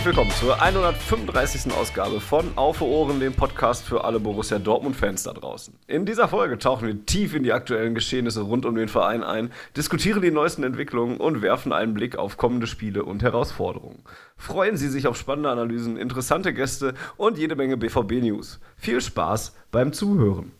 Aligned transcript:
Herzlich 0.00 0.16
willkommen 0.16 0.34
zur 0.40 0.62
135. 0.62 1.74
Ausgabe 1.74 2.22
von 2.22 2.56
Auf 2.56 2.80
Ohren, 2.80 3.20
dem 3.20 3.34
Podcast 3.34 3.84
für 3.84 4.02
alle 4.02 4.18
Borussia 4.18 4.58
Dortmund-Fans 4.58 5.24
da 5.24 5.34
draußen. 5.34 5.74
In 5.88 6.06
dieser 6.06 6.26
Folge 6.26 6.56
tauchen 6.56 6.86
wir 6.86 7.04
tief 7.04 7.34
in 7.34 7.42
die 7.42 7.52
aktuellen 7.52 7.94
Geschehnisse 7.94 8.40
rund 8.40 8.64
um 8.64 8.76
den 8.76 8.88
Verein 8.88 9.22
ein, 9.22 9.52
diskutieren 9.76 10.22
die 10.22 10.30
neuesten 10.30 10.62
Entwicklungen 10.62 11.18
und 11.18 11.42
werfen 11.42 11.74
einen 11.74 11.92
Blick 11.92 12.16
auf 12.16 12.38
kommende 12.38 12.66
Spiele 12.66 13.04
und 13.04 13.22
Herausforderungen. 13.22 14.02
Freuen 14.38 14.78
Sie 14.78 14.88
sich 14.88 15.06
auf 15.06 15.18
spannende 15.18 15.50
Analysen, 15.50 15.98
interessante 15.98 16.54
Gäste 16.54 16.94
und 17.18 17.36
jede 17.36 17.54
Menge 17.54 17.76
BVB-News. 17.76 18.58
Viel 18.78 19.02
Spaß 19.02 19.54
beim 19.70 19.92
Zuhören. 19.92 20.52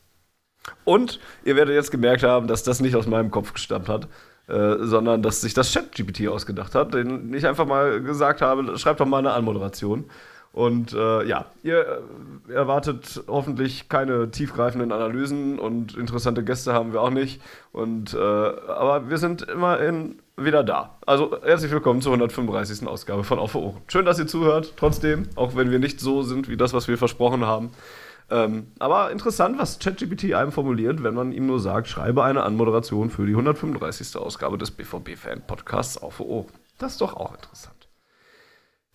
Und 0.84 1.18
ihr 1.44 1.56
werdet 1.56 1.74
jetzt 1.74 1.90
gemerkt 1.90 2.24
haben, 2.24 2.46
dass 2.46 2.62
das 2.62 2.80
nicht 2.80 2.94
aus 2.94 3.06
meinem 3.06 3.30
Kopf 3.30 3.54
gestammt 3.54 3.88
hat, 3.88 4.06
äh, 4.50 4.84
sondern 4.84 5.22
dass 5.22 5.40
sich 5.40 5.54
das 5.54 5.72
Chat-GPT 5.72 6.28
ausgedacht 6.28 6.74
hat, 6.74 6.94
den 6.94 7.32
ich 7.32 7.46
einfach 7.46 7.66
mal 7.66 8.00
gesagt 8.02 8.42
habe, 8.42 8.76
schreibt 8.78 9.00
doch 9.00 9.06
mal 9.06 9.18
eine 9.18 9.32
Anmoderation. 9.32 10.04
Und 10.52 10.92
äh, 10.92 11.24
ja, 11.26 11.46
ihr 11.62 12.02
äh, 12.48 12.52
erwartet 12.52 13.22
hoffentlich 13.28 13.88
keine 13.88 14.32
tiefgreifenden 14.32 14.90
Analysen 14.90 15.60
und 15.60 15.96
interessante 15.96 16.42
Gäste 16.42 16.72
haben 16.72 16.92
wir 16.92 17.00
auch 17.00 17.10
nicht. 17.10 17.40
Und, 17.70 18.14
äh, 18.14 18.18
aber 18.18 19.08
wir 19.08 19.18
sind 19.18 19.42
immerhin 19.42 20.18
wieder 20.36 20.64
da. 20.64 20.96
Also 21.06 21.36
herzlich 21.42 21.70
willkommen 21.70 22.00
zur 22.00 22.12
135. 22.12 22.88
Ausgabe 22.88 23.22
von 23.22 23.38
Auf 23.38 23.54
Ohren. 23.54 23.80
Schön, 23.86 24.04
dass 24.04 24.18
ihr 24.18 24.26
zuhört, 24.26 24.74
trotzdem, 24.76 25.28
auch 25.36 25.54
wenn 25.54 25.70
wir 25.70 25.78
nicht 25.78 26.00
so 26.00 26.22
sind 26.22 26.48
wie 26.48 26.56
das, 26.56 26.72
was 26.72 26.88
wir 26.88 26.98
versprochen 26.98 27.46
haben. 27.46 27.70
Ähm, 28.30 28.68
aber 28.78 29.10
interessant, 29.10 29.58
was 29.58 29.78
ChatGPT 29.80 30.34
einem 30.34 30.52
formuliert, 30.52 31.02
wenn 31.02 31.14
man 31.14 31.32
ihm 31.32 31.46
nur 31.46 31.58
sagt, 31.58 31.88
schreibe 31.88 32.22
eine 32.22 32.44
Anmoderation 32.44 33.10
für 33.10 33.26
die 33.26 33.32
135. 33.32 34.16
Ausgabe 34.16 34.56
des 34.56 34.70
BVB-Fan-Podcasts 34.70 35.98
auf 35.98 36.20
Ohren. 36.20 36.46
Das 36.78 36.92
ist 36.92 37.00
doch 37.00 37.14
auch 37.14 37.34
interessant. 37.34 37.88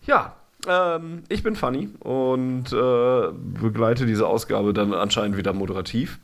Ja, 0.00 0.36
ähm, 0.66 1.24
ich 1.28 1.42
bin 1.42 1.54
Fanny 1.54 1.90
und 2.00 2.72
äh, 2.72 3.28
begleite 3.32 4.06
diese 4.06 4.26
Ausgabe 4.26 4.72
dann 4.72 4.94
anscheinend 4.94 5.36
wieder 5.36 5.52
moderativ. 5.52 6.18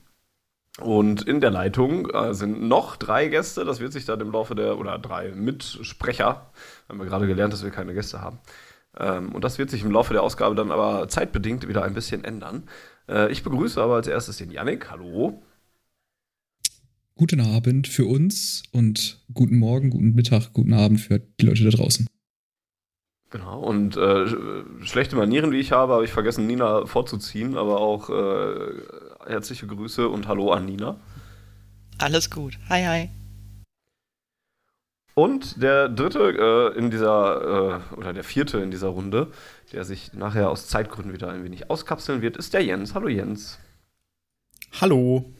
Und 0.80 1.22
in 1.28 1.42
der 1.42 1.50
Leitung 1.50 2.08
äh, 2.10 2.32
sind 2.32 2.62
noch 2.62 2.96
drei 2.96 3.28
Gäste. 3.28 3.64
Das 3.64 3.80
wird 3.80 3.92
sich 3.92 4.06
dann 4.06 4.20
im 4.20 4.32
Laufe 4.32 4.54
der, 4.54 4.78
oder 4.78 4.98
drei 4.98 5.32
Mitsprecher. 5.32 6.50
Haben 6.88 6.98
wir 6.98 7.06
gerade 7.06 7.26
gelernt, 7.26 7.52
dass 7.52 7.62
wir 7.62 7.70
keine 7.70 7.92
Gäste 7.92 8.22
haben. 8.22 8.38
Ähm, 8.98 9.32
und 9.32 9.44
das 9.44 9.58
wird 9.58 9.68
sich 9.68 9.84
im 9.84 9.90
Laufe 9.90 10.14
der 10.14 10.22
Ausgabe 10.22 10.54
dann 10.54 10.70
aber 10.70 11.08
zeitbedingt 11.08 11.68
wieder 11.68 11.82
ein 11.82 11.92
bisschen 11.92 12.24
ändern. 12.24 12.68
Äh, 13.08 13.30
ich 13.32 13.42
begrüße 13.42 13.80
aber 13.80 13.96
als 13.96 14.06
erstes 14.06 14.38
den 14.38 14.50
Yannick. 14.50 14.90
Hallo. 14.90 15.42
Guten 17.14 17.40
Abend 17.40 17.88
für 17.88 18.06
uns 18.06 18.62
und 18.72 19.24
guten 19.32 19.58
Morgen, 19.58 19.90
guten 19.90 20.14
Mittag, 20.14 20.52
guten 20.52 20.72
Abend 20.72 21.00
für 21.00 21.18
die 21.18 21.46
Leute 21.46 21.64
da 21.64 21.70
draußen. 21.70 22.06
Genau, 23.30 23.60
und 23.60 23.96
äh, 23.96 24.26
schlechte 24.84 25.16
Manieren, 25.16 25.52
die 25.52 25.58
ich 25.58 25.72
habe, 25.72 25.94
habe 25.94 26.04
ich 26.04 26.12
vergessen, 26.12 26.46
Nina 26.46 26.84
vorzuziehen, 26.84 27.56
aber 27.56 27.80
auch 27.80 28.10
äh, 28.10 28.74
herzliche 29.26 29.66
Grüße 29.66 30.08
und 30.08 30.28
Hallo 30.28 30.52
an 30.52 30.66
Nina. 30.66 31.00
Alles 31.98 32.30
gut. 32.30 32.58
Hi, 32.68 32.84
hi. 32.84 33.08
Und 35.14 35.62
der 35.62 35.88
dritte 35.88 36.72
äh, 36.74 36.78
in 36.78 36.90
dieser, 36.90 37.80
äh, 37.92 37.96
oder 37.96 38.12
der 38.12 38.24
vierte 38.24 38.58
in 38.58 38.70
dieser 38.70 38.88
Runde, 38.88 39.28
der 39.72 39.84
sich 39.84 40.12
nachher 40.12 40.50
aus 40.50 40.68
Zeitgründen 40.68 41.12
wieder 41.12 41.30
ein 41.30 41.44
wenig 41.44 41.70
auskapseln 41.70 42.22
wird, 42.22 42.36
ist 42.36 42.54
der 42.54 42.62
Jens. 42.62 42.94
Hallo 42.94 43.08
Jens. 43.08 43.58
Hallo. 44.80 45.32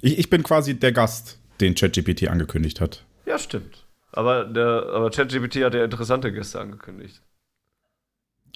Ich, 0.00 0.18
ich 0.18 0.30
bin 0.30 0.42
quasi 0.42 0.78
der 0.78 0.92
Gast, 0.92 1.38
den 1.60 1.74
ChatGPT 1.74 2.28
angekündigt 2.28 2.80
hat. 2.80 3.04
Ja, 3.26 3.38
stimmt. 3.38 3.86
Aber, 4.12 4.44
der, 4.44 4.86
aber 4.92 5.10
ChatGPT 5.10 5.56
hat 5.64 5.74
ja 5.74 5.84
interessante 5.84 6.32
Gäste 6.32 6.60
angekündigt. 6.60 7.20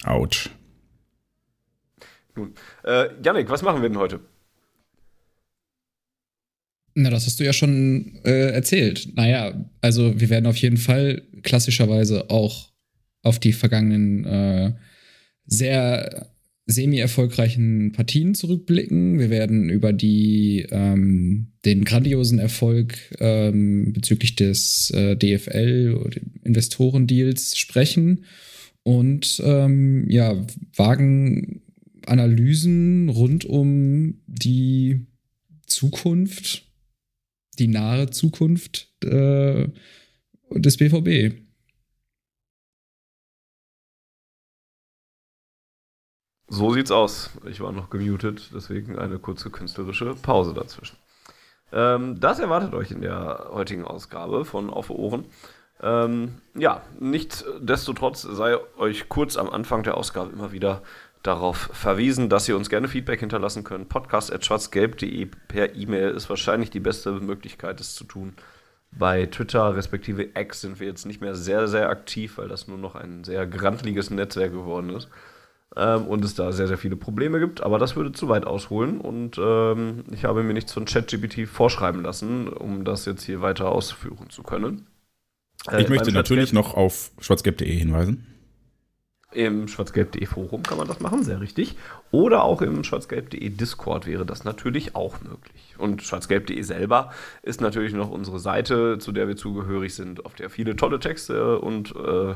Autsch. 0.04 0.50
Nun, 2.36 2.54
äh, 2.84 3.08
Yannick, 3.24 3.50
was 3.50 3.62
machen 3.62 3.82
wir 3.82 3.88
denn 3.88 3.98
heute? 3.98 4.20
Na, 6.94 7.10
das 7.10 7.26
hast 7.26 7.40
du 7.40 7.44
ja 7.44 7.52
schon 7.52 8.20
äh, 8.24 8.50
erzählt. 8.50 9.16
Naja, 9.16 9.52
also 9.80 10.18
wir 10.20 10.30
werden 10.30 10.46
auf 10.46 10.56
jeden 10.56 10.76
Fall 10.76 11.22
klassischerweise 11.42 12.30
auch 12.30 12.72
auf 13.22 13.38
die 13.38 13.52
vergangenen 13.52 14.24
äh, 14.24 14.74
sehr 15.48 16.30
semi-erfolgreichen 16.66 17.92
Partien 17.92 18.34
zurückblicken. 18.34 19.18
Wir 19.18 19.30
werden 19.30 19.70
über 19.70 19.92
die, 19.92 20.66
ähm, 20.70 21.48
den 21.64 21.84
grandiosen 21.84 22.38
Erfolg 22.38 22.98
ähm, 23.18 23.92
bezüglich 23.92 24.36
des 24.36 24.90
äh, 24.90 25.16
DFL 25.16 25.98
oder 26.00 26.20
Investorendeals 26.44 27.58
sprechen 27.58 28.24
und 28.82 29.42
ähm, 29.44 30.08
ja, 30.08 30.46
wagen 30.76 31.62
Analysen 32.06 33.08
rund 33.08 33.44
um 33.44 34.20
die 34.26 35.06
Zukunft 35.66 36.68
die 37.58 37.68
nahe 37.68 38.10
Zukunft 38.10 38.88
äh, 39.04 39.66
des 40.50 40.76
BVB. 40.76 41.34
So 46.48 46.72
sieht's 46.72 46.90
aus. 46.90 47.30
Ich 47.46 47.60
war 47.60 47.72
noch 47.72 47.90
gemutet, 47.90 48.50
deswegen 48.54 48.98
eine 48.98 49.18
kurze 49.18 49.50
künstlerische 49.50 50.14
Pause 50.14 50.54
dazwischen. 50.54 50.96
Ähm, 51.72 52.18
das 52.18 52.38
erwartet 52.38 52.74
euch 52.74 52.90
in 52.90 53.02
der 53.02 53.48
heutigen 53.50 53.84
Ausgabe 53.84 54.46
von 54.46 54.70
Auf 54.70 54.88
Ohren. 54.88 55.26
Ähm, 55.82 56.40
ja, 56.54 56.82
nichtsdestotrotz 56.98 58.22
sei 58.22 58.56
euch 58.78 59.08
kurz 59.08 59.36
am 59.36 59.50
Anfang 59.50 59.82
der 59.82 59.96
Ausgabe 59.96 60.32
immer 60.32 60.50
wieder 60.50 60.82
darauf 61.22 61.70
verwiesen, 61.72 62.28
dass 62.28 62.48
ihr 62.48 62.56
uns 62.56 62.70
gerne 62.70 62.88
Feedback 62.88 63.20
hinterlassen 63.20 63.64
könnt. 63.64 63.88
Podcast.schwarzgelb.de 63.88 65.26
per 65.48 65.74
E-Mail 65.74 66.10
ist 66.10 66.30
wahrscheinlich 66.30 66.70
die 66.70 66.80
beste 66.80 67.12
Möglichkeit, 67.12 67.80
es 67.80 67.94
zu 67.94 68.04
tun. 68.04 68.34
Bei 68.90 69.26
Twitter 69.26 69.76
respektive 69.76 70.30
X 70.34 70.62
sind 70.62 70.80
wir 70.80 70.86
jetzt 70.86 71.04
nicht 71.04 71.20
mehr 71.20 71.34
sehr, 71.34 71.68
sehr 71.68 71.90
aktiv, 71.90 72.38
weil 72.38 72.48
das 72.48 72.68
nur 72.68 72.78
noch 72.78 72.94
ein 72.94 73.22
sehr 73.24 73.46
grantliges 73.46 74.10
Netzwerk 74.10 74.52
geworden 74.52 74.90
ist. 74.90 75.08
Ähm, 75.76 76.06
und 76.06 76.24
es 76.24 76.34
da 76.34 76.52
sehr, 76.52 76.66
sehr 76.66 76.78
viele 76.78 76.96
Probleme 76.96 77.40
gibt. 77.40 77.62
Aber 77.62 77.78
das 77.78 77.96
würde 77.96 78.12
zu 78.12 78.28
weit 78.28 78.46
ausholen. 78.46 79.00
Und 79.00 79.38
ähm, 79.38 80.04
ich 80.12 80.24
habe 80.24 80.42
mir 80.42 80.54
nichts 80.54 80.72
von 80.72 80.84
ChatGPT 80.84 81.48
vorschreiben 81.48 82.02
lassen, 82.02 82.48
um 82.48 82.84
das 82.84 83.04
jetzt 83.04 83.22
hier 83.24 83.42
weiter 83.42 83.70
ausführen 83.70 84.30
zu 84.30 84.42
können. 84.42 84.86
Äh, 85.70 85.82
ich 85.82 85.88
möchte 85.88 86.12
natürlich 86.12 86.52
noch 86.52 86.74
auf 86.74 87.10
schwarzgelb.de 87.20 87.70
hinweisen. 87.70 88.26
Im 89.30 89.68
schwarzgelb.de 89.68 90.24
Forum 90.24 90.62
kann 90.62 90.78
man 90.78 90.88
das 90.88 91.00
machen, 91.00 91.22
sehr 91.22 91.42
richtig. 91.42 91.76
Oder 92.10 92.44
auch 92.44 92.62
im 92.62 92.82
schwarzgelb.de 92.82 93.50
Discord 93.50 94.06
wäre 94.06 94.24
das 94.24 94.44
natürlich 94.44 94.94
auch 94.96 95.20
möglich. 95.20 95.74
Und 95.76 96.02
schwarzgelb.de 96.02 96.62
selber 96.62 97.12
ist 97.42 97.60
natürlich 97.60 97.92
noch 97.92 98.10
unsere 98.10 98.38
Seite, 98.38 98.98
zu 98.98 99.12
der 99.12 99.28
wir 99.28 99.36
zugehörig 99.36 99.94
sind, 99.94 100.24
auf 100.24 100.34
der 100.34 100.48
viele 100.48 100.76
tolle 100.76 100.98
Texte 100.98 101.58
und 101.58 101.94
äh, 101.94 102.34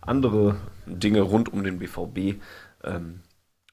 andere 0.00 0.56
Dinge 0.86 1.20
rund 1.20 1.52
um 1.52 1.62
den 1.62 1.78
BVB 1.78 2.40
ähm, 2.84 3.22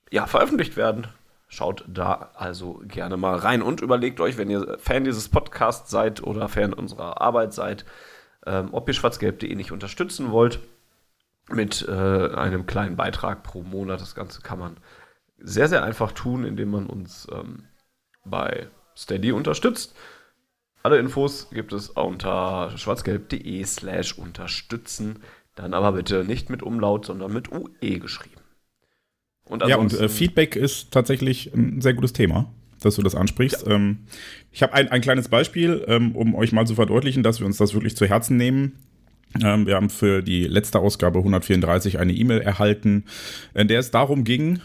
ja, 0.10 0.28
veröffentlicht 0.28 0.78
werden. 0.78 1.08
Schaut 1.48 1.84
da 1.88 2.32
also 2.34 2.82
gerne 2.86 3.18
mal 3.18 3.36
rein 3.36 3.62
und 3.62 3.82
überlegt 3.82 4.22
euch, 4.22 4.38
wenn 4.38 4.50
ihr 4.50 4.78
Fan 4.80 5.04
dieses 5.04 5.28
Podcasts 5.28 5.92
seid 5.92 6.24
oder 6.24 6.48
Fan 6.48 6.74
unserer 6.74 7.20
Arbeit 7.22 7.54
seid, 7.54 7.86
ähm, 8.46 8.70
ob 8.72 8.88
ihr 8.88 8.94
schwarzgelb.de 8.94 9.54
nicht 9.56 9.72
unterstützen 9.72 10.32
wollt 10.32 10.60
mit 11.50 11.86
äh, 11.88 11.92
einem 12.36 12.66
kleinen 12.66 12.96
Beitrag 12.96 13.44
pro 13.44 13.64
Monat. 13.64 14.00
Das 14.00 14.16
Ganze 14.16 14.42
kann 14.42 14.60
man 14.60 14.78
sehr, 15.38 15.68
sehr 15.68 15.84
einfach 15.84 16.14
tun, 16.14 16.46
indem 16.46 16.72
man 16.72 16.88
uns 16.88 17.28
ähm, 17.32 17.66
bei 18.24 18.68
Steady 18.96 19.32
unterstützt. 19.32 19.96
Alle 20.84 20.98
Infos 20.98 21.50
gibt 21.52 21.74
es 21.74 21.90
unter 21.90 22.76
schwarzgelb.de 22.78 23.64
slash 23.66 24.18
unterstützen. 24.18 25.22
Dann 25.56 25.74
aber 25.74 25.92
bitte 25.92 26.24
nicht 26.24 26.50
mit 26.50 26.64
Umlaut, 26.64 27.06
sondern 27.06 27.34
mit 27.34 27.52
UE 27.52 28.00
geschrieben. 28.00 28.31
Und 29.52 29.68
ja, 29.68 29.76
und 29.76 29.94
äh, 30.00 30.08
Feedback 30.08 30.56
ist 30.56 30.92
tatsächlich 30.92 31.54
ein 31.54 31.82
sehr 31.82 31.94
gutes 31.94 32.14
Thema, 32.14 32.50
dass 32.80 32.96
du 32.96 33.02
das 33.02 33.16
ansprichst. 33.16 33.68
Ja. 33.68 33.74
Ähm, 33.74 33.98
ich 34.50 34.64
habe 34.64 34.74
ein, 34.74 34.88
ein 34.88 35.02
kleines 35.02 35.28
Beispiel, 35.28 35.84
ähm, 35.88 36.16
um 36.16 36.36
euch 36.36 36.54
mal 36.54 36.66
zu 36.66 36.76
verdeutlichen, 36.76 37.22
dass 37.22 37.42
wir 37.42 37.48
uns 37.48 37.58
das 37.58 37.74
wirklich 37.74 37.98
zu 37.98 38.06
Herzen 38.06 38.38
nehmen. 38.38 38.78
Ähm, 39.44 39.68
wir 39.68 39.76
haben 39.76 39.90
für 39.90 40.22
die 40.22 40.46
letzte 40.46 40.80
Ausgabe 40.80 41.20
134 41.20 42.00
eine 42.00 42.14
E-Mail 42.14 42.40
erhalten, 42.40 43.04
in 43.54 43.68
der 43.68 43.82
es 43.82 43.92
darum 43.92 44.24
ging, 44.24 44.62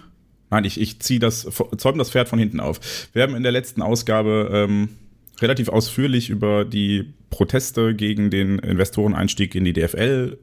nein, 0.51 0.63
ich, 0.63 0.81
ich 0.81 1.01
ziehe 1.01 1.19
das, 1.19 1.49
zäume 1.79 1.99
das 1.99 2.11
Pferd 2.11 2.29
von 2.29 2.39
hinten 2.39 2.61
auf. 2.61 2.81
Wir 3.13 3.25
haben 3.25 3.35
in 3.35 3.43
der 3.43 3.51
letzten 3.51 3.83
Ausgabe 3.83 4.51
ähm, 4.53 4.91
relativ 5.41 5.69
ausführlich 5.69 6.31
über 6.31 6.65
die 6.65 7.13
Proteste 7.31 7.93
gegen 7.97 8.31
den 8.31 8.61
Investoreneinstieg 8.61 9.57
in 9.57 9.65
die 9.65 9.73
DFL 9.73 10.39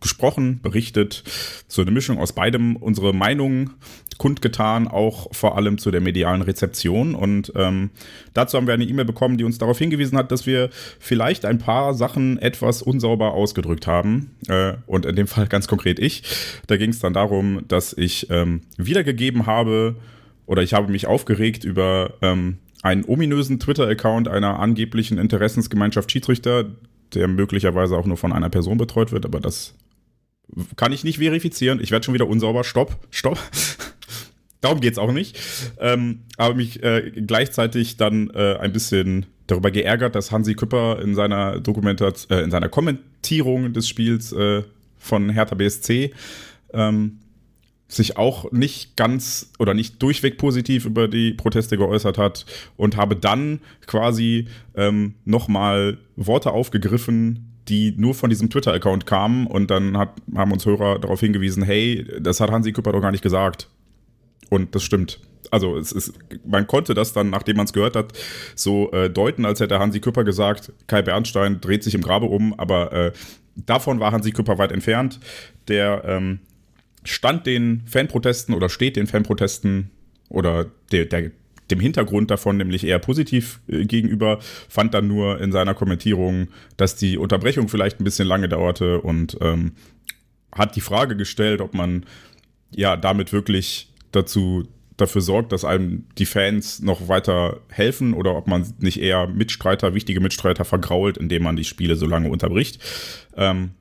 gesprochen, 0.00 0.60
berichtet, 0.62 1.24
so 1.68 1.82
eine 1.82 1.90
Mischung 1.90 2.18
aus 2.18 2.32
beidem 2.32 2.76
unsere 2.76 3.14
Meinung 3.14 3.70
kundgetan, 4.18 4.88
auch 4.88 5.34
vor 5.34 5.56
allem 5.56 5.78
zu 5.78 5.90
der 5.90 6.00
medialen 6.00 6.42
Rezeption. 6.42 7.14
Und 7.14 7.52
ähm, 7.56 7.90
dazu 8.34 8.56
haben 8.56 8.66
wir 8.66 8.74
eine 8.74 8.84
E-Mail 8.84 9.04
bekommen, 9.04 9.36
die 9.36 9.44
uns 9.44 9.58
darauf 9.58 9.78
hingewiesen 9.78 10.16
hat, 10.16 10.32
dass 10.32 10.46
wir 10.46 10.70
vielleicht 10.98 11.44
ein 11.44 11.58
paar 11.58 11.94
Sachen 11.94 12.38
etwas 12.38 12.82
unsauber 12.82 13.32
ausgedrückt 13.32 13.86
haben. 13.86 14.36
Äh, 14.48 14.74
und 14.86 15.06
in 15.06 15.16
dem 15.16 15.26
Fall 15.26 15.46
ganz 15.46 15.68
konkret 15.68 15.98
ich. 15.98 16.22
Da 16.66 16.76
ging 16.76 16.90
es 16.90 17.00
dann 17.00 17.12
darum, 17.12 17.62
dass 17.68 17.92
ich 17.92 18.28
ähm, 18.30 18.62
wiedergegeben 18.76 19.46
habe 19.46 19.96
oder 20.46 20.62
ich 20.62 20.74
habe 20.74 20.90
mich 20.90 21.06
aufgeregt 21.06 21.64
über 21.64 22.14
ähm, 22.22 22.58
einen 22.82 23.04
ominösen 23.04 23.58
Twitter-Account 23.58 24.28
einer 24.28 24.60
angeblichen 24.60 25.18
Interessensgemeinschaft 25.18 26.10
Schiedsrichter, 26.10 26.66
der 27.14 27.28
möglicherweise 27.28 27.96
auch 27.96 28.06
nur 28.06 28.16
von 28.16 28.32
einer 28.32 28.48
Person 28.48 28.78
betreut 28.78 29.12
wird, 29.12 29.24
aber 29.24 29.40
das 29.40 29.74
kann 30.76 30.92
ich 30.92 31.04
nicht 31.04 31.18
verifizieren. 31.18 31.80
Ich 31.82 31.90
werde 31.90 32.04
schon 32.04 32.14
wieder 32.14 32.28
unsauber. 32.28 32.64
Stopp, 32.64 32.96
stopp. 33.10 33.38
Darum 34.60 34.80
geht's 34.80 34.98
auch 34.98 35.12
nicht. 35.12 35.38
Ähm, 35.78 36.20
aber 36.36 36.54
mich 36.54 36.82
äh, 36.82 37.12
gleichzeitig 37.14 37.96
dann 37.96 38.30
äh, 38.30 38.56
ein 38.56 38.72
bisschen 38.72 39.26
darüber 39.46 39.70
geärgert, 39.70 40.14
dass 40.14 40.32
Hansi 40.32 40.54
Küpper 40.54 41.00
in 41.00 41.14
seiner 41.14 41.60
Dokumentation, 41.60 42.36
äh, 42.36 42.42
in 42.42 42.50
seiner 42.50 42.68
Kommentierung 42.68 43.72
des 43.72 43.88
Spiels 43.88 44.32
äh, 44.32 44.62
von 44.98 45.30
Hertha 45.30 45.54
BSC 45.54 46.12
ähm, 46.72 47.18
sich 47.88 48.16
auch 48.16 48.50
nicht 48.50 48.96
ganz 48.96 49.52
oder 49.58 49.72
nicht 49.72 50.02
durchweg 50.02 50.38
positiv 50.38 50.86
über 50.86 51.06
die 51.06 51.32
Proteste 51.32 51.76
geäußert 51.76 52.18
hat 52.18 52.44
und 52.76 52.96
habe 52.96 53.14
dann 53.14 53.60
quasi 53.86 54.48
ähm, 54.74 55.14
nochmal 55.24 55.98
Worte 56.16 56.50
aufgegriffen, 56.50 57.55
die 57.68 57.94
nur 57.96 58.14
von 58.14 58.30
diesem 58.30 58.50
Twitter-Account 58.50 59.06
kamen 59.06 59.46
und 59.46 59.70
dann 59.70 59.96
hat, 59.96 60.10
haben 60.34 60.52
uns 60.52 60.66
Hörer 60.66 60.98
darauf 60.98 61.20
hingewiesen, 61.20 61.62
hey, 61.62 62.06
das 62.20 62.40
hat 62.40 62.50
Hansi 62.50 62.72
Küpper 62.72 62.92
doch 62.92 63.00
gar 63.00 63.10
nicht 63.10 63.22
gesagt. 63.22 63.68
Und 64.50 64.74
das 64.74 64.84
stimmt. 64.84 65.20
Also 65.50 65.76
es 65.76 65.92
ist, 65.92 66.12
man 66.44 66.66
konnte 66.66 66.94
das 66.94 67.12
dann, 67.12 67.30
nachdem 67.30 67.56
man 67.56 67.66
es 67.66 67.72
gehört 67.72 67.96
hat, 67.96 68.12
so 68.54 68.90
äh, 68.92 69.10
deuten, 69.10 69.44
als 69.44 69.60
hätte 69.60 69.78
Hansi 69.78 70.00
Küpper 70.00 70.24
gesagt, 70.24 70.72
Kai 70.86 71.02
Bernstein 71.02 71.60
dreht 71.60 71.82
sich 71.82 71.94
im 71.94 72.02
Grabe 72.02 72.26
um, 72.26 72.58
aber 72.58 72.92
äh, 72.92 73.12
davon 73.54 74.00
war 74.00 74.12
Hansi 74.12 74.32
Küpper 74.32 74.58
weit 74.58 74.72
entfernt. 74.72 75.20
Der 75.68 76.02
ähm, 76.04 76.40
stand 77.04 77.46
den 77.46 77.82
Fanprotesten 77.86 78.54
oder 78.54 78.68
steht 78.68 78.96
den 78.96 79.06
Fanprotesten 79.06 79.90
oder 80.28 80.66
der, 80.92 81.06
der 81.06 81.30
dem 81.70 81.80
Hintergrund 81.80 82.30
davon 82.30 82.56
nämlich 82.56 82.84
eher 82.84 82.98
positiv 82.98 83.60
äh, 83.68 83.84
gegenüber, 83.84 84.38
fand 84.68 84.94
dann 84.94 85.08
nur 85.08 85.40
in 85.40 85.52
seiner 85.52 85.74
Kommentierung, 85.74 86.48
dass 86.76 86.96
die 86.96 87.18
Unterbrechung 87.18 87.68
vielleicht 87.68 88.00
ein 88.00 88.04
bisschen 88.04 88.28
lange 88.28 88.48
dauerte 88.48 89.00
und 89.00 89.36
ähm, 89.40 89.72
hat 90.52 90.76
die 90.76 90.80
Frage 90.80 91.16
gestellt, 91.16 91.60
ob 91.60 91.74
man 91.74 92.06
ja 92.70 92.96
damit 92.96 93.32
wirklich 93.32 93.92
dazu 94.12 94.66
dafür 94.96 95.20
sorgt, 95.20 95.52
dass 95.52 95.64
einem 95.64 96.06
die 96.16 96.26
Fans 96.26 96.80
noch 96.80 97.08
weiter 97.08 97.60
helfen 97.68 98.14
oder 98.14 98.34
ob 98.34 98.46
man 98.46 98.66
nicht 98.78 99.00
eher 99.00 99.26
Mitstreiter, 99.26 99.94
wichtige 99.94 100.20
Mitstreiter 100.20 100.64
vergrault, 100.64 101.18
indem 101.18 101.42
man 101.42 101.56
die 101.56 101.64
Spiele 101.64 101.96
so 101.96 102.06
lange 102.06 102.30
unterbricht. 102.30 102.78
Ähm, 103.36 103.72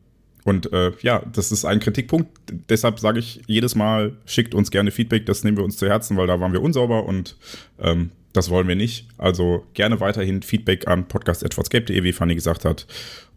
und 0.45 0.71
äh, 0.71 0.91
ja, 1.01 1.23
das 1.33 1.51
ist 1.51 1.65
ein 1.65 1.79
Kritikpunkt. 1.79 2.29
Deshalb 2.69 2.99
sage 2.99 3.17
ich 3.17 3.41
jedes 3.47 3.73
Mal, 3.73 4.15
schickt 4.27 4.53
uns 4.53 4.69
gerne 4.69 4.91
Feedback, 4.91 5.25
das 5.25 5.43
nehmen 5.43 5.57
wir 5.57 5.63
uns 5.63 5.75
zu 5.75 5.87
Herzen, 5.87 6.17
weil 6.17 6.27
da 6.27 6.39
waren 6.39 6.53
wir 6.53 6.61
unsauber 6.61 7.05
und 7.05 7.35
ähm, 7.79 8.11
das 8.31 8.51
wollen 8.51 8.67
wir 8.67 8.75
nicht. 8.75 9.07
Also 9.17 9.65
gerne 9.73 9.99
weiterhin 9.99 10.43
Feedback 10.43 10.87
an 10.87 11.07
podcast.whatscape.de, 11.07 12.03
wie 12.03 12.13
Fanny 12.13 12.35
gesagt 12.35 12.63
hat. 12.63 12.85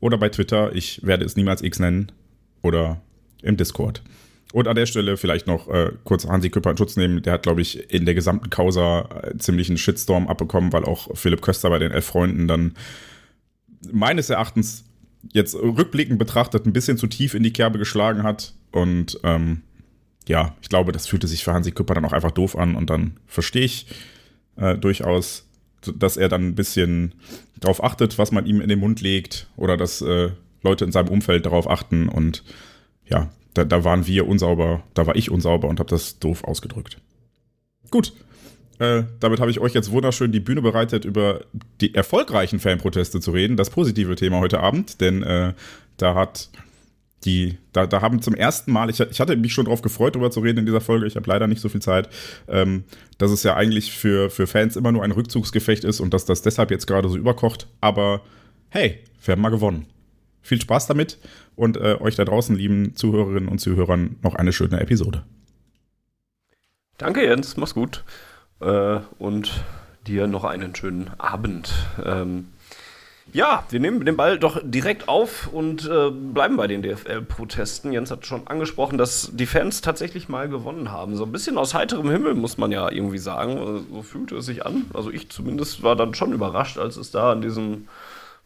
Oder 0.01 0.19
bei 0.19 0.29
Twitter, 0.29 0.75
ich 0.75 1.01
werde 1.03 1.25
es 1.25 1.35
niemals 1.35 1.63
X 1.63 1.79
nennen. 1.79 2.13
Oder 2.63 3.01
im 3.41 3.57
Discord. 3.57 4.03
Und 4.53 4.69
an 4.69 4.77
der 4.77 4.87
Stelle 4.87 5.17
vielleicht 5.17 5.47
noch 5.47 5.69
äh, 5.69 5.93
kurz 6.05 6.27
Hansi 6.27 6.51
Küpper 6.51 6.73
in 6.73 6.77
Schutz 6.77 6.97
nehmen. 6.97 7.23
Der 7.23 7.35
hat, 7.35 7.43
glaube 7.43 7.63
ich, 7.63 7.91
in 7.91 8.05
der 8.05 8.15
gesamten 8.15 8.51
Causa 8.51 9.09
äh, 9.23 9.39
ziemlich 9.39 9.69
einen 9.69 9.79
Shitstorm 9.79 10.29
abbekommen, 10.29 10.75
weil 10.75 10.85
auch 10.85 11.17
Philipp 11.17 11.41
Köster 11.41 11.71
bei 11.71 11.79
den 11.79 11.93
Elf 11.93 12.05
Freunden 12.05 12.49
dann 12.49 12.75
meines 13.93 14.29
Erachtens 14.29 14.85
jetzt 15.33 15.55
rückblickend 15.55 16.19
betrachtet 16.19 16.67
ein 16.67 16.73
bisschen 16.73 16.99
zu 16.99 17.07
tief 17.07 17.35
in 17.35 17.43
die 17.43 17.53
Kerbe 17.53 17.79
geschlagen 17.79 18.23
hat. 18.23 18.55
Und 18.73 19.19
ähm, 19.25 19.63
ja, 20.27 20.57
ich 20.63 20.69
glaube, 20.69 20.93
das 20.93 21.07
fühlte 21.07 21.27
sich 21.27 21.45
für 21.45 21.53
Hansi 21.53 21.73
Küpper 21.73 21.95
dann 21.95 22.05
auch 22.05 22.13
einfach 22.13 22.31
doof 22.31 22.57
an. 22.57 22.75
Und 22.75 22.91
dann 22.91 23.19
verstehe 23.27 23.65
ich 23.65 23.87
äh, 24.57 24.77
durchaus, 24.77 25.47
dass 25.83 26.17
er 26.17 26.29
dann 26.29 26.49
ein 26.49 26.55
bisschen 26.55 27.15
darauf 27.59 27.83
achtet, 27.83 28.19
was 28.19 28.33
man 28.33 28.47
ihm 28.47 28.61
in 28.61 28.69
den 28.69 28.81
Mund 28.81 29.01
legt 29.01 29.49
oder 29.57 29.77
dass 29.77 30.01
äh, 30.03 30.31
Leute 30.63 30.85
in 30.85 30.93
seinem 30.93 31.09
Umfeld 31.09 31.47
darauf 31.47 31.69
achten. 31.69 32.09
Und 32.09 32.45
ja, 33.07 33.31
da, 33.55 33.65
da 33.65 33.85
waren 33.85 34.07
wir 34.07 34.27
unsauber, 34.27 34.83
da 34.95 35.07
war 35.07 35.17
ich 35.17 35.31
unsauber 35.31 35.69
und 35.69 35.81
habe 35.81 35.91
das 35.91 36.19
doof 36.19 36.45
ausgedrückt. 36.45 36.99
Gut, 37.91 38.13
äh, 38.79 39.03
damit 39.21 39.41
habe 39.41 39.51
ich 39.51 39.61
euch 39.61 39.75
jetzt 39.75 39.91
wunderschön 39.91 40.31
die 40.31 40.41
Bühne 40.41 40.63
bereitet, 40.63 41.05
über 41.05 41.41
die 41.81 41.95
erfolgreichen 41.95 42.61
Fanproteste 42.61 43.21
zu 43.21 43.33
reden. 43.33 43.57
Das 43.57 43.71
positive 43.71 44.15
Thema 44.15 44.39
heute 44.39 44.61
Abend, 44.61 45.01
denn 45.01 45.23
äh, 45.23 45.53
da 45.97 46.15
hat 46.15 46.49
die, 47.25 47.59
da, 47.73 47.87
da 47.87 48.01
haben 48.01 48.23
zum 48.23 48.35
ersten 48.35 48.71
Mal, 48.71 48.91
ich, 48.91 49.01
ich 49.01 49.21
hatte 49.21 49.37
mich 49.37 49.53
schon 49.53 49.65
darauf 49.65 49.83
gefreut, 49.83 50.15
darüber 50.15 50.31
zu 50.31 50.39
reden 50.41 50.61
in 50.61 50.67
dieser 50.67 50.81
Folge, 50.81 51.07
ich 51.07 51.17
habe 51.17 51.29
leider 51.29 51.49
nicht 51.49 51.61
so 51.61 51.69
viel 51.69 51.83
Zeit, 51.83 52.09
ähm, 52.47 52.85
dass 53.19 53.33
es 53.33 53.43
ja 53.43 53.57
eigentlich 53.57 53.93
für, 53.93 54.31
für 54.31 54.47
Fans 54.47 54.77
immer 54.77 54.93
nur 54.93 55.03
ein 55.03 55.11
Rückzugsgefecht 55.11 55.83
ist 55.83 55.99
und 55.99 56.15
dass 56.15 56.25
das 56.25 56.43
deshalb 56.43 56.71
jetzt 56.71 56.87
gerade 56.87 57.09
so 57.09 57.17
überkocht. 57.17 57.67
Aber 57.81 58.23
hey, 58.69 59.01
wir 59.25 59.33
haben 59.33 59.43
mal 59.43 59.49
gewonnen. 59.49 59.87
Viel 60.43 60.61
Spaß 60.61 60.87
damit 60.87 61.19
und 61.57 61.77
äh, 61.77 61.97
euch 62.01 62.15
da 62.15 62.25
draußen, 62.25 62.55
lieben 62.55 62.95
Zuhörerinnen 62.95 63.49
und 63.49 63.59
Zuhörern, 63.59 64.17
noch 64.23 64.37
eine 64.37 64.53
schöne 64.53 64.81
Episode. 64.81 65.25
Danke, 66.97 67.25
Jens. 67.25 67.57
Mach's 67.57 67.75
gut 67.75 68.05
äh, 68.61 69.01
und 69.19 69.65
dir 70.07 70.27
noch 70.27 70.45
einen 70.45 70.75
schönen 70.75 71.11
Abend. 71.19 71.73
Ähm, 72.05 72.49
ja, 73.33 73.65
wir 73.69 73.79
nehmen 73.79 74.07
den 74.07 74.17
Ball 74.17 74.39
doch 74.39 74.59
direkt 74.63 75.07
auf 75.07 75.49
und 75.53 75.87
äh, 75.87 76.11
bleiben 76.11 76.57
bei 76.57 76.67
den 76.67 76.83
DFL-Protesten. 76.83 77.93
Jens 77.93 78.11
hat 78.11 78.25
schon 78.25 78.47
angesprochen, 78.47 78.97
dass 78.97 79.31
die 79.35 79.45
Fans 79.45 79.83
tatsächlich 79.83 80.31
mal 80.31 80.49
gewonnen 80.49 80.91
haben. 80.91 81.15
So 81.15 81.25
ein 81.25 81.33
bisschen 81.33 81.59
aus 81.59 81.75
heiterem 81.75 82.11
Himmel, 82.11 82.35
muss 82.35 82.57
man 82.57 82.73
ja 82.73 82.91
irgendwie 82.91 83.19
sagen. 83.19 83.85
So 83.93 84.03
fühlte 84.03 84.37
es 84.37 84.47
sich 84.47 84.65
an. 84.65 84.87
Also 84.95 85.11
ich 85.11 85.29
zumindest 85.29 85.83
war 85.83 85.95
dann 85.95 86.15
schon 86.15 86.33
überrascht, 86.33 86.79
als 86.79 86.97
es 86.97 87.11
da 87.11 87.33
an 87.33 87.43
diesem 87.43 87.87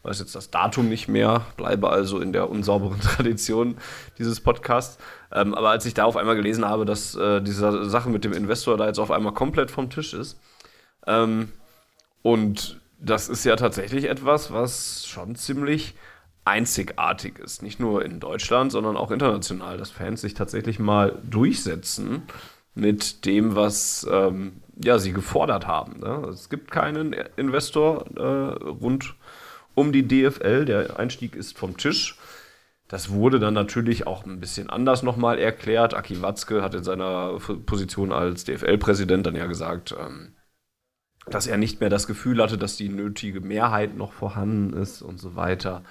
weiß 0.03 0.19
jetzt 0.19 0.35
das 0.35 0.51
Datum 0.51 0.89
nicht 0.89 1.07
mehr, 1.07 1.45
bleibe 1.57 1.89
also 1.89 2.19
in 2.19 2.33
der 2.33 2.49
unsauberen 2.49 2.99
Tradition 3.01 3.77
dieses 4.17 4.41
Podcasts. 4.41 4.97
Ähm, 5.31 5.55
aber 5.55 5.69
als 5.69 5.85
ich 5.85 5.93
da 5.93 6.03
auf 6.05 6.17
einmal 6.17 6.35
gelesen 6.35 6.65
habe, 6.65 6.85
dass 6.85 7.15
äh, 7.15 7.41
diese 7.41 7.89
Sache 7.89 8.09
mit 8.09 8.23
dem 8.23 8.33
Investor 8.33 8.77
da 8.77 8.87
jetzt 8.87 8.99
auf 8.99 9.11
einmal 9.11 9.33
komplett 9.33 9.71
vom 9.71 9.89
Tisch 9.89 10.13
ist, 10.13 10.39
ähm, 11.07 11.51
und 12.21 12.79
das 12.99 13.27
ist 13.27 13.43
ja 13.43 13.55
tatsächlich 13.55 14.05
etwas, 14.05 14.53
was 14.53 15.05
schon 15.05 15.35
ziemlich 15.35 15.95
einzigartig 16.45 17.39
ist. 17.39 17.61
Nicht 17.61 17.79
nur 17.79 18.03
in 18.03 18.19
Deutschland, 18.19 18.71
sondern 18.71 18.97
auch 18.97 19.11
international, 19.11 19.77
dass 19.77 19.91
Fans 19.91 20.21
sich 20.21 20.33
tatsächlich 20.33 20.79
mal 20.79 21.19
durchsetzen 21.29 22.23
mit 22.75 23.25
dem, 23.25 23.55
was 23.55 24.07
ähm, 24.09 24.61
ja, 24.81 24.97
sie 24.99 25.13
gefordert 25.13 25.67
haben. 25.67 25.99
Ne? 25.99 26.27
Es 26.29 26.49
gibt 26.49 26.71
keinen 26.71 27.13
Investor 27.35 28.05
äh, 28.15 28.67
rund 28.67 29.15
um 29.75 29.91
die 29.91 30.07
DFL. 30.07 30.65
Der 30.65 30.99
Einstieg 30.99 31.35
ist 31.35 31.57
vom 31.57 31.77
Tisch. 31.77 32.17
Das 32.87 33.09
wurde 33.09 33.39
dann 33.39 33.53
natürlich 33.53 34.05
auch 34.05 34.25
ein 34.25 34.39
bisschen 34.39 34.69
anders 34.69 35.03
nochmal 35.03 35.39
erklärt. 35.39 35.93
Aki 35.93 36.21
Watzke 36.21 36.61
hat 36.61 36.75
in 36.75 36.83
seiner 36.83 37.39
Position 37.65 38.11
als 38.11 38.43
DFL-Präsident 38.43 39.25
dann 39.25 39.35
ja 39.35 39.47
gesagt, 39.47 39.95
ähm, 39.99 40.35
dass 41.27 41.47
er 41.47 41.57
nicht 41.57 41.79
mehr 41.79 41.89
das 41.89 42.07
Gefühl 42.07 42.41
hatte, 42.41 42.57
dass 42.57 42.75
die 42.75 42.89
nötige 42.89 43.41
Mehrheit 43.41 43.95
noch 43.95 44.11
vorhanden 44.11 44.73
ist 44.73 45.01
und 45.01 45.19
so 45.19 45.35
weiter. 45.35 45.83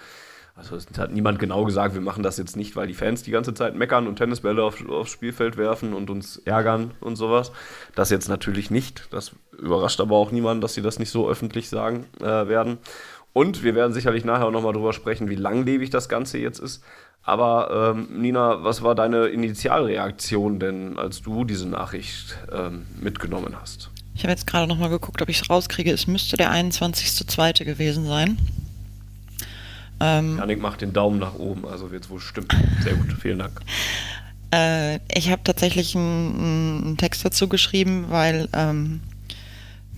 Also 0.54 0.76
es 0.76 0.86
hat 0.98 1.12
niemand 1.12 1.38
genau 1.38 1.64
gesagt, 1.64 1.94
wir 1.94 2.02
machen 2.02 2.22
das 2.22 2.36
jetzt 2.36 2.56
nicht, 2.56 2.76
weil 2.76 2.86
die 2.86 2.94
Fans 2.94 3.22
die 3.22 3.30
ganze 3.30 3.54
Zeit 3.54 3.74
meckern 3.74 4.06
und 4.06 4.16
Tennisbälle 4.16 4.62
auf, 4.62 4.86
aufs 4.86 5.10
Spielfeld 5.10 5.56
werfen 5.56 5.94
und 5.94 6.10
uns 6.10 6.36
ärgern 6.36 6.90
und 7.00 7.16
sowas. 7.16 7.52
Das 7.94 8.10
jetzt 8.10 8.28
natürlich 8.28 8.70
nicht. 8.70 9.08
Das 9.10 9.32
überrascht 9.58 10.00
aber 10.00 10.16
auch 10.16 10.30
niemanden, 10.30 10.60
dass 10.60 10.74
sie 10.74 10.82
das 10.82 10.98
nicht 10.98 11.10
so 11.10 11.28
öffentlich 11.28 11.70
sagen 11.70 12.06
äh, 12.20 12.48
werden. 12.48 12.78
Und 13.32 13.62
wir 13.62 13.74
werden 13.74 13.92
sicherlich 13.92 14.24
nachher 14.24 14.46
auch 14.46 14.50
nochmal 14.50 14.72
drüber 14.72 14.92
sprechen, 14.92 15.30
wie 15.30 15.36
langlebig 15.36 15.90
das 15.90 16.08
Ganze 16.08 16.38
jetzt 16.38 16.58
ist. 16.58 16.82
Aber 17.22 17.94
ähm, 17.94 18.20
Nina, 18.20 18.64
was 18.64 18.82
war 18.82 18.94
deine 18.94 19.26
Initialreaktion 19.26 20.58
denn, 20.58 20.98
als 20.98 21.22
du 21.22 21.44
diese 21.44 21.68
Nachricht 21.68 22.36
ähm, 22.52 22.84
mitgenommen 23.00 23.54
hast? 23.60 23.90
Ich 24.14 24.24
habe 24.24 24.32
jetzt 24.32 24.46
gerade 24.46 24.66
nochmal 24.66 24.90
geguckt, 24.90 25.22
ob 25.22 25.28
ich 25.28 25.40
es 25.40 25.48
rauskriege. 25.48 25.92
Es 25.92 26.06
müsste 26.06 26.36
der 26.36 26.52
21.02. 26.52 27.64
gewesen 27.64 28.06
sein. 28.06 28.38
Ähm, 30.00 30.36
Janik 30.38 30.60
macht 30.60 30.80
den 30.80 30.92
Daumen 30.92 31.20
nach 31.20 31.34
oben, 31.34 31.64
also 31.66 31.92
wird 31.92 32.04
es 32.04 32.10
wohl 32.10 32.20
stimmen. 32.20 32.48
Sehr 32.82 32.94
gut, 32.94 33.12
vielen 33.20 33.38
Dank. 33.38 33.60
Äh, 34.52 34.96
ich 35.16 35.30
habe 35.30 35.42
tatsächlich 35.44 35.96
einen, 35.96 36.84
einen, 36.84 36.96
Text 36.96 37.24
dazu 37.24 37.48
geschrieben, 37.48 38.06
weil 38.08 38.48
ähm, 38.52 39.00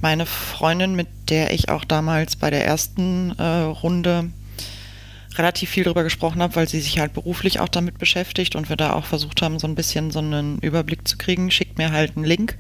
meine 0.04 0.26
Freundin, 0.26 0.94
mit 0.94 1.08
der 1.30 1.54
ich 1.54 1.70
auch 1.70 1.82
damals 1.82 2.36
bei 2.36 2.50
der 2.50 2.66
ersten 2.66 3.30
äh, 3.38 3.42
Runde 3.42 4.28
relativ 5.36 5.70
viel 5.70 5.84
darüber 5.84 6.02
gesprochen 6.02 6.42
habe, 6.42 6.56
weil 6.56 6.68
sie 6.68 6.82
sich 6.82 6.98
halt 6.98 7.14
beruflich 7.14 7.58
auch 7.58 7.70
damit 7.70 7.96
beschäftigt 7.96 8.54
und 8.54 8.68
wir 8.68 8.76
da 8.76 8.92
auch 8.92 9.06
versucht 9.06 9.40
haben, 9.40 9.58
so 9.58 9.66
ein 9.66 9.74
bisschen 9.74 10.10
so 10.10 10.18
einen 10.18 10.58
Überblick 10.58 11.08
zu 11.08 11.16
kriegen, 11.16 11.50
schickt 11.50 11.78
mir 11.78 11.90
halt 11.90 12.18
einen 12.18 12.26
Link. 12.26 12.58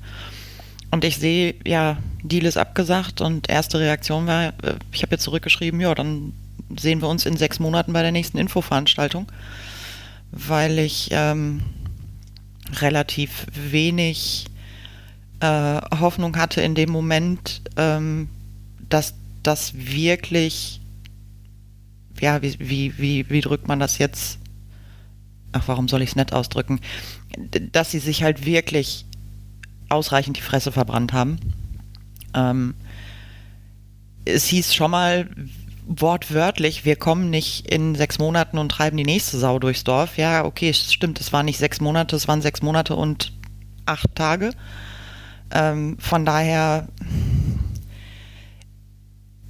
Und 0.90 1.04
ich 1.04 1.18
sehe, 1.18 1.54
ja, 1.66 1.98
Deal 2.22 2.46
ist 2.46 2.56
abgesagt 2.56 3.20
und 3.20 3.50
erste 3.50 3.78
Reaktion 3.78 4.26
war, 4.26 4.46
äh, 4.62 4.76
ich 4.90 5.02
habe 5.02 5.12
jetzt 5.12 5.24
zurückgeschrieben, 5.24 5.82
ja, 5.82 5.94
dann 5.94 6.32
sehen 6.78 7.02
wir 7.02 7.10
uns 7.10 7.26
in 7.26 7.36
sechs 7.36 7.58
Monaten 7.58 7.92
bei 7.92 8.00
der 8.00 8.12
nächsten 8.12 8.38
Infoveranstaltung, 8.38 9.30
weil 10.30 10.78
ich 10.78 11.10
ähm, 11.10 11.60
relativ 12.80 13.44
wenig 13.52 14.46
äh, 15.44 15.80
Hoffnung 16.00 16.36
hatte 16.36 16.60
in 16.60 16.74
dem 16.74 16.90
Moment, 16.90 17.62
ähm, 17.76 18.28
dass 18.88 19.14
das 19.42 19.74
wirklich 19.74 20.80
ja, 22.20 22.42
wie, 22.42 22.56
wie, 22.58 22.98
wie, 22.98 23.30
wie 23.30 23.40
drückt 23.40 23.68
man 23.68 23.80
das 23.80 23.98
jetzt? 23.98 24.38
Ach, 25.52 25.64
warum 25.66 25.88
soll 25.88 26.02
ich 26.02 26.10
es 26.10 26.16
nett 26.16 26.32
ausdrücken? 26.32 26.80
Dass 27.72 27.90
sie 27.90 27.98
sich 27.98 28.22
halt 28.22 28.44
wirklich 28.44 29.04
ausreichend 29.88 30.36
die 30.36 30.42
Fresse 30.42 30.72
verbrannt 30.72 31.12
haben. 31.12 31.38
Ähm, 32.34 32.74
es 34.24 34.46
hieß 34.46 34.74
schon 34.74 34.90
mal 34.90 35.28
wortwörtlich, 35.86 36.84
wir 36.84 36.96
kommen 36.96 37.28
nicht 37.28 37.70
in 37.70 37.94
sechs 37.94 38.18
Monaten 38.18 38.56
und 38.56 38.70
treiben 38.70 38.96
die 38.96 39.04
nächste 39.04 39.38
Sau 39.38 39.58
durchs 39.58 39.84
Dorf. 39.84 40.16
Ja, 40.16 40.44
okay, 40.44 40.72
stimmt, 40.72 41.20
es 41.20 41.32
waren 41.32 41.44
nicht 41.44 41.58
sechs 41.58 41.80
Monate, 41.80 42.16
es 42.16 42.26
waren 42.26 42.40
sechs 42.40 42.62
Monate 42.62 42.96
und 42.96 43.32
acht 43.84 44.14
Tage. 44.14 44.52
Ähm, 45.54 45.96
von 45.98 46.26
daher, 46.26 46.88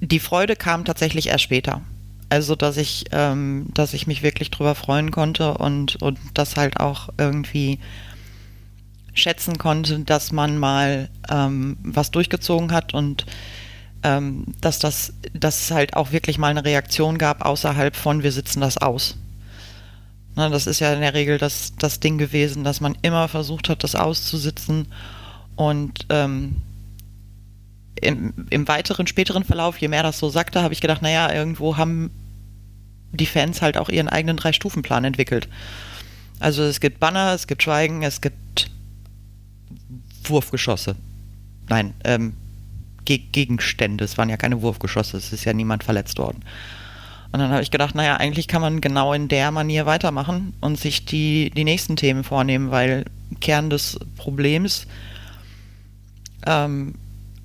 die 0.01 0.21
Freude 0.21 0.55
kam 0.55 0.85
tatsächlich 0.85 1.29
erst 1.29 1.45
später. 1.45 1.81
Also, 2.29 2.55
dass 2.55 2.77
ich, 2.77 3.07
ähm, 3.13 3.67
dass 3.75 3.95
ich 3.95 4.07
mich 4.07 4.23
wirklich 4.23 4.51
drüber 4.51 4.75
freuen 4.75 5.11
konnte 5.11 5.55
und, 5.55 5.97
und 5.97 6.19
das 6.35 6.57
halt 6.57 6.81
auch 6.81 7.09
irgendwie 7.19 7.79
schätzen 9.15 9.59
konnte, 9.59 10.01
dass 10.01 10.33
man 10.33 10.59
mal 10.59 11.09
ähm, 11.31 11.77
was 11.83 12.11
durchgezogen 12.11 12.73
hat 12.73 12.95
und 12.95 13.25
ähm, 14.03 14.45
dass 14.61 14.79
das, 14.81 15.15
dass 15.33 15.63
es 15.63 15.71
halt 15.71 15.95
auch 15.95 16.13
wirklich 16.13 16.37
mal 16.37 16.49
eine 16.49 16.65
Reaktion 16.65 17.17
gab 17.17 17.45
außerhalb 17.45 17.97
von 17.97 18.23
wir 18.23 18.33
sitzen 18.33 18.61
das 18.61 18.77
aus. 18.79 19.17
Na, 20.37 20.49
das 20.49 20.67
ist 20.67 20.81
ja 20.81 20.93
in 20.93 21.01
der 21.01 21.15
Regel 21.15 21.39
das, 21.39 21.75
das 21.79 22.01
Ding 22.01 22.19
gewesen, 22.19 22.65
dass 22.65 22.81
man 22.81 22.99
immer 23.03 23.29
versucht 23.29 23.69
hat, 23.69 23.85
das 23.85 23.95
auszusitzen 23.95 24.89
und 25.57 26.07
ähm, 26.11 26.57
im, 28.01 28.35
im 28.51 28.69
weiteren, 28.69 29.07
späteren 29.07 29.45
Verlauf, 29.45 29.79
je 29.79 29.89
mehr 29.89 30.03
das 30.03 30.19
so 30.19 30.29
sagte, 30.29 30.63
habe 30.63 30.75
ich 30.75 30.81
gedacht, 30.81 31.03
naja, 31.03 31.33
irgendwo 31.33 31.77
haben 31.77 32.11
die 33.13 33.27
Fans 33.27 33.63
halt 33.63 33.77
auch 33.77 33.89
ihren 33.89 34.09
eigenen 34.09 34.37
Drei-Stufen-Plan 34.37 35.05
entwickelt. 35.05 35.49
Also 36.41 36.63
es 36.65 36.81
gibt 36.81 36.99
Banner, 37.01 37.33
es 37.33 37.47
gibt 37.47 37.63
Schweigen, 37.63 38.03
es 38.03 38.21
gibt 38.21 38.71
Wurfgeschosse. 40.25 40.97
Nein, 41.69 41.95
ähm, 42.05 42.35
Ge 43.05 43.19
Gegenstände. 43.19 44.05
Es 44.05 44.19
waren 44.19 44.31
ja 44.31 44.37
keine 44.37 44.63
Wurfgeschosse, 44.63 45.17
es 45.17 45.33
ist 45.33 45.45
ja 45.45 45.53
niemand 45.53 45.85
verletzt 45.85 46.19
worden. 46.19 46.43
Und 47.33 47.41
dann 47.41 47.51
habe 47.51 47.63
ich 47.63 47.71
gedacht, 47.71 47.95
naja, 47.95 48.17
eigentlich 48.17 48.49
kann 48.49 48.63
man 48.63 48.81
genau 48.81 49.13
in 49.13 49.29
der 49.29 49.51
Manier 49.51 49.87
weitermachen 49.87 50.55
und 50.61 50.79
sich 50.79 51.05
die, 51.05 51.51
die 51.51 51.65
nächsten 51.65 51.97
Themen 51.97 52.25
vornehmen, 52.25 52.71
weil 52.71 53.05
Kern 53.41 53.71
des 53.71 53.99
Problems 54.17 54.87
ähm, 56.47 56.95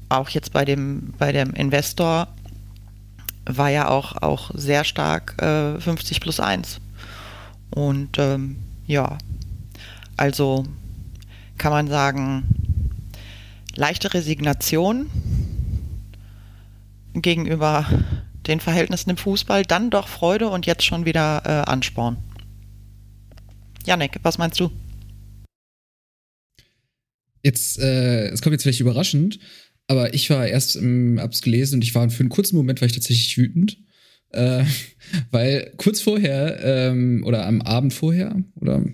auch 0.09 0.29
jetzt 0.29 0.53
bei 0.53 0.65
dem, 0.65 1.13
bei 1.17 1.31
dem 1.31 1.53
Investor 1.53 2.27
war 3.45 3.69
ja 3.69 3.87
auch, 3.87 4.21
auch 4.21 4.51
sehr 4.53 4.83
stark 4.83 5.41
äh, 5.41 5.79
50 5.79 6.21
plus 6.21 6.39
1. 6.39 6.79
Und 7.71 8.17
ähm, 8.17 8.57
ja, 8.85 9.17
also 10.17 10.65
kann 11.57 11.71
man 11.71 11.87
sagen, 11.87 12.43
leichte 13.75 14.13
Resignation 14.13 15.09
gegenüber 17.13 17.85
den 18.47 18.59
Verhältnissen 18.59 19.11
im 19.11 19.17
Fußball, 19.17 19.63
dann 19.63 19.89
doch 19.89 20.07
Freude 20.07 20.49
und 20.49 20.65
jetzt 20.65 20.83
schon 20.83 21.05
wieder 21.05 21.43
äh, 21.45 21.69
Ansporn. 21.69 22.17
Janik, 23.85 24.19
was 24.23 24.37
meinst 24.37 24.59
du? 24.59 24.71
Jetzt, 27.43 27.79
äh, 27.79 28.29
es 28.29 28.41
kommt 28.41 28.53
jetzt 28.53 28.63
vielleicht 28.63 28.81
überraschend, 28.81 29.39
aber 29.87 30.13
ich 30.13 30.29
war 30.29 30.47
erst, 30.47 30.75
im, 30.75 31.19
hab's 31.19 31.41
gelesen 31.41 31.75
und 31.75 31.83
ich 31.83 31.95
war 31.95 32.09
für 32.09 32.21
einen 32.21 32.29
kurzen 32.29 32.55
Moment 32.55 32.81
war 32.81 32.85
ich 32.85 32.93
tatsächlich 32.93 33.37
wütend. 33.37 33.77
Äh, 34.31 34.63
weil 35.31 35.73
kurz 35.77 36.01
vorher 36.01 36.59
ähm, 36.63 37.23
oder 37.25 37.47
am 37.47 37.61
Abend 37.61 37.93
vorher 37.93 38.35
oder 38.55 38.85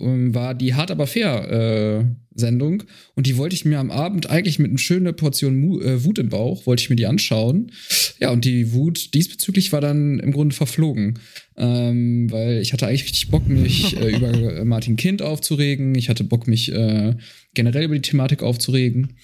ähm, 0.00 0.34
war 0.34 0.54
die 0.54 0.74
Hart 0.74 0.90
aber 0.90 1.06
fair 1.06 1.50
äh, 1.50 2.04
Sendung 2.34 2.84
und 3.14 3.26
die 3.26 3.36
wollte 3.36 3.54
ich 3.54 3.64
mir 3.64 3.78
am 3.78 3.90
Abend 3.90 4.30
eigentlich 4.30 4.58
mit 4.58 4.70
einer 4.70 4.78
schönen 4.78 5.14
Portion 5.14 5.56
Mu 5.56 5.80
äh, 5.80 6.04
Wut 6.04 6.18
im 6.18 6.30
Bauch 6.30 6.66
wollte 6.66 6.82
ich 6.82 6.90
mir 6.90 6.96
die 6.96 7.06
anschauen. 7.06 7.72
Ja 8.18 8.30
und 8.30 8.44
die 8.44 8.72
Wut 8.72 9.12
diesbezüglich 9.14 9.72
war 9.72 9.80
dann 9.80 10.20
im 10.20 10.32
Grunde 10.32 10.54
verflogen, 10.54 11.18
ähm, 11.56 12.30
weil 12.30 12.60
ich 12.62 12.72
hatte 12.72 12.86
eigentlich 12.86 13.04
richtig 13.04 13.28
Bock 13.30 13.46
mich 13.46 13.96
äh, 14.00 14.16
über 14.16 14.64
Martin 14.64 14.96
Kind 14.96 15.20
aufzuregen. 15.20 15.94
Ich 15.96 16.08
hatte 16.08 16.24
Bock 16.24 16.46
mich 16.46 16.72
äh, 16.72 17.14
generell 17.58 17.86
über 17.86 17.96
die 17.96 18.02
Thematik 18.02 18.44
aufzuregen. 18.44 19.14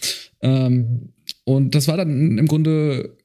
Ähm, 0.42 1.12
und 1.44 1.76
das 1.76 1.86
war 1.86 1.96
dann 1.96 2.36
im 2.36 2.48
Grunde 2.48 3.16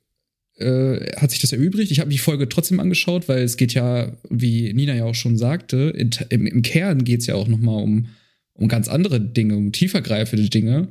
äh, 0.59 1.11
hat 1.17 1.31
sich 1.31 1.39
das 1.39 1.51
erübrigt. 1.51 1.89
Ich 1.89 1.99
habe 1.99 2.11
die 2.11 2.19
Folge 2.19 2.47
trotzdem 2.47 2.79
angeschaut, 2.79 3.27
weil 3.27 3.41
es 3.41 3.57
geht 3.57 3.73
ja, 3.73 4.15
wie 4.29 4.71
Nina 4.71 4.93
ja 4.93 5.05
auch 5.05 5.15
schon 5.15 5.35
sagte, 5.35 5.91
in, 5.97 6.11
im, 6.29 6.45
im, 6.45 6.61
Kern 6.61 7.03
geht 7.03 7.21
es 7.21 7.25
ja 7.25 7.33
auch 7.33 7.47
noch 7.47 7.57
mal 7.57 7.81
um, 7.81 8.09
um 8.53 8.67
ganz 8.67 8.87
andere 8.87 9.19
Dinge, 9.19 9.57
um 9.57 9.71
tiefergreifende 9.71 10.47
Dinge. 10.47 10.89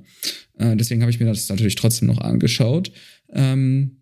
Äh, 0.58 0.75
deswegen 0.75 1.02
habe 1.02 1.12
ich 1.12 1.20
mir 1.20 1.26
das 1.26 1.48
natürlich 1.48 1.76
trotzdem 1.76 2.08
noch 2.08 2.18
angeschaut. 2.18 2.90
Ähm, 3.32 3.98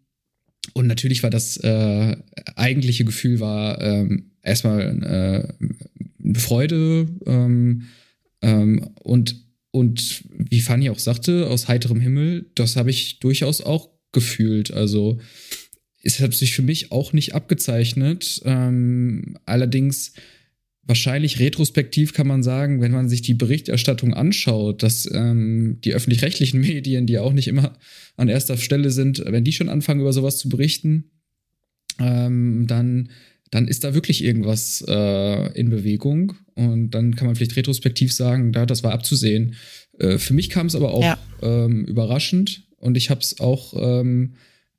und 0.73 0.87
natürlich 0.87 1.23
war 1.23 1.30
das 1.30 1.58
äh, 1.58 2.16
eigentliche 2.54 3.04
Gefühl 3.04 3.38
war 3.40 3.82
ähm, 3.82 4.30
erstmal 4.42 5.52
äh, 6.25 6.38
Freude 6.38 7.06
ähm, 7.26 7.82
ähm, 8.40 8.90
und 9.02 9.45
und 9.76 10.25
wie 10.30 10.62
Fanny 10.62 10.88
auch 10.88 10.99
sagte, 10.99 11.49
aus 11.49 11.68
heiterem 11.68 12.00
Himmel, 12.00 12.50
das 12.54 12.76
habe 12.76 12.88
ich 12.88 13.18
durchaus 13.18 13.61
auch 13.61 13.90
gefühlt. 14.11 14.71
Also 14.71 15.18
es 16.02 16.18
hat 16.18 16.33
sich 16.33 16.54
für 16.54 16.62
mich 16.62 16.92
auch 16.92 17.12
nicht 17.12 17.35
abgezeichnet. 17.35 18.40
Ähm, 18.47 19.37
allerdings 19.45 20.14
wahrscheinlich 20.83 21.40
retrospektiv 21.40 22.14
kann 22.14 22.26
man 22.26 22.42
sagen, 22.42 22.80
wenn 22.80 22.92
man 22.92 23.11
sich 23.11 23.21
die 23.21 23.35
Berichterstattung 23.35 24.14
anschaut, 24.14 24.83
dass 24.83 25.06
ähm, 25.12 25.78
die 25.85 25.92
öffentlich-rechtlichen 25.92 26.61
Medien, 26.62 27.06
die 27.06 27.18
auch 27.18 27.35
nicht 27.35 27.49
immer 27.49 27.76
an 28.16 28.28
erster 28.28 28.56
Stelle 28.56 28.90
sind, 28.90 29.23
wenn 29.26 29.45
die 29.45 29.52
schon 29.52 29.68
anfangen, 29.68 30.00
über 30.00 30.14
sowas 30.14 30.38
zu 30.38 30.49
berichten, 30.49 31.11
ähm, 31.99 32.66
dann, 32.66 33.11
dann 33.50 33.68
ist 33.68 33.84
da 33.84 33.94
wirklich 33.94 34.24
irgendwas 34.24 34.84
äh, 34.86 35.52
in 35.58 35.70
Bewegung. 35.70 36.34
Und 36.54 36.90
dann 36.90 37.14
kann 37.14 37.26
man 37.26 37.36
vielleicht 37.36 37.56
retrospektiv 37.56 38.12
sagen, 38.12 38.52
da, 38.52 38.66
das 38.66 38.82
war 38.82 38.92
abzusehen. 38.92 39.54
Äh, 39.98 40.18
für 40.18 40.34
mich 40.34 40.50
kam 40.50 40.66
es 40.66 40.74
aber 40.74 40.92
auch 40.92 41.02
ja. 41.02 41.18
ähm, 41.42 41.84
überraschend 41.84 42.64
und 42.78 42.96
ich 42.96 43.10
habe 43.10 43.20
es 43.20 43.40
auch 43.40 43.74
ähm, 43.76 44.34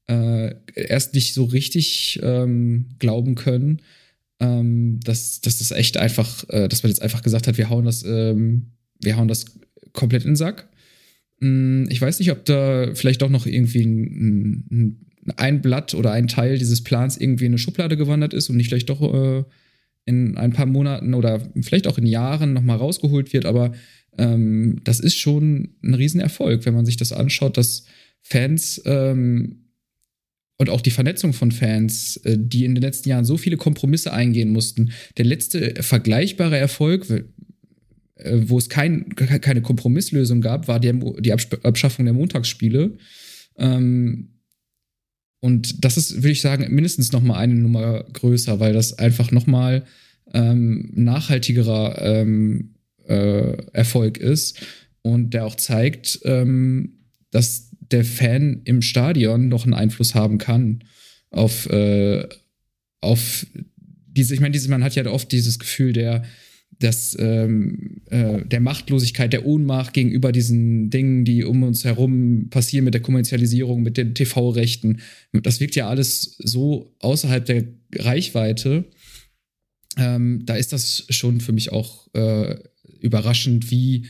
äh, 0.08 0.56
erst 0.76 1.14
nicht 1.14 1.34
so 1.34 1.46
richtig 1.46 2.20
ähm, 2.24 2.88
glauben 3.00 3.36
können, 3.36 3.82
ähm, 4.40 5.00
dass, 5.04 5.42
dass 5.42 5.60
das 5.60 5.72
echt 5.72 5.98
einfach, 5.98 6.48
äh, 6.50 6.68
dass 6.68 6.84
man 6.84 6.90
jetzt 6.90 7.02
einfach 7.02 7.22
gesagt 7.22 7.48
hat, 7.48 7.58
wir 7.58 7.70
hauen 7.70 7.86
das, 7.86 8.04
ähm, 8.04 8.72
wir 9.02 9.18
hauen 9.18 9.28
das 9.28 9.46
komplett 9.94 10.24
in 10.24 10.32
den 10.32 10.36
Sack. 10.36 10.70
Hm, 11.42 11.88
ich 11.90 12.02
weiß 12.02 12.20
nicht, 12.20 12.32
ob 12.32 12.46
da 12.46 12.94
vielleicht 12.94 13.22
doch 13.22 13.30
noch 13.30 13.46
irgendwie 13.46 13.84
ein, 13.84 14.68
ein, 14.72 15.07
ein, 15.36 15.62
Blatt 15.62 15.94
oder 15.94 16.12
ein 16.12 16.28
Teil 16.28 16.58
dieses 16.58 16.84
Plans 16.84 17.18
irgendwie 17.18 17.46
in 17.46 17.52
eine 17.52 17.58
Schublade 17.58 17.98
gewandert 17.98 18.34
ist 18.34 18.50
und 18.50 18.58
nicht 18.58 18.70
vielleicht 18.70 18.90
doch 18.90 19.02
äh, 19.02 19.44
in 20.06 20.38
ein 20.38 20.54
paar 20.54 20.66
Monaten 20.66 21.14
oder 21.14 21.42
vielleicht 21.62 21.88
auch 21.88 21.98
in 21.98 22.06
Jahren 22.06 22.54
nochmal 22.54 22.78
rausgeholt 22.78 23.34
wird, 23.34 23.46
aber 23.46 23.74
ähm, 24.18 24.80
das 24.84 25.00
ist 25.00 25.18
schon 25.18 25.76
ein 25.84 25.94
Riesenerfolg, 25.94 26.66
wenn 26.66 26.74
man 26.74 26.86
sich 26.86 26.98
das 26.98 27.12
anschaut, 27.12 27.58
dass 27.58 27.86
Fans 28.22 28.82
ähm, 28.86 29.68
und 30.58 30.70
auch 30.70 30.82
die 30.82 30.92
Vernetzung 30.92 31.34
von 31.34 31.52
Fans, 31.52 32.18
äh, 32.24 32.38
die 32.40 32.66
in 32.66 32.76
den 32.76 32.82
letzten 32.82 33.10
Jahren 33.10 33.26
so 33.26 33.38
viele 33.38 33.58
Kompromisse 33.58 34.12
eingehen 34.12 34.50
mussten. 34.50 34.92
Der 35.18 35.26
letzte 35.26 35.84
vergleichbare 35.84 36.58
Erfolg, 36.58 37.08
äh, 37.10 37.24
wo 38.48 38.58
es 38.58 38.70
kein, 38.70 39.10
keine 39.16 39.62
Kompromisslösung 39.62 40.42
gab, 40.42 40.68
war 40.68 40.80
die, 40.80 40.94
die 41.20 41.32
Abschaffung 41.32 42.06
der 42.06 42.14
Montagsspiele. 42.16 42.98
Ähm, 43.58 44.30
und 45.40 45.84
das 45.86 45.98
ist, 45.98 46.16
würde 46.16 46.32
ich 46.32 46.42
sagen, 46.42 46.74
mindestens 46.74 47.12
noch 47.12 47.22
mal 47.22 47.38
eine 47.38 47.56
Nummer 47.56 48.04
größer, 48.14 48.60
weil 48.60 48.74
das 48.74 48.98
einfach 48.98 49.32
noch 49.32 49.48
mal 49.48 49.86
ähm, 50.34 50.90
nachhaltigerer 50.94 52.02
ähm, 52.02 52.76
äh, 53.08 53.58
Erfolg 53.74 54.18
ist 54.18 54.60
und 55.02 55.34
der 55.34 55.46
auch 55.46 55.56
zeigt, 55.56 56.20
ähm, 56.24 56.94
dass 57.32 57.70
der 57.80 58.04
Fan 58.04 58.62
im 58.66 58.82
Stadion 58.82 59.48
noch 59.48 59.64
einen 59.64 59.74
Einfluss 59.74 60.16
haben 60.16 60.38
kann 60.38 60.84
auf, 61.30 61.70
äh, 61.70 62.28
auf 63.02 63.46
diese, 64.08 64.34
ich 64.34 64.40
meine, 64.40 64.52
diese, 64.52 64.70
man 64.70 64.84
hat 64.84 64.96
ja 64.96 65.06
oft 65.06 65.32
dieses 65.32 65.60
Gefühl 65.60 65.94
der, 65.94 66.24
des, 66.82 67.16
ähm, 67.20 68.02
äh, 68.10 68.46
der 68.46 68.60
Machtlosigkeit, 68.60 69.34
der 69.34 69.46
Ohnmacht 69.46 69.94
gegenüber 69.94 70.32
diesen 70.32 70.90
Dingen, 70.90 71.26
die 71.26 71.44
um 71.44 71.64
uns 71.64 71.84
herum 71.84 72.50
passieren 72.50 72.86
mit 72.86 72.94
der 72.94 73.02
Kommerzialisierung, 73.02 73.82
mit 73.82 73.98
den 73.98 74.14
TV-Rechten. 74.14 75.00
Das 75.32 75.60
wirkt 75.60 75.76
ja 75.76 75.90
alles 75.90 76.36
so 76.38 76.96
außerhalb 77.00 77.46
der 77.46 77.66
Reichweite. 77.96 78.86
Ähm, 79.98 80.44
da 80.46 80.56
ist 80.56 80.74
das 80.74 81.06
schon 81.10 81.42
für 81.42 81.54
mich 81.54 81.72
auch 81.72 82.08
äh, 82.14 82.56
überraschend, 83.00 83.72
wie 83.72 84.06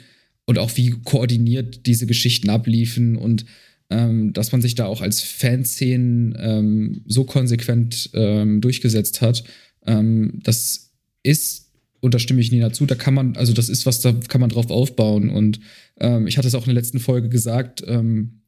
und 0.46 0.60
auch 0.60 0.76
wie 0.76 0.92
koordiniert 1.04 1.86
diese 1.86 2.08
Geschichten 2.08 2.50
abliefen 2.50 3.16
und 3.18 3.46
ähm, 3.90 4.34
dass 4.34 4.52
man 4.52 4.62
sich 4.62 4.76
da 4.76 4.86
auch 4.86 5.02
als 5.02 5.22
Fanszenen 5.22 6.36
ähm, 6.40 7.02
so 7.06 7.24
konsequent 7.24 8.10
ähm, 8.14 8.60
durchgesetzt 8.60 9.22
hat. 9.22 9.44
Ähm, 9.86 10.40
das 10.44 10.92
ist, 11.24 11.67
und 12.00 12.14
da 12.14 12.20
stimme 12.20 12.42
ich 12.42 12.52
Nina 12.52 12.72
zu, 12.72 12.86
da 12.86 12.96
kann 12.96 13.14
man, 13.14 13.36
also 13.36 13.54
das 13.54 13.70
ist 13.70 13.86
was, 13.86 14.02
da 14.02 14.14
kann 14.28 14.42
man 14.42 14.50
drauf 14.50 14.70
aufbauen. 14.70 15.30
Und 15.30 15.60
ähm, 16.00 16.28
ich 16.28 16.38
hatte 16.38 16.48
es 16.48 16.56
auch 16.56 16.64
in 16.64 16.74
der 16.74 16.82
letzten 16.82 17.00
Folge 17.00 17.30
gesagt, 17.30 17.84
ähm, 17.88 18.42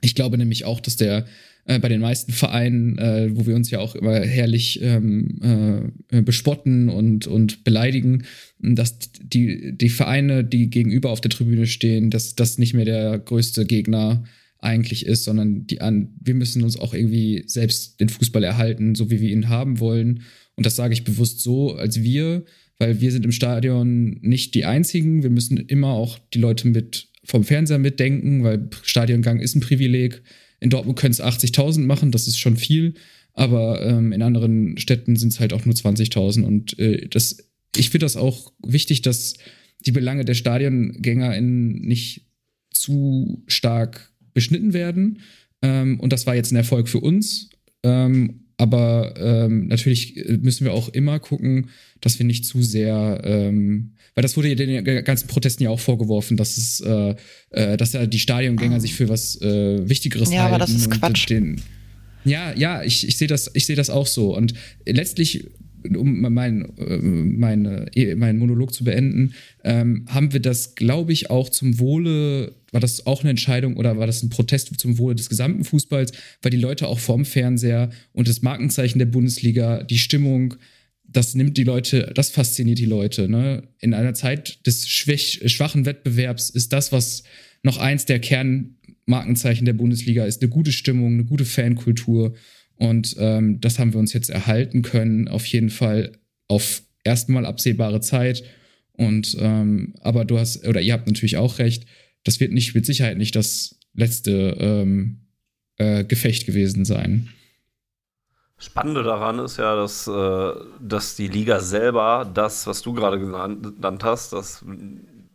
ich 0.00 0.14
glaube 0.14 0.38
nämlich 0.38 0.64
auch, 0.64 0.80
dass 0.80 0.96
der 0.96 1.26
äh, 1.64 1.78
bei 1.78 1.88
den 1.88 2.00
meisten 2.00 2.32
Vereinen, 2.32 2.98
äh, 2.98 3.30
wo 3.32 3.46
wir 3.46 3.54
uns 3.54 3.70
ja 3.70 3.80
auch 3.80 3.94
immer 3.94 4.20
herrlich 4.20 4.80
ähm, 4.82 5.92
äh, 6.10 6.22
bespotten 6.22 6.88
und, 6.88 7.26
und 7.26 7.64
beleidigen, 7.64 8.24
dass 8.58 8.98
die, 9.22 9.76
die 9.76 9.88
Vereine, 9.88 10.44
die 10.44 10.68
gegenüber 10.68 11.10
auf 11.10 11.20
der 11.20 11.30
Tribüne 11.30 11.66
stehen, 11.66 12.10
dass 12.10 12.34
das 12.34 12.58
nicht 12.58 12.74
mehr 12.74 12.84
der 12.84 13.18
größte 13.18 13.66
Gegner 13.66 14.24
eigentlich 14.58 15.06
ist, 15.06 15.24
sondern 15.24 15.66
die 15.66 15.80
an, 15.80 16.14
wir 16.20 16.34
müssen 16.34 16.62
uns 16.62 16.78
auch 16.78 16.92
irgendwie 16.92 17.44
selbst 17.46 18.00
den 18.00 18.08
Fußball 18.08 18.44
erhalten, 18.44 18.94
so 18.94 19.10
wie 19.10 19.20
wir 19.20 19.30
ihn 19.30 19.48
haben 19.48 19.80
wollen. 19.80 20.22
Und 20.56 20.66
das 20.66 20.76
sage 20.76 20.92
ich 20.92 21.04
bewusst 21.04 21.40
so, 21.40 21.74
als 21.76 22.02
wir, 22.02 22.44
weil 22.80 23.00
wir 23.00 23.12
sind 23.12 23.24
im 23.26 23.30
Stadion 23.30 24.18
nicht 24.22 24.54
die 24.54 24.64
einzigen. 24.64 25.22
Wir 25.22 25.30
müssen 25.30 25.58
immer 25.58 25.88
auch 25.88 26.18
die 26.32 26.38
Leute 26.38 26.66
mit 26.66 27.08
vom 27.24 27.44
Fernseher 27.44 27.78
mitdenken, 27.78 28.42
weil 28.42 28.70
Stadiongang 28.82 29.38
ist 29.38 29.54
ein 29.54 29.60
Privileg. 29.60 30.22
In 30.60 30.70
Dortmund 30.70 30.98
können 30.98 31.12
es 31.12 31.22
80.000 31.22 31.80
machen, 31.80 32.10
das 32.10 32.26
ist 32.26 32.38
schon 32.38 32.56
viel. 32.56 32.94
Aber 33.34 33.86
ähm, 33.86 34.12
in 34.12 34.22
anderen 34.22 34.78
Städten 34.78 35.16
sind 35.16 35.32
es 35.32 35.40
halt 35.40 35.52
auch 35.52 35.66
nur 35.66 35.74
20.000. 35.74 36.42
Und 36.42 36.78
äh, 36.78 37.06
das, 37.08 37.50
ich 37.76 37.90
finde 37.90 38.06
das 38.06 38.16
auch 38.16 38.52
wichtig, 38.66 39.02
dass 39.02 39.34
die 39.84 39.92
Belange 39.92 40.24
der 40.24 40.34
StadiongängerInnen 40.34 41.82
nicht 41.82 42.26
zu 42.72 43.44
stark 43.46 44.10
beschnitten 44.32 44.72
werden. 44.72 45.20
Ähm, 45.60 46.00
und 46.00 46.14
das 46.14 46.26
war 46.26 46.34
jetzt 46.34 46.50
ein 46.50 46.56
Erfolg 46.56 46.88
für 46.88 47.00
uns. 47.00 47.50
Ähm, 47.82 48.46
aber 48.60 49.14
ähm, 49.16 49.68
natürlich 49.68 50.22
müssen 50.42 50.66
wir 50.66 50.74
auch 50.74 50.90
immer 50.90 51.18
gucken, 51.18 51.70
dass 52.02 52.18
wir 52.18 52.26
nicht 52.26 52.44
zu 52.44 52.62
sehr, 52.62 53.22
ähm, 53.24 53.92
weil 54.14 54.20
das 54.20 54.36
wurde 54.36 54.48
ja 54.48 54.54
den 54.54 54.84
ganzen 55.02 55.28
Protesten 55.28 55.62
ja 55.62 55.70
auch 55.70 55.80
vorgeworfen, 55.80 56.36
dass 56.36 56.58
es, 56.58 56.80
äh, 56.80 57.14
äh, 57.52 57.78
dass 57.78 57.94
ja 57.94 58.04
die 58.04 58.18
Stadiongänger 58.18 58.78
sich 58.78 58.94
für 58.94 59.08
was 59.08 59.40
äh, 59.40 59.88
Wichtigeres 59.88 60.30
ja, 60.30 60.42
halten. 60.42 60.50
Ja, 60.50 60.54
aber 60.56 60.58
das 60.58 60.74
ist 60.74 60.90
Quatsch. 60.90 61.30
Den, 61.30 61.62
ja, 62.26 62.52
ja, 62.54 62.82
ich, 62.82 63.08
ich 63.08 63.16
sehe 63.16 63.28
das, 63.28 63.50
ich 63.54 63.64
sehe 63.64 63.76
das 63.76 63.88
auch 63.88 64.06
so. 64.06 64.36
Und 64.36 64.52
letztlich 64.84 65.46
um 65.96 66.20
mein, 66.20 66.72
meine, 66.76 67.86
meinen 68.16 68.38
Monolog 68.38 68.72
zu 68.72 68.84
beenden, 68.84 69.34
ähm, 69.64 70.04
haben 70.08 70.32
wir 70.32 70.40
das, 70.40 70.74
glaube 70.74 71.12
ich, 71.12 71.30
auch 71.30 71.48
zum 71.48 71.78
Wohle, 71.78 72.54
war 72.72 72.80
das 72.80 73.06
auch 73.06 73.20
eine 73.20 73.30
Entscheidung 73.30 73.76
oder 73.76 73.98
war 73.98 74.06
das 74.06 74.22
ein 74.22 74.30
Protest 74.30 74.78
zum 74.78 74.98
Wohle 74.98 75.14
des 75.14 75.28
gesamten 75.28 75.64
Fußballs, 75.64 76.12
weil 76.42 76.50
die 76.50 76.56
Leute 76.56 76.86
auch 76.88 76.98
vorm 76.98 77.24
Fernseher 77.24 77.90
und 78.12 78.28
das 78.28 78.42
Markenzeichen 78.42 78.98
der 78.98 79.06
Bundesliga, 79.06 79.82
die 79.82 79.98
Stimmung, 79.98 80.54
das 81.12 81.34
nimmt 81.34 81.56
die 81.56 81.64
Leute, 81.64 82.12
das 82.14 82.30
fasziniert 82.30 82.78
die 82.78 82.84
Leute. 82.84 83.28
Ne? 83.28 83.64
In 83.80 83.94
einer 83.94 84.14
Zeit 84.14 84.64
des 84.66 84.88
schwach, 84.88 85.48
schwachen 85.48 85.86
Wettbewerbs 85.86 86.50
ist 86.50 86.72
das, 86.72 86.92
was 86.92 87.24
noch 87.62 87.78
eins 87.78 88.06
der 88.06 88.20
Kernmarkenzeichen 88.20 89.64
der 89.64 89.72
Bundesliga 89.72 90.24
ist, 90.24 90.40
eine 90.40 90.50
gute 90.50 90.72
Stimmung, 90.72 91.14
eine 91.14 91.24
gute 91.24 91.44
Fankultur. 91.44 92.34
Und 92.80 93.14
ähm, 93.18 93.60
das 93.60 93.78
haben 93.78 93.92
wir 93.92 94.00
uns 94.00 94.14
jetzt 94.14 94.30
erhalten 94.30 94.80
können, 94.80 95.28
auf 95.28 95.44
jeden 95.44 95.68
Fall 95.68 96.12
auf 96.48 96.82
erstmal 97.04 97.44
absehbare 97.44 98.00
Zeit. 98.00 98.42
Und 98.92 99.36
ähm, 99.38 99.92
aber 100.00 100.24
du 100.24 100.38
hast, 100.38 100.66
oder 100.66 100.80
ihr 100.80 100.94
habt 100.94 101.06
natürlich 101.06 101.36
auch 101.36 101.58
recht, 101.58 101.84
das 102.24 102.40
wird 102.40 102.52
nicht 102.52 102.74
mit 102.74 102.86
Sicherheit 102.86 103.18
nicht 103.18 103.36
das 103.36 103.78
letzte 103.92 104.56
ähm, 104.58 105.26
äh, 105.76 106.04
Gefecht 106.04 106.46
gewesen 106.46 106.86
sein. 106.86 107.28
Spannende 108.56 109.02
daran 109.02 109.40
ist 109.40 109.58
ja, 109.58 109.76
dass, 109.76 110.06
äh, 110.06 110.52
dass 110.80 111.16
die 111.16 111.28
Liga 111.28 111.60
selber 111.60 112.30
das, 112.32 112.66
was 112.66 112.80
du 112.80 112.94
gerade 112.94 113.18
genannt 113.18 114.04
hast, 114.04 114.32
dass 114.32 114.64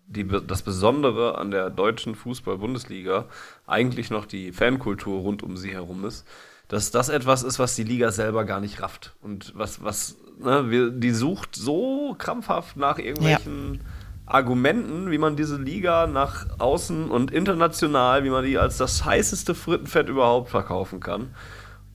die, 0.08 0.28
das 0.48 0.64
Besondere 0.64 1.38
an 1.38 1.52
der 1.52 1.70
deutschen 1.70 2.16
Fußball-Bundesliga 2.16 3.28
eigentlich 3.68 4.10
noch 4.10 4.26
die 4.26 4.52
Fankultur 4.52 5.22
rund 5.22 5.44
um 5.44 5.58
sie 5.58 5.74
herum 5.74 6.06
ist 6.06 6.26
dass 6.68 6.92
das 6.92 7.10
etwas 7.10 7.44
ist, 7.44 7.60
was 7.60 7.76
die 7.76 7.84
Liga 7.84 8.12
selber 8.12 8.44
gar 8.46 8.60
nicht 8.60 8.82
rafft. 8.82 9.14
Und 9.22 9.54
was, 9.56 9.84
was, 9.84 10.18
ne, 10.40 10.70
wir, 10.70 10.90
die 10.90 11.12
sucht 11.12 11.56
so 11.56 12.16
krampfhaft 12.18 12.78
nach 12.78 12.98
irgendwelchen 12.98 13.76
ja. 13.76 13.80
Argumenten, 14.26 15.12
wie 15.12 15.20
man 15.20 15.36
diese 15.36 15.58
Liga 15.58 16.08
nach 16.08 16.48
außen 16.58 17.12
und 17.12 17.32
international, 17.32 18.24
wie 18.24 18.32
man 18.32 18.44
die 18.44 18.58
als 18.58 18.78
das 18.78 19.06
heißeste 19.06 19.54
Frittenfett 19.54 20.10
überhaupt 20.10 20.50
verkaufen 20.50 21.00
kann. 21.00 21.36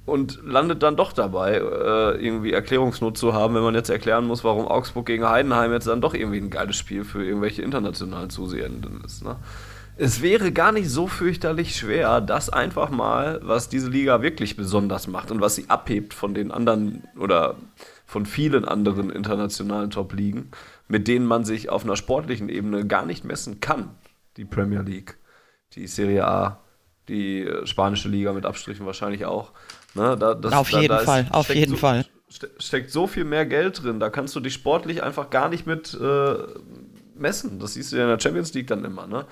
Und 0.06 0.40
landet 0.44 0.82
dann 0.82 0.96
doch 0.96 1.12
dabei, 1.12 1.56
äh, 1.56 2.24
irgendwie 2.24 2.52
Erklärungsnot 2.52 3.18
zu 3.18 3.32
haben, 3.34 3.54
wenn 3.54 3.62
man 3.62 3.74
jetzt 3.74 3.90
erklären 3.90 4.26
muss, 4.26 4.42
warum 4.42 4.66
Augsburg 4.66 5.06
gegen 5.06 5.28
Heidenheim 5.28 5.72
jetzt 5.72 5.86
dann 5.86 6.00
doch 6.00 6.14
irgendwie 6.14 6.38
ein 6.38 6.50
geiles 6.50 6.76
Spiel 6.76 7.04
für 7.04 7.24
irgendwelche 7.24 7.62
internationalen 7.62 8.30
Zusehenden 8.30 9.02
ist. 9.04 9.22
Ne? 9.22 9.36
Es 10.00 10.22
wäre 10.22 10.50
gar 10.50 10.72
nicht 10.72 10.88
so 10.88 11.06
fürchterlich 11.06 11.76
schwer, 11.76 12.22
das 12.22 12.48
einfach 12.48 12.88
mal, 12.88 13.38
was 13.42 13.68
diese 13.68 13.90
Liga 13.90 14.22
wirklich 14.22 14.56
besonders 14.56 15.06
macht 15.06 15.30
und 15.30 15.42
was 15.42 15.56
sie 15.56 15.66
abhebt 15.68 16.14
von 16.14 16.32
den 16.32 16.50
anderen 16.50 17.04
oder 17.18 17.56
von 18.06 18.24
vielen 18.24 18.64
anderen 18.64 19.10
internationalen 19.10 19.90
Top-Ligen, 19.90 20.52
mit 20.88 21.06
denen 21.06 21.26
man 21.26 21.44
sich 21.44 21.68
auf 21.68 21.84
einer 21.84 21.96
sportlichen 21.96 22.48
Ebene 22.48 22.86
gar 22.86 23.04
nicht 23.04 23.26
messen 23.26 23.60
kann. 23.60 23.90
Die 24.38 24.46
Premier 24.46 24.80
League, 24.80 25.18
die 25.74 25.86
Serie 25.86 26.26
A, 26.26 26.60
die 27.08 27.42
äh, 27.42 27.66
spanische 27.66 28.08
Liga 28.08 28.32
mit 28.32 28.46
Abstrichen 28.46 28.86
wahrscheinlich 28.86 29.26
auch. 29.26 29.52
Ne, 29.94 30.16
da, 30.18 30.32
das, 30.32 30.54
auf 30.54 30.70
jeden 30.70 30.88
da, 30.88 31.00
Fall, 31.00 31.28
auf 31.30 31.54
jeden 31.54 31.72
so, 31.72 31.76
Fall. 31.76 32.06
Steckt 32.58 32.90
so 32.90 33.06
viel 33.06 33.24
mehr 33.24 33.44
Geld 33.44 33.82
drin, 33.82 34.00
da 34.00 34.08
kannst 34.08 34.34
du 34.34 34.40
dich 34.40 34.54
sportlich 34.54 35.02
einfach 35.02 35.28
gar 35.28 35.50
nicht 35.50 35.66
mit 35.66 35.92
äh, 35.92 36.34
messen. 37.20 37.58
Das 37.58 37.74
siehst 37.74 37.92
du 37.92 37.96
ja 37.96 38.04
in 38.04 38.08
der 38.08 38.20
Champions 38.20 38.54
League 38.54 38.66
dann 38.66 38.84
immer. 38.84 39.06
Ne? 39.06 39.26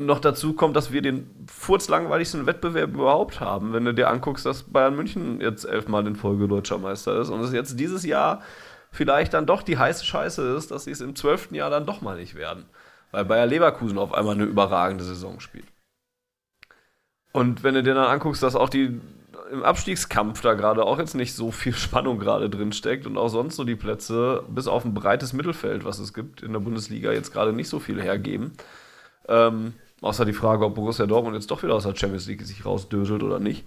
Noch 0.00 0.20
dazu 0.20 0.54
kommt, 0.54 0.76
dass 0.76 0.92
wir 0.92 1.02
den 1.02 1.30
furzlangweiligsten 1.46 2.46
Wettbewerb 2.46 2.94
überhaupt 2.94 3.40
haben, 3.40 3.72
wenn 3.72 3.84
du 3.84 3.94
dir 3.94 4.08
anguckst, 4.08 4.46
dass 4.46 4.64
Bayern 4.64 4.96
München 4.96 5.40
jetzt 5.40 5.64
elfmal 5.64 6.06
in 6.06 6.16
Folge 6.16 6.48
deutscher 6.48 6.78
Meister 6.78 7.20
ist 7.20 7.28
und 7.28 7.40
es 7.40 7.52
jetzt 7.52 7.78
dieses 7.78 8.04
Jahr 8.04 8.42
vielleicht 8.90 9.34
dann 9.34 9.46
doch 9.46 9.62
die 9.62 9.78
heiße 9.78 10.04
Scheiße 10.04 10.56
ist, 10.56 10.70
dass 10.70 10.84
sie 10.84 10.90
es 10.90 11.00
im 11.00 11.14
zwölften 11.14 11.54
Jahr 11.54 11.70
dann 11.70 11.86
doch 11.86 12.00
mal 12.00 12.16
nicht 12.16 12.34
werden, 12.34 12.64
weil 13.10 13.24
Bayer 13.24 13.46
Leverkusen 13.46 13.98
auf 13.98 14.14
einmal 14.14 14.34
eine 14.34 14.44
überragende 14.44 15.04
Saison 15.04 15.38
spielt. 15.38 15.66
Und 17.32 17.62
wenn 17.62 17.74
du 17.74 17.82
dir 17.82 17.94
dann 17.94 18.10
anguckst, 18.10 18.42
dass 18.42 18.56
auch 18.56 18.68
die 18.68 19.00
im 19.52 19.64
Abstiegskampf 19.64 20.40
da 20.40 20.54
gerade 20.54 20.84
auch 20.84 20.98
jetzt 20.98 21.14
nicht 21.14 21.34
so 21.34 21.50
viel 21.50 21.74
Spannung 21.74 22.18
gerade 22.18 22.48
drin 22.48 22.72
steckt 22.72 23.06
und 23.06 23.18
auch 23.18 23.28
sonst 23.28 23.56
so 23.56 23.64
die 23.64 23.76
Plätze 23.76 24.44
bis 24.48 24.66
auf 24.66 24.84
ein 24.84 24.94
breites 24.94 25.32
Mittelfeld, 25.32 25.84
was 25.84 25.98
es 25.98 26.14
gibt 26.14 26.42
in 26.42 26.52
der 26.52 26.60
Bundesliga, 26.60 27.12
jetzt 27.12 27.32
gerade 27.32 27.52
nicht 27.52 27.68
so 27.68 27.80
viel 27.80 28.00
hergeben. 28.00 28.52
Ähm, 29.28 29.74
Außer 30.00 30.24
die 30.24 30.32
Frage, 30.32 30.64
ob 30.64 30.74
Borussia 30.74 31.06
Dortmund 31.06 31.36
jetzt 31.36 31.50
doch 31.50 31.62
wieder 31.62 31.74
aus 31.74 31.82
der 31.84 31.94
Champions 31.94 32.26
League 32.26 32.42
sich 32.42 32.64
rausdöselt 32.64 33.22
oder 33.22 33.38
nicht. 33.38 33.66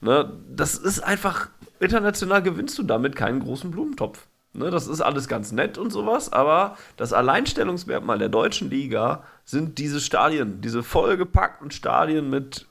Ne? 0.00 0.32
Das 0.48 0.76
ist 0.76 1.00
einfach, 1.00 1.48
international 1.78 2.42
gewinnst 2.42 2.78
du 2.78 2.82
damit 2.82 3.16
keinen 3.16 3.40
großen 3.40 3.70
Blumentopf. 3.70 4.26
Ne? 4.54 4.70
Das 4.70 4.86
ist 4.86 5.00
alles 5.00 5.28
ganz 5.28 5.52
nett 5.52 5.76
und 5.76 5.90
sowas, 5.90 6.32
aber 6.32 6.78
das 6.96 7.12
Alleinstellungsmerkmal 7.12 8.18
der 8.18 8.30
deutschen 8.30 8.70
Liga 8.70 9.24
sind 9.44 9.78
diese 9.78 10.00
Stadien, 10.00 10.60
diese 10.60 10.82
vollgepackten 10.82 11.70
Stadien 11.70 12.30
mit 12.30 12.66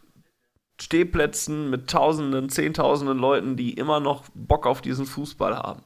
Stehplätzen, 0.82 1.70
mit 1.70 1.90
Tausenden, 1.90 2.50
Zehntausenden 2.50 3.20
Leuten, 3.20 3.56
die 3.56 3.74
immer 3.74 4.00
noch 4.00 4.24
Bock 4.34 4.66
auf 4.66 4.82
diesen 4.82 5.06
Fußball 5.06 5.56
haben. 5.56 5.84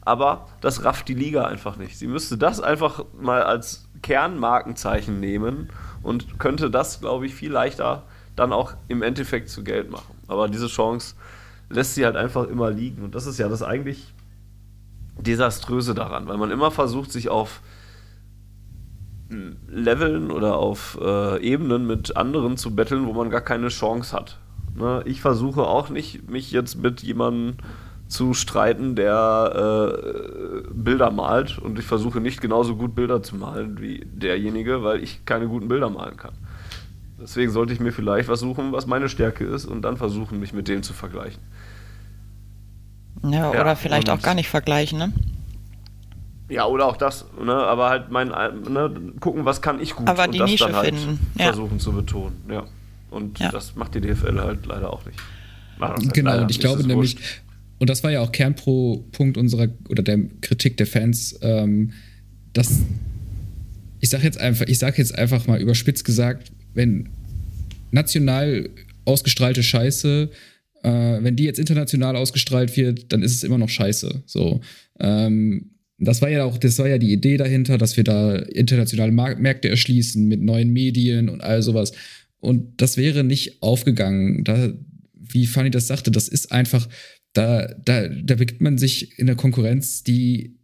Aber 0.00 0.46
das 0.60 0.84
rafft 0.84 1.08
die 1.08 1.14
Liga 1.14 1.44
einfach 1.44 1.76
nicht. 1.76 1.98
Sie 1.98 2.08
müsste 2.08 2.36
das 2.36 2.60
einfach 2.60 3.04
mal 3.12 3.42
als 3.42 3.88
Kernmarkenzeichen 4.02 5.20
nehmen 5.20 5.68
und 6.02 6.38
könnte 6.38 6.70
das, 6.70 7.00
glaube 7.00 7.26
ich, 7.26 7.34
viel 7.34 7.52
leichter 7.52 8.04
dann 8.36 8.52
auch 8.52 8.74
im 8.88 9.02
Endeffekt 9.02 9.48
zu 9.48 9.62
Geld 9.62 9.90
machen. 9.90 10.14
Aber 10.26 10.48
diese 10.48 10.66
Chance 10.66 11.14
lässt 11.68 11.94
sie 11.94 12.04
halt 12.04 12.16
einfach 12.16 12.48
immer 12.48 12.70
liegen. 12.70 13.02
Und 13.02 13.14
das 13.14 13.26
ist 13.26 13.38
ja 13.38 13.48
das 13.48 13.62
eigentlich 13.62 14.12
Desaströse 15.18 15.94
daran, 15.94 16.26
weil 16.28 16.38
man 16.38 16.50
immer 16.50 16.70
versucht, 16.70 17.12
sich 17.12 17.28
auf 17.28 17.60
hm, 19.28 19.56
Leveln 19.68 20.30
oder 20.30 20.56
auf 20.56 20.98
äh, 21.00 21.42
Ebenen 21.42 21.86
mit 21.86 22.16
anderen 22.16 22.56
zu 22.56 22.74
betteln, 22.74 23.06
wo 23.06 23.12
man 23.12 23.30
gar 23.30 23.40
keine 23.40 23.68
Chance 23.68 24.16
hat. 24.16 24.38
Ne? 24.74 25.02
Ich 25.04 25.20
versuche 25.20 25.62
auch 25.62 25.90
nicht, 25.90 26.28
mich 26.30 26.50
jetzt 26.50 26.76
mit 26.76 27.02
jemandem 27.02 27.56
zu 28.12 28.34
streiten, 28.34 28.94
der 28.94 29.94
äh, 29.96 30.62
Bilder 30.70 31.10
malt 31.10 31.58
und 31.58 31.78
ich 31.78 31.86
versuche 31.86 32.20
nicht 32.20 32.42
genauso 32.42 32.76
gut 32.76 32.94
Bilder 32.94 33.22
zu 33.22 33.36
malen 33.36 33.80
wie 33.80 34.04
derjenige, 34.04 34.82
weil 34.82 35.02
ich 35.02 35.24
keine 35.24 35.48
guten 35.48 35.68
Bilder 35.68 35.88
malen 35.88 36.18
kann. 36.18 36.34
Deswegen 37.18 37.50
sollte 37.50 37.72
ich 37.72 37.80
mir 37.80 37.90
vielleicht 37.90 38.28
was 38.28 38.40
suchen, 38.40 38.70
was 38.72 38.86
meine 38.86 39.08
Stärke 39.08 39.44
ist 39.44 39.64
und 39.64 39.80
dann 39.80 39.96
versuchen, 39.96 40.38
mich 40.40 40.52
mit 40.52 40.68
dem 40.68 40.82
zu 40.82 40.92
vergleichen. 40.92 41.42
Ja, 43.24 43.48
oder 43.48 43.64
ja, 43.64 43.74
vielleicht 43.76 44.10
auch 44.10 44.20
gar 44.20 44.34
nicht 44.34 44.50
vergleichen, 44.50 44.98
ne? 44.98 45.12
Ja, 46.50 46.66
oder 46.66 46.86
auch 46.86 46.98
das, 46.98 47.24
ne? 47.42 47.54
aber 47.54 47.88
halt 47.88 48.10
mein, 48.10 48.28
ne? 48.28 49.12
gucken, 49.20 49.46
was 49.46 49.62
kann 49.62 49.80
ich 49.80 49.94
gut 49.94 50.06
aber 50.06 50.28
die 50.28 50.38
und 50.38 50.42
das 50.42 50.50
Nische 50.50 50.64
dann 50.66 50.76
halt 50.76 50.94
finden. 50.94 51.26
Ja. 51.38 51.46
versuchen 51.46 51.80
zu 51.80 51.92
betonen. 51.92 52.44
Ja. 52.50 52.64
Und 53.10 53.38
ja. 53.38 53.50
das 53.50 53.74
macht 53.74 53.94
die 53.94 54.02
DFL 54.02 54.38
halt 54.38 54.66
leider 54.66 54.92
auch 54.92 55.06
nicht. 55.06 55.18
Halt 55.80 56.12
genau, 56.12 56.42
und 56.42 56.50
ich 56.50 56.60
glaube 56.60 56.86
nämlich, 56.86 57.16
und 57.82 57.90
das 57.90 58.04
war 58.04 58.12
ja 58.12 58.20
auch 58.20 58.30
Kernpunkt 58.30 59.36
unserer 59.36 59.68
oder 59.88 60.02
der 60.02 60.20
Kritik 60.40 60.76
der 60.76 60.86
Fans, 60.86 61.38
ähm, 61.42 61.92
dass 62.52 62.80
ich 64.00 64.08
sage 64.08 64.24
jetzt 64.24 64.38
einfach, 64.38 64.66
ich 64.66 64.78
sage 64.78 64.98
jetzt 64.98 65.16
einfach 65.16 65.46
mal 65.46 65.60
überspitzt 65.60 66.04
gesagt, 66.04 66.52
wenn 66.74 67.08
national 67.90 68.70
ausgestrahlte 69.04 69.62
Scheiße 69.62 70.30
äh, 70.82 71.18
wenn 71.22 71.36
die 71.36 71.44
jetzt 71.44 71.58
international 71.58 72.16
ausgestrahlt 72.16 72.76
wird, 72.76 73.12
dann 73.12 73.22
ist 73.22 73.34
es 73.34 73.42
immer 73.42 73.58
noch 73.58 73.68
scheiße. 73.68 74.22
So. 74.26 74.60
Ähm, 74.98 75.70
das 75.98 76.22
war 76.22 76.30
ja 76.30 76.44
auch, 76.44 76.58
das 76.58 76.78
war 76.78 76.88
ja 76.88 76.98
die 76.98 77.12
Idee 77.12 77.36
dahinter, 77.36 77.78
dass 77.78 77.96
wir 77.96 78.04
da 78.04 78.36
internationale 78.36 79.12
Mark 79.12 79.40
Märkte 79.40 79.68
erschließen 79.68 80.26
mit 80.26 80.40
neuen 80.40 80.72
Medien 80.72 81.28
und 81.28 81.40
all 81.40 81.62
sowas. 81.62 81.92
Und 82.40 82.80
das 82.80 82.96
wäre 82.96 83.22
nicht 83.22 83.62
aufgegangen. 83.62 84.42
Da, 84.42 84.72
wie 85.14 85.46
Fanny 85.46 85.70
das 85.70 85.86
sagte, 85.86 86.10
das 86.10 86.26
ist 86.26 86.50
einfach, 86.50 86.88
da, 87.32 87.66
da, 87.84 88.08
da 88.08 88.34
begibt 88.34 88.60
man 88.60 88.78
sich 88.78 89.18
in 89.18 89.26
der 89.26 89.36
Konkurrenz, 89.36 90.02
die, 90.02 90.58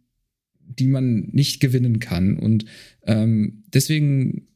die 0.59 0.87
man 0.87 1.29
nicht 1.31 1.59
gewinnen 1.59 1.99
kann. 1.99 2.37
Und 2.37 2.65
ähm, 3.05 3.63
deswegen 3.73 4.47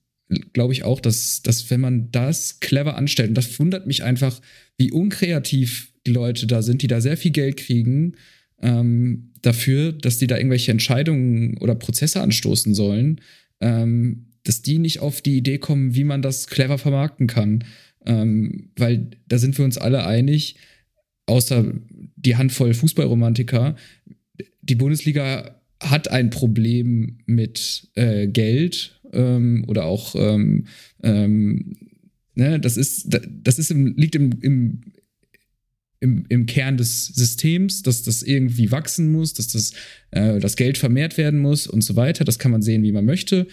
glaube 0.54 0.73
ich 0.73 0.84
auch, 0.84 0.99
dass, 0.99 1.41
dass 1.41 1.69
wenn 1.69 1.82
man 1.82 2.12
das 2.12 2.60
clever 2.60 2.95
anstellt, 2.97 3.30
und 3.30 3.38
das 3.38 3.60
wundert 3.60 3.88
mich 3.88 4.04
einfach, 4.04 4.39
wie 4.78 4.91
unkreativ 4.91 5.91
die 6.06 6.12
Leute 6.12 6.47
da 6.47 6.62
sind, 6.62 6.82
die 6.82 6.88
da 6.88 7.02
sehr 7.02 7.17
viel 7.17 7.32
Geld 7.32 7.58
kriegen 7.58 8.15
ähm, 8.62 9.32
dafür, 9.41 9.91
dass 9.91 10.17
die 10.17 10.28
da 10.28 10.38
irgendwelche 10.38 10.71
Entscheidungen 10.71 11.58
oder 11.58 11.76
Prozesse 11.76 12.21
anstoßen 12.21 12.73
sollen, 12.73 13.21
ähm, 13.62 14.28
dass 14.43 14.62
die 14.62 14.80
nicht 14.80 14.99
auf 14.99 15.21
die 15.21 15.38
Idee 15.38 15.58
kommen, 15.58 15.95
wie 15.95 16.04
man 16.04 16.21
das 16.21 16.47
clever 16.47 16.78
vermarkten 16.78 17.28
kann. 17.28 17.63
Ähm, 18.06 18.71
weil 18.76 19.12
da 19.28 19.38
sind 19.38 19.58
wir 19.58 19.65
uns 19.65 19.78
alle 19.78 20.06
einig, 20.06 20.56
außer 21.26 21.73
die 22.25 22.36
Handvoll 22.36 22.73
Fußballromantiker, 22.73 23.75
die 24.62 24.75
Bundesliga 24.75 25.62
hat 25.79 26.07
ein 26.07 26.29
Problem 26.29 27.19
mit 27.25 27.89
äh, 27.95 28.27
Geld 28.27 28.99
ähm, 29.12 29.65
oder 29.67 29.86
auch 29.86 30.15
ähm, 30.15 30.65
ähm, 31.03 31.75
ne, 32.36 32.59
das 32.59 32.77
ist, 32.77 33.07
das 33.29 33.59
ist 33.59 33.71
im, 33.71 33.95
liegt 33.97 34.15
im, 34.15 34.31
im, 34.41 34.81
im, 35.99 36.25
im 36.29 36.45
Kern 36.45 36.77
des 36.77 37.07
Systems, 37.07 37.81
dass 37.83 38.03
das 38.03 38.23
irgendwie 38.23 38.71
wachsen 38.71 39.12
muss, 39.12 39.33
dass 39.33 39.47
das, 39.47 39.73
äh, 40.12 40.39
das 40.39 40.55
Geld 40.55 40.77
vermehrt 40.77 41.17
werden 41.17 41.39
muss 41.39 41.67
und 41.67 41.81
so 41.81 41.95
weiter. 41.95 42.23
Das 42.23 42.39
kann 42.39 42.51
man 42.51 42.62
sehen, 42.62 42.83
wie 42.83 42.91
man 42.91 43.05
möchte. 43.05 43.47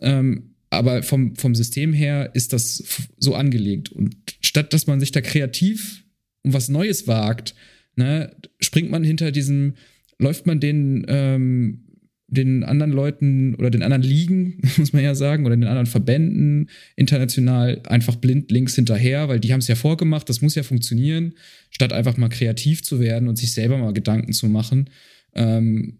Ähm, 0.00 0.54
aber 0.70 1.02
vom, 1.02 1.36
vom 1.36 1.54
System 1.54 1.92
her 1.92 2.30
ist 2.34 2.52
das 2.52 3.06
so 3.18 3.34
angelegt. 3.34 3.90
Und 3.92 4.16
statt 4.40 4.72
dass 4.72 4.86
man 4.86 5.00
sich 5.00 5.12
da 5.12 5.20
kreativ 5.20 6.04
um 6.42 6.52
was 6.52 6.68
Neues 6.68 7.06
wagt, 7.06 7.54
ne, 7.96 8.34
springt 8.60 8.90
man 8.90 9.04
hinter 9.04 9.32
diesem, 9.32 9.74
läuft 10.18 10.46
man 10.46 10.60
den 10.60 11.04
ähm, 11.08 11.86
den 12.28 12.64
anderen 12.64 12.90
Leuten 12.90 13.54
oder 13.54 13.70
den 13.70 13.82
anderen 13.82 14.02
Ligen, 14.02 14.60
muss 14.76 14.92
man 14.92 15.02
ja 15.02 15.14
sagen, 15.14 15.46
oder 15.46 15.56
den 15.56 15.64
anderen 15.64 15.86
Verbänden 15.86 16.70
international 16.96 17.80
einfach 17.86 18.16
blind 18.16 18.50
links 18.50 18.74
hinterher, 18.74 19.28
weil 19.28 19.40
die 19.40 19.52
haben 19.52 19.60
es 19.60 19.68
ja 19.68 19.76
vorgemacht, 19.76 20.28
das 20.28 20.42
muss 20.42 20.54
ja 20.54 20.62
funktionieren, 20.62 21.34
statt 21.70 21.92
einfach 21.92 22.16
mal 22.16 22.28
kreativ 22.28 22.82
zu 22.82 23.00
werden 23.00 23.28
und 23.28 23.36
sich 23.36 23.52
selber 23.52 23.78
mal 23.78 23.92
Gedanken 23.92 24.32
zu 24.32 24.48
machen. 24.48 24.90
Ähm, 25.34 25.98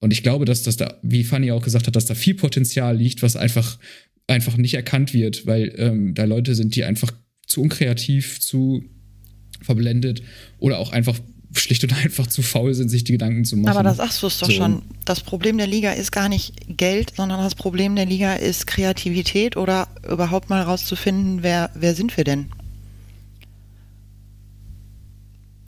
und 0.00 0.12
ich 0.12 0.22
glaube, 0.22 0.44
dass 0.44 0.62
das 0.62 0.76
da, 0.76 0.98
wie 1.02 1.24
Fanny 1.24 1.50
auch 1.50 1.64
gesagt 1.64 1.86
hat, 1.86 1.96
dass 1.96 2.06
da 2.06 2.14
viel 2.14 2.34
Potenzial 2.34 2.96
liegt, 2.96 3.22
was 3.22 3.36
einfach, 3.36 3.78
einfach 4.26 4.58
nicht 4.58 4.74
erkannt 4.74 5.14
wird, 5.14 5.46
weil 5.46 5.72
ähm, 5.78 6.14
da 6.14 6.24
Leute 6.24 6.54
sind, 6.54 6.76
die 6.76 6.84
einfach 6.84 7.12
zu 7.46 7.62
unkreativ, 7.62 8.40
zu 8.40 8.84
verblendet 9.64 10.22
oder 10.58 10.78
auch 10.78 10.92
einfach 10.92 11.18
schlicht 11.58 11.84
und 11.84 11.92
einfach 11.92 12.26
zu 12.26 12.42
faul 12.42 12.74
sind, 12.74 12.88
sich 12.88 13.04
die 13.04 13.12
Gedanken 13.12 13.44
zu 13.44 13.56
machen. 13.56 13.70
Aber 13.70 13.82
da 13.82 13.94
sagst 13.94 14.22
du 14.22 14.26
es 14.26 14.38
doch 14.38 14.48
so. 14.48 14.52
schon. 14.52 14.82
Das 15.04 15.20
Problem 15.20 15.58
der 15.58 15.66
Liga 15.66 15.92
ist 15.92 16.12
gar 16.12 16.28
nicht 16.28 16.54
Geld, 16.76 17.12
sondern 17.16 17.40
das 17.40 17.54
Problem 17.54 17.96
der 17.96 18.06
Liga 18.06 18.34
ist 18.34 18.66
Kreativität 18.66 19.56
oder 19.56 19.88
überhaupt 20.08 20.50
mal 20.50 20.62
rauszufinden, 20.62 21.42
wer, 21.42 21.70
wer 21.74 21.94
sind 21.94 22.16
wir 22.16 22.24
denn? 22.24 22.48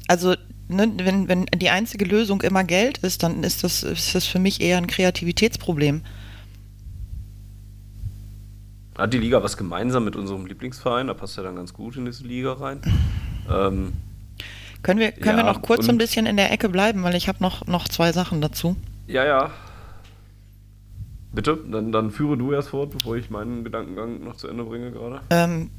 Also, 0.09 0.35
ne, 0.68 0.92
wenn, 0.98 1.28
wenn 1.28 1.46
die 1.46 1.70
einzige 1.70 2.04
Lösung 2.04 2.42
immer 2.42 2.64
Geld 2.64 2.98
ist, 2.98 3.22
dann 3.22 3.42
ist 3.42 3.64
das, 3.64 3.82
ist 3.82 4.14
das 4.14 4.26
für 4.26 4.38
mich 4.38 4.61
eher 4.61 4.78
ein 4.78 4.87
Kreativitätsproblem. 4.87 6.02
Hat 8.96 9.12
die 9.12 9.18
Liga 9.18 9.42
was 9.42 9.56
gemeinsam 9.56 10.04
mit 10.04 10.16
unserem 10.16 10.46
Lieblingsverein? 10.46 11.09
Da 11.09 11.14
passt 11.14 11.37
ja 11.37 11.42
dann 11.42 11.56
ganz 11.56 11.72
gut 11.72 11.96
in 11.96 12.06
diese 12.06 12.24
Liga 12.24 12.54
rein. 12.54 12.80
Ähm, 13.50 13.92
können 14.82 15.00
wir, 15.00 15.12
können 15.12 15.38
ja, 15.38 15.44
wir 15.44 15.52
noch 15.52 15.62
kurz 15.62 15.88
ein 15.88 15.98
bisschen 15.98 16.26
in 16.26 16.37
der 16.37 16.52
Ecke 16.52 16.68
bleiben, 16.68 17.02
weil 17.02 17.16
ich 17.16 17.28
habe 17.28 17.42
noch, 17.42 17.66
noch 17.66 17.88
zwei 17.88 18.12
Sachen 18.12 18.40
dazu. 18.40 18.76
Ja, 19.06 19.24
ja. 19.24 19.50
Bitte, 21.32 21.59
dann, 21.70 21.92
dann 21.92 22.11
führe 22.11 22.38
du 22.38 22.52
erst 22.52 22.68
fort, 22.68 22.90
bevor 22.90 23.16
ich 23.16 23.28
meinen 23.28 23.64
Gedankengang 23.64 24.22
noch 24.22 24.37
zu 24.37 24.48
Ende 24.48 24.64
bringe 24.64 24.90
gerade. 24.90 25.20
Ähm, 25.30 25.70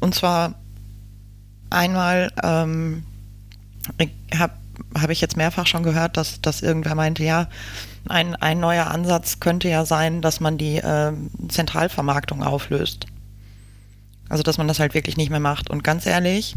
und 0.00 0.14
zwar 0.14 0.56
einmal 1.70 2.32
ähm, 2.42 3.04
habe 4.36 4.52
hab 5.00 5.10
ich 5.10 5.20
jetzt 5.20 5.36
mehrfach 5.36 5.66
schon 5.66 5.82
gehört, 5.82 6.16
dass, 6.16 6.40
dass 6.40 6.60
irgendwer 6.60 6.94
meinte, 6.94 7.22
ja, 7.22 7.48
ein, 8.08 8.34
ein 8.36 8.60
neuer 8.60 8.88
Ansatz 8.88 9.40
könnte 9.40 9.68
ja 9.68 9.84
sein, 9.84 10.20
dass 10.20 10.40
man 10.40 10.58
die 10.58 10.76
äh, 10.76 11.12
Zentralvermarktung 11.48 12.42
auflöst. 12.42 13.06
Also 14.28 14.42
dass 14.42 14.58
man 14.58 14.68
das 14.68 14.80
halt 14.80 14.94
wirklich 14.94 15.16
nicht 15.16 15.30
mehr 15.30 15.40
macht. 15.40 15.70
Und 15.70 15.84
ganz 15.84 16.04
ehrlich, 16.06 16.56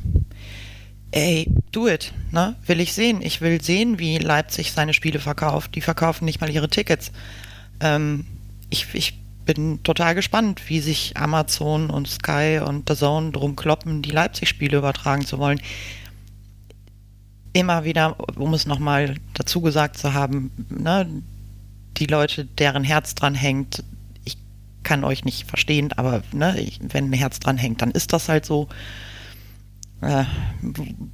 ey, 1.12 1.50
do 1.72 1.88
it, 1.88 2.14
ne? 2.32 2.56
Will 2.66 2.80
ich 2.80 2.94
sehen. 2.94 3.22
Ich 3.22 3.42
will 3.42 3.62
sehen, 3.62 4.00
wie 4.00 4.18
Leipzig 4.18 4.72
seine 4.72 4.94
Spiele 4.94 5.20
verkauft. 5.20 5.76
Die 5.76 5.82
verkaufen 5.82 6.26
nicht 6.26 6.42
mal 6.42 6.50
ihre 6.50 6.70
Tickets. 6.70 7.12
Ähm, 7.80 8.26
ich, 8.70 8.88
ich 8.94 9.20
bin 9.46 9.82
total 9.84 10.14
gespannt, 10.14 10.62
wie 10.68 10.80
sich 10.80 11.18
Amazon 11.18 11.90
und 11.90 12.08
Sky 12.08 12.60
und 12.64 12.90
The 12.90 12.96
Zone 12.96 13.32
drum 13.32 13.56
kloppen, 13.56 14.02
die 14.02 14.12
Leipzig-Spiele 14.12 14.78
übertragen 14.78 15.26
zu 15.26 15.40
wollen. 15.40 15.62
Immer 17.54 17.86
wieder, 17.86 18.18
um 18.38 18.54
es 18.54 18.68
nochmal 18.68 19.16
dazu 19.34 19.62
gesagt 19.62 19.98
zu 19.98 20.14
haben, 20.14 20.52
ne, 20.70 21.24
die 21.96 22.06
Leute, 22.06 22.46
deren 22.46 22.84
Herz 22.84 23.16
dran 23.16 23.34
hängt, 23.34 23.84
ich 24.26 24.38
kann 24.84 25.04
euch 25.04 25.26
nicht 25.26 25.48
verstehen, 25.48 25.94
aber 25.94 26.22
ne, 26.34 26.70
wenn 26.82 27.10
ein 27.10 27.14
Herz 27.14 27.40
dran 27.40 27.58
hängt, 27.58 27.82
dann 27.82 27.92
ist 27.92 28.14
das 28.14 28.30
halt 28.30 28.46
so 28.46 28.68
äh, 30.02 30.26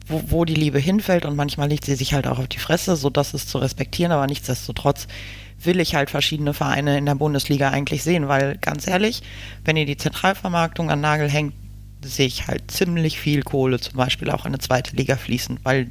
wo, 0.07 0.23
wo, 0.27 0.45
die 0.45 0.55
Liebe 0.55 0.79
hinfällt 0.79 1.25
und 1.25 1.35
manchmal 1.35 1.69
liegt 1.69 1.85
sie 1.85 1.95
sich 1.95 2.13
halt 2.13 2.27
auch 2.27 2.39
auf 2.39 2.47
die 2.47 2.59
Fresse, 2.59 2.95
so 2.95 3.09
das 3.09 3.33
ist 3.33 3.49
zu 3.49 3.57
respektieren, 3.57 4.11
aber 4.11 4.27
nichtsdestotrotz 4.27 5.07
will 5.61 5.79
ich 5.79 5.95
halt 5.95 6.09
verschiedene 6.09 6.53
Vereine 6.53 6.97
in 6.97 7.05
der 7.05 7.15
Bundesliga 7.15 7.69
eigentlich 7.69 8.03
sehen, 8.03 8.27
weil 8.27 8.57
ganz 8.57 8.87
ehrlich, 8.87 9.23
wenn 9.63 9.77
ihr 9.77 9.85
die 9.85 9.95
Zentralvermarktung 9.95 10.91
an 10.91 10.99
Nagel 10.99 11.29
hängt, 11.29 11.53
sehe 12.03 12.27
ich 12.27 12.47
halt 12.47 12.69
ziemlich 12.69 13.17
viel 13.19 13.43
Kohle 13.43 13.79
zum 13.79 13.95
Beispiel 13.95 14.29
auch 14.29 14.45
in 14.45 14.51
eine 14.51 14.59
zweite 14.59 14.95
Liga 14.95 15.15
fließen, 15.15 15.59
weil 15.63 15.89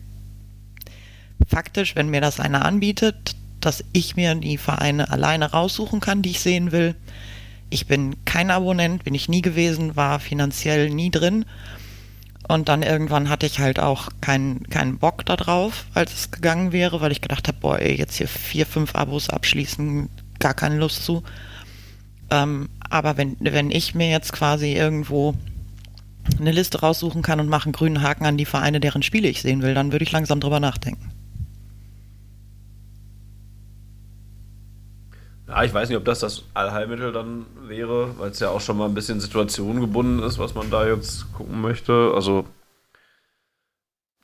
faktisch, 1.49 1.97
wenn 1.97 2.11
mir 2.11 2.21
das 2.21 2.41
einer 2.41 2.67
anbietet, 2.67 3.37
dass 3.61 3.83
ich 3.93 4.17
mir 4.17 4.35
die 4.35 4.59
Vereine 4.59 5.11
alleine 5.11 5.53
raussuchen 5.53 6.01
kann, 6.01 6.21
die 6.21 6.31
ich 6.31 6.41
sehen 6.41 6.73
will. 6.73 6.95
Ich 7.71 7.87
bin 7.87 8.17
kein 8.27 8.51
Abonnent, 8.51 9.05
bin 9.05 9.15
ich 9.15 9.31
nie 9.31 9.41
gewesen, 9.41 9.97
war 9.97 10.21
finanziell 10.21 10.91
nie 10.91 11.11
drin 11.11 11.47
und 12.53 12.69
dann 12.69 12.83
irgendwann 12.83 13.29
hatte 13.29 13.47
ich 13.47 13.61
halt 13.61 13.81
auch 13.81 14.09
keinen 14.21 14.69
keinen 14.69 14.99
Bock 14.99 15.25
darauf, 15.25 15.87
als 15.95 16.13
es 16.13 16.31
gegangen 16.31 16.73
wäre, 16.73 17.01
weil 17.01 17.13
ich 17.13 17.21
gedacht 17.21 17.49
habe, 17.49 17.59
boah, 17.59 17.79
ey, 17.79 17.97
jetzt 17.97 18.17
hier 18.17 18.29
vier, 18.29 18.67
fünf 18.67 18.95
Abos 18.95 19.31
abschließen, 19.31 20.09
gar 20.39 20.55
keine 20.55 20.77
Lust 20.77 21.05
zu. 21.05 21.23
Ähm, 22.31 22.69
aber 22.91 23.17
wenn, 23.17 23.37
wenn 23.41 23.71
ich 23.71 23.95
mir 23.95 24.11
jetzt 24.11 24.33
quasi 24.33 24.75
irgendwo 24.75 25.35
eine 26.39 26.53
Liste 26.53 26.81
raussuchen 26.81 27.23
kann 27.23 27.41
und 27.41 27.49
mache 27.49 27.65
einen 27.65 27.73
grünen 27.73 28.03
Haken 28.03 28.27
an 28.27 28.37
die 28.37 28.45
Vereine, 28.45 28.81
deren 28.81 29.03
Spiele 29.03 29.29
ich 29.29 29.43
sehen 29.43 29.63
will, 29.63 29.75
dann 29.75 29.93
würde 29.93 30.05
ich 30.05 30.13
langsam 30.13 30.41
drüber 30.41 30.61
nachdenken. 30.61 31.11
Ja, 35.53 35.65
ich 35.65 35.75
weiß 35.75 35.91
nicht, 35.91 35.99
ob 35.99 36.07
das 36.07 36.21
das 36.21 36.45
Allheilmittel 36.55 37.13
dann 37.13 37.45
wäre, 37.69 38.19
weil 38.19 38.31
es 38.31 38.41
ja 38.41 38.49
auch 38.49 38.63
schon 38.63 38.79
mal 38.79 38.87
ein 38.87 38.95
bisschen 38.95 39.21
situationgebunden 39.21 40.23
ist, 40.23 40.39
was 40.39 40.55
man 40.55 40.71
da 40.71 40.87
jetzt 40.87 41.31
gucken 41.35 41.61
möchte. 41.61 42.13
Also 42.15 42.47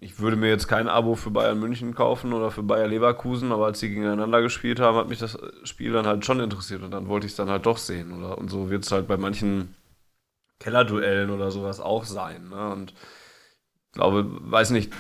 ich 0.01 0.21
würde 0.21 0.39
mir 0.39 0.49
jetzt 0.49 0.69
kein 0.69 0.89
Abo 0.89 1.17
für 1.17 1.31
Bayern 1.31 1.61
München 1.61 1.95
kaufen 1.95 2.33
oder 2.33 2.51
für 2.51 2.63
Bayer 2.63 2.87
Leverkusen, 2.87 3.53
aber 3.53 3.67
als 3.67 3.79
sie 3.79 3.91
gegeneinander 3.91 4.41
gespielt 4.41 4.81
haben, 4.81 4.97
hat 4.97 5.11
mich 5.11 5.19
das 5.19 5.37
Spiel 5.65 5.93
dann 5.93 6.07
halt 6.07 6.25
schon 6.25 6.41
interessiert 6.41 6.83
und 6.83 6.93
dann 6.93 7.09
wollte 7.09 7.27
ich 7.27 7.33
es 7.33 7.37
dann 7.37 7.51
halt 7.51 7.67
doch 7.67 7.77
sehen. 7.77 8.19
Oder? 8.19 8.39
Und 8.39 8.49
so 8.49 8.71
wird 8.71 8.85
es 8.87 8.91
halt 8.91 9.07
bei 9.07 9.19
manchen 9.19 9.75
Kellerduellen 10.61 11.29
oder 11.29 11.51
sowas 11.51 11.79
auch 11.79 12.07
sein. 12.07 12.49
Ne? 12.49 12.71
Und 12.71 12.93
ich 12.93 13.93
glaube, 13.93 14.25
weiß 14.51 14.71
nicht, 14.71 14.95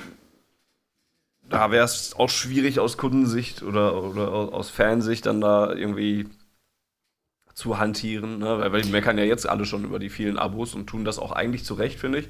da 1.49 1.71
wäre 1.71 1.85
es 1.85 2.15
auch 2.17 2.29
schwierig 2.29 2.81
aus 2.81 2.97
Kundensicht 2.97 3.63
oder, 3.63 4.03
oder 4.03 4.29
aus 4.31 4.71
Fansicht 4.71 5.27
dann 5.27 5.41
da 5.41 5.73
irgendwie 5.73 6.27
zu 7.55 7.79
hantieren, 7.79 8.39
ne? 8.39 8.59
weil, 8.59 8.73
weil 8.73 8.85
wir 8.85 8.93
meckern 8.93 9.19
ja 9.19 9.25
jetzt 9.25 9.49
alle 9.49 9.65
schon 9.65 9.85
über 9.85 9.99
die 9.99 10.11
vielen 10.11 10.39
Abos 10.39 10.75
und 10.75 10.87
tun 10.87 11.05
das 11.05 11.19
auch 11.19 11.33
eigentlich 11.33 11.65
zu 11.65 11.75
Recht, 11.75 11.99
finde 11.99 12.21
ich. 12.21 12.29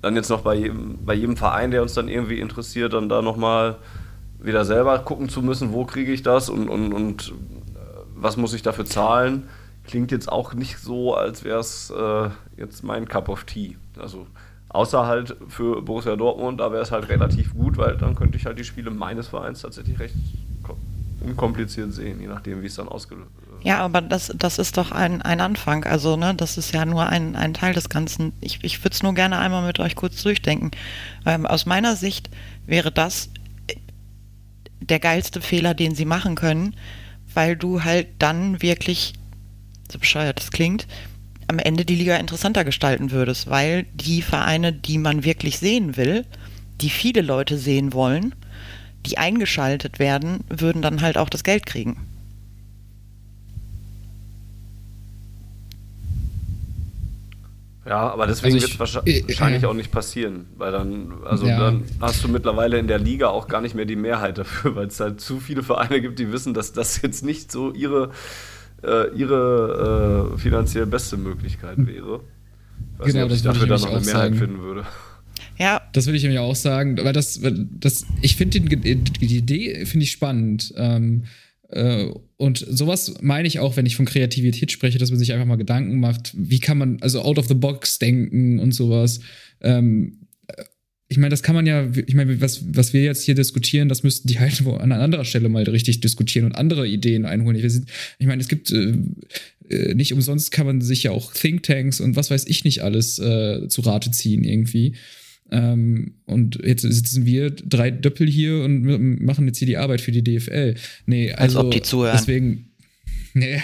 Dann 0.00 0.14
jetzt 0.14 0.28
noch 0.28 0.42
bei 0.42 0.54
jedem, 0.54 1.04
bei 1.04 1.14
jedem 1.14 1.36
Verein, 1.36 1.70
der 1.70 1.82
uns 1.82 1.94
dann 1.94 2.08
irgendwie 2.08 2.38
interessiert, 2.38 2.92
dann 2.92 3.08
da 3.08 3.22
nochmal 3.22 3.78
wieder 4.38 4.64
selber 4.64 4.98
gucken 5.00 5.28
zu 5.28 5.42
müssen, 5.42 5.72
wo 5.72 5.84
kriege 5.84 6.12
ich 6.12 6.22
das 6.22 6.50
und, 6.50 6.68
und, 6.68 6.92
und 6.92 7.28
äh, 7.74 7.80
was 8.14 8.36
muss 8.36 8.52
ich 8.52 8.62
dafür 8.62 8.84
zahlen, 8.84 9.48
klingt 9.84 10.12
jetzt 10.12 10.30
auch 10.30 10.54
nicht 10.54 10.78
so, 10.78 11.14
als 11.14 11.44
wäre 11.44 11.60
es 11.60 11.90
äh, 11.90 12.28
jetzt 12.56 12.84
mein 12.84 13.08
Cup 13.08 13.28
of 13.28 13.44
Tea. 13.44 13.78
Also 13.98 14.26
Außer 14.70 15.06
halt 15.06 15.34
für 15.48 15.80
Borussia 15.82 16.16
Dortmund, 16.16 16.60
da 16.60 16.70
wäre 16.72 16.82
es 16.82 16.90
halt 16.90 17.08
relativ 17.08 17.54
gut, 17.54 17.78
weil 17.78 17.96
dann 17.96 18.14
könnte 18.14 18.36
ich 18.36 18.44
halt 18.44 18.58
die 18.58 18.64
Spiele 18.64 18.90
meines 18.90 19.28
Vereins 19.28 19.62
tatsächlich 19.62 19.98
recht 19.98 20.14
unkompliziert 21.20 21.92
sehen, 21.92 22.20
je 22.20 22.26
nachdem, 22.26 22.62
wie 22.62 22.66
es 22.66 22.76
dann 22.76 22.88
ausgelöst 22.88 23.30
wird. 23.36 23.64
Ja, 23.64 23.78
aber 23.80 24.00
das, 24.00 24.32
das 24.36 24.58
ist 24.58 24.76
doch 24.76 24.92
ein, 24.92 25.20
ein 25.22 25.40
Anfang. 25.40 25.84
Also, 25.84 26.16
ne, 26.16 26.34
das 26.34 26.58
ist 26.58 26.72
ja 26.72 26.84
nur 26.84 27.08
ein, 27.08 27.34
ein 27.34 27.54
Teil 27.54 27.74
des 27.74 27.88
Ganzen. 27.88 28.32
Ich, 28.40 28.62
ich 28.62 28.84
würde 28.84 28.94
es 28.94 29.02
nur 29.02 29.14
gerne 29.14 29.38
einmal 29.38 29.66
mit 29.66 29.80
euch 29.80 29.96
kurz 29.96 30.22
durchdenken. 30.22 30.70
Ähm, 31.26 31.44
aus 31.44 31.66
meiner 31.66 31.96
Sicht 31.96 32.30
wäre 32.66 32.92
das 32.92 33.30
der 34.80 35.00
geilste 35.00 35.40
Fehler, 35.40 35.74
den 35.74 35.94
sie 35.94 36.04
machen 36.04 36.34
können, 36.34 36.76
weil 37.34 37.56
du 37.56 37.82
halt 37.82 38.06
dann 38.20 38.62
wirklich, 38.62 39.14
so 39.90 39.98
bescheuert 39.98 40.38
das 40.38 40.50
klingt, 40.50 40.86
am 41.48 41.58
Ende 41.58 41.84
die 41.84 41.96
Liga 41.96 42.16
interessanter 42.16 42.64
gestalten 42.64 43.10
würdest, 43.10 43.48
weil 43.48 43.86
die 43.94 44.22
Vereine, 44.22 44.72
die 44.72 44.98
man 44.98 45.24
wirklich 45.24 45.58
sehen 45.58 45.96
will, 45.96 46.24
die 46.80 46.90
viele 46.90 47.22
Leute 47.22 47.58
sehen 47.58 47.92
wollen, 47.92 48.34
die 49.06 49.18
eingeschaltet 49.18 49.98
werden, 49.98 50.44
würden 50.48 50.82
dann 50.82 51.00
halt 51.00 51.16
auch 51.16 51.30
das 51.30 51.44
Geld 51.44 51.66
kriegen. 51.66 52.08
Ja, 57.88 58.10
aber 58.10 58.26
deswegen 58.26 58.54
also 58.54 58.66
wird 58.66 58.74
es 58.74 58.78
wahrscheinlich, 58.78 59.24
äh, 59.24 59.28
wahrscheinlich 59.28 59.62
äh, 59.62 59.66
auch 59.66 59.72
nicht 59.72 59.90
passieren, 59.90 60.46
weil 60.58 60.72
dann, 60.72 61.14
also 61.24 61.46
ja. 61.46 61.58
dann 61.58 61.84
hast 62.02 62.22
du 62.22 62.28
mittlerweile 62.28 62.78
in 62.78 62.86
der 62.86 62.98
Liga 62.98 63.28
auch 63.28 63.48
gar 63.48 63.62
nicht 63.62 63.74
mehr 63.74 63.86
die 63.86 63.96
Mehrheit 63.96 64.36
dafür, 64.36 64.76
weil 64.76 64.88
es 64.88 65.00
halt 65.00 65.22
zu 65.22 65.40
viele 65.40 65.62
Vereine 65.62 66.02
gibt, 66.02 66.18
die 66.18 66.30
wissen, 66.30 66.52
dass 66.52 66.74
das 66.74 67.00
jetzt 67.00 67.24
nicht 67.24 67.50
so 67.50 67.72
ihre 67.72 68.10
äh, 68.82 69.16
ihre 69.16 70.34
äh, 70.34 70.38
finanziell 70.38 70.86
beste 70.86 71.16
Möglichkeit 71.16 71.78
wäre. 71.78 72.20
Ich 72.94 72.98
weiß 73.00 73.12
genau, 73.12 73.12
nicht, 73.12 73.22
ob 73.24 73.28
das 73.28 73.38
ich 73.38 73.44
dafür 73.44 73.66
dann 73.66 73.80
noch 73.80 73.90
eine 73.90 74.04
Mehrheit 74.04 74.22
sagen. 74.22 74.34
finden 74.36 74.60
würde. 74.60 74.86
Ja. 75.58 75.80
Das 75.92 76.06
würde 76.06 76.16
ich 76.16 76.22
nämlich 76.22 76.38
auch 76.38 76.54
sagen, 76.54 76.98
weil 77.02 77.12
das, 77.12 77.40
das 77.42 78.06
ich 78.22 78.36
finde 78.36 78.60
die 78.60 79.36
Idee 79.36 79.84
finde 79.86 80.04
ich 80.04 80.12
spannend. 80.12 80.72
Ähm, 80.76 81.24
äh, 81.70 82.10
und 82.36 82.58
sowas 82.58 83.14
meine 83.20 83.48
ich 83.48 83.58
auch, 83.58 83.76
wenn 83.76 83.86
ich 83.86 83.96
von 83.96 84.06
Kreativität 84.06 84.70
spreche, 84.72 84.98
dass 84.98 85.10
man 85.10 85.18
sich 85.18 85.32
einfach 85.32 85.46
mal 85.46 85.56
Gedanken 85.56 86.00
macht, 86.00 86.32
wie 86.36 86.60
kann 86.60 86.78
man, 86.78 86.98
also 87.00 87.22
out 87.22 87.38
of 87.38 87.48
the 87.48 87.54
box 87.54 87.98
denken 87.98 88.58
und 88.58 88.72
sowas. 88.72 89.20
Ähm, 89.60 90.17
ich 91.10 91.16
meine, 91.16 91.30
das 91.30 91.42
kann 91.42 91.54
man 91.54 91.66
ja, 91.66 91.88
ich 92.06 92.14
meine, 92.14 92.40
was, 92.40 92.62
was 92.74 92.92
wir 92.92 93.02
jetzt 93.02 93.24
hier 93.24 93.34
diskutieren, 93.34 93.88
das 93.88 94.02
müssten 94.02 94.28
die 94.28 94.38
halt 94.38 94.64
wo 94.64 94.74
an 94.74 94.92
anderer 94.92 95.24
Stelle 95.24 95.48
mal 95.48 95.62
richtig 95.62 96.00
diskutieren 96.00 96.44
und 96.44 96.52
andere 96.52 96.86
Ideen 96.86 97.24
einholen. 97.24 97.56
Ich, 97.56 97.64
ich 97.64 98.26
meine, 98.26 98.42
es 98.42 98.48
gibt 98.48 98.70
äh, 98.70 98.92
äh, 99.70 99.94
nicht 99.94 100.12
umsonst 100.12 100.50
kann 100.50 100.66
man 100.66 100.82
sich 100.82 101.04
ja 101.04 101.10
auch 101.10 101.32
Thinktanks 101.32 102.00
und 102.00 102.16
was 102.16 102.30
weiß 102.30 102.46
ich 102.46 102.64
nicht 102.64 102.82
alles 102.82 103.18
äh, 103.18 103.68
zu 103.68 103.80
Rate 103.80 104.10
ziehen 104.10 104.44
irgendwie. 104.44 104.96
Ähm, 105.50 106.14
und 106.26 106.60
jetzt 106.62 106.82
sitzen 106.82 107.24
wir 107.24 107.50
drei 107.50 107.90
Döppel 107.90 108.28
hier 108.28 108.62
und 108.62 109.22
machen 109.22 109.46
jetzt 109.46 109.58
hier 109.58 109.66
die 109.66 109.78
Arbeit 109.78 110.02
für 110.02 110.12
die 110.12 110.22
DFL. 110.22 110.74
Nee, 111.06 111.32
also 111.32 111.58
Als 111.60 111.66
ob 111.66 111.72
die 111.72 111.82
zuhören. 111.82 112.16
deswegen. 112.18 112.64
Nee. 113.34 113.62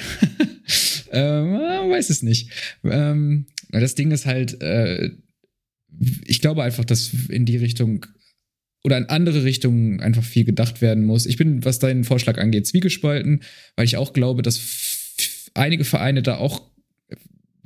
ähm, 1.11 1.53
man 1.53 1.91
weiß 1.91 2.11
es 2.11 2.23
nicht. 2.23 2.51
Ähm, 2.85 3.47
das 3.71 3.95
Ding 3.95 4.13
ist 4.13 4.27
halt, 4.27 4.61
äh, 4.63 5.11
ich 6.25 6.41
glaube 6.41 6.63
einfach, 6.63 6.85
dass 6.85 7.11
in 7.29 7.45
die 7.45 7.57
Richtung 7.57 8.07
oder 8.85 8.99
in 8.99 9.07
andere 9.07 9.45
Richtungen 9.45 10.01
einfach 10.01 10.23
viel 10.23 10.45
gedacht 10.45 10.83
werden 10.83 11.05
muss. 11.05 11.27
Ich 11.27 11.39
bin, 11.39 11.65
was 11.65 11.79
deinen 11.79 12.05
Vorschlag 12.05 12.39
angeht, 12.39 12.67
zwiegespalten, 12.67 13.43
weil 13.77 13.87
ich 13.87 13.97
auch 13.97 14.13
glaube, 14.13 14.43
dass 14.43 14.61
einige 15.55 15.85
Vereine 15.85 16.23
da 16.23 16.37
auch 16.37 16.71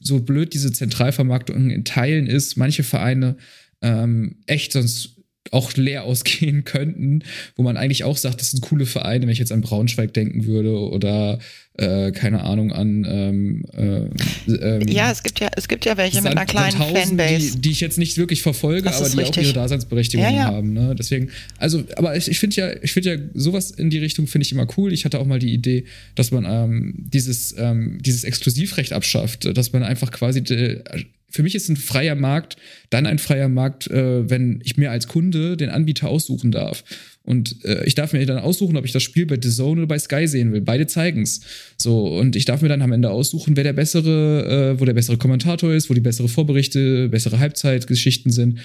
so 0.00 0.20
blöd 0.20 0.54
diese 0.54 0.72
Zentralvermarktung 0.72 1.70
in 1.70 1.84
Teilen 1.84 2.26
ist, 2.26 2.56
manche 2.56 2.84
Vereine 2.84 3.36
ähm, 3.82 4.36
echt 4.46 4.72
sonst 4.72 5.17
auch 5.50 5.72
leer 5.74 6.04
ausgehen 6.04 6.64
könnten, 6.64 7.24
wo 7.56 7.62
man 7.62 7.76
eigentlich 7.76 8.04
auch 8.04 8.16
sagt, 8.16 8.40
das 8.40 8.50
sind 8.50 8.62
coole 8.62 8.86
Vereine, 8.86 9.26
wenn 9.26 9.32
ich 9.32 9.38
jetzt 9.38 9.52
an 9.52 9.60
Braunschweig 9.60 10.12
denken 10.14 10.46
würde 10.46 10.78
oder 10.78 11.38
äh, 11.78 12.10
keine 12.10 12.42
Ahnung 12.42 12.72
an 12.72 13.06
ähm, 13.08 13.64
äh, 13.76 14.52
ähm, 14.52 14.88
Ja, 14.88 15.12
es 15.12 15.22
gibt 15.22 15.38
ja, 15.38 15.48
es 15.54 15.68
gibt 15.68 15.84
ja 15.84 15.96
welche 15.96 16.20
mit 16.20 16.32
einer 16.32 16.44
kleinen 16.44 16.76
Fanbase. 16.76 17.52
Die, 17.52 17.60
die, 17.60 17.70
ich 17.70 17.80
jetzt 17.80 17.98
nicht 17.98 18.16
wirklich 18.16 18.42
verfolge, 18.42 18.92
aber 18.92 19.08
die 19.08 19.16
richtig. 19.16 19.38
auch 19.38 19.42
ihre 19.42 19.52
Daseinsberechtigung 19.52 20.26
ja, 20.26 20.32
ja. 20.32 20.44
haben. 20.46 20.72
Ne? 20.72 20.96
Deswegen, 20.98 21.30
also, 21.56 21.84
aber 21.94 22.16
ich, 22.16 22.28
ich 22.28 22.40
finde 22.40 22.56
ja, 22.56 22.72
ich 22.82 22.92
finde 22.92 23.14
ja, 23.14 23.20
sowas 23.34 23.70
in 23.70 23.90
die 23.90 23.98
Richtung 23.98 24.26
finde 24.26 24.44
ich 24.44 24.52
immer 24.52 24.66
cool. 24.76 24.92
Ich 24.92 25.04
hatte 25.04 25.20
auch 25.20 25.26
mal 25.26 25.38
die 25.38 25.52
Idee, 25.52 25.84
dass 26.16 26.32
man 26.32 26.44
ähm, 26.48 26.94
dieses, 26.96 27.54
ähm, 27.56 27.98
dieses 28.00 28.24
Exklusivrecht 28.24 28.92
abschafft, 28.92 29.56
dass 29.56 29.72
man 29.72 29.84
einfach 29.84 30.10
quasi 30.10 30.42
de, 30.42 30.82
für 31.30 31.42
mich 31.42 31.54
ist 31.54 31.68
ein 31.68 31.76
freier 31.76 32.14
Markt 32.14 32.56
dann 32.90 33.06
ein 33.06 33.18
freier 33.18 33.48
Markt, 33.48 33.86
äh, 33.88 34.28
wenn 34.28 34.60
ich 34.64 34.76
mir 34.76 34.90
als 34.90 35.08
Kunde 35.08 35.56
den 35.56 35.70
Anbieter 35.70 36.08
aussuchen 36.08 36.50
darf. 36.50 36.84
Und 37.22 37.62
äh, 37.64 37.84
ich 37.84 37.94
darf 37.94 38.12
mir 38.12 38.24
dann 38.24 38.38
aussuchen, 38.38 38.76
ob 38.76 38.84
ich 38.86 38.92
das 38.92 39.02
Spiel 39.02 39.26
bei 39.26 39.38
The 39.40 39.50
Zone 39.50 39.82
oder 39.82 39.88
bei 39.88 39.98
Sky 39.98 40.26
sehen 40.26 40.52
will. 40.52 40.62
Beide 40.62 40.86
zeigen's. 40.86 41.40
So, 41.76 42.18
und 42.18 42.36
ich 42.36 42.46
darf 42.46 42.62
mir 42.62 42.68
dann 42.68 42.80
am 42.80 42.92
Ende 42.92 43.10
aussuchen, 43.10 43.56
wer 43.56 43.64
der 43.64 43.74
bessere, 43.74 44.74
äh, 44.76 44.80
wo 44.80 44.86
der 44.86 44.94
bessere 44.94 45.18
Kommentator 45.18 45.72
ist, 45.74 45.90
wo 45.90 45.94
die 45.94 46.00
bessere 46.00 46.28
Vorberichte, 46.28 47.08
bessere 47.10 47.38
Halbzeitgeschichten 47.38 48.32
sind. 48.32 48.60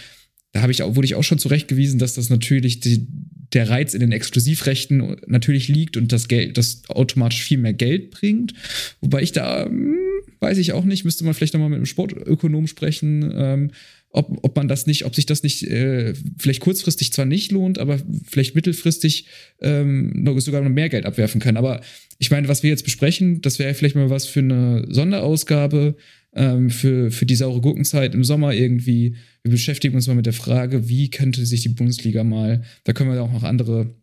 Da 0.53 0.61
habe 0.61 0.71
ich 0.71 0.83
auch, 0.83 0.95
wurde 0.95 1.05
ich 1.05 1.15
auch 1.15 1.23
schon 1.23 1.39
zurechtgewiesen, 1.39 1.99
dass 1.99 2.13
das 2.13 2.29
natürlich 2.29 2.79
die, 2.79 3.07
der 3.53 3.69
Reiz 3.69 3.93
in 3.93 3.99
den 3.99 4.11
Exklusivrechten 4.11 5.17
natürlich 5.27 5.67
liegt 5.67 5.97
und 5.97 6.11
das 6.11 6.27
Geld, 6.27 6.57
das 6.57 6.83
automatisch 6.87 7.41
viel 7.43 7.57
mehr 7.57 7.73
Geld 7.73 8.11
bringt. 8.11 8.53
Wobei 9.01 9.23
ich 9.23 9.31
da, 9.31 9.65
hm, 9.65 9.97
weiß 10.43 10.59
ich 10.59 10.73
auch 10.73 10.83
nicht, 10.83 11.05
müsste 11.05 11.23
man 11.23 11.33
vielleicht 11.33 11.55
nochmal 11.55 11.69
mit 11.69 11.77
einem 11.77 11.87
Sportökonom 11.87 12.67
sprechen. 12.67 13.33
Ähm, 13.35 13.71
ob, 14.13 14.39
ob 14.43 14.55
man 14.55 14.67
das 14.67 14.85
nicht, 14.85 15.05
ob 15.05 15.15
sich 15.15 15.25
das 15.25 15.41
nicht 15.41 15.63
äh, 15.63 16.13
vielleicht 16.37 16.59
kurzfristig 16.59 17.11
zwar 17.11 17.25
nicht 17.25 17.51
lohnt, 17.51 17.79
aber 17.79 17.99
vielleicht 18.25 18.53
mittelfristig 18.53 19.25
ähm, 19.59 20.23
sogar 20.37 20.61
noch 20.61 20.69
mehr 20.69 20.89
Geld 20.89 21.05
abwerfen 21.05 21.41
kann. 21.41 21.57
Aber 21.57 21.81
ich 22.19 22.29
meine, 22.29 22.47
was 22.47 22.61
wir 22.61 22.69
jetzt 22.69 22.83
besprechen, 22.83 23.41
das 23.41 23.57
wäre 23.57 23.73
vielleicht 23.73 23.95
mal 23.95 24.11
was 24.11 24.27
für 24.27 24.41
eine 24.41 24.85
Sonderausgabe 24.87 25.95
ähm, 26.35 26.69
für, 26.69 27.09
für 27.09 27.25
die 27.25 27.35
saure 27.35 27.61
Gurkenzeit 27.61 28.13
im 28.13 28.23
Sommer 28.23 28.53
irgendwie. 28.53 29.15
Wir 29.41 29.51
beschäftigen 29.51 29.95
uns 29.95 30.07
mal 30.07 30.15
mit 30.15 30.27
der 30.27 30.33
Frage, 30.33 30.87
wie 30.87 31.09
könnte 31.09 31.45
sich 31.45 31.61
die 31.61 31.69
Bundesliga 31.69 32.23
mal, 32.23 32.63
da 32.83 32.93
können 32.93 33.11
wir 33.11 33.21
auch 33.23 33.33
noch 33.33 33.43
andere 33.43 33.95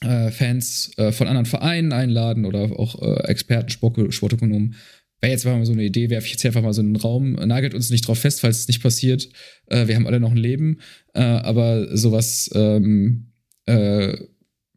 äh, 0.00 0.30
Fans 0.30 0.92
äh, 0.96 1.12
von 1.12 1.26
anderen 1.26 1.46
Vereinen 1.46 1.92
einladen 1.92 2.46
oder 2.46 2.78
auch 2.78 3.00
äh, 3.02 3.28
Experten, 3.28 3.70
Sport, 3.70 4.14
Sportökonomen 4.14 4.76
wäre 5.24 5.32
jetzt 5.32 5.44
mal 5.44 5.64
so 5.64 5.72
eine 5.72 5.84
Idee, 5.84 6.10
werfe 6.10 6.26
ich 6.26 6.32
jetzt 6.32 6.44
einfach 6.44 6.62
mal 6.62 6.72
so 6.72 6.82
in 6.82 6.92
den 6.92 6.96
Raum, 6.96 7.32
nagelt 7.32 7.74
uns 7.74 7.90
nicht 7.90 8.06
drauf 8.06 8.18
fest, 8.18 8.40
falls 8.40 8.60
es 8.60 8.68
nicht 8.68 8.82
passiert. 8.82 9.28
Äh, 9.66 9.88
wir 9.88 9.96
haben 9.96 10.06
alle 10.06 10.20
noch 10.20 10.30
ein 10.30 10.36
Leben, 10.36 10.80
äh, 11.14 11.20
aber 11.22 11.96
sowas 11.96 12.50
ähm, 12.54 13.32
äh, 13.66 14.16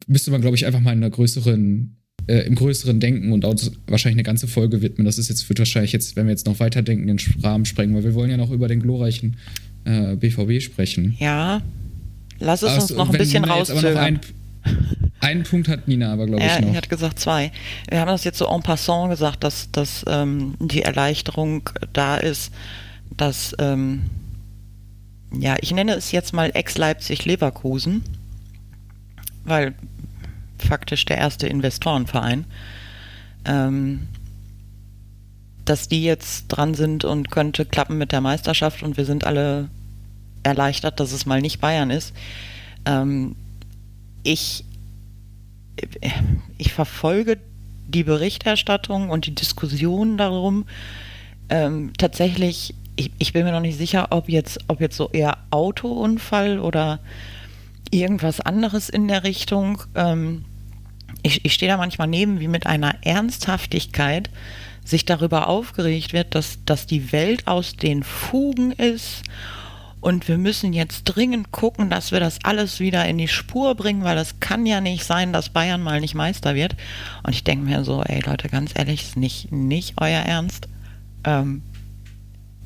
müsste 0.07 0.31
man, 0.31 0.41
glaube 0.41 0.55
ich, 0.55 0.65
einfach 0.65 0.79
mal 0.79 0.93
in 0.93 0.99
einer 0.99 1.09
größeren, 1.09 1.97
äh, 2.27 2.45
im 2.47 2.55
größeren 2.55 2.99
Denken 2.99 3.33
und 3.33 3.43
auch 3.43 3.55
wahrscheinlich 3.87 4.15
eine 4.15 4.23
ganze 4.23 4.47
Folge 4.47 4.81
widmen. 4.81 5.05
Das 5.05 5.17
ist 5.17 5.27
jetzt, 5.27 5.47
wird 5.49 5.59
wahrscheinlich 5.59 5.91
jetzt, 5.91 6.15
wenn 6.15 6.27
wir 6.27 6.31
jetzt 6.31 6.45
noch 6.45 6.59
weiterdenken, 6.59 7.07
den 7.07 7.19
Rahmen 7.43 7.65
sprengen, 7.65 7.93
weil 7.95 8.05
wir 8.05 8.13
wollen 8.13 8.31
ja 8.31 8.37
noch 8.37 8.51
über 8.51 8.67
den 8.67 8.79
glorreichen 8.79 9.37
BVB 9.83 10.49
äh, 10.49 10.61
sprechen. 10.61 11.15
Ja, 11.19 11.61
lass 12.39 12.63
es 12.63 12.69
also, 12.69 12.81
uns 12.81 12.97
noch 12.97 13.09
ein 13.09 13.17
bisschen 13.17 13.43
rauszögern. 13.43 14.19
Einen 15.19 15.43
Punkt 15.43 15.67
hat 15.67 15.87
Nina 15.87 16.13
aber, 16.13 16.27
glaube 16.27 16.43
ich, 16.43 16.47
ja, 16.47 16.61
noch. 16.61 16.69
Er 16.69 16.77
hat 16.77 16.89
gesagt 16.89 17.19
zwei. 17.19 17.51
Wir 17.89 17.99
haben 17.99 18.07
das 18.07 18.23
jetzt 18.23 18.37
so 18.37 18.47
en 18.47 18.61
passant 18.61 19.09
gesagt, 19.09 19.43
dass, 19.43 19.71
dass 19.71 20.05
ähm, 20.07 20.55
die 20.59 20.83
Erleichterung 20.83 21.69
da 21.93 22.17
ist, 22.17 22.53
dass 23.15 23.55
ähm, 23.59 24.03
ja, 25.31 25.55
ich 25.61 25.71
nenne 25.71 25.93
es 25.93 26.11
jetzt 26.11 26.33
mal 26.33 26.51
Ex-Leipzig-Leverkusen, 26.53 28.03
weil 29.43 29.73
faktisch 30.57 31.05
der 31.05 31.17
erste 31.17 31.47
Investorenverein, 31.47 32.45
ähm, 33.45 34.07
dass 35.65 35.87
die 35.89 36.03
jetzt 36.03 36.47
dran 36.47 36.73
sind 36.73 37.03
und 37.03 37.29
könnte 37.29 37.65
klappen 37.65 37.97
mit 37.97 38.11
der 38.11 38.21
Meisterschaft 38.21 38.83
und 38.83 38.97
wir 38.97 39.05
sind 39.05 39.25
alle 39.25 39.69
erleichtert, 40.43 40.99
dass 40.99 41.11
es 41.11 41.25
mal 41.25 41.41
nicht 41.41 41.59
Bayern 41.59 41.91
ist. 41.91 42.13
Ähm, 42.85 43.35
ich, 44.27 44.65
ich 46.57 46.73
verfolge 46.73 47.37
die 47.87 48.03
Berichterstattung 48.03 49.09
und 49.09 49.25
die 49.25 49.35
Diskussion 49.35 50.17
darum 50.17 50.65
ähm, 51.49 51.93
tatsächlich, 51.97 52.75
ich, 52.97 53.11
ich, 53.19 53.31
bin 53.31 53.45
mir 53.45 53.53
noch 53.53 53.61
nicht 53.61 53.77
sicher, 53.77 54.07
ob 54.09 54.27
jetzt, 54.27 54.59
ob 54.67 54.81
jetzt 54.81 54.97
so 54.97 55.09
eher 55.11 55.37
Autounfall 55.49 56.59
oder 56.59 56.99
irgendwas 57.89 58.41
anderes 58.41 58.89
in 58.89 59.07
der 59.07 59.23
Richtung. 59.23 59.81
Ähm, 59.95 60.43
ich, 61.23 61.45
ich 61.45 61.53
stehe 61.53 61.71
da 61.71 61.77
manchmal 61.77 62.07
neben, 62.07 62.41
wie 62.41 62.49
mit 62.49 62.65
einer 62.65 62.95
Ernsthaftigkeit 63.05 64.29
sich 64.83 65.05
darüber 65.05 65.47
aufgeregt 65.47 66.11
wird, 66.11 66.35
dass, 66.35 66.59
dass 66.65 66.85
die 66.85 67.13
Welt 67.13 67.47
aus 67.47 67.77
den 67.77 68.03
Fugen 68.03 68.73
ist 68.73 69.23
und 69.99 70.27
wir 70.27 70.37
müssen 70.37 70.73
jetzt 70.73 71.03
dringend 71.03 71.51
gucken, 71.51 71.89
dass 71.89 72.11
wir 72.11 72.19
das 72.19 72.39
alles 72.43 72.79
wieder 72.79 73.05
in 73.07 73.17
die 73.17 73.27
Spur 73.27 73.75
bringen, 73.75 74.03
weil 74.03 74.17
es 74.17 74.39
kann 74.39 74.65
ja 74.65 74.79
nicht 74.79 75.03
sein, 75.03 75.33
dass 75.33 75.49
Bayern 75.49 75.81
mal 75.81 75.99
nicht 75.99 76.15
Meister 76.15 76.55
wird. 76.55 76.75
Und 77.23 77.33
ich 77.33 77.43
denke 77.43 77.65
mir 77.65 77.83
so, 77.83 78.03
ey 78.03 78.21
Leute, 78.21 78.47
ganz 78.49 78.71
ehrlich, 78.75 79.01
ist 79.03 79.17
nicht, 79.17 79.51
nicht 79.51 79.95
euer 79.99 80.21
Ernst. 80.21 80.67
Ähm, 81.23 81.61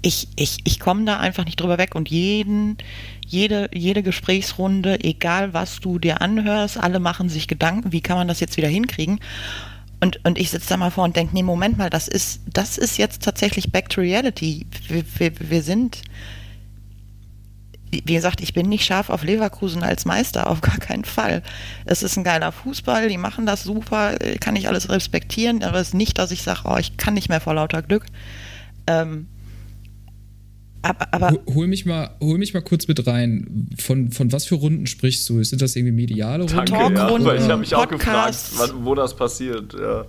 ich, 0.01 0.27
ich, 0.35 0.57
ich 0.63 0.79
komme 0.79 1.05
da 1.05 1.19
einfach 1.19 1.45
nicht 1.45 1.59
drüber 1.59 1.77
weg 1.77 1.95
und 1.95 2.09
jeden, 2.09 2.77
jede, 3.25 3.69
jede 3.73 4.03
Gesprächsrunde, 4.03 5.03
egal 5.03 5.53
was 5.53 5.79
du 5.79 5.99
dir 5.99 6.21
anhörst, 6.21 6.77
alle 6.77 6.99
machen 6.99 7.29
sich 7.29 7.47
Gedanken, 7.47 7.91
wie 7.91 8.01
kann 8.01 8.17
man 8.17 8.27
das 8.27 8.39
jetzt 8.39 8.57
wieder 8.57 8.67
hinkriegen. 8.67 9.19
Und, 9.99 10.19
und 10.25 10.39
ich 10.39 10.49
sitze 10.49 10.69
da 10.69 10.77
mal 10.77 10.89
vor 10.89 11.03
und 11.03 11.15
denke, 11.15 11.35
nee, 11.35 11.43
Moment 11.43 11.77
mal, 11.77 11.91
das 11.91 12.07
ist, 12.07 12.41
das 12.51 12.79
ist 12.79 12.97
jetzt 12.97 13.21
tatsächlich 13.21 13.71
back 13.71 13.89
to 13.89 14.01
reality. 14.01 14.65
Wir, 14.87 15.03
wir, 15.17 15.31
wir 15.39 15.61
sind, 15.61 16.01
wie 17.91 18.13
gesagt, 18.13 18.41
ich 18.41 18.53
bin 18.53 18.69
nicht 18.69 18.85
scharf 18.85 19.09
auf 19.09 19.23
Leverkusen 19.23 19.83
als 19.83 20.05
Meister, 20.05 20.49
auf 20.49 20.61
gar 20.61 20.77
keinen 20.77 21.03
Fall. 21.05 21.43
Es 21.85 22.03
ist 22.03 22.17
ein 22.17 22.23
geiler 22.23 22.51
Fußball, 22.51 23.09
die 23.09 23.17
machen 23.17 23.45
das 23.45 23.63
super, 23.63 24.17
kann 24.39 24.55
ich 24.55 24.67
alles 24.67 24.89
respektieren, 24.89 25.63
aber 25.63 25.79
es 25.79 25.89
ist 25.89 25.93
nicht, 25.93 26.17
dass 26.17 26.31
ich 26.31 26.41
sage, 26.41 26.61
oh, 26.65 26.77
ich 26.77 26.97
kann 26.97 27.13
nicht 27.13 27.29
mehr 27.29 27.41
vor 27.41 27.53
lauter 27.53 27.81
Glück. 27.81 28.05
Ähm, 28.87 29.27
aber, 30.83 31.13
aber 31.13 31.37
hol, 31.53 31.67
mich 31.67 31.85
mal, 31.85 32.15
hol 32.21 32.39
mich 32.39 32.53
mal 32.53 32.61
kurz 32.61 32.87
mit 32.87 33.05
rein. 33.05 33.69
Von, 33.77 34.11
von 34.11 34.31
was 34.31 34.45
für 34.45 34.55
Runden 34.55 34.87
sprichst 34.87 35.29
du? 35.29 35.43
Sind 35.43 35.61
das 35.61 35.75
irgendwie 35.75 35.93
mediale 35.93 36.43
Runden? 36.43 36.55
Danke, 36.55 36.73
ja, 36.73 37.35
ich 37.35 37.43
habe 37.43 37.57
mich 37.57 37.75
auch 37.75 37.87
gefragt, 37.87 38.35
wo 38.79 38.95
das 38.95 39.15
passiert. 39.15 39.73
Ja. 39.73 40.05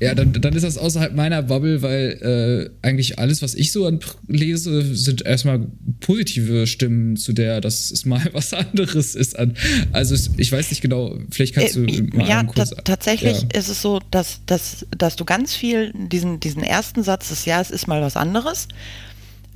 Ja, 0.00 0.14
dann, 0.14 0.32
dann 0.32 0.54
ist 0.54 0.62
das 0.62 0.76
außerhalb 0.76 1.14
meiner 1.14 1.42
Bubble, 1.42 1.82
weil 1.82 2.70
äh, 2.82 2.86
eigentlich 2.86 3.18
alles, 3.18 3.40
was 3.42 3.54
ich 3.54 3.72
so 3.72 3.90
lese, 4.28 4.94
sind 4.94 5.24
erstmal 5.24 5.66
positive 6.00 6.66
Stimmen 6.66 7.16
zu 7.16 7.32
der, 7.32 7.60
dass 7.60 7.90
es 7.90 8.04
mal 8.04 8.22
was 8.32 8.52
anderes 8.52 9.14
ist. 9.14 9.38
An, 9.38 9.56
also 9.92 10.14
ich 10.36 10.52
weiß 10.52 10.70
nicht 10.70 10.82
genau, 10.82 11.16
vielleicht 11.30 11.54
kannst 11.54 11.76
du 11.76 11.84
äh, 11.84 12.02
mal 12.02 12.28
Ja, 12.28 12.44
kurz, 12.44 12.74
tatsächlich 12.84 13.42
ja. 13.42 13.58
ist 13.58 13.68
es 13.68 13.80
so, 13.80 14.00
dass, 14.10 14.40
dass, 14.46 14.86
dass 14.96 15.16
du 15.16 15.24
ganz 15.24 15.54
viel 15.54 15.92
diesen, 15.94 16.40
diesen 16.40 16.62
ersten 16.62 17.02
Satz 17.02 17.28
des 17.28 17.44
Jahres 17.44 17.70
ist 17.70 17.86
mal 17.86 18.02
was 18.02 18.16
anderes. 18.16 18.68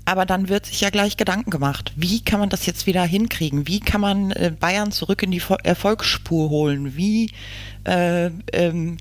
Aber 0.07 0.25
dann 0.25 0.49
wird 0.49 0.65
sich 0.65 0.81
ja 0.81 0.89
gleich 0.89 1.19
Gedanken 1.19 1.51
gemacht. 1.51 1.93
Wie 1.95 2.23
kann 2.25 2.41
man 2.41 2.49
das 2.49 2.65
jetzt 2.65 2.87
wieder 2.87 3.05
hinkriegen? 3.05 3.69
Wie 3.69 3.79
kann 3.79 4.01
man 4.01 4.31
äh, 4.31 4.51
Bayern 4.59 4.91
zurück 4.91 5.23
in 5.23 5.31
die 5.31 5.43
Erfolgsspur 5.65 6.49
holen? 6.49 6.97
Wie 6.97 7.31
äh, 7.85 8.31
ähm, 8.55 8.97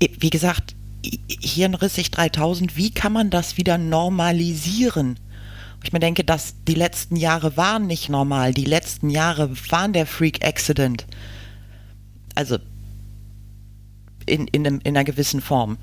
wie 0.00 0.30
gesagt, 0.30 0.74
hirnrissig 1.02 2.10
3000, 2.10 2.76
wie 2.76 2.90
kann 2.90 3.12
man 3.12 3.30
das 3.30 3.56
wieder 3.56 3.78
normalisieren? 3.78 5.18
Ich 5.84 5.92
mir 5.92 6.00
denke, 6.00 6.24
dass 6.24 6.54
die 6.66 6.74
letzten 6.74 7.16
Jahre 7.16 7.56
waren 7.56 7.86
nicht 7.86 8.08
normal. 8.08 8.52
Die 8.52 8.64
letzten 8.64 9.10
Jahre 9.10 9.50
waren 9.70 9.92
der 9.92 10.06
Freak 10.06 10.44
Accident. 10.44 11.06
Also 12.34 12.58
in, 14.26 14.48
in, 14.48 14.66
einem, 14.66 14.80
in 14.82 14.96
einer 14.96 15.04
gewissen 15.04 15.40
Form. 15.40 15.78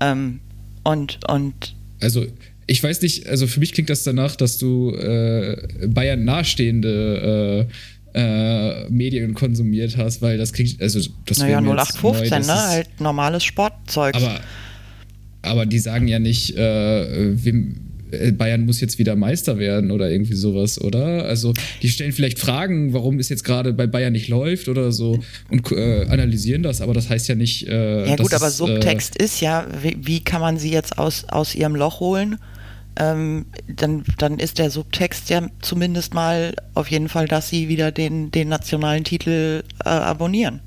Ähm, 0.00 0.40
und, 0.84 1.20
und. 1.28 1.74
Also, 2.00 2.26
ich 2.66 2.82
weiß 2.82 3.02
nicht, 3.02 3.26
also 3.26 3.46
für 3.46 3.60
mich 3.60 3.72
klingt 3.72 3.90
das 3.90 4.02
danach, 4.02 4.36
dass 4.36 4.58
du 4.58 4.92
äh, 4.92 5.86
Bayern 5.86 6.24
nahestehende 6.24 7.68
äh, 7.68 7.72
äh, 8.18 8.90
Medien 8.90 9.34
konsumiert 9.34 9.96
hast, 9.96 10.20
weil 10.22 10.38
das 10.38 10.52
kriegt, 10.52 10.82
also 10.82 10.98
das 11.24 11.38
Naja, 11.38 11.60
0815, 11.60 12.40
neu, 12.40 12.46
ne? 12.46 12.52
Halt 12.54 13.00
normales 13.00 13.44
Sportzeug. 13.44 14.16
Aber, 14.16 14.40
aber 15.42 15.66
die 15.66 15.78
sagen 15.78 16.08
ja 16.08 16.18
nicht, 16.18 16.56
äh, 16.56 17.44
wem, 17.44 17.76
äh, 18.10 18.32
Bayern 18.32 18.66
muss 18.66 18.80
jetzt 18.80 18.98
wieder 18.98 19.14
Meister 19.14 19.58
werden 19.58 19.92
oder 19.92 20.10
irgendwie 20.10 20.34
sowas, 20.34 20.80
oder? 20.80 21.26
Also 21.26 21.52
die 21.80 21.88
stellen 21.88 22.12
vielleicht 22.12 22.40
Fragen, 22.40 22.92
warum 22.92 23.20
es 23.20 23.28
jetzt 23.28 23.44
gerade 23.44 23.72
bei 23.72 23.86
Bayern 23.86 24.12
nicht 24.12 24.26
läuft 24.26 24.68
oder 24.68 24.90
so 24.90 25.20
und 25.48 25.70
äh, 25.70 26.06
analysieren 26.08 26.64
das, 26.64 26.80
aber 26.80 26.94
das 26.94 27.08
heißt 27.10 27.28
ja 27.28 27.36
nicht. 27.36 27.68
Äh, 27.68 28.08
ja 28.08 28.16
gut, 28.16 28.34
aber 28.34 28.50
Subtext 28.50 29.20
äh, 29.20 29.24
ist 29.24 29.40
ja, 29.40 29.66
wie, 29.80 29.96
wie, 30.00 30.20
kann 30.20 30.40
man 30.40 30.58
sie 30.58 30.72
jetzt 30.72 30.98
aus, 30.98 31.24
aus 31.28 31.54
ihrem 31.54 31.76
Loch 31.76 32.00
holen? 32.00 32.38
Ähm, 32.98 33.46
dann, 33.68 34.04
dann 34.18 34.38
ist 34.38 34.58
der 34.58 34.70
Subtext 34.70 35.30
ja 35.30 35.48
zumindest 35.62 36.14
mal 36.14 36.54
auf 36.74 36.90
jeden 36.90 37.08
Fall, 37.08 37.28
dass 37.28 37.48
sie 37.48 37.68
wieder 37.68 37.92
den, 37.92 38.30
den 38.30 38.48
nationalen 38.48 39.04
Titel 39.04 39.62
äh, 39.84 39.88
abonnieren. 39.88 40.60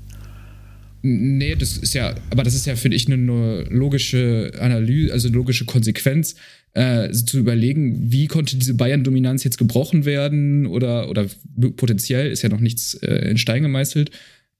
Nee, 1.04 1.56
das 1.56 1.76
ist 1.76 1.94
ja, 1.94 2.14
aber 2.30 2.44
das 2.44 2.54
ist 2.54 2.64
ja, 2.64 2.76
finde 2.76 2.96
ich, 2.96 3.10
eine 3.12 3.64
logische 3.68 4.52
Analyse, 4.58 5.12
also 5.12 5.28
eine 5.28 5.36
logische 5.36 5.64
Konsequenz, 5.64 6.36
äh, 6.74 7.10
zu 7.10 7.38
überlegen, 7.38 8.10
wie 8.10 8.28
konnte 8.28 8.56
diese 8.56 8.74
Bayern-Dominanz 8.74 9.44
jetzt 9.44 9.58
gebrochen 9.58 10.04
werden 10.04 10.66
oder, 10.66 11.10
oder 11.10 11.26
potenziell 11.76 12.30
ist 12.30 12.42
ja 12.42 12.48
noch 12.48 12.60
nichts 12.60 12.94
äh, 12.94 13.30
in 13.30 13.36
Stein 13.36 13.62
gemeißelt. 13.62 14.10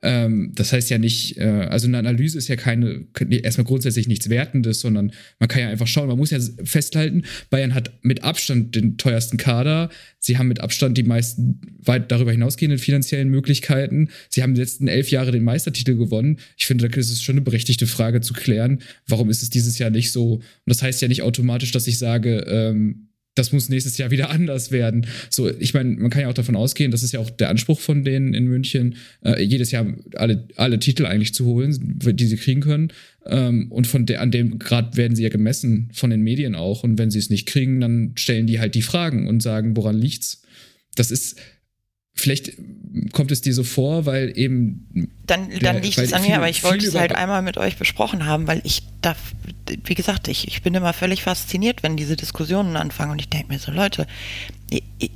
Ähm, 0.02 0.50
das 0.54 0.72
heißt 0.72 0.90
ja 0.90 0.98
nicht, 0.98 1.38
äh, 1.38 1.44
also 1.44 1.86
eine 1.86 1.98
Analyse 1.98 2.36
ist 2.36 2.48
ja 2.48 2.56
keine, 2.56 3.06
erstmal 3.30 3.64
grundsätzlich 3.64 4.08
nichts 4.08 4.28
Wertendes, 4.28 4.80
sondern 4.80 5.12
man 5.38 5.48
kann 5.48 5.62
ja 5.62 5.68
einfach 5.68 5.86
schauen, 5.86 6.08
man 6.08 6.18
muss 6.18 6.30
ja 6.30 6.40
festhalten, 6.64 7.22
Bayern 7.50 7.72
hat 7.72 7.92
mit 8.02 8.24
Abstand 8.24 8.74
den 8.74 8.96
teuersten 8.96 9.36
Kader, 9.36 9.90
sie 10.18 10.38
haben 10.38 10.48
mit 10.48 10.60
Abstand 10.60 10.98
die 10.98 11.04
meisten 11.04 11.60
weit 11.78 12.10
darüber 12.10 12.32
hinausgehenden 12.32 12.78
finanziellen 12.78 13.28
Möglichkeiten, 13.28 14.08
sie 14.28 14.42
haben 14.42 14.54
die 14.54 14.60
letzten 14.60 14.88
elf 14.88 15.10
Jahre 15.10 15.30
den 15.30 15.44
Meistertitel 15.44 15.96
gewonnen. 15.96 16.38
Ich 16.56 16.66
finde, 16.66 16.88
da 16.88 16.96
ist 16.96 17.22
schon 17.22 17.34
eine 17.34 17.42
berechtigte 17.42 17.86
Frage 17.86 18.20
zu 18.20 18.34
klären, 18.34 18.80
warum 19.06 19.30
ist 19.30 19.42
es 19.42 19.50
dieses 19.50 19.78
Jahr 19.78 19.90
nicht 19.90 20.10
so? 20.10 20.34
Und 20.34 20.42
das 20.66 20.82
heißt 20.82 21.00
ja 21.00 21.08
nicht 21.08 21.22
automatisch, 21.22 21.70
dass 21.70 21.86
ich 21.86 21.98
sage, 21.98 22.44
ähm, 22.48 23.08
das 23.34 23.52
muss 23.52 23.68
nächstes 23.68 23.98
Jahr 23.98 24.10
wieder 24.10 24.30
anders 24.30 24.70
werden. 24.70 25.06
So, 25.30 25.50
ich 25.50 25.74
meine, 25.74 25.90
man 25.96 26.10
kann 26.10 26.22
ja 26.22 26.28
auch 26.28 26.34
davon 26.34 26.56
ausgehen, 26.56 26.90
das 26.90 27.02
ist 27.02 27.12
ja 27.12 27.20
auch 27.20 27.30
der 27.30 27.48
Anspruch 27.48 27.80
von 27.80 28.04
denen 28.04 28.34
in 28.34 28.46
München, 28.46 28.96
äh, 29.24 29.42
jedes 29.42 29.70
Jahr 29.70 29.86
alle, 30.14 30.46
alle 30.56 30.78
Titel 30.78 31.06
eigentlich 31.06 31.34
zu 31.34 31.46
holen, 31.46 31.76
die 32.02 32.26
sie 32.26 32.36
kriegen 32.36 32.60
können. 32.60 32.92
Ähm, 33.26 33.70
und 33.70 33.86
von 33.86 34.06
der, 34.06 34.20
an 34.20 34.30
dem 34.30 34.58
Grad 34.58 34.96
werden 34.96 35.16
sie 35.16 35.22
ja 35.22 35.28
gemessen 35.28 35.90
von 35.92 36.10
den 36.10 36.22
Medien 36.22 36.54
auch. 36.54 36.84
Und 36.84 36.98
wenn 36.98 37.10
sie 37.10 37.18
es 37.18 37.30
nicht 37.30 37.46
kriegen, 37.46 37.80
dann 37.80 38.12
stellen 38.16 38.46
die 38.46 38.60
halt 38.60 38.74
die 38.74 38.82
Fragen 38.82 39.28
und 39.28 39.42
sagen, 39.42 39.76
woran 39.76 39.96
liegt's? 39.96 40.42
Das 40.94 41.10
ist, 41.10 41.38
Vielleicht 42.14 42.52
kommt 43.12 43.32
es 43.32 43.40
dir 43.40 43.54
so 43.54 43.64
vor, 43.64 44.04
weil 44.04 44.36
eben. 44.36 45.10
Dann, 45.26 45.48
dann 45.60 45.80
liegt 45.82 45.98
es 45.98 46.12
an 46.12 46.22
mir, 46.22 46.36
aber 46.36 46.48
ich 46.48 46.62
wollte 46.62 46.86
es 46.86 46.94
halt 46.94 47.14
einmal 47.14 47.40
mit 47.42 47.56
euch 47.56 47.78
besprochen 47.78 48.26
haben, 48.26 48.46
weil 48.46 48.60
ich 48.64 48.82
da, 49.00 49.16
wie 49.84 49.94
gesagt, 49.94 50.28
ich, 50.28 50.46
ich 50.46 50.62
bin 50.62 50.74
immer 50.74 50.92
völlig 50.92 51.22
fasziniert, 51.22 51.82
wenn 51.82 51.96
diese 51.96 52.16
Diskussionen 52.16 52.76
anfangen 52.76 53.12
und 53.12 53.20
ich 53.20 53.28
denke 53.30 53.48
mir 53.48 53.58
so, 53.58 53.72
Leute, 53.72 54.06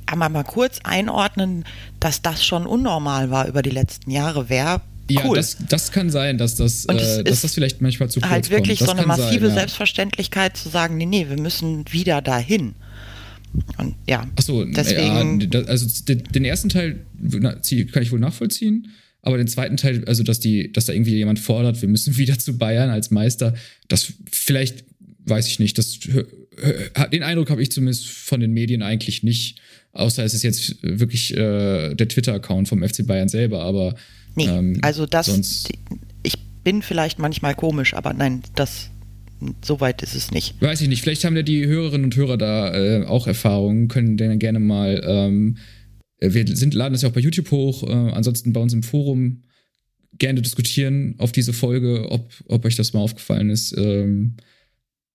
aber 0.07 0.29
mal 0.29 0.43
kurz 0.43 0.79
einordnen, 0.83 1.65
dass 1.99 2.21
das 2.21 2.43
schon 2.43 2.65
unnormal 2.65 3.29
war 3.29 3.47
über 3.47 3.61
die 3.61 3.69
letzten 3.69 4.09
Jahre. 4.09 4.49
Wer 4.49 4.81
ja, 5.09 5.21
cool. 5.25 5.37
das, 5.37 5.57
das 5.69 5.91
kann 5.91 6.09
sein, 6.09 6.37
dass 6.37 6.55
das, 6.55 6.85
äh, 6.85 7.23
dass 7.23 7.41
das 7.41 7.53
vielleicht 7.53 7.81
manchmal 7.81 8.09
zu 8.09 8.19
kurz 8.19 8.31
halt 8.31 8.49
wirklich 8.49 8.79
kommt. 8.79 8.91
so 8.91 8.97
eine 8.97 9.05
massive 9.05 9.47
sein, 9.47 9.49
ja. 9.49 9.59
Selbstverständlichkeit 9.61 10.57
zu 10.57 10.69
sagen, 10.69 10.97
nee, 10.97 11.05
nee, 11.05 11.29
wir 11.29 11.39
müssen 11.39 11.85
wieder 11.91 12.21
dahin. 12.21 12.75
Und 13.77 13.95
ja, 14.07 14.27
Achso, 14.35 14.65
deswegen. 14.65 15.49
Ja, 15.51 15.61
also 15.61 15.87
den 16.07 16.45
ersten 16.45 16.69
Teil 16.69 17.05
kann 17.91 18.03
ich 18.03 18.11
wohl 18.11 18.19
nachvollziehen. 18.19 18.89
Aber 19.21 19.37
den 19.37 19.47
zweiten 19.47 19.77
Teil, 19.77 20.05
also 20.05 20.23
dass 20.23 20.39
die, 20.39 20.71
dass 20.71 20.85
da 20.85 20.93
irgendwie 20.93 21.15
jemand 21.15 21.39
fordert, 21.39 21.81
wir 21.81 21.89
müssen 21.89 22.17
wieder 22.17 22.37
zu 22.39 22.57
Bayern 22.57 22.89
als 22.89 23.11
Meister, 23.11 23.55
das 23.87 24.13
vielleicht, 24.31 24.85
weiß 25.25 25.47
ich 25.47 25.59
nicht, 25.59 25.77
das 25.77 25.99
den 27.11 27.23
Eindruck 27.23 27.49
habe 27.49 27.61
ich 27.61 27.71
zumindest 27.71 28.07
von 28.07 28.39
den 28.39 28.51
Medien 28.51 28.81
eigentlich 28.81 29.23
nicht. 29.23 29.59
Außer 29.93 30.23
es 30.23 30.33
ist 30.33 30.43
jetzt 30.43 30.77
wirklich 30.81 31.35
äh, 31.35 31.95
der 31.95 32.07
Twitter-Account 32.07 32.67
vom 32.67 32.87
FC 32.87 33.05
Bayern 33.05 33.29
selber, 33.29 33.63
aber. 33.63 33.95
Nee, 34.35 34.45
ähm, 34.45 34.79
also 34.81 35.05
das. 35.05 35.65
Ich 36.23 36.37
bin 36.63 36.81
vielleicht 36.81 37.19
manchmal 37.19 37.55
komisch, 37.55 37.93
aber 37.93 38.13
nein, 38.13 38.41
das 38.55 38.89
so 39.63 39.79
weit 39.79 40.01
ist 40.01 40.15
es 40.15 40.31
nicht. 40.31 40.59
Weiß 40.61 40.81
ich 40.81 40.87
nicht, 40.87 41.01
vielleicht 41.01 41.23
haben 41.25 41.35
ja 41.35 41.43
die 41.43 41.65
Hörerinnen 41.65 42.05
und 42.05 42.15
Hörer 42.15 42.37
da 42.37 42.73
äh, 42.73 43.05
auch 43.05 43.27
Erfahrungen, 43.27 43.87
können 43.87 44.17
dann 44.17 44.39
gerne 44.39 44.59
mal, 44.59 45.01
ähm, 45.05 45.57
wir 46.19 46.47
sind, 46.55 46.73
laden 46.73 46.93
das 46.93 47.03
ja 47.03 47.09
auch 47.09 47.13
bei 47.13 47.21
YouTube 47.21 47.51
hoch, 47.51 47.83
äh, 47.83 47.91
ansonsten 47.91 48.53
bei 48.53 48.59
uns 48.59 48.73
im 48.73 48.83
Forum 48.83 49.43
gerne 50.17 50.41
diskutieren 50.41 51.15
auf 51.19 51.31
diese 51.31 51.53
Folge, 51.53 52.09
ob, 52.09 52.31
ob 52.47 52.65
euch 52.65 52.75
das 52.75 52.93
mal 52.93 53.01
aufgefallen 53.01 53.49
ist. 53.49 53.75
Ähm, 53.77 54.35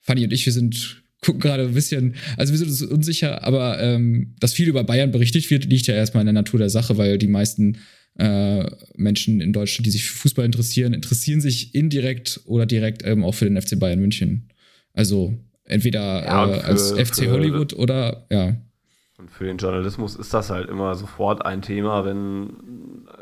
Fanny 0.00 0.24
und 0.24 0.32
ich, 0.32 0.46
wir 0.46 0.52
sind 0.52 1.02
gucken 1.22 1.40
gerade 1.40 1.64
ein 1.64 1.74
bisschen, 1.74 2.16
also 2.36 2.52
wir 2.52 2.58
sind 2.58 2.68
uns 2.68 2.82
unsicher, 2.82 3.44
aber 3.44 3.80
ähm, 3.80 4.34
dass 4.40 4.52
viel 4.52 4.68
über 4.68 4.84
Bayern 4.84 5.12
berichtet 5.12 5.48
wird, 5.50 5.64
liegt 5.64 5.86
ja 5.86 5.94
erstmal 5.94 6.22
in 6.22 6.26
der 6.26 6.32
Natur 6.32 6.58
der 6.58 6.68
Sache, 6.68 6.98
weil 6.98 7.16
die 7.16 7.28
meisten 7.28 7.78
äh, 8.18 8.70
Menschen 8.94 9.40
in 9.40 9.52
Deutschland, 9.52 9.86
die 9.86 9.90
sich 9.90 10.04
für 10.04 10.18
Fußball 10.18 10.44
interessieren, 10.44 10.92
interessieren 10.92 11.40
sich 11.40 11.74
indirekt 11.74 12.40
oder 12.44 12.66
direkt 12.66 13.04
ähm, 13.04 13.24
auch 13.24 13.34
für 13.34 13.46
den 13.46 13.60
FC 13.60 13.78
Bayern 13.78 14.00
München. 14.00 14.48
Also 14.92 15.34
entweder 15.64 16.24
ja, 16.24 16.46
äh, 16.46 16.60
für, 16.60 16.64
als 16.64 16.92
FC 16.92 17.28
Hollywood 17.28 17.72
oder 17.72 18.26
ja. 18.30 18.54
Und 19.18 19.30
für 19.30 19.44
den 19.44 19.58
Journalismus 19.58 20.16
ist 20.16 20.34
das 20.34 20.50
halt 20.50 20.68
immer 20.68 20.94
sofort 20.96 21.46
ein 21.46 21.62
Thema, 21.62 22.04
wenn 22.04 22.50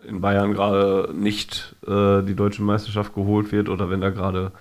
in 0.09 0.21
Bayern 0.21 0.53
gerade 0.53 1.13
nicht 1.15 1.77
äh, 1.87 2.23
die 2.23 2.35
deutsche 2.35 2.63
Meisterschaft 2.63 3.15
geholt 3.15 3.53
wird 3.53 3.69
oder 3.69 3.91
wenn 3.91 4.01
da 4.01 4.11
gerade 4.11 4.53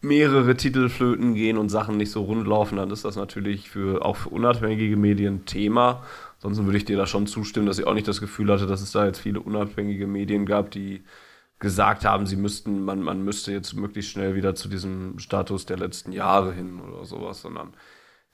mehrere 0.00 0.54
Titel 0.54 0.88
flöten 0.88 1.34
gehen 1.34 1.58
und 1.58 1.70
Sachen 1.70 1.96
nicht 1.96 2.10
so 2.10 2.22
rund 2.22 2.46
laufen, 2.46 2.76
dann 2.76 2.90
ist 2.90 3.04
das 3.04 3.16
natürlich 3.16 3.68
für, 3.68 4.04
auch 4.04 4.16
für 4.16 4.28
unabhängige 4.28 4.96
Medien 4.96 5.44
Thema. 5.44 6.04
Ansonsten 6.44 6.66
würde 6.66 6.76
ich 6.76 6.84
dir 6.84 6.98
da 6.98 7.06
schon 7.06 7.26
zustimmen, 7.26 7.66
dass 7.66 7.78
ich 7.78 7.86
auch 7.86 7.94
nicht 7.94 8.06
das 8.06 8.20
Gefühl 8.20 8.52
hatte, 8.52 8.66
dass 8.66 8.82
es 8.82 8.92
da 8.92 9.06
jetzt 9.06 9.18
viele 9.18 9.40
unabhängige 9.40 10.06
Medien 10.06 10.44
gab, 10.44 10.70
die 10.70 11.02
gesagt 11.58 12.04
haben, 12.04 12.26
sie 12.26 12.36
müssten, 12.36 12.84
man, 12.84 13.00
man 13.00 13.24
müsste 13.24 13.50
jetzt 13.50 13.72
möglichst 13.72 14.10
schnell 14.10 14.34
wieder 14.34 14.54
zu 14.54 14.68
diesem 14.68 15.18
Status 15.18 15.64
der 15.64 15.78
letzten 15.78 16.12
Jahre 16.12 16.52
hin 16.52 16.80
oder 16.80 17.06
sowas, 17.06 17.40
sondern 17.40 17.72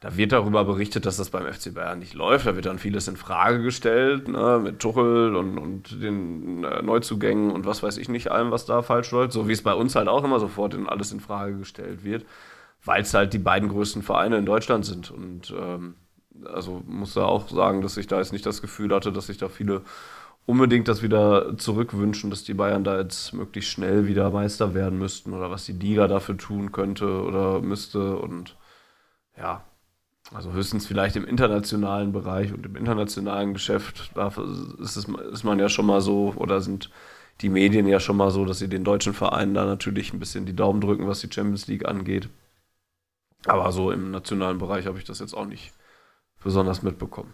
da 0.00 0.16
wird 0.16 0.32
darüber 0.32 0.64
berichtet, 0.64 1.06
dass 1.06 1.18
das 1.18 1.30
beim 1.30 1.46
FC 1.52 1.72
Bayern 1.72 2.00
nicht 2.00 2.14
läuft. 2.14 2.46
Da 2.46 2.56
wird 2.56 2.66
dann 2.66 2.80
vieles 2.80 3.06
in 3.06 3.16
Frage 3.16 3.62
gestellt, 3.62 4.26
ne, 4.26 4.58
mit 4.61 4.80
Tuchel 4.80 5.36
und, 5.36 5.58
und 5.58 6.02
den 6.02 6.64
äh, 6.64 6.82
Neuzugängen 6.82 7.52
und 7.52 7.64
was 7.64 7.82
weiß 7.84 7.96
ich 7.96 8.08
nicht 8.08 8.32
allem, 8.32 8.50
was 8.50 8.64
da 8.64 8.82
falsch 8.82 9.12
läuft. 9.12 9.32
So 9.32 9.46
wie 9.46 9.52
es 9.52 9.62
bei 9.62 9.74
uns 9.74 9.94
halt 9.94 10.08
auch 10.08 10.24
immer 10.24 10.40
sofort 10.40 10.74
in 10.74 10.88
alles 10.88 11.12
in 11.12 11.20
Frage 11.20 11.58
gestellt 11.58 12.02
wird, 12.02 12.24
weil 12.84 13.02
es 13.02 13.14
halt 13.14 13.34
die 13.34 13.38
beiden 13.38 13.68
größten 13.68 14.02
Vereine 14.02 14.38
in 14.38 14.46
Deutschland 14.46 14.84
sind. 14.84 15.12
Und 15.12 15.54
ähm, 15.56 15.94
also 16.47 16.82
muss 16.86 17.14
da 17.14 17.24
auch 17.24 17.49
sagen, 17.49 17.82
dass 17.82 17.97
ich 17.97 18.07
da 18.07 18.18
jetzt 18.18 18.32
nicht 18.32 18.47
das 18.47 18.62
Gefühl 18.62 18.95
hatte, 18.95 19.12
dass 19.12 19.26
sich 19.26 19.38
da 19.38 19.49
viele 19.49 19.82
unbedingt 20.47 20.88
das 20.88 21.03
wieder 21.03 21.57
zurückwünschen, 21.59 22.30
dass 22.30 22.45
die 22.45 22.55
Bayern 22.55 22.84
da 22.84 22.99
jetzt 22.99 23.32
möglichst 23.32 23.70
schnell 23.70 24.07
wieder 24.07 24.30
Meister 24.30 24.74
werden 24.74 24.99
müssten 24.99 25.32
oder 25.32 25.51
was 25.51 25.66
die 25.66 25.72
Liga 25.72 26.09
dafür 26.09 26.36
tun 26.36 26.72
könnte 26.72 27.22
oder 27.22 27.61
müsste. 27.61 28.16
Und 28.16 28.57
ja, 29.38 29.64
also 30.34 30.53
höchstens 30.53 30.86
vielleicht 30.86 31.16
im 31.16 31.24
internationalen 31.24 32.12
Bereich 32.12 32.53
und 32.53 32.66
im 32.66 32.76
internationalen 32.76 33.53
Geschäft, 33.53 34.11
da 34.14 34.28
ist, 34.28 34.97
es, 34.97 35.07
ist 35.07 35.45
man 35.45 35.59
ja 35.59 35.68
schon 35.68 35.86
mal 35.86 36.01
so, 36.01 36.34
oder 36.36 36.61
sind 36.61 36.91
die 37.43 37.49
Medien 37.49 37.86
ja 37.86 38.01
schon 38.01 38.16
mal 38.16 38.30
so, 38.30 38.45
dass 38.45 38.59
sie 38.59 38.68
den 38.68 38.84
deutschen 38.84 39.14
Vereinen 39.14 39.55
da 39.55 39.64
natürlich 39.64 40.12
ein 40.12 40.18
bisschen 40.18 40.47
die 40.47 40.57
Daumen 40.57 40.80
drücken, 40.80 41.07
was 41.07 41.20
die 41.20 41.32
Champions 41.32 41.68
League 41.68 41.86
angeht. 41.86 42.28
Aber 43.47 43.72
so 43.72 43.91
im 43.91 44.11
nationalen 44.11 44.59
Bereich 44.59 44.86
habe 44.86 44.99
ich 44.99 45.05
das 45.05 45.20
jetzt 45.20 45.34
auch 45.34 45.47
nicht 45.47 45.72
besonders 46.43 46.82
mitbekommen. 46.82 47.32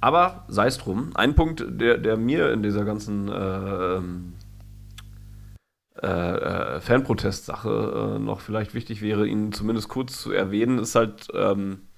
Aber 0.00 0.44
sei 0.48 0.66
es 0.66 0.76
drum, 0.78 1.12
ein 1.14 1.34
Punkt, 1.34 1.64
der, 1.66 1.96
der 1.96 2.16
mir 2.18 2.52
in 2.52 2.62
dieser 2.62 2.84
ganzen 2.84 3.28
äh, 3.28 3.96
ähm, 3.96 4.34
äh, 6.02 6.06
äh, 6.06 6.80
Fanprotest-Sache 6.80 8.16
äh, 8.16 8.18
noch 8.18 8.40
vielleicht 8.40 8.74
wichtig 8.74 9.00
wäre, 9.00 9.26
ihn 9.26 9.52
zumindest 9.52 9.88
kurz 9.88 10.20
zu 10.20 10.32
erwähnen, 10.32 10.78
ist 10.78 10.94
halt 10.94 11.28
ähm, 11.32 11.88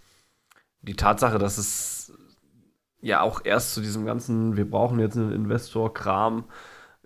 die 0.82 0.94
Tatsache, 0.94 1.38
dass 1.38 1.58
es 1.58 2.12
ja 3.00 3.22
auch 3.22 3.40
erst 3.44 3.74
zu 3.74 3.80
diesem 3.80 4.06
ganzen, 4.06 4.56
wir 4.56 4.70
brauchen 4.70 5.00
jetzt 5.00 5.16
einen 5.16 5.32
Investor-Kram 5.32 6.44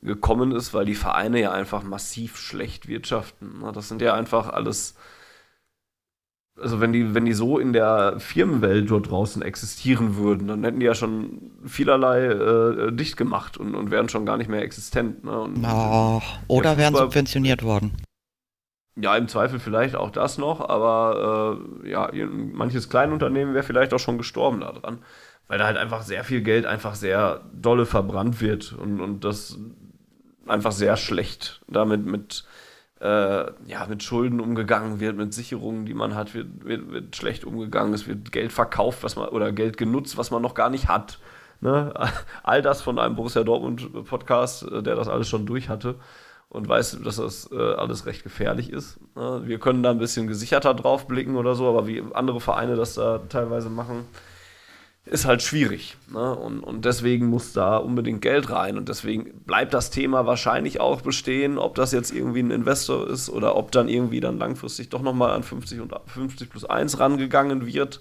gekommen 0.03 0.53
ist, 0.53 0.75
weil 0.75 0.85
die 0.85 0.95
Vereine 0.95 1.41
ja 1.41 1.53
einfach 1.53 1.83
massiv 1.83 2.37
schlecht 2.37 2.89
wirtschaften. 2.89 3.62
Das 3.73 3.89
sind 3.89 4.03
ja 4.03 4.14
einfach 4.14 4.49
alles 4.49 4.97
also 6.61 6.81
wenn 6.81 6.93
die, 6.93 7.15
wenn 7.15 7.25
die 7.25 7.33
so 7.33 7.59
in 7.59 7.73
der 7.73 8.19
Firmenwelt 8.19 8.91
dort 8.91 9.11
draußen 9.11 9.43
existieren 9.43 10.17
würden, 10.17 10.49
dann 10.49 10.65
hätten 10.65 10.81
die 10.81 10.87
ja 10.87 10.95
schon 10.95 11.51
vielerlei 11.65 12.27
äh, 12.27 12.93
dicht 12.93 13.17
gemacht 13.17 13.57
und, 13.57 13.75
und 13.75 13.91
wären 13.91 14.09
schon 14.09 14.27
gar 14.27 14.37
nicht 14.37 14.49
mehr 14.49 14.63
existent. 14.63 15.25
Ne? 15.25 15.41
Und, 15.41 15.65
oh, 15.65 16.23
oder 16.49 16.77
wären 16.77 16.95
subventioniert 16.95 17.63
worden. 17.63 17.93
Ja, 18.97 19.17
im 19.17 19.29
Zweifel 19.29 19.59
vielleicht 19.59 19.97
auch 19.97 20.11
das 20.11 20.37
noch, 20.37 20.69
aber 20.69 21.57
äh, 21.85 21.91
ja, 21.91 22.11
manches 22.27 22.89
Kleinunternehmen 22.89 23.55
wäre 23.55 23.65
vielleicht 23.65 23.95
auch 23.95 23.99
schon 23.99 24.19
gestorben 24.19 24.61
daran, 24.61 24.99
weil 25.49 25.59
da 25.59 25.67
halt 25.67 25.79
einfach 25.79 26.03
sehr 26.03 26.25
viel 26.25 26.43
Geld 26.43 26.67
einfach 26.67 26.95
sehr 26.95 27.41
dolle 27.53 27.87
verbrannt 27.87 28.41
wird 28.41 28.73
und, 28.73 29.01
und 29.01 29.25
das 29.25 29.59
einfach 30.47 30.73
sehr 30.73 30.97
schlecht 30.97 31.63
damit 31.69 32.05
mit 32.05 32.45
ja, 33.03 33.87
mit 33.89 34.03
Schulden 34.03 34.41
umgegangen 34.41 35.01
wird, 35.01 35.17
mit 35.17 35.33
Sicherungen, 35.33 35.87
die 35.87 35.95
man 35.95 36.15
hat, 36.15 36.35
wird, 36.35 36.65
wird, 36.65 36.91
wird, 36.91 37.17
schlecht 37.17 37.45
umgegangen, 37.45 37.95
es 37.95 38.07
wird 38.07 38.31
Geld 38.31 38.53
verkauft, 38.53 39.03
was 39.03 39.17
man 39.17 39.29
oder 39.29 39.53
Geld 39.53 39.79
genutzt, 39.79 40.19
was 40.19 40.31
man 40.31 40.43
noch 40.43 40.55
gar 40.55 40.69
nicht 40.69 40.89
hat. 40.89 41.19
Ne? 41.61 41.95
All 42.43 42.61
das 42.61 42.83
von 42.83 42.99
einem 42.99 43.17
Borussia 43.17 43.43
Dortmund 43.43 44.05
Podcast, 44.05 44.65
äh, 44.65 44.83
der 44.83 44.97
das 44.97 45.09
alles 45.09 45.29
schon 45.29 45.47
durch 45.47 45.71
hatte 45.71 45.95
und 46.51 46.69
weiß, 46.69 46.99
dass 47.05 47.17
das 47.17 47.51
äh, 47.53 47.57
alles 47.57 48.07
recht 48.07 48.23
gefährlich 48.23 48.71
ist. 48.71 48.99
Ne? 49.17 49.43
Wir 49.45 49.59
können 49.59 49.83
da 49.83 49.91
ein 49.91 49.99
bisschen 49.99 50.27
gesicherter 50.27 50.75
drauf 50.75 51.07
blicken 51.07 51.37
oder 51.37 51.55
so, 51.55 51.69
aber 51.69 51.87
wie 51.87 52.03
andere 52.13 52.41
Vereine 52.41 52.77
das 52.77 52.95
da 52.95 53.19
teilweise 53.29 53.71
machen, 53.71 54.05
ist 55.11 55.25
halt 55.25 55.43
schwierig. 55.43 55.97
Ne? 56.09 56.35
Und, 56.37 56.61
und 56.61 56.85
deswegen 56.85 57.27
muss 57.27 57.53
da 57.53 57.77
unbedingt 57.77 58.23
Geld 58.23 58.51
rein. 58.51 58.79
Und 58.79 58.89
deswegen 58.89 59.41
bleibt 59.45 59.75
das 59.75 59.91
Thema 59.91 60.25
wahrscheinlich 60.25 60.81
auch 60.81 61.01
bestehen, 61.01 61.59
ob 61.59 61.75
das 61.75 61.91
jetzt 61.91 62.13
irgendwie 62.13 62.41
ein 62.41 62.53
Investor 62.53 63.09
ist 63.09 63.29
oder 63.29 63.57
ob 63.57 63.73
dann 63.73 63.89
irgendwie 63.89 64.21
dann 64.21 64.39
langfristig 64.39 64.89
doch 64.89 65.03
nochmal 65.03 65.33
an 65.33 65.43
50 65.43 65.81
und 65.81 65.93
50 66.07 66.49
plus 66.49 66.65
1 66.65 67.01
rangegangen 67.01 67.67
wird. 67.67 68.01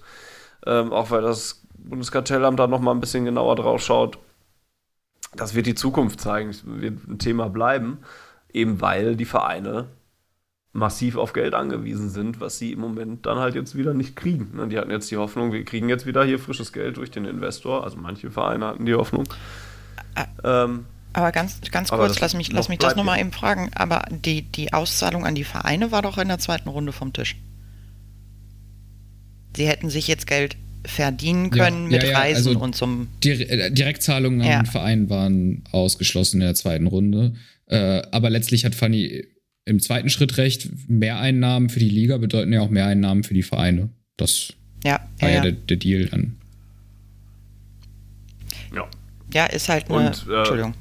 Ähm, 0.64 0.92
auch 0.92 1.10
weil 1.10 1.22
das 1.22 1.62
Bundeskartellamt 1.76 2.60
da 2.60 2.68
nochmal 2.68 2.94
ein 2.94 3.00
bisschen 3.00 3.24
genauer 3.24 3.56
drauf 3.56 3.82
schaut. 3.82 4.18
Das 5.34 5.54
wird 5.54 5.66
die 5.66 5.74
Zukunft 5.74 6.20
zeigen, 6.20 6.50
das 6.50 6.62
wird 6.64 7.08
ein 7.08 7.18
Thema 7.18 7.48
bleiben, 7.48 7.98
eben 8.52 8.80
weil 8.80 9.16
die 9.16 9.24
Vereine 9.24 9.88
massiv 10.72 11.16
auf 11.16 11.32
Geld 11.32 11.54
angewiesen 11.54 12.10
sind, 12.10 12.40
was 12.40 12.58
sie 12.58 12.72
im 12.72 12.80
Moment 12.80 13.26
dann 13.26 13.38
halt 13.38 13.54
jetzt 13.54 13.76
wieder 13.76 13.92
nicht 13.92 14.14
kriegen. 14.14 14.50
Ne, 14.54 14.68
die 14.68 14.78
hatten 14.78 14.90
jetzt 14.90 15.10
die 15.10 15.16
Hoffnung, 15.16 15.52
wir 15.52 15.64
kriegen 15.64 15.88
jetzt 15.88 16.06
wieder 16.06 16.24
hier 16.24 16.38
frisches 16.38 16.72
Geld 16.72 16.96
durch 16.96 17.10
den 17.10 17.24
Investor. 17.24 17.82
Also 17.84 17.96
manche 17.96 18.30
Vereine 18.30 18.66
hatten 18.66 18.86
die 18.86 18.94
Hoffnung. 18.94 19.24
Ähm, 20.44 20.86
aber 21.12 21.32
ganz, 21.32 21.60
ganz 21.72 21.90
kurz, 21.90 22.20
lass 22.20 22.34
mich, 22.34 22.52
lass 22.52 22.68
mich 22.68 22.78
das 22.78 22.94
nochmal 22.94 23.18
eben 23.18 23.32
fragen. 23.32 23.70
Aber 23.74 24.04
die, 24.10 24.42
die 24.42 24.72
Auszahlung 24.72 25.26
an 25.26 25.34
die 25.34 25.44
Vereine 25.44 25.90
war 25.90 26.02
doch 26.02 26.18
in 26.18 26.28
der 26.28 26.38
zweiten 26.38 26.68
Runde 26.68 26.92
vom 26.92 27.12
Tisch. 27.12 27.36
Sie 29.56 29.66
hätten 29.66 29.90
sich 29.90 30.06
jetzt 30.06 30.28
Geld 30.28 30.56
verdienen 30.84 31.50
können 31.50 31.90
ja, 31.90 31.98
mit 31.98 32.02
ja, 32.04 32.10
ja, 32.10 32.18
Reisen 32.18 32.48
also 32.48 32.60
und 32.60 32.76
zum. 32.76 33.08
Äh, 33.24 33.72
Direktzahlungen 33.72 34.40
an 34.40 34.64
den 34.64 34.66
Verein 34.66 35.10
waren 35.10 35.64
ausgeschlossen 35.72 36.40
in 36.40 36.46
der 36.46 36.54
zweiten 36.54 36.86
Runde. 36.86 37.34
Äh, 37.66 38.02
aber 38.12 38.30
letztlich 38.30 38.64
hat 38.64 38.76
Fanny 38.76 39.24
im 39.64 39.80
zweiten 39.80 40.10
Schritt 40.10 40.36
recht, 40.36 40.68
Mehreinnahmen 40.88 41.68
für 41.68 41.80
die 41.80 41.88
Liga 41.88 42.18
bedeuten 42.18 42.52
ja 42.52 42.60
auch 42.60 42.70
Mehreinnahmen 42.70 43.24
für 43.24 43.34
die 43.34 43.42
Vereine. 43.42 43.90
Das 44.16 44.54
ja, 44.84 45.00
war 45.20 45.28
ja, 45.28 45.36
ja 45.36 45.40
der, 45.42 45.52
der, 45.52 45.76
Deal 45.76 46.06
dann. 46.06 46.36
Ja. 48.74 48.86
Ja, 49.32 49.46
ist 49.46 49.68
halt 49.68 49.90
eine. 49.90 50.08
Und, 50.08 50.26
äh, 50.28 50.38
Entschuldigung. 50.38 50.74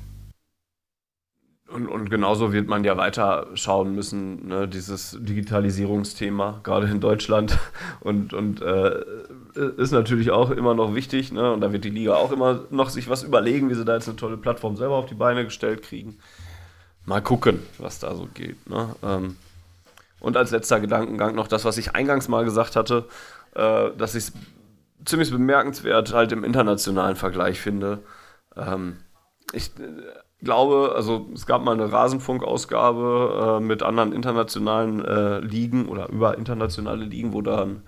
Und, 1.67 1.87
und 1.87 2.09
genauso 2.09 2.51
wird 2.51 2.67
man 2.67 2.83
ja 2.83 2.97
weiter 2.97 3.47
schauen 3.53 3.93
müssen, 3.93 4.47
ne, 4.47 4.67
dieses 4.67 5.15
Digitalisierungsthema, 5.19 6.61
gerade 6.63 6.87
in 6.87 6.99
Deutschland. 6.99 7.59
Und, 7.99 8.33
und 8.33 8.61
äh, 8.61 9.03
ist 9.77 9.91
natürlich 9.91 10.31
auch 10.31 10.51
immer 10.51 10.73
noch 10.73 10.95
wichtig. 10.95 11.31
Ne? 11.31 11.51
Und 11.51 11.61
da 11.61 11.73
wird 11.73 11.83
die 11.83 11.89
Liga 11.89 12.15
auch 12.15 12.31
immer 12.31 12.61
noch 12.71 12.89
sich 12.89 13.09
was 13.09 13.23
überlegen, 13.23 13.69
wie 13.69 13.75
sie 13.75 13.83
da 13.83 13.95
jetzt 13.95 14.07
eine 14.07 14.15
tolle 14.15 14.37
Plattform 14.37 14.77
selber 14.77 14.95
auf 14.95 15.05
die 15.05 15.15
Beine 15.15 15.43
gestellt 15.43 15.81
kriegen 15.81 16.17
mal 17.09 17.21
gucken, 17.21 17.59
was 17.79 17.99
da 17.99 18.15
so 18.15 18.29
geht. 18.33 18.69
Ne? 18.69 18.95
Ähm, 19.03 19.35
und 20.19 20.37
als 20.37 20.51
letzter 20.51 20.79
Gedankengang 20.79 21.33
noch 21.33 21.47
das, 21.47 21.65
was 21.65 21.77
ich 21.77 21.95
eingangs 21.95 22.27
mal 22.27 22.45
gesagt 22.45 22.75
hatte, 22.75 23.05
äh, 23.55 23.89
dass 23.97 24.13
ich 24.13 24.25
es 24.25 24.33
ziemlich 25.05 25.31
bemerkenswert 25.31 26.13
halt 26.13 26.31
im 26.31 26.43
internationalen 26.43 27.15
Vergleich 27.15 27.59
finde. 27.59 28.03
Ähm, 28.55 28.97
ich 29.53 29.71
äh, 29.79 30.45
glaube, 30.45 30.93
also 30.95 31.27
es 31.33 31.47
gab 31.47 31.63
mal 31.63 31.73
eine 31.73 31.91
Rasenfunk-Ausgabe 31.91 33.57
äh, 33.57 33.63
mit 33.63 33.81
anderen 33.81 34.13
internationalen 34.13 35.03
äh, 35.03 35.39
Ligen 35.39 35.89
oder 35.89 36.09
über 36.09 36.37
internationale 36.37 37.05
Ligen, 37.05 37.33
wo 37.33 37.41
dann 37.41 37.81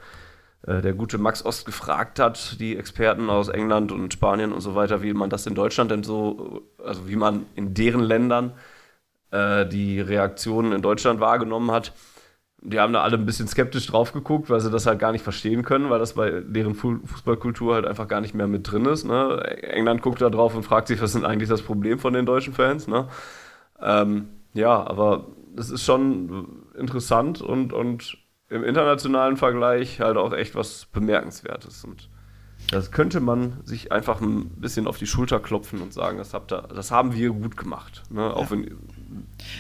äh, 0.66 0.82
der 0.82 0.94
gute 0.94 1.20
Max 1.20 1.46
Ost 1.46 1.68
gefragt 1.68 2.18
hat, 2.18 2.60
die 2.60 2.76
Experten 2.76 3.30
aus 3.30 3.50
England 3.50 3.92
und 3.92 4.14
Spanien 4.14 4.52
und 4.52 4.62
so 4.62 4.74
weiter, 4.74 5.04
wie 5.04 5.14
man 5.14 5.30
das 5.30 5.46
in 5.46 5.54
Deutschland 5.54 5.92
denn 5.92 6.04
so, 6.04 6.64
also 6.84 7.08
wie 7.08 7.16
man 7.16 7.46
in 7.54 7.76
deren 7.76 8.02
Ländern 8.02 8.54
äh, 9.32 9.66
die 9.66 10.00
Reaktionen 10.00 10.72
in 10.72 10.82
Deutschland 10.82 11.20
wahrgenommen 11.20 11.72
hat, 11.72 11.94
die 12.64 12.80
haben 12.80 12.94
da 12.94 13.02
alle 13.02 13.18
ein 13.18 13.26
bisschen 13.26 13.48
skeptisch 13.48 13.88
drauf 13.88 14.14
geguckt, 14.14 14.50
weil 14.50 14.60
sie 14.60 14.70
das 14.70 14.86
halt 14.86 15.00
gar 15.00 15.12
nicht 15.12 15.24
verstehen 15.24 15.64
können, 15.64 15.90
weil 15.90 15.98
das 15.98 16.14
bei 16.14 16.42
deren 16.42 16.76
Fußballkultur 16.76 17.74
halt 17.74 17.86
einfach 17.86 18.08
gar 18.08 18.22
nicht 18.22 18.36
mehr 18.36 18.48
mit 18.48 18.72
drin 18.72 18.86
ist. 18.86 19.04
Ne? 19.04 19.44
England 19.64 20.04
guckt 20.04 20.22
da 20.22 20.30
drauf 20.30 20.56
und 20.56 20.64
fragt 20.64 20.88
sich, 20.88 21.02
was 21.02 21.16
ist 21.16 21.24
eigentlich 21.24 21.50
das 21.50 21.64
Problem 21.64 21.98
von 21.98 22.14
den 22.14 22.28
deutschen 22.28 22.54
Fans? 22.54 22.88
Ne? 22.88 23.08
Ähm, 23.82 24.28
ja, 24.54 24.86
aber 24.86 25.26
es 25.58 25.72
ist 25.72 25.84
schon 25.84 26.68
interessant 26.78 27.42
und, 27.42 27.74
und 27.74 28.18
im 28.50 28.64
internationalen 28.64 29.38
Vergleich 29.38 30.00
halt 30.00 30.18
auch 30.18 30.34
echt 30.34 30.54
was 30.54 30.86
Bemerkenswertes. 30.86 31.84
Und 31.84 32.10
das 32.70 32.92
könnte 32.92 33.22
man 33.22 33.62
sich 33.64 33.92
einfach 33.92 34.22
ein 34.22 34.50
bisschen 34.50 34.86
auf 34.86 34.98
die 34.98 35.08
Schulter 35.08 35.40
klopfen 35.40 35.82
und 35.82 35.94
sagen, 35.94 36.20
das, 36.20 36.36
habt 36.36 36.54
ihr, 36.54 36.62
das 36.62 36.92
haben 36.92 37.16
wir 37.16 37.30
gut 37.30 37.58
gemacht. 37.58 38.04
Ne? 38.12 38.34
Auch 38.34 38.52
wenn 38.52 38.78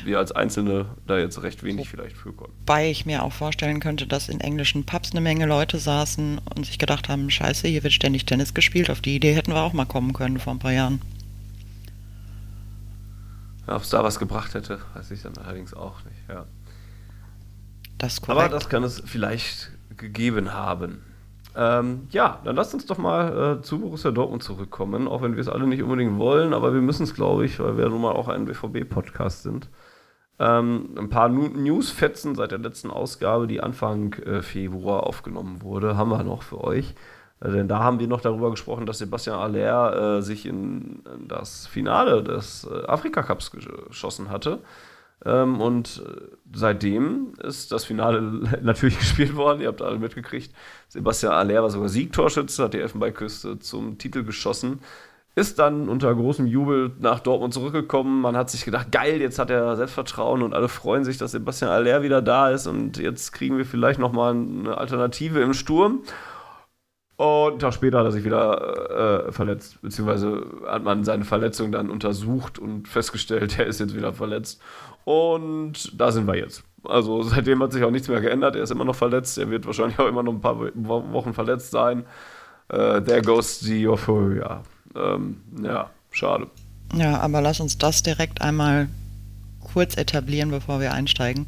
wir 0.03 0.17
als 0.17 0.31
Einzelne 0.31 0.85
da 1.07 1.17
jetzt 1.17 1.41
recht 1.43 1.63
wenig 1.63 1.89
vielleicht 1.89 2.15
für 2.17 2.33
konnten. 2.33 2.53
Wobei 2.61 2.89
ich 2.89 3.05
mir 3.05 3.23
auch 3.23 3.33
vorstellen 3.33 3.79
könnte, 3.79 4.07
dass 4.07 4.29
in 4.29 4.39
englischen 4.39 4.85
Pubs 4.85 5.11
eine 5.11 5.21
Menge 5.21 5.45
Leute 5.45 5.77
saßen 5.77 6.39
und 6.55 6.65
sich 6.65 6.79
gedacht 6.79 7.09
haben, 7.09 7.29
scheiße, 7.29 7.67
hier 7.67 7.83
wird 7.83 7.93
ständig 7.93 8.25
Tennis 8.25 8.53
gespielt. 8.53 8.89
Auf 8.89 9.01
die 9.01 9.15
Idee 9.15 9.33
hätten 9.33 9.53
wir 9.53 9.61
auch 9.61 9.73
mal 9.73 9.85
kommen 9.85 10.13
können 10.13 10.39
vor 10.39 10.53
ein 10.53 10.59
paar 10.59 10.73
Jahren. 10.73 11.01
Ja, 13.67 13.75
Ob 13.75 13.83
es 13.83 13.89
da 13.89 14.03
was 14.03 14.19
gebracht 14.19 14.53
hätte, 14.53 14.79
weiß 14.95 15.11
ich 15.11 15.21
dann 15.21 15.37
allerdings 15.37 15.73
auch 15.73 16.03
nicht. 16.05 16.17
Ja. 16.27 16.45
Das 17.97 18.21
Aber 18.27 18.49
das 18.49 18.69
kann 18.69 18.83
es 18.83 19.01
vielleicht 19.05 19.71
gegeben 19.97 20.53
haben. 20.53 21.03
Ähm, 21.55 22.07
ja, 22.11 22.39
dann 22.43 22.55
lasst 22.55 22.73
uns 22.73 22.85
doch 22.85 22.97
mal 22.97 23.57
äh, 23.59 23.61
zu 23.61 23.79
Borussia 23.79 24.11
Dortmund 24.11 24.43
zurückkommen, 24.43 25.07
auch 25.07 25.21
wenn 25.21 25.35
wir 25.35 25.41
es 25.41 25.49
alle 25.49 25.67
nicht 25.67 25.83
unbedingt 25.83 26.17
wollen, 26.17 26.53
aber 26.53 26.73
wir 26.73 26.81
müssen 26.81 27.03
es, 27.03 27.13
glaube 27.13 27.45
ich, 27.45 27.59
weil 27.59 27.77
wir 27.77 27.89
nun 27.89 28.01
mal 28.01 28.13
auch 28.13 28.29
ein 28.29 28.45
BVB-Podcast 28.45 29.43
sind. 29.43 29.69
Ähm, 30.39 30.95
ein 30.97 31.09
paar 31.09 31.29
Newsfetzen 31.29 32.35
seit 32.35 32.51
der 32.51 32.59
letzten 32.59 32.89
Ausgabe, 32.89 33.47
die 33.47 33.61
Anfang 33.61 34.13
äh, 34.13 34.41
Februar 34.41 35.05
aufgenommen 35.05 35.61
wurde, 35.61 35.97
haben 35.97 36.09
wir 36.09 36.23
noch 36.23 36.41
für 36.41 36.63
euch. 36.63 36.95
Äh, 37.41 37.51
denn 37.51 37.67
da 37.67 37.79
haben 37.79 37.99
wir 37.99 38.07
noch 38.07 38.21
darüber 38.21 38.49
gesprochen, 38.49 38.85
dass 38.85 38.99
Sebastian 38.99 39.37
Aller 39.37 40.17
äh, 40.17 40.21
sich 40.21 40.45
in, 40.45 41.03
in, 41.13 41.27
das 41.27 41.67
Finale 41.67 42.23
des 42.23 42.65
äh, 42.65 42.85
Afrika 42.87 43.23
Cups 43.23 43.51
geschossen 43.51 44.29
hatte. 44.29 44.59
Ähm, 45.25 45.61
und 45.61 46.03
äh, 46.05 46.21
seitdem 46.53 47.33
ist 47.43 47.71
das 47.71 47.85
Finale 47.85 48.21
natürlich 48.61 48.97
gespielt 48.99 49.35
worden. 49.35 49.61
Ihr 49.61 49.67
habt 49.67 49.81
alle 49.81 49.99
mitgekriegt. 49.99 50.53
Sebastian 50.87 51.33
Aller 51.33 51.61
war 51.61 51.69
sogar 51.69 51.89
Siegtorschütze, 51.89 52.63
hat 52.63 52.73
die 52.73 52.79
Elfenbeinküste 52.79 53.59
zum 53.59 53.97
Titel 53.97 54.23
geschossen. 54.23 54.79
Ist 55.33 55.59
dann 55.59 55.87
unter 55.87 56.13
großem 56.13 56.45
Jubel 56.45 56.91
nach 56.99 57.21
Dortmund 57.21 57.53
zurückgekommen. 57.53 58.19
Man 58.19 58.35
hat 58.35 58.49
sich 58.49 58.65
gedacht, 58.65 58.91
geil, 58.91 59.21
jetzt 59.21 59.39
hat 59.39 59.49
er 59.49 59.77
Selbstvertrauen 59.77 60.41
und 60.41 60.53
alle 60.53 60.67
freuen 60.67 61.05
sich, 61.05 61.17
dass 61.17 61.31
Sebastian 61.31 61.71
Aller 61.71 62.03
wieder 62.03 62.21
da 62.21 62.49
ist 62.49 62.67
und 62.67 62.97
jetzt 62.97 63.31
kriegen 63.31 63.57
wir 63.57 63.65
vielleicht 63.65 63.99
nochmal 63.99 64.33
eine 64.33 64.77
Alternative 64.77 65.39
im 65.39 65.53
Sturm. 65.53 66.01
Und 67.21 67.51
einen 67.51 67.59
Tag 67.59 67.75
später 67.75 67.99
hat 67.99 68.05
er 68.05 68.11
sich 68.11 68.23
wieder 68.25 69.27
äh, 69.27 69.31
verletzt, 69.31 69.79
beziehungsweise 69.83 70.43
hat 70.65 70.83
man 70.83 71.03
seine 71.03 71.23
Verletzung 71.23 71.71
dann 71.71 71.91
untersucht 71.91 72.57
und 72.57 72.87
festgestellt, 72.87 73.59
er 73.59 73.67
ist 73.67 73.79
jetzt 73.79 73.95
wieder 73.95 74.11
verletzt. 74.11 74.59
Und 75.03 76.01
da 76.01 76.11
sind 76.11 76.25
wir 76.25 76.35
jetzt. 76.35 76.63
Also 76.83 77.21
seitdem 77.21 77.61
hat 77.61 77.73
sich 77.73 77.83
auch 77.83 77.91
nichts 77.91 78.07
mehr 78.07 78.21
geändert. 78.21 78.55
Er 78.55 78.63
ist 78.63 78.71
immer 78.71 78.85
noch 78.85 78.95
verletzt. 78.95 79.37
Er 79.37 79.51
wird 79.51 79.67
wahrscheinlich 79.67 79.99
auch 79.99 80.07
immer 80.07 80.23
noch 80.23 80.33
ein 80.33 80.41
paar 80.41 80.57
Wochen 80.57 81.35
verletzt 81.35 81.69
sein. 81.69 82.05
Äh, 82.69 83.01
there 83.01 83.21
goes 83.21 83.59
the 83.59 83.87
Euphoria. 83.87 84.63
Ähm, 84.95 85.41
ja, 85.63 85.91
schade. 86.09 86.47
Ja, 86.95 87.19
aber 87.19 87.39
lass 87.41 87.59
uns 87.59 87.77
das 87.77 88.01
direkt 88.01 88.41
einmal 88.41 88.87
kurz 89.71 89.95
etablieren, 89.95 90.49
bevor 90.49 90.79
wir 90.79 90.91
einsteigen. 90.91 91.45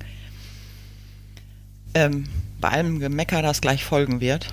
Ähm, 1.95 2.25
bei 2.61 2.69
allem 2.69 2.99
Gemecker, 2.99 3.41
das 3.41 3.59
gleich 3.59 3.83
folgen 3.83 4.21
wird, 4.21 4.51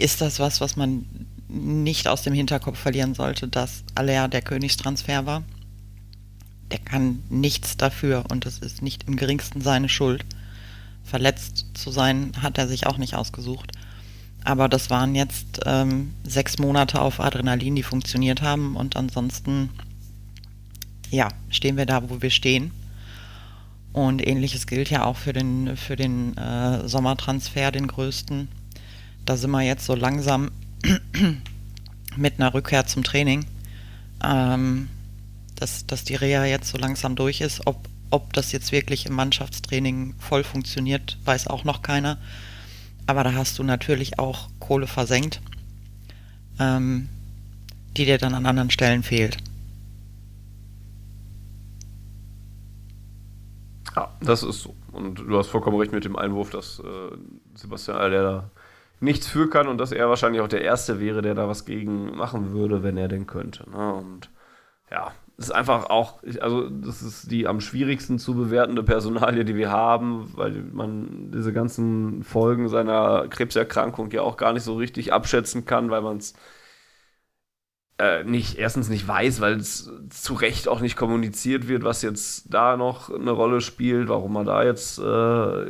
ist 0.00 0.20
das 0.20 0.38
was, 0.38 0.60
was 0.60 0.76
man 0.76 1.04
nicht 1.48 2.08
aus 2.08 2.22
dem 2.22 2.32
Hinterkopf 2.32 2.78
verlieren 2.78 3.14
sollte, 3.14 3.48
dass 3.48 3.82
Aller 3.94 4.28
der 4.28 4.42
Königstransfer 4.42 5.26
war. 5.26 5.42
Der 6.70 6.78
kann 6.78 7.22
nichts 7.28 7.76
dafür 7.76 8.24
und 8.30 8.46
es 8.46 8.58
ist 8.58 8.82
nicht 8.82 9.08
im 9.08 9.16
geringsten 9.16 9.60
seine 9.60 9.88
Schuld. 9.88 10.24
Verletzt 11.02 11.66
zu 11.74 11.90
sein 11.90 12.32
hat 12.40 12.58
er 12.58 12.68
sich 12.68 12.86
auch 12.86 12.98
nicht 12.98 13.14
ausgesucht. 13.14 13.72
Aber 14.44 14.68
das 14.68 14.90
waren 14.90 15.14
jetzt 15.14 15.60
ähm, 15.66 16.14
sechs 16.24 16.58
Monate 16.58 17.00
auf 17.00 17.20
Adrenalin, 17.20 17.74
die 17.74 17.82
funktioniert 17.82 18.42
haben 18.42 18.76
und 18.76 18.96
ansonsten, 18.96 19.70
ja, 21.10 21.28
stehen 21.50 21.76
wir 21.76 21.86
da, 21.86 22.08
wo 22.08 22.22
wir 22.22 22.30
stehen. 22.30 22.70
Und 23.92 24.26
ähnliches 24.26 24.68
gilt 24.68 24.88
ja 24.88 25.04
auch 25.04 25.16
für 25.16 25.32
den, 25.32 25.76
für 25.76 25.96
den 25.96 26.36
äh, 26.36 26.88
Sommertransfer, 26.88 27.72
den 27.72 27.88
größten 27.88 28.48
da 29.24 29.36
sind 29.36 29.50
wir 29.50 29.62
jetzt 29.62 29.86
so 29.86 29.94
langsam 29.94 30.50
mit 32.16 32.40
einer 32.40 32.54
Rückkehr 32.54 32.86
zum 32.86 33.04
Training, 33.04 33.44
ähm, 34.24 34.88
dass, 35.56 35.86
dass 35.86 36.04
die 36.04 36.14
Reha 36.14 36.44
jetzt 36.44 36.70
so 36.70 36.78
langsam 36.78 37.16
durch 37.16 37.40
ist. 37.40 37.66
Ob, 37.66 37.88
ob 38.10 38.32
das 38.32 38.52
jetzt 38.52 38.72
wirklich 38.72 39.06
im 39.06 39.14
Mannschaftstraining 39.14 40.14
voll 40.18 40.44
funktioniert, 40.44 41.18
weiß 41.24 41.46
auch 41.48 41.64
noch 41.64 41.82
keiner. 41.82 42.18
Aber 43.06 43.24
da 43.24 43.34
hast 43.34 43.58
du 43.58 43.62
natürlich 43.62 44.18
auch 44.18 44.48
Kohle 44.58 44.86
versenkt, 44.86 45.40
ähm, 46.58 47.08
die 47.96 48.04
dir 48.04 48.18
dann 48.18 48.34
an 48.34 48.46
anderen 48.46 48.70
Stellen 48.70 49.02
fehlt. 49.02 49.36
Ja, 53.96 54.14
das 54.20 54.42
ist 54.42 54.62
so. 54.62 54.74
Und 54.92 55.16
du 55.16 55.38
hast 55.38 55.48
vollkommen 55.48 55.78
recht 55.78 55.92
mit 55.92 56.04
dem 56.04 56.16
Einwurf, 56.16 56.50
dass 56.50 56.80
äh, 56.80 57.16
Sebastian 57.54 57.96
Aller 57.96 58.50
nichts 59.00 59.26
für 59.26 59.48
kann 59.48 59.66
und 59.66 59.78
dass 59.78 59.92
er 59.92 60.08
wahrscheinlich 60.08 60.42
auch 60.42 60.48
der 60.48 60.62
Erste 60.62 61.00
wäre, 61.00 61.22
der 61.22 61.34
da 61.34 61.48
was 61.48 61.64
gegen 61.64 62.16
machen 62.16 62.52
würde, 62.52 62.82
wenn 62.82 62.96
er 62.96 63.08
denn 63.08 63.26
könnte. 63.26 63.68
Ne? 63.70 63.94
Und 63.94 64.30
ja, 64.90 65.12
das 65.36 65.46
ist 65.46 65.54
einfach 65.54 65.88
auch, 65.88 66.22
also 66.40 66.68
das 66.68 67.00
ist 67.00 67.30
die 67.30 67.46
am 67.46 67.60
schwierigsten 67.60 68.18
zu 68.18 68.34
bewertende 68.34 68.82
Personalie, 68.82 69.44
die 69.44 69.56
wir 69.56 69.70
haben, 69.70 70.30
weil 70.34 70.52
man 70.72 71.30
diese 71.32 71.52
ganzen 71.52 72.22
Folgen 72.24 72.68
seiner 72.68 73.26
Krebserkrankung 73.28 74.10
ja 74.10 74.20
auch 74.20 74.36
gar 74.36 74.52
nicht 74.52 74.64
so 74.64 74.76
richtig 74.76 75.14
abschätzen 75.14 75.64
kann, 75.64 75.90
weil 75.90 76.02
man 76.02 76.18
es 76.18 76.34
äh, 78.00 78.24
nicht, 78.24 78.56
erstens 78.56 78.88
nicht 78.88 79.06
weiß, 79.06 79.42
weil 79.42 79.58
es 79.58 79.90
zu 80.08 80.32
Recht 80.32 80.68
auch 80.68 80.80
nicht 80.80 80.96
kommuniziert 80.96 81.68
wird, 81.68 81.84
was 81.84 82.00
jetzt 82.00 82.46
da 82.48 82.78
noch 82.78 83.10
eine 83.10 83.30
Rolle 83.30 83.60
spielt, 83.60 84.08
warum 84.08 84.32
man 84.32 84.46
da 84.46 84.64
jetzt 84.64 84.98
äh, 84.98 85.02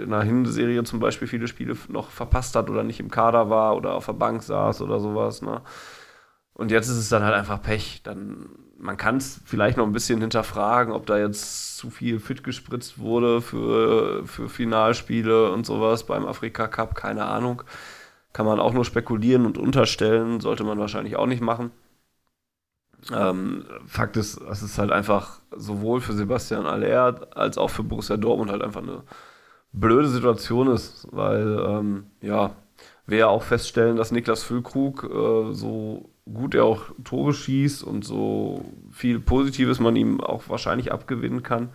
in 0.02 0.12
einer 0.12 0.22
Hinserie 0.22 0.84
zum 0.84 1.00
Beispiel 1.00 1.26
viele 1.26 1.48
Spiele 1.48 1.76
noch 1.88 2.10
verpasst 2.10 2.54
hat 2.54 2.70
oder 2.70 2.84
nicht 2.84 3.00
im 3.00 3.10
Kader 3.10 3.50
war 3.50 3.76
oder 3.76 3.94
auf 3.94 4.06
der 4.06 4.12
Bank 4.12 4.44
saß 4.44 4.80
oder 4.82 5.00
sowas. 5.00 5.42
Ne? 5.42 5.60
Und 6.54 6.70
jetzt 6.70 6.86
ist 6.88 6.98
es 6.98 7.08
dann 7.08 7.24
halt 7.24 7.34
einfach 7.34 7.60
Pech. 7.60 8.02
Dann, 8.04 8.50
man 8.78 8.96
kann 8.96 9.16
es 9.16 9.40
vielleicht 9.44 9.76
noch 9.76 9.86
ein 9.86 9.92
bisschen 9.92 10.20
hinterfragen, 10.20 10.92
ob 10.92 11.06
da 11.06 11.18
jetzt 11.18 11.78
zu 11.78 11.90
viel 11.90 12.20
fit 12.20 12.44
gespritzt 12.44 13.00
wurde 13.00 13.40
für, 13.40 14.24
für 14.24 14.48
Finalspiele 14.48 15.50
und 15.50 15.66
sowas 15.66 16.06
beim 16.06 16.26
Afrika 16.26 16.68
Cup, 16.68 16.94
keine 16.94 17.24
Ahnung. 17.24 17.64
Kann 18.32 18.46
man 18.46 18.60
auch 18.60 18.72
nur 18.72 18.84
spekulieren 18.84 19.46
und 19.46 19.58
unterstellen, 19.58 20.38
sollte 20.38 20.62
man 20.62 20.78
wahrscheinlich 20.78 21.16
auch 21.16 21.26
nicht 21.26 21.42
machen. 21.42 21.72
Ähm, 23.12 23.64
Fakt 23.86 24.16
ist, 24.16 24.40
es 24.40 24.62
ist 24.62 24.78
halt 24.78 24.90
einfach 24.90 25.40
sowohl 25.56 26.00
für 26.00 26.12
Sebastian 26.12 26.66
Aller 26.66 27.28
als 27.36 27.58
auch 27.58 27.70
für 27.70 27.82
Borussia 27.82 28.16
Dortmund 28.16 28.50
halt 28.50 28.62
einfach 28.62 28.82
eine 28.82 29.02
blöde 29.72 30.08
Situation 30.08 30.68
ist, 30.68 31.06
weil, 31.10 31.58
ähm, 31.66 32.06
ja, 32.20 32.54
wir 33.06 33.18
ja 33.18 33.26
auch 33.28 33.42
feststellen, 33.42 33.96
dass 33.96 34.12
Niklas 34.12 34.42
Füllkrug, 34.42 35.04
äh, 35.04 35.52
so 35.52 36.10
gut 36.32 36.54
er 36.54 36.64
auch 36.64 36.84
Tore 37.04 37.32
schießt 37.34 37.82
und 37.82 38.04
so 38.04 38.64
viel 38.90 39.18
Positives 39.18 39.80
man 39.80 39.96
ihm 39.96 40.20
auch 40.20 40.48
wahrscheinlich 40.48 40.92
abgewinnen 40.92 41.42
kann, 41.42 41.70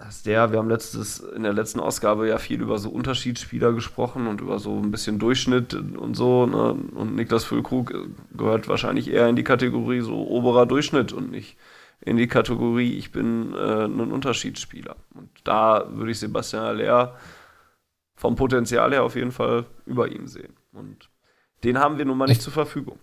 dass 0.00 0.22
der, 0.22 0.50
wir 0.50 0.58
haben 0.58 0.70
letztes, 0.70 1.20
in 1.20 1.42
der 1.42 1.52
letzten 1.52 1.78
Ausgabe 1.78 2.26
ja 2.26 2.38
viel 2.38 2.62
über 2.62 2.78
so 2.78 2.88
Unterschiedsspieler 2.88 3.74
gesprochen 3.74 4.28
und 4.28 4.40
über 4.40 4.58
so 4.58 4.78
ein 4.78 4.90
bisschen 4.90 5.18
Durchschnitt 5.18 5.74
und 5.74 6.14
so. 6.14 6.46
Ne? 6.46 6.72
Und 6.72 7.16
Niklas 7.16 7.44
Füllkrug 7.44 7.92
gehört 8.32 8.66
wahrscheinlich 8.66 9.10
eher 9.10 9.28
in 9.28 9.36
die 9.36 9.44
Kategorie 9.44 10.00
so 10.00 10.26
oberer 10.26 10.64
Durchschnitt 10.64 11.12
und 11.12 11.30
nicht 11.30 11.58
in 12.00 12.16
die 12.16 12.28
Kategorie, 12.28 12.94
ich 12.94 13.12
bin 13.12 13.52
äh, 13.54 13.84
ein 13.84 14.10
Unterschiedsspieler. 14.10 14.96
Und 15.14 15.28
da 15.44 15.86
würde 15.90 16.12
ich 16.12 16.18
Sebastian 16.18 16.64
Aller 16.64 17.14
vom 18.16 18.36
Potenzial 18.36 18.92
her 18.92 19.04
auf 19.04 19.16
jeden 19.16 19.32
Fall 19.32 19.66
über 19.84 20.10
ihm 20.10 20.26
sehen. 20.26 20.56
Und 20.72 21.10
den 21.62 21.78
haben 21.78 21.98
wir 21.98 22.06
nun 22.06 22.16
mal 22.16 22.26
nicht 22.26 22.40
zur 22.40 22.54
Verfügung. 22.54 23.00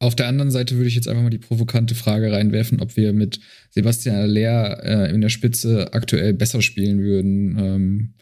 Auf 0.00 0.16
der 0.16 0.26
anderen 0.26 0.50
Seite 0.50 0.76
würde 0.76 0.88
ich 0.88 0.96
jetzt 0.96 1.08
einfach 1.08 1.22
mal 1.22 1.30
die 1.30 1.38
provokante 1.38 1.94
Frage 1.94 2.32
reinwerfen, 2.32 2.80
ob 2.80 2.96
wir 2.96 3.12
mit 3.12 3.40
Sebastian 3.70 4.16
Aller 4.16 4.82
äh, 4.84 5.14
in 5.14 5.20
der 5.20 5.28
Spitze 5.28 5.92
aktuell 5.94 6.34
besser 6.34 6.62
spielen 6.62 7.00
würden. 7.00 7.58
Ähm, 7.58 8.14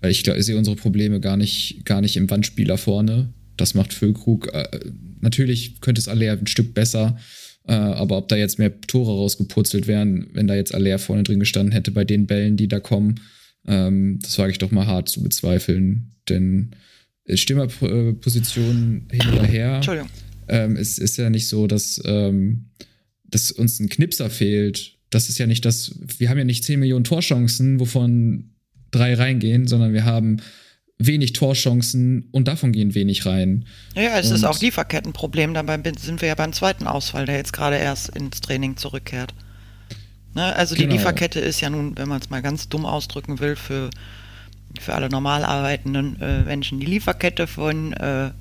weil 0.00 0.10
ich, 0.10 0.26
ich 0.26 0.44
sehe 0.44 0.58
unsere 0.58 0.76
Probleme 0.76 1.20
gar 1.20 1.36
nicht, 1.36 1.84
gar 1.84 2.00
nicht 2.00 2.16
im 2.16 2.28
Wandspieler 2.28 2.76
vorne. 2.76 3.32
Das 3.56 3.74
macht 3.74 3.92
Füllkrug. 3.92 4.52
Äh, 4.52 4.66
natürlich 5.20 5.80
könnte 5.80 6.00
es 6.00 6.08
Aller 6.08 6.32
ein 6.32 6.46
Stück 6.46 6.74
besser. 6.74 7.16
Äh, 7.68 7.74
aber 7.74 8.18
ob 8.18 8.28
da 8.28 8.36
jetzt 8.36 8.58
mehr 8.58 8.80
Tore 8.80 9.12
rausgepurzelt 9.12 9.86
wären, 9.86 10.28
wenn 10.32 10.48
da 10.48 10.56
jetzt 10.56 10.74
Aller 10.74 10.98
vorne 10.98 11.22
drin 11.22 11.38
gestanden 11.38 11.72
hätte 11.72 11.92
bei 11.92 12.04
den 12.04 12.26
Bällen, 12.26 12.56
die 12.56 12.66
da 12.66 12.80
kommen, 12.80 13.20
ähm, 13.66 14.18
das 14.20 14.38
wage 14.38 14.50
ich 14.50 14.58
doch 14.58 14.72
mal 14.72 14.86
hart 14.86 15.08
zu 15.08 15.22
bezweifeln. 15.22 16.16
Denn 16.28 16.74
Stürmerposition 17.32 19.06
hin 19.12 19.32
oder 19.32 19.46
her. 19.46 19.76
Entschuldigung. 19.76 20.10
Ähm, 20.52 20.76
es 20.76 20.98
ist 20.98 21.16
ja 21.16 21.30
nicht 21.30 21.48
so, 21.48 21.66
dass, 21.66 21.98
ähm, 22.04 22.66
dass 23.24 23.50
uns 23.50 23.80
ein 23.80 23.88
Knipser 23.88 24.28
fehlt. 24.28 24.98
Das 25.08 25.30
ist 25.30 25.38
ja 25.38 25.46
nicht 25.46 25.64
das, 25.64 25.98
wir 26.18 26.28
haben 26.28 26.36
ja 26.36 26.44
nicht 26.44 26.62
10 26.64 26.78
Millionen 26.78 27.04
Torchancen, 27.04 27.80
wovon 27.80 28.50
drei 28.90 29.14
reingehen, 29.14 29.66
sondern 29.66 29.94
wir 29.94 30.04
haben 30.04 30.42
wenig 30.98 31.32
Torchancen 31.32 32.28
und 32.32 32.48
davon 32.48 32.72
gehen 32.72 32.94
wenig 32.94 33.24
rein. 33.24 33.64
Ja, 33.96 34.18
es 34.18 34.28
und 34.28 34.36
ist 34.36 34.44
auch 34.44 34.60
Lieferkettenproblem. 34.60 35.54
Dabei 35.54 35.80
sind 35.98 36.20
wir 36.20 36.28
ja 36.28 36.34
beim 36.34 36.52
zweiten 36.52 36.86
Ausfall, 36.86 37.24
der 37.24 37.36
jetzt 37.36 37.54
gerade 37.54 37.76
erst 37.76 38.10
ins 38.10 38.42
Training 38.42 38.76
zurückkehrt. 38.76 39.32
Ne? 40.34 40.54
Also 40.54 40.74
die 40.74 40.82
genau. 40.82 40.96
Lieferkette 40.96 41.40
ist 41.40 41.62
ja 41.62 41.70
nun, 41.70 41.96
wenn 41.96 42.10
man 42.10 42.20
es 42.20 42.28
mal 42.28 42.42
ganz 42.42 42.68
dumm 42.68 42.84
ausdrücken 42.84 43.40
will, 43.40 43.56
für, 43.56 43.88
für 44.78 44.94
alle 44.94 45.08
normal 45.08 45.44
arbeitenden 45.44 46.20
äh, 46.20 46.42
Menschen, 46.42 46.78
die 46.78 46.86
Lieferkette 46.86 47.46
von 47.46 47.94
äh, 47.94 48.32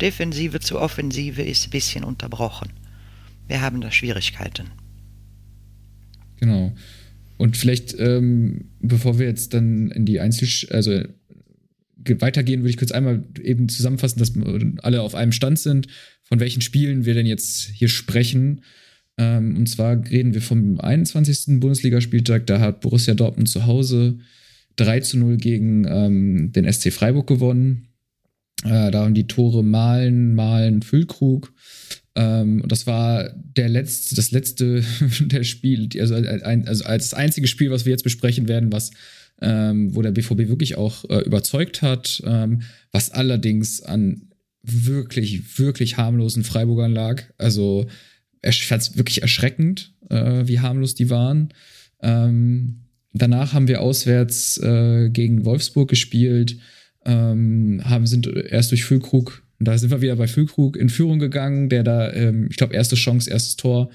Defensive 0.00 0.60
zu 0.60 0.78
Offensive 0.78 1.42
ist 1.42 1.66
ein 1.66 1.70
bisschen 1.70 2.04
unterbrochen. 2.04 2.70
Wir 3.48 3.60
haben 3.60 3.80
da 3.80 3.90
Schwierigkeiten. 3.90 4.70
Genau. 6.40 6.74
Und 7.36 7.56
vielleicht, 7.56 7.98
ähm, 7.98 8.70
bevor 8.80 9.18
wir 9.18 9.26
jetzt 9.26 9.54
dann 9.54 9.90
in 9.90 10.04
die 10.04 10.20
Einzel, 10.20 10.48
also 10.70 11.02
weitergehen, 11.96 12.60
würde 12.60 12.70
ich 12.70 12.76
kurz 12.76 12.92
einmal 12.92 13.24
eben 13.42 13.68
zusammenfassen, 13.68 14.18
dass 14.18 14.32
alle 14.82 15.02
auf 15.02 15.14
einem 15.14 15.32
Stand 15.32 15.58
sind, 15.58 15.88
von 16.22 16.40
welchen 16.40 16.60
Spielen 16.60 17.04
wir 17.04 17.14
denn 17.14 17.26
jetzt 17.26 17.70
hier 17.74 17.88
sprechen. 17.88 18.62
Ähm, 19.16 19.56
und 19.56 19.68
zwar 19.68 20.04
reden 20.10 20.34
wir 20.34 20.42
vom 20.42 20.80
21. 20.80 21.60
Bundesligaspieltag. 21.60 22.46
Da 22.46 22.60
hat 22.60 22.80
Borussia 22.80 23.14
Dortmund 23.14 23.48
zu 23.48 23.66
Hause 23.66 24.18
3 24.76 25.00
zu 25.00 25.18
0 25.18 25.36
gegen 25.36 25.86
ähm, 25.88 26.52
den 26.52 26.70
SC 26.70 26.92
Freiburg 26.92 27.26
gewonnen. 27.26 27.88
Äh, 28.64 28.90
da 28.90 29.04
haben 29.04 29.14
die 29.14 29.26
Tore 29.26 29.62
Malen, 29.62 30.34
Malen, 30.34 30.82
Füllkrug. 30.82 31.52
Ähm, 32.16 32.62
und 32.62 32.72
das 32.72 32.86
war 32.86 33.30
der 33.34 33.68
letzte, 33.68 34.14
das 34.14 34.30
letzte 34.30 34.82
der 35.20 35.44
Spiel, 35.44 35.88
also, 36.00 36.14
also 36.14 36.84
als 36.84 37.10
das 37.10 37.14
einzige 37.14 37.46
Spiel, 37.46 37.70
was 37.70 37.84
wir 37.84 37.90
jetzt 37.90 38.04
besprechen 38.04 38.48
werden, 38.48 38.72
was 38.72 38.90
ähm, 39.42 39.94
wo 39.94 40.02
der 40.02 40.12
BVB 40.12 40.48
wirklich 40.48 40.76
auch 40.76 41.04
äh, 41.10 41.20
überzeugt 41.20 41.82
hat, 41.82 42.22
ähm, 42.24 42.62
was 42.92 43.10
allerdings 43.10 43.82
an 43.82 44.28
wirklich, 44.62 45.58
wirklich 45.58 45.96
harmlosen 45.96 46.44
Freiburgern 46.44 46.92
lag. 46.92 47.22
Also 47.36 47.86
ich 48.42 48.66
fand 48.66 48.82
es 48.82 48.96
wirklich 48.96 49.22
erschreckend, 49.22 49.92
äh, 50.08 50.46
wie 50.46 50.60
harmlos 50.60 50.94
die 50.94 51.10
waren. 51.10 51.52
Ähm, 52.00 52.84
danach 53.12 53.52
haben 53.52 53.68
wir 53.68 53.80
auswärts 53.80 54.58
äh, 54.58 55.10
gegen 55.10 55.44
Wolfsburg 55.44 55.88
gespielt, 55.88 56.58
ähm, 57.04 57.82
haben, 57.84 58.06
sind 58.06 58.26
erst 58.26 58.70
durch 58.70 58.84
Füllkrug, 58.84 59.42
da 59.60 59.78
sind 59.78 59.90
wir 59.90 60.02
wieder 60.02 60.16
bei 60.16 60.26
Füllkrug 60.26 60.76
in 60.76 60.88
Führung 60.88 61.18
gegangen, 61.18 61.68
der 61.68 61.82
da, 61.82 62.12
ähm, 62.12 62.48
ich 62.50 62.56
glaube, 62.56 62.74
erste 62.74 62.96
Chance, 62.96 63.30
erstes 63.30 63.56
Tor, 63.56 63.90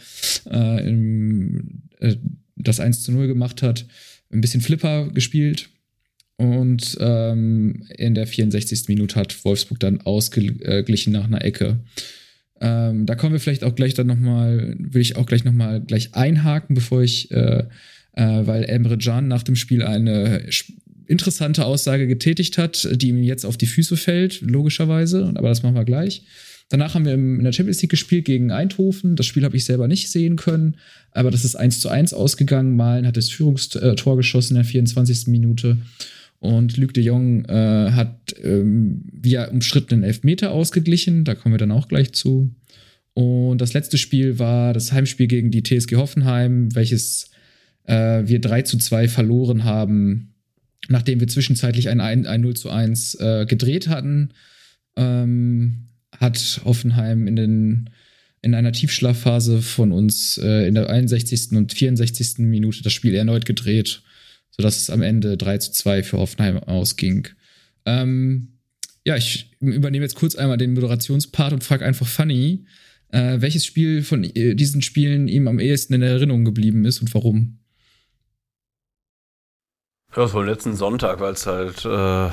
äh, 0.50 0.88
im, 0.88 1.84
äh, 2.00 2.16
das 2.56 2.80
1 2.80 3.04
zu 3.04 3.12
0 3.12 3.28
gemacht 3.28 3.62
hat 3.62 3.86
ein 4.32 4.42
bisschen 4.42 4.62
Flipper 4.62 5.10
gespielt. 5.10 5.70
Und 6.38 6.98
ähm, 7.02 7.84
in 7.98 8.16
der 8.16 8.26
64. 8.26 8.88
Minute 8.88 9.16
hat 9.16 9.44
Wolfsburg 9.44 9.80
dann 9.80 10.02
ausgeglichen 10.02 11.12
nach 11.12 11.26
einer 11.26 11.44
Ecke. 11.44 11.80
Ähm, 12.62 13.06
da 13.06 13.16
kommen 13.16 13.34
wir 13.34 13.42
vielleicht 13.42 13.66
auch 13.66 13.76
gleich 13.76 13.94
dann 13.94 14.08
nochmal, 14.08 14.76
will 14.80 15.02
ich 15.02 15.18
auch 15.18 15.26
gleich 15.26 15.44
nochmal 15.44 15.82
gleich 15.82 16.16
einhaken, 16.16 16.76
bevor 16.76 17.02
ich, 17.02 17.32
äh, 17.32 17.66
äh, 18.14 18.48
weil 18.48 18.64
Emre 18.66 18.98
Can 18.98 19.28
nach 19.28 19.44
dem 19.44 19.58
Spiel 19.58 19.84
eine 19.84 20.46
interessante 21.10 21.66
Aussage 21.66 22.08
getätigt 22.08 22.58
hat, 22.58 22.88
die 22.94 23.10
ihm 23.10 23.24
jetzt 23.24 23.46
auf 23.46 23.58
die 23.58 23.66
Füße 23.66 23.98
fällt, 23.98 24.42
logischerweise, 24.42 25.32
aber 25.36 25.50
das 25.50 25.64
machen 25.64 25.76
wir 25.76 25.86
gleich. 25.86 26.24
Danach 26.70 26.94
haben 26.94 27.06
wir 27.06 27.16
in 27.16 27.44
der 27.44 27.52
Champions 27.52 27.82
League 27.82 27.90
gespielt 27.90 28.26
gegen 28.26 28.52
Eindhoven. 28.52 29.16
Das 29.16 29.26
Spiel 29.26 29.44
habe 29.44 29.58
ich 29.58 29.66
selber 29.66 29.88
nicht 29.88 30.12
sehen 30.12 30.36
können, 30.36 30.76
aber 31.12 31.32
das 31.32 31.44
ist 31.44 31.56
1 31.56 31.80
zu 31.80 31.90
1 31.90 32.14
ausgegangen. 32.14 32.76
Malen 32.76 33.08
hat 33.08 33.18
das 33.18 33.30
Führungstor 33.30 34.18
geschossen 34.18 34.54
in 34.54 34.62
der 34.62 34.66
24. 34.66 35.28
Minute. 35.28 35.78
Und 36.38 36.78
Luc 36.78 36.94
de 36.94 37.04
Jong 37.04 37.44
äh, 37.46 37.92
hat 37.92 38.36
ähm, 38.44 39.02
via 39.12 39.50
umstrittenen 39.50 40.04
Elfmeter 40.04 40.52
ausgeglichen. 40.52 41.26
Da 41.26 41.34
kommen 41.34 41.54
wir 41.54 41.60
dann 41.60 41.72
auch 41.72 41.88
gleich 41.88 42.14
zu. 42.14 42.54
Und 43.16 43.60
das 43.60 43.74
letzte 43.74 43.98
Spiel 43.98 44.38
war 44.38 44.74
das 44.74 44.92
Heimspiel 44.92 45.28
gegen 45.28 45.50
die 45.50 45.64
TSG 45.64 45.96
Hoffenheim, 45.96 46.74
welches 46.76 47.32
äh, 47.86 48.22
wir 48.26 48.40
3 48.40 48.62
zu 48.62 48.78
2 48.78 49.08
verloren 49.08 49.64
haben, 49.64 50.29
nachdem 50.90 51.20
wir 51.20 51.28
zwischenzeitlich 51.28 51.90
ein, 51.90 52.02
ein 52.02 52.42
0 52.42 52.56
zu 52.56 52.70
1 52.70 53.16
äh, 53.16 53.46
gedreht 53.48 53.88
hatten. 53.88 54.32
Ähm, 54.96 55.86
hat 56.18 56.62
Hoffenheim 56.66 57.28
in, 57.28 57.36
den, 57.36 57.90
in 58.42 58.54
einer 58.54 58.72
Tiefschlafphase 58.72 59.62
von 59.62 59.92
uns 59.92 60.38
äh, 60.38 60.68
in 60.68 60.74
der 60.74 60.90
61. 60.90 61.52
und 61.52 61.74
64. 61.74 62.40
Minute 62.40 62.84
das 62.84 62.92
Spiel 62.92 63.16
erneut 63.16 63.46
gedreht, 63.46 64.02
sodass 64.52 64.82
es 64.82 64.90
am 64.90 65.02
Ende 65.02 65.38
3 65.38 65.60
zu 65.60 65.72
2 65.72 66.04
für 66.04 66.18
Hoffenheim 66.18 66.58
ausging. 66.58 67.28
Ähm, 67.86 68.50
ja, 69.06 69.16
ich 69.16 69.52
übernehme 69.60 70.04
jetzt 70.04 70.16
kurz 70.16 70.36
einmal 70.36 70.58
den 70.58 70.74
Moderationspart 70.74 71.54
und 71.54 71.64
frage 71.64 71.86
einfach 71.86 72.08
Fanny, 72.08 72.66
äh, 73.10 73.40
welches 73.40 73.66
Spiel 73.66 74.04
von 74.04 74.24
äh, 74.24 74.56
diesen 74.56 74.82
Spielen 74.82 75.28
ihm 75.28 75.48
am 75.48 75.60
ehesten 75.60 75.94
in 75.94 76.02
Erinnerung 76.02 76.46
geblieben 76.46 76.86
ist 76.86 77.00
und 77.00 77.14
warum? 77.14 77.59
Ja, 80.16 80.24
das 80.24 80.34
war 80.34 80.44
letzten 80.44 80.76
Sonntag, 80.76 81.20
weil 81.20 81.34
es 81.34 81.46
halt 81.46 81.86
äh, 81.86 82.30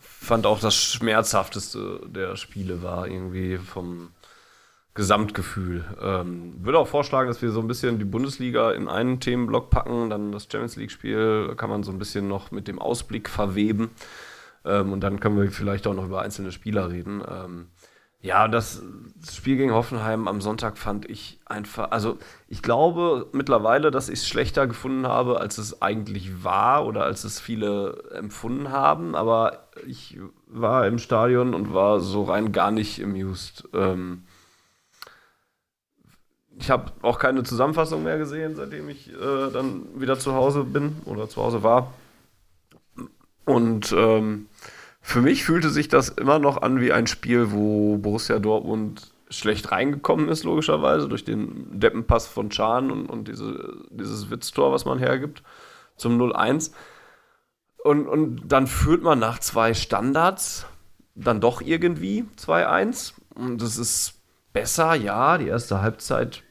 fand 0.00 0.44
auch 0.44 0.60
das 0.60 0.74
schmerzhafteste 0.74 2.00
der 2.06 2.36
Spiele 2.36 2.82
war 2.82 3.08
irgendwie 3.08 3.56
vom 3.56 4.10
Gesamtgefühl. 4.92 5.84
Ähm, 6.02 6.54
würde 6.58 6.78
auch 6.78 6.88
vorschlagen, 6.88 7.28
dass 7.28 7.40
wir 7.40 7.52
so 7.52 7.60
ein 7.60 7.68
bisschen 7.68 7.98
die 7.98 8.04
Bundesliga 8.04 8.72
in 8.72 8.88
einen 8.88 9.20
Themenblock 9.20 9.70
packen, 9.70 10.10
dann 10.10 10.32
das 10.32 10.48
Champions 10.50 10.76
League-Spiel 10.76 11.54
kann 11.56 11.70
man 11.70 11.84
so 11.84 11.92
ein 11.92 11.98
bisschen 11.98 12.28
noch 12.28 12.50
mit 12.50 12.68
dem 12.68 12.78
Ausblick 12.78 13.30
verweben. 13.30 13.90
Ähm, 14.64 14.92
und 14.92 15.00
dann 15.00 15.20
können 15.20 15.40
wir 15.40 15.50
vielleicht 15.50 15.86
auch 15.86 15.94
noch 15.94 16.04
über 16.04 16.20
einzelne 16.20 16.52
Spieler 16.52 16.90
reden. 16.90 17.22
Ähm, 17.26 17.68
ja, 18.20 18.48
das 18.48 18.82
Spiel 19.30 19.56
gegen 19.56 19.72
Hoffenheim 19.72 20.26
am 20.26 20.40
Sonntag 20.40 20.76
fand 20.76 21.08
ich 21.08 21.38
einfach, 21.46 21.92
also 21.92 22.18
ich 22.48 22.62
glaube 22.62 23.28
mittlerweile, 23.32 23.90
dass 23.90 24.08
ich 24.08 24.20
es 24.20 24.28
schlechter 24.28 24.66
gefunden 24.66 25.06
habe, 25.06 25.40
als 25.40 25.58
es 25.58 25.82
eigentlich 25.82 26.42
war 26.42 26.84
oder 26.86 27.04
als 27.04 27.24
es 27.24 27.38
viele 27.40 28.10
empfunden 28.12 28.70
haben, 28.70 29.14
aber 29.14 29.68
ich 29.86 30.18
war 30.46 30.86
im 30.86 30.98
Stadion 30.98 31.54
und 31.54 31.72
war 31.72 32.00
so 32.00 32.24
rein 32.24 32.50
gar 32.50 32.72
nicht 32.72 33.02
amused. 33.02 33.68
Ähm 33.72 34.24
ich 36.60 36.70
habe 36.70 36.90
auch 37.02 37.20
keine 37.20 37.44
Zusammenfassung 37.44 38.02
mehr 38.02 38.18
gesehen, 38.18 38.56
seitdem 38.56 38.88
ich 38.88 39.12
äh, 39.12 39.50
dann 39.52 40.00
wieder 40.00 40.18
zu 40.18 40.34
Hause 40.34 40.64
bin 40.64 40.96
oder 41.04 41.28
zu 41.28 41.40
Hause 41.40 41.62
war. 41.62 41.92
Und 43.44 43.92
ähm, 43.96 44.48
für 45.08 45.22
mich 45.22 45.42
fühlte 45.42 45.70
sich 45.70 45.88
das 45.88 46.10
immer 46.10 46.38
noch 46.38 46.60
an 46.60 46.82
wie 46.82 46.92
ein 46.92 47.06
Spiel, 47.06 47.50
wo 47.50 47.96
Borussia 47.96 48.38
Dortmund 48.38 49.10
schlecht 49.30 49.72
reingekommen 49.72 50.28
ist, 50.28 50.44
logischerweise, 50.44 51.08
durch 51.08 51.24
den 51.24 51.80
Deppenpass 51.80 52.26
von 52.26 52.50
Chan 52.50 52.90
und, 52.90 53.06
und 53.06 53.26
diese, 53.26 53.86
dieses 53.88 54.28
Witztor, 54.28 54.70
was 54.70 54.84
man 54.84 54.98
hergibt, 54.98 55.42
zum 55.96 56.20
0-1. 56.20 56.72
Und, 57.82 58.06
und 58.06 58.48
dann 58.48 58.66
führt 58.66 59.02
man 59.02 59.18
nach 59.18 59.38
zwei 59.38 59.72
Standards 59.72 60.66
dann 61.14 61.40
doch 61.40 61.62
irgendwie 61.62 62.26
2-1. 62.36 63.14
Und 63.34 63.62
das 63.62 63.78
ist 63.78 64.20
besser, 64.52 64.94
ja. 64.94 65.38
Die 65.38 65.48
erste 65.48 65.80
Halbzeit 65.80 66.42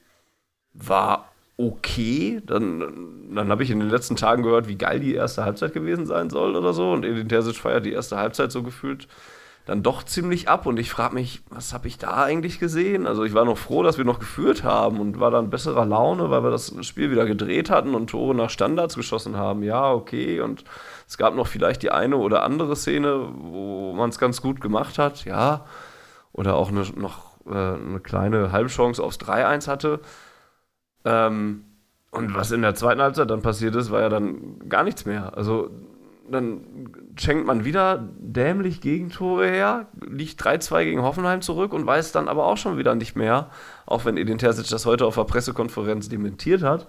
war 0.74 1.32
okay. 1.58 2.42
Dann, 2.46 3.30
dann 3.34 3.50
habe 3.50 3.64
ich 3.64 3.72
in 3.72 3.80
den 3.80 3.90
letzten 3.90 4.16
Tagen 4.16 4.44
gehört, 4.44 4.68
wie 4.68 4.78
geil 4.78 5.00
die 5.00 5.16
erste 5.16 5.44
Halbzeit 5.44 5.74
gewesen 5.74 6.06
sein 6.06 6.30
soll 6.30 6.56
oder 6.56 6.74
so. 6.74 6.92
Und 6.92 7.04
Edin 7.04 7.30
Terzic 7.30 7.56
feiert 7.56 7.86
die 7.86 7.94
erste 7.94 8.18
Halbzeit 8.18 8.52
so 8.52 8.64
gefühlt 8.64 9.08
dann 9.68 9.84
doch 9.84 10.04
ziemlich 10.04 10.48
ab. 10.48 10.66
Und 10.66 10.80
ich 10.80 10.90
frage 10.90 11.14
mich, 11.14 11.42
was 11.50 11.74
habe 11.74 11.88
ich 11.90 11.98
da 11.98 12.24
eigentlich 12.24 12.58
gesehen? 12.58 13.06
Also 13.06 13.26
ich 13.26 13.34
war 13.34 13.44
noch 13.44 13.58
froh, 13.58 13.84
dass 13.84 13.98
wir 13.98 14.06
noch 14.06 14.20
geführt 14.20 14.64
haben 14.64 15.00
und 15.00 15.20
war 15.20 15.30
dann 15.30 15.50
besserer 15.50 15.86
Laune, 15.86 16.30
weil 16.30 16.42
wir 16.42 16.52
das 16.52 16.74
Spiel 16.86 17.12
wieder 17.12 17.26
gedreht 17.26 17.70
hatten 17.70 17.94
und 17.94 18.10
Tore 18.10 18.34
nach 18.34 18.50
Standards 18.50 18.96
geschossen 18.96 19.36
haben. 19.36 19.64
Ja, 19.64 19.92
okay. 19.92 20.40
Und 20.40 20.64
es 21.06 21.18
gab 21.18 21.36
noch 21.36 21.48
vielleicht 21.48 21.84
die 21.84 21.92
eine 21.92 22.16
oder 22.16 22.44
andere 22.44 22.78
Szene, 22.78 23.28
wo 23.36 23.94
man 23.94 24.10
es 24.10 24.20
ganz 24.20 24.42
gut 24.42 24.62
gemacht 24.62 24.98
hat. 24.98 25.26
Ja. 25.26 25.66
Oder 26.32 26.56
auch 26.56 26.70
eine, 26.70 26.84
noch 26.96 27.38
äh, 27.46 27.52
eine 27.52 28.00
kleine 28.00 28.54
Halbchance 28.54 29.04
aufs 29.04 29.20
3-1 29.20 29.68
hatte. 29.68 30.00
Ähm, 31.08 31.64
und 32.12 32.36
was 32.36 32.52
in 32.52 32.62
der 32.62 32.76
zweiten 32.76 33.02
Halbzeit 33.02 33.30
dann 33.30 33.42
passiert 33.42 33.76
ist, 33.76 33.92
war 33.92 34.02
ja 34.02 34.10
dann 34.10 34.60
gar 34.70 34.84
nichts 34.84 35.06
mehr. 35.06 35.38
Also 35.38 35.70
dann 36.30 36.90
schenkt 37.16 37.46
man 37.46 37.64
wieder 37.64 38.10
dämlich 38.20 38.82
Gegentore 38.82 39.48
her, 39.48 39.88
liegt 40.06 40.42
3-2 40.42 40.84
gegen 40.84 41.02
Hoffenheim 41.02 41.42
zurück 41.42 41.74
und 41.74 41.86
weiß 41.86 42.12
dann 42.12 42.28
aber 42.28 42.46
auch 42.46 42.58
schon 42.58 42.78
wieder 42.78 42.96
nicht 42.96 43.16
mehr, 43.16 43.50
auch 43.86 44.04
wenn 44.04 44.18
Edin 44.18 44.38
Terzic 44.38 44.68
das 44.68 44.86
heute 44.86 45.06
auf 45.06 45.16
der 45.16 45.24
Pressekonferenz 45.24 46.10
dementiert 46.10 46.64
hat, 46.64 46.88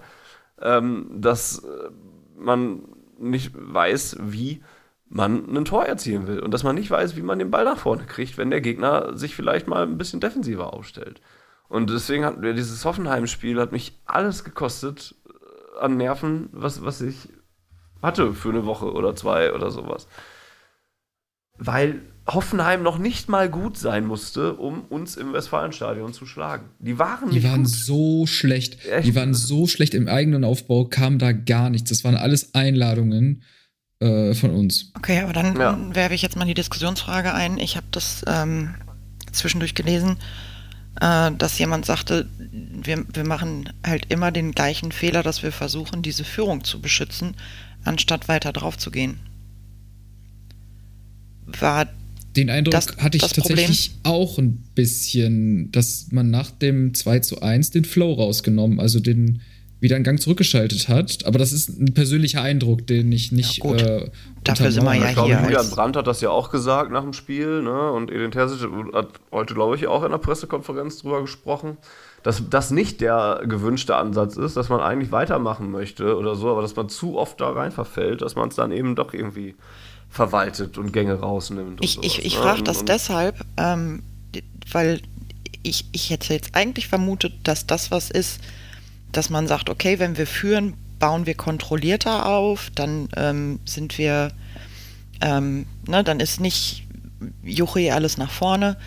ähm, 0.61 1.09
dass 1.15 1.59
äh, 1.59 1.89
man 2.37 2.83
nicht 3.17 3.51
weiß, 3.55 4.17
wie 4.21 4.61
man 5.07 5.55
ein 5.55 5.65
Tor 5.65 5.85
erzielen 5.85 6.27
will 6.27 6.39
und 6.39 6.53
dass 6.53 6.63
man 6.63 6.75
nicht 6.75 6.91
weiß, 6.91 7.15
wie 7.15 7.21
man 7.21 7.39
den 7.39 7.51
Ball 7.51 7.65
nach 7.65 7.77
vorne 7.77 8.03
kriegt, 8.03 8.37
wenn 8.37 8.51
der 8.51 8.61
Gegner 8.61 9.17
sich 9.17 9.35
vielleicht 9.35 9.67
mal 9.67 9.83
ein 9.83 9.97
bisschen 9.97 10.19
defensiver 10.19 10.73
aufstellt. 10.73 11.21
Und 11.69 11.89
deswegen 11.89 12.25
hat 12.25 12.39
mir 12.39 12.53
dieses 12.53 12.83
Hoffenheim-Spiel 12.83 13.59
hat 13.59 13.71
mich 13.71 13.93
alles 14.05 14.43
gekostet 14.43 15.15
äh, 15.27 15.79
an 15.85 15.95
Nerven, 15.97 16.49
was, 16.51 16.83
was 16.83 16.99
ich 17.01 17.29
hatte 18.01 18.33
für 18.33 18.49
eine 18.49 18.65
Woche 18.65 18.91
oder 18.91 19.15
zwei 19.15 19.53
oder 19.53 19.71
sowas. 19.71 20.07
Weil 21.57 22.01
Hoffenheim 22.27 22.83
noch 22.83 22.97
nicht 22.97 23.27
mal 23.27 23.49
gut 23.49 23.77
sein 23.77 24.05
musste, 24.05 24.53
um 24.55 24.81
uns 24.85 25.17
im 25.17 25.33
Westfalenstadion 25.33 26.13
zu 26.13 26.25
schlagen. 26.25 26.69
Die 26.79 26.97
waren 26.97 27.29
Die 27.29 27.35
nicht 27.35 27.43
waren 27.47 27.63
gut. 27.63 27.71
so 27.71 28.25
schlecht. 28.25 28.85
Echt? 28.85 29.05
Die 29.07 29.15
waren 29.15 29.33
so 29.33 29.67
schlecht 29.67 29.93
im 29.93 30.07
eigenen 30.07 30.43
Aufbau, 30.45 30.85
kam 30.85 31.19
da 31.19 31.33
gar 31.33 31.69
nichts. 31.69 31.89
Das 31.89 32.03
waren 32.03 32.15
alles 32.15 32.55
Einladungen 32.55 33.43
äh, 33.99 34.33
von 34.35 34.51
uns. 34.51 34.91
Okay, 34.95 35.19
aber 35.21 35.33
dann 35.33 35.59
Ja. 35.59 35.77
werfe 35.93 36.13
ich 36.15 36.21
jetzt 36.21 36.37
mal 36.37 36.45
die 36.45 36.53
Diskussionsfrage 36.53 37.33
ein. 37.33 37.57
Ich 37.57 37.75
habe 37.75 37.87
das 37.91 38.23
ähm, 38.27 38.75
zwischendurch 39.33 39.75
gelesen, 39.75 40.17
äh, 41.01 41.31
dass 41.37 41.57
jemand 41.59 41.85
sagte, 41.85 42.27
wir, 42.51 43.05
wir 43.13 43.23
machen 43.25 43.69
halt 43.85 44.05
immer 44.11 44.31
den 44.31 44.51
gleichen 44.51 44.91
Fehler, 44.91 45.23
dass 45.23 45.43
wir 45.43 45.51
versuchen, 45.51 46.01
diese 46.01 46.23
Führung 46.23 46.63
zu 46.63 46.81
beschützen, 46.81 47.35
anstatt 47.83 48.27
weiter 48.27 48.51
drauf 48.53 48.77
zu 48.77 48.91
gehen. 48.91 49.19
War 51.59 51.87
Den 52.35 52.49
Eindruck 52.49 52.71
Das- 52.73 52.97
hatte 52.97 53.17
ich 53.17 53.23
tatsächlich 53.23 53.91
auch 54.03 54.37
ein 54.37 54.63
bisschen, 54.75 55.71
dass 55.71 56.07
man 56.11 56.29
nach 56.29 56.51
dem 56.51 56.93
2 56.93 57.19
zu 57.19 57.41
1 57.41 57.71
den 57.71 57.85
Flow 57.85 58.13
rausgenommen, 58.13 58.79
also 58.79 58.99
den 58.99 59.41
wieder 59.79 59.95
in 59.97 60.03
Gang 60.03 60.19
zurückgeschaltet 60.21 60.87
hat. 60.89 61.25
Aber 61.25 61.39
das 61.39 61.51
ist 61.51 61.69
ein 61.69 61.93
persönlicher 61.93 62.41
Eindruck, 62.41 62.85
den 62.87 63.11
ich 63.11 63.31
nicht. 63.31 63.57
Ja, 63.57 63.63
gut. 63.63 63.81
Äh, 63.81 64.09
Dafür 64.43 64.71
sind 64.71 64.83
wir 64.83 64.93
ja 64.95 65.07
ich 65.09 65.13
glaube, 65.13 65.29
hier 65.29 65.41
Julian 65.43 65.69
Brandt 65.69 65.95
hat 65.97 66.07
das 66.07 66.21
ja 66.21 66.29
auch 66.29 66.49
gesagt 66.49 66.91
nach 66.91 67.03
dem 67.03 67.13
Spiel, 67.13 67.61
ne? 67.61 67.91
Und 67.91 68.09
Edin 68.11 68.31
Terzic 68.31 68.67
hat 68.93 69.07
heute, 69.31 69.53
glaube 69.53 69.75
ich, 69.75 69.87
auch 69.87 70.03
in 70.03 70.11
der 70.11 70.17
Pressekonferenz 70.17 70.99
drüber 70.99 71.21
gesprochen, 71.21 71.77
dass 72.23 72.41
das 72.49 72.71
nicht 72.71 72.99
der 73.01 73.41
gewünschte 73.47 73.95
Ansatz 73.95 74.35
ist, 74.37 74.57
dass 74.57 74.69
man 74.69 74.79
eigentlich 74.81 75.11
weitermachen 75.11 75.71
möchte 75.71 76.17
oder 76.17 76.35
so, 76.35 76.49
aber 76.49 76.61
dass 76.61 76.75
man 76.75 76.89
zu 76.89 77.17
oft 77.17 77.39
da 77.39 77.49
rein 77.51 77.71
verfällt, 77.71 78.21
dass 78.21 78.35
man 78.35 78.49
es 78.49 78.55
dann 78.55 78.71
eben 78.71 78.95
doch 78.95 79.13
irgendwie 79.13 79.55
verwaltet 80.09 80.77
und 80.77 80.91
Gänge 80.91 81.13
rausnimmt. 81.19 81.79
Und 81.79 81.83
Ich, 81.85 81.97
ich, 82.01 82.13
sowas, 82.13 82.25
ich 82.25 82.35
ne? 82.35 82.41
frage 82.41 82.63
das 82.63 82.77
und- 82.79 82.89
deshalb, 82.89 83.35
ähm, 83.57 84.03
weil 84.71 85.01
ich, 85.63 85.85
ich 85.91 86.09
hätte 86.09 86.33
jetzt 86.33 86.55
eigentlich 86.55 86.87
vermutet, 86.87 87.33
dass 87.43 87.67
das 87.67 87.91
was 87.91 88.09
ist, 88.09 88.39
dass 89.11 89.29
man 89.29 89.47
sagt, 89.47 89.69
okay, 89.69 89.99
wenn 89.99 90.17
wir 90.17 90.27
führen, 90.27 90.73
bauen 90.99 91.25
wir 91.25 91.35
kontrollierter 91.35 92.25
auf, 92.25 92.69
dann 92.75 93.09
ähm, 93.15 93.59
sind 93.65 93.97
wir, 93.97 94.31
ähm, 95.21 95.65
ne, 95.87 96.03
dann 96.03 96.19
ist 96.19 96.39
nicht 96.39 96.85
Juche 97.43 97.93
alles 97.93 98.17
nach 98.17 98.31
vorne. 98.31 98.77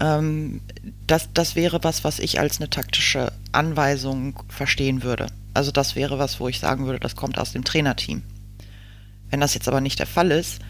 Ähm, 0.00 0.60
das, 1.06 1.28
das 1.32 1.56
wäre 1.56 1.82
was, 1.82 2.04
was 2.04 2.18
ich 2.18 2.40
als 2.40 2.58
eine 2.58 2.70
taktische 2.70 3.32
Anweisung 3.52 4.42
verstehen 4.48 5.02
würde. 5.02 5.28
Also 5.54 5.70
das 5.70 5.96
wäre 5.96 6.18
was, 6.18 6.40
wo 6.40 6.48
ich 6.48 6.60
sagen 6.60 6.86
würde, 6.86 7.00
das 7.00 7.16
kommt 7.16 7.38
aus 7.38 7.52
dem 7.52 7.64
Trainerteam. 7.64 8.22
Wenn 9.30 9.40
das 9.40 9.54
jetzt 9.54 9.68
aber 9.68 9.80
nicht 9.80 9.98
der 9.98 10.06
Fall 10.06 10.30
ist, 10.30 10.60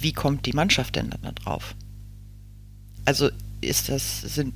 wie 0.00 0.12
kommt 0.12 0.46
die 0.46 0.52
Mannschaft 0.52 0.96
denn 0.96 1.10
dann 1.10 1.22
da 1.22 1.32
drauf? 1.32 1.74
Also 3.04 3.30
ist 3.60 3.88
das, 3.88 4.20
sind, 4.20 4.54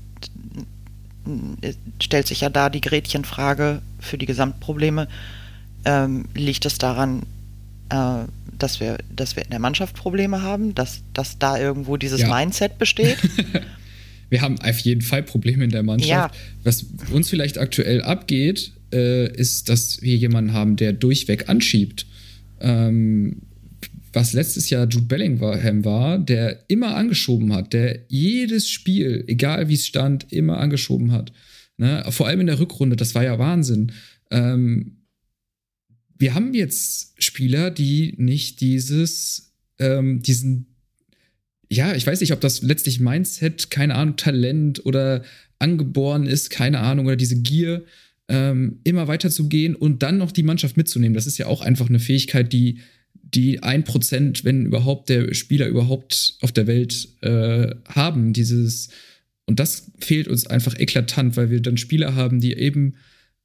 stellt 2.00 2.26
sich 2.26 2.40
ja 2.40 2.50
da 2.50 2.68
die 2.68 2.80
Gretchenfrage 2.80 3.82
für 4.00 4.18
die 4.18 4.26
Gesamtprobleme. 4.26 5.08
Ähm, 5.84 6.26
liegt 6.34 6.64
es 6.64 6.78
daran, 6.78 7.22
äh, 7.90 8.24
dass 8.58 8.80
wir, 8.80 8.98
dass 9.14 9.36
wir 9.36 9.44
in 9.44 9.50
der 9.50 9.58
Mannschaft 9.58 9.96
Probleme 9.96 10.42
haben, 10.42 10.74
dass, 10.74 11.02
dass 11.12 11.38
da 11.38 11.58
irgendwo 11.58 11.96
dieses 11.96 12.20
Ja. 12.20 12.28
Mindset 12.28 12.78
besteht? 12.78 13.18
wir 14.30 14.40
haben 14.40 14.60
auf 14.60 14.78
jeden 14.78 15.02
Fall 15.02 15.22
Probleme 15.22 15.64
in 15.64 15.70
der 15.70 15.82
Mannschaft. 15.82 16.08
Ja. 16.08 16.30
Was 16.62 16.86
uns 17.10 17.28
vielleicht 17.28 17.58
aktuell 17.58 18.02
abgeht, 18.02 18.72
äh, 18.92 19.30
ist, 19.34 19.68
dass 19.68 20.02
wir 20.02 20.16
jemanden 20.16 20.52
haben, 20.52 20.76
der 20.76 20.92
durchweg 20.92 21.48
anschiebt. 21.48 22.06
Ähm, 22.60 23.42
was 24.12 24.32
letztes 24.32 24.70
Jahr 24.70 24.86
Jude 24.88 25.06
Bellingham 25.06 25.84
war, 25.84 26.18
der 26.18 26.64
immer 26.68 26.94
angeschoben 26.96 27.52
hat, 27.52 27.72
der 27.72 28.04
jedes 28.08 28.68
Spiel, 28.68 29.24
egal 29.26 29.68
wie 29.68 29.74
es 29.74 29.86
stand, 29.86 30.32
immer 30.32 30.58
angeschoben 30.58 31.12
hat. 31.12 31.32
Ne? 31.78 32.04
Vor 32.10 32.26
allem 32.26 32.40
in 32.40 32.46
der 32.46 32.60
Rückrunde, 32.60 32.96
das 32.96 33.14
war 33.14 33.24
ja 33.24 33.38
Wahnsinn. 33.38 33.92
Ähm, 34.30 34.98
wir 36.18 36.34
haben 36.34 36.54
jetzt 36.54 37.14
Spieler, 37.22 37.70
die 37.70 38.14
nicht 38.18 38.60
dieses, 38.60 39.54
ähm, 39.78 40.22
diesen 40.22 40.72
ja, 41.72 41.94
ich 41.94 42.06
weiß 42.06 42.20
nicht, 42.20 42.32
ob 42.32 42.40
das 42.40 42.60
letztlich 42.60 43.00
Mindset, 43.00 43.70
keine 43.70 43.94
Ahnung, 43.94 44.16
Talent 44.16 44.84
oder 44.84 45.22
angeboren 45.58 46.26
ist, 46.26 46.50
keine 46.50 46.80
Ahnung, 46.80 47.06
oder 47.06 47.16
diese 47.16 47.40
Gier, 47.40 47.84
ähm, 48.28 48.80
immer 48.84 49.08
weiter 49.08 49.30
zu 49.30 49.48
gehen 49.48 49.74
und 49.74 50.02
dann 50.02 50.18
noch 50.18 50.32
die 50.32 50.42
Mannschaft 50.42 50.76
mitzunehmen. 50.76 51.14
Das 51.14 51.26
ist 51.26 51.38
ja 51.38 51.46
auch 51.46 51.62
einfach 51.62 51.88
eine 51.88 51.98
Fähigkeit, 51.98 52.52
die, 52.52 52.80
die 53.34 53.62
ein 53.62 53.84
Prozent, 53.84 54.44
wenn 54.44 54.66
überhaupt 54.66 55.08
der 55.08 55.32
Spieler 55.34 55.66
überhaupt 55.66 56.36
auf 56.42 56.52
der 56.52 56.66
Welt 56.66 57.08
äh, 57.22 57.74
haben. 57.88 58.32
Dieses, 58.32 58.88
und 59.46 59.58
das 59.58 59.90
fehlt 60.00 60.28
uns 60.28 60.46
einfach 60.46 60.78
eklatant, 60.78 61.36
weil 61.36 61.50
wir 61.50 61.60
dann 61.60 61.76
Spieler 61.76 62.14
haben, 62.14 62.40
die 62.40 62.52
eben 62.54 62.94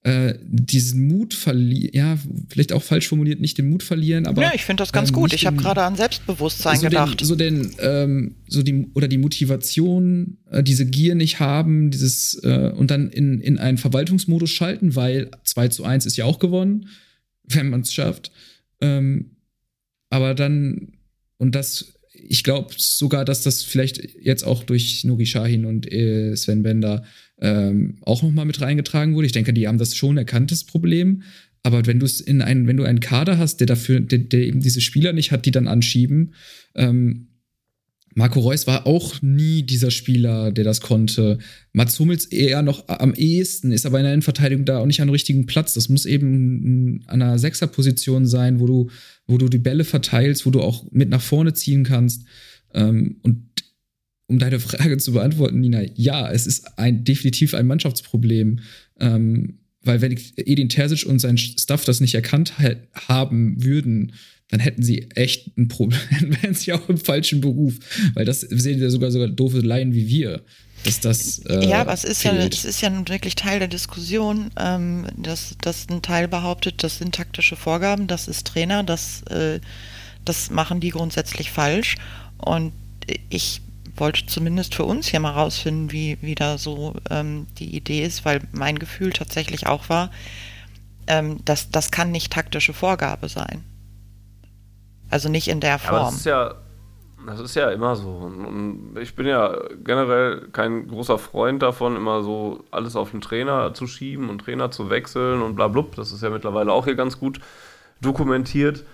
äh, 0.04 0.36
diesen 0.44 1.08
Mut 1.08 1.34
verlieren, 1.34 1.90
ja, 1.94 2.18
vielleicht 2.50 2.72
auch 2.72 2.84
falsch 2.84 3.08
formuliert, 3.08 3.42
nicht 3.42 3.58
den 3.58 3.70
Mut 3.70 3.84
verlieren, 3.84 4.26
aber. 4.26 4.42
ja, 4.42 4.52
ich 4.54 4.64
finde 4.64 4.82
das 4.82 4.94
ganz 4.94 5.10
ähm, 5.10 5.16
gut. 5.16 5.34
Ich 5.34 5.46
habe 5.46 5.58
gerade 5.58 5.84
an 5.84 5.96
Selbstbewusstsein 5.96 6.78
so 6.78 6.84
gedacht. 6.84 7.20
Den, 7.20 7.28
so 7.28 7.36
den, 7.36 7.76
ähm, 7.80 8.36
so 8.48 8.64
die, 8.64 8.88
oder 8.94 9.08
die 9.08 9.18
Motivation, 9.18 10.38
äh, 10.52 10.64
diese 10.64 10.86
Gier 10.86 11.16
nicht 11.16 11.40
haben, 11.40 11.92
dieses, 11.92 12.42
äh, 12.44 12.72
und 12.76 12.92
dann 12.92 13.10
in, 13.10 13.42
in 13.42 13.58
einen 13.58 13.78
Verwaltungsmodus 13.78 14.52
schalten, 14.52 14.96
weil 14.96 15.32
2 15.44 15.70
zu 15.70 15.84
1 15.84 16.06
ist 16.06 16.16
ja 16.16 16.26
auch 16.26 16.40
gewonnen, 16.40 16.88
wenn 17.44 17.70
man 17.70 17.82
es 17.82 17.92
schafft. 17.92 18.32
Ähm, 18.80 19.37
aber 20.10 20.34
dann, 20.34 20.94
und 21.38 21.56
das, 21.56 21.94
ich 22.14 22.44
glaube 22.44 22.74
sogar, 22.78 23.26
dass 23.26 23.44
das 23.44 23.64
vielleicht 23.64 24.02
jetzt 24.20 24.44
auch 24.44 24.64
durch 24.64 25.04
Nuri 25.04 25.26
Sahin 25.26 25.66
und 25.66 25.92
äh, 25.92 26.36
Sven 26.36 26.64
Bender 26.64 27.04
ähm, 27.40 27.98
auch 28.02 28.24
noch 28.24 28.32
mal 28.32 28.46
mit 28.46 28.62
reingetragen 28.62 29.16
wurde. 29.16 29.28
Ich 29.28 29.32
denke, 29.34 29.54
die 29.54 29.68
haben 29.68 29.78
das 29.78 29.96
schon 29.96 30.18
erkannt, 30.18 30.52
das 30.52 30.64
Problem. 30.64 31.24
Aber 31.64 31.86
wenn 31.86 32.00
du 32.00 32.06
es 32.06 32.22
in 32.22 32.42
einen, 32.42 32.68
wenn 32.68 32.78
du 32.78 32.84
einen 32.84 33.00
Kader 33.00 33.38
hast, 33.38 33.58
der 33.60 33.68
dafür, 33.68 34.00
der, 34.00 34.20
der 34.20 34.42
eben 34.42 34.62
diese 34.62 34.82
Spieler 34.82 35.14
nicht 35.14 35.32
hat, 35.32 35.46
die 35.46 35.52
dann 35.52 35.68
anschieben, 35.68 36.34
ähm, 36.76 37.28
Marco 38.18 38.40
Reus 38.40 38.66
war 38.66 38.88
auch 38.88 39.22
nie 39.22 39.62
dieser 39.62 39.92
Spieler, 39.92 40.52
der 40.52 40.64
das 40.64 40.82
konnte. 40.82 41.38
Mats 41.72 42.00
Hummels 42.00 42.26
eher 42.26 42.64
noch 42.64 42.88
am 42.88 43.14
ehesten, 43.14 43.72
ist 43.72 43.86
aber 43.86 44.00
in 44.00 44.06
der 44.06 44.14
Innenverteidigung 44.14 44.66
da 44.66 44.80
auch 44.80 44.88
nicht 44.88 45.02
an 45.02 45.10
richtigen 45.10 45.46
Platz. 45.46 45.76
Das 45.76 45.88
muss 45.88 46.08
eben 46.08 47.04
an 47.06 47.22
einer 47.22 47.38
Sechserposition 47.38 48.26
sein, 48.26 48.60
wo 48.60 48.66
du, 48.66 48.90
wo 49.28 49.38
du 49.38 49.50
die 49.50 49.58
Bälle 49.58 49.84
verteilst, 49.84 50.46
wo 50.46 50.52
du 50.52 50.62
auch 50.62 50.90
mit 50.92 51.10
nach 51.10 51.22
vorne 51.22 51.54
ziehen 51.54 51.84
kannst. 51.84 52.24
Ähm, 52.74 53.18
und 53.24 53.44
um 54.28 54.40
deine 54.40 54.60
Frage 54.62 54.98
zu 54.98 55.14
beantworten, 55.14 55.60
Nina, 55.60 55.82
ja, 55.96 56.32
es 56.32 56.48
ist 56.48 56.78
ein, 56.80 57.04
definitiv 57.04 57.54
ein 57.54 57.68
Mannschaftsproblem. 57.68 58.60
Ähm, 59.00 59.60
weil 59.84 60.02
wenn 60.02 60.18
Edin 60.38 60.70
Terzic 60.70 61.06
und 61.06 61.20
sein 61.20 61.38
Staff 61.38 61.86
das 61.86 62.02
nicht 62.02 62.16
erkannt 62.16 62.60
ha- 62.60 62.76
haben 63.08 63.64
würden, 63.64 64.14
dann 64.50 64.60
hätten 64.60 64.82
sie 64.84 65.10
echt 65.12 65.58
ein 65.58 65.68
Problem, 65.68 66.00
dann 66.20 66.42
wären 66.42 66.54
sie 66.54 66.74
auch 66.74 66.88
im 66.90 66.98
falschen 66.98 67.42
Beruf. 67.42 67.80
Weil 68.14 68.26
das 68.26 68.42
sehen 68.42 68.80
ja 68.82 68.90
sogar 68.90 69.12
sogar 69.12 69.28
doofe 69.28 69.60
Laien 69.60 69.94
wie 69.94 70.08
wir, 70.08 70.44
dass 70.88 71.00
das. 71.00 71.40
Äh, 71.46 71.68
ja, 71.68 71.82
aber 71.82 71.94
es 71.94 72.04
ist 72.04 72.24
ja, 72.24 72.34
es 72.34 72.66
ist 72.66 72.82
ja 72.82 72.90
nun 72.90 73.08
wirklich 73.08 73.36
Teil 73.36 73.60
der 73.60 73.68
Diskussion, 73.68 74.52
ähm, 74.58 75.08
dass, 75.16 75.56
dass 75.62 75.88
ein 75.90 76.02
Teil 76.02 76.28
behauptet, 76.28 76.84
das 76.84 76.98
sind 76.98 77.16
taktische 77.16 77.56
Vorgaben, 77.56 78.08
das 78.08 78.28
ist 78.28 78.48
Trainer, 78.48 78.84
das, 78.84 79.22
äh, 79.24 79.60
das 80.26 80.50
machen 80.50 80.80
die 80.80 80.90
grundsätzlich 80.90 81.52
falsch. 81.52 81.96
Und 82.38 82.74
ich 83.30 83.62
wollte 83.96 84.26
zumindest 84.26 84.76
für 84.76 84.86
uns 84.86 85.08
hier 85.08 85.20
mal 85.20 85.32
rausfinden, 85.32 85.92
wie, 85.92 86.18
wie 86.22 86.36
da 86.36 86.58
so 86.58 86.96
ähm, 87.10 87.48
die 87.58 87.76
Idee 87.76 88.04
ist, 88.04 88.26
weil 88.26 88.42
mein 88.52 88.80
Gefühl 88.80 89.12
tatsächlich 89.12 89.68
auch 89.68 89.90
war, 89.90 90.12
ähm, 91.08 91.44
dass 91.46 91.72
das 91.72 91.92
kann 91.92 92.12
nicht 92.12 92.32
taktische 92.32 92.74
Vorgabe 92.74 93.30
sein. 93.30 93.64
Also 95.10 95.30
nicht 95.30 95.48
in 95.48 95.60
der 95.60 95.76
Aber 95.76 95.84
Form. 95.84 96.06
das 96.06 96.16
ist 96.16 96.26
ja, 96.26 96.56
das 97.28 97.42
ist 97.42 97.56
ja 97.56 97.70
immer 97.72 97.96
so. 97.96 98.10
Und, 98.10 98.98
ich 99.00 99.16
bin 99.16 99.28
ja 99.28 99.56
generell 99.84 100.48
kein 100.52 100.88
großer 100.88 101.18
Freund 101.18 101.62
davon, 101.62 101.96
immer 101.96 102.24
so 102.24 102.64
alles 102.72 102.96
auf 102.96 103.12
den 103.12 103.22
Trainer 103.22 103.74
zu 103.74 103.86
schieben 103.86 104.30
und 104.30 104.40
Trainer 104.40 104.72
zu 104.72 104.90
wechseln 104.90 105.42
und 105.42 105.56
bla 105.56 105.68
blub. 105.68 105.96
Das 105.96 106.12
ist 106.12 106.24
ja 106.24 106.30
mittlerweile 106.30 106.72
auch 106.72 106.86
hier 106.86 106.96
ganz 106.96 107.20
gut 107.20 107.40
dokumentiert. 108.02 108.86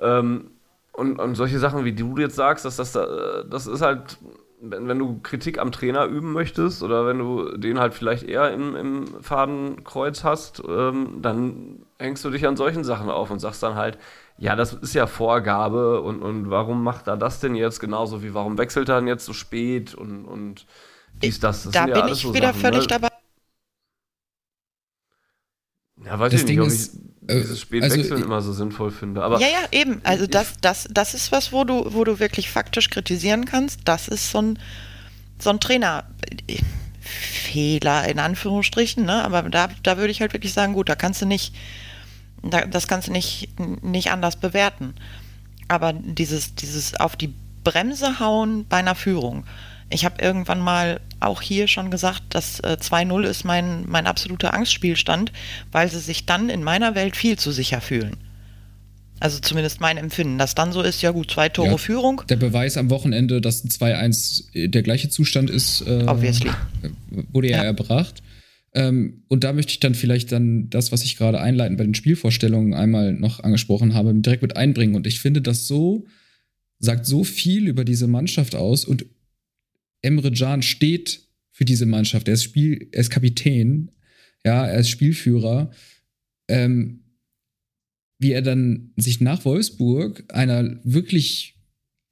Ähm, 0.00 0.50
und, 0.92 1.18
und 1.18 1.34
solche 1.34 1.58
Sachen, 1.58 1.84
wie 1.84 1.92
du 1.92 2.16
jetzt 2.18 2.36
sagst, 2.36 2.64
dass 2.64 2.76
das, 2.76 2.92
das 2.92 3.66
ist 3.66 3.80
halt, 3.80 4.18
wenn, 4.60 4.88
wenn 4.88 4.98
du 4.98 5.20
Kritik 5.22 5.58
am 5.58 5.72
Trainer 5.72 6.04
üben 6.06 6.32
möchtest 6.32 6.82
oder 6.82 7.06
wenn 7.06 7.18
du 7.18 7.56
den 7.56 7.78
halt 7.78 7.94
vielleicht 7.94 8.24
eher 8.24 8.52
im, 8.52 8.76
im 8.76 9.22
Fadenkreuz 9.22 10.24
hast, 10.24 10.62
ähm, 10.68 11.20
dann 11.22 11.86
hängst 11.98 12.24
du 12.24 12.30
dich 12.30 12.46
an 12.46 12.56
solchen 12.56 12.84
Sachen 12.84 13.08
auf 13.08 13.30
und 13.30 13.38
sagst 13.38 13.62
dann 13.62 13.76
halt, 13.76 13.98
ja, 14.38 14.54
das 14.54 14.72
ist 14.72 14.94
ja 14.94 15.06
Vorgabe 15.06 16.00
und, 16.00 16.22
und 16.22 16.50
warum 16.50 16.82
macht 16.82 17.08
er 17.08 17.16
das 17.16 17.40
denn 17.40 17.54
jetzt 17.54 17.80
genauso 17.80 18.22
wie 18.22 18.34
warum 18.34 18.56
wechselt 18.56 18.88
er 18.88 19.00
denn 19.00 19.08
jetzt 19.08 19.24
so 19.24 19.32
spät 19.32 19.94
und, 19.94 20.24
und 20.24 20.66
dies, 21.22 21.40
das. 21.40 21.64
das 21.64 21.72
da 21.72 21.86
bin 21.86 21.94
ja 21.96 22.08
ich 22.08 22.20
so 22.20 22.32
wieder 22.32 22.48
Sachen, 22.48 22.60
völlig 22.60 22.82
ne? 22.82 22.86
dabei. 22.86 23.08
Ja, 26.04 26.18
weiß 26.18 26.30
das 26.30 26.42
ich 26.42 26.46
Ding 26.46 26.60
nicht, 26.60 26.68
ist, 26.68 26.94
ich 26.94 27.28
äh, 27.28 27.40
dieses 27.40 27.60
Spätwechseln 27.60 28.12
also, 28.12 28.24
immer 28.24 28.40
so 28.40 28.52
sinnvoll 28.52 28.92
finde. 28.92 29.24
Aber 29.24 29.40
ja, 29.40 29.48
ja, 29.48 29.68
eben. 29.72 30.00
Also 30.04 30.28
das, 30.28 30.54
das, 30.60 30.86
das 30.88 31.14
ist 31.14 31.32
was, 31.32 31.52
wo 31.52 31.64
du, 31.64 31.92
wo 31.92 32.04
du 32.04 32.20
wirklich 32.20 32.50
faktisch 32.50 32.90
kritisieren 32.90 33.44
kannst. 33.44 33.80
Das 33.84 34.06
ist 34.06 34.30
so 34.30 34.40
ein, 34.40 34.58
so 35.40 35.50
ein 35.50 35.58
Trainer. 35.58 36.04
Fehler 37.00 38.06
in 38.06 38.18
Anführungsstrichen, 38.18 39.04
ne? 39.04 39.24
Aber 39.24 39.42
da, 39.42 39.68
da 39.82 39.96
würde 39.96 40.10
ich 40.10 40.20
halt 40.20 40.34
wirklich 40.34 40.52
sagen, 40.52 40.74
gut, 40.74 40.88
da 40.88 40.94
kannst 40.94 41.22
du 41.22 41.26
nicht, 41.26 41.54
das 42.42 42.88
kannst 42.88 43.08
du 43.08 43.12
nicht, 43.12 43.48
nicht 43.82 44.10
anders 44.10 44.36
bewerten. 44.36 44.94
Aber 45.68 45.92
dieses, 45.92 46.54
dieses 46.54 46.94
auf 46.94 47.16
die 47.16 47.32
Bremse 47.64 48.20
hauen 48.20 48.66
bei 48.68 48.78
einer 48.78 48.94
Führung, 48.94 49.44
ich 49.90 50.04
habe 50.04 50.22
irgendwann 50.22 50.60
mal 50.60 51.00
auch 51.20 51.40
hier 51.40 51.66
schon 51.66 51.90
gesagt, 51.90 52.22
dass 52.30 52.60
äh, 52.60 52.76
2-0 52.80 53.22
ist 53.24 53.44
mein, 53.44 53.84
mein 53.88 54.06
absoluter 54.06 54.54
Angstspielstand, 54.54 55.32
weil 55.72 55.90
sie 55.90 55.98
sich 55.98 56.26
dann 56.26 56.50
in 56.50 56.62
meiner 56.62 56.94
Welt 56.94 57.16
viel 57.16 57.38
zu 57.38 57.52
sicher 57.52 57.80
fühlen. 57.80 58.16
Also 59.20 59.40
zumindest 59.40 59.80
mein 59.80 59.96
Empfinden, 59.96 60.38
dass 60.38 60.54
dann 60.54 60.72
so 60.72 60.80
ist, 60.80 61.02
ja 61.02 61.10
gut, 61.10 61.30
zwei 61.30 61.48
Tore 61.48 61.70
ja, 61.70 61.76
Führung. 61.76 62.22
Der 62.28 62.36
Beweis 62.36 62.76
am 62.76 62.88
Wochenende, 62.90 63.40
dass 63.40 63.64
2-1 63.64 64.68
der 64.68 64.82
gleiche 64.82 65.08
Zustand 65.08 65.50
ist, 65.50 65.80
äh, 65.80 66.04
Obviously. 66.06 66.50
wurde 67.32 67.48
ja, 67.48 67.58
ja. 67.58 67.64
erbracht. 67.64 68.22
Ähm, 68.74 69.22
und 69.28 69.44
da 69.44 69.52
möchte 69.52 69.72
ich 69.72 69.80
dann 69.80 69.94
vielleicht 69.94 70.32
dann 70.32 70.68
das, 70.70 70.92
was 70.92 71.04
ich 71.04 71.16
gerade 71.16 71.40
einleitend 71.40 71.78
bei 71.78 71.84
den 71.84 71.94
Spielvorstellungen 71.94 72.74
einmal 72.74 73.12
noch 73.12 73.40
angesprochen 73.40 73.94
habe, 73.94 74.14
direkt 74.14 74.42
mit 74.42 74.56
einbringen. 74.56 74.94
Und 74.94 75.06
ich 75.06 75.20
finde, 75.20 75.40
das 75.40 75.66
so 75.66 76.06
sagt 76.78 77.06
so 77.06 77.24
viel 77.24 77.66
über 77.66 77.84
diese 77.84 78.06
Mannschaft 78.06 78.54
aus 78.54 78.84
und 78.84 79.06
Emre 80.02 80.30
Can 80.30 80.62
steht 80.62 81.22
für 81.50 81.64
diese 81.64 81.86
Mannschaft. 81.86 82.28
Er 82.28 82.34
ist, 82.34 82.44
Spiel, 82.44 82.88
er 82.92 83.00
ist 83.00 83.10
Kapitän, 83.10 83.90
ja, 84.44 84.64
er 84.64 84.78
ist 84.78 84.90
Spielführer. 84.90 85.72
Ähm, 86.46 87.00
wie 88.20 88.32
er 88.32 88.42
dann 88.42 88.92
sich 88.96 89.20
nach 89.20 89.44
Wolfsburg 89.44 90.24
einer 90.28 90.80
wirklich 90.84 91.57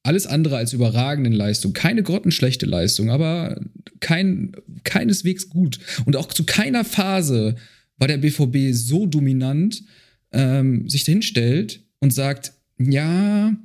alles 0.07 0.27
andere 0.27 0.57
als 0.57 0.73
überragenden 0.73 1.33
Leistung, 1.33 1.73
keine 1.73 2.03
grottenschlechte 2.03 2.67
Leistung, 2.67 3.11
aber 3.11 3.61
kein, 4.01 4.53
keineswegs 4.85 5.49
gut. 5.49 5.79
Und 6.05 6.17
auch 6.17 6.29
zu 6.29 6.45
keiner 6.45 6.85
Phase 6.85 7.57
war 7.99 8.09
der 8.09 8.19
BVB 8.19 8.73
so 8.73 9.07
dominant, 9.07 9.83
ähm, 10.33 10.89
sich 10.89 11.05
dahinstellt 11.05 11.83
und 11.99 12.13
sagt, 12.13 12.53
ja, 12.79 13.57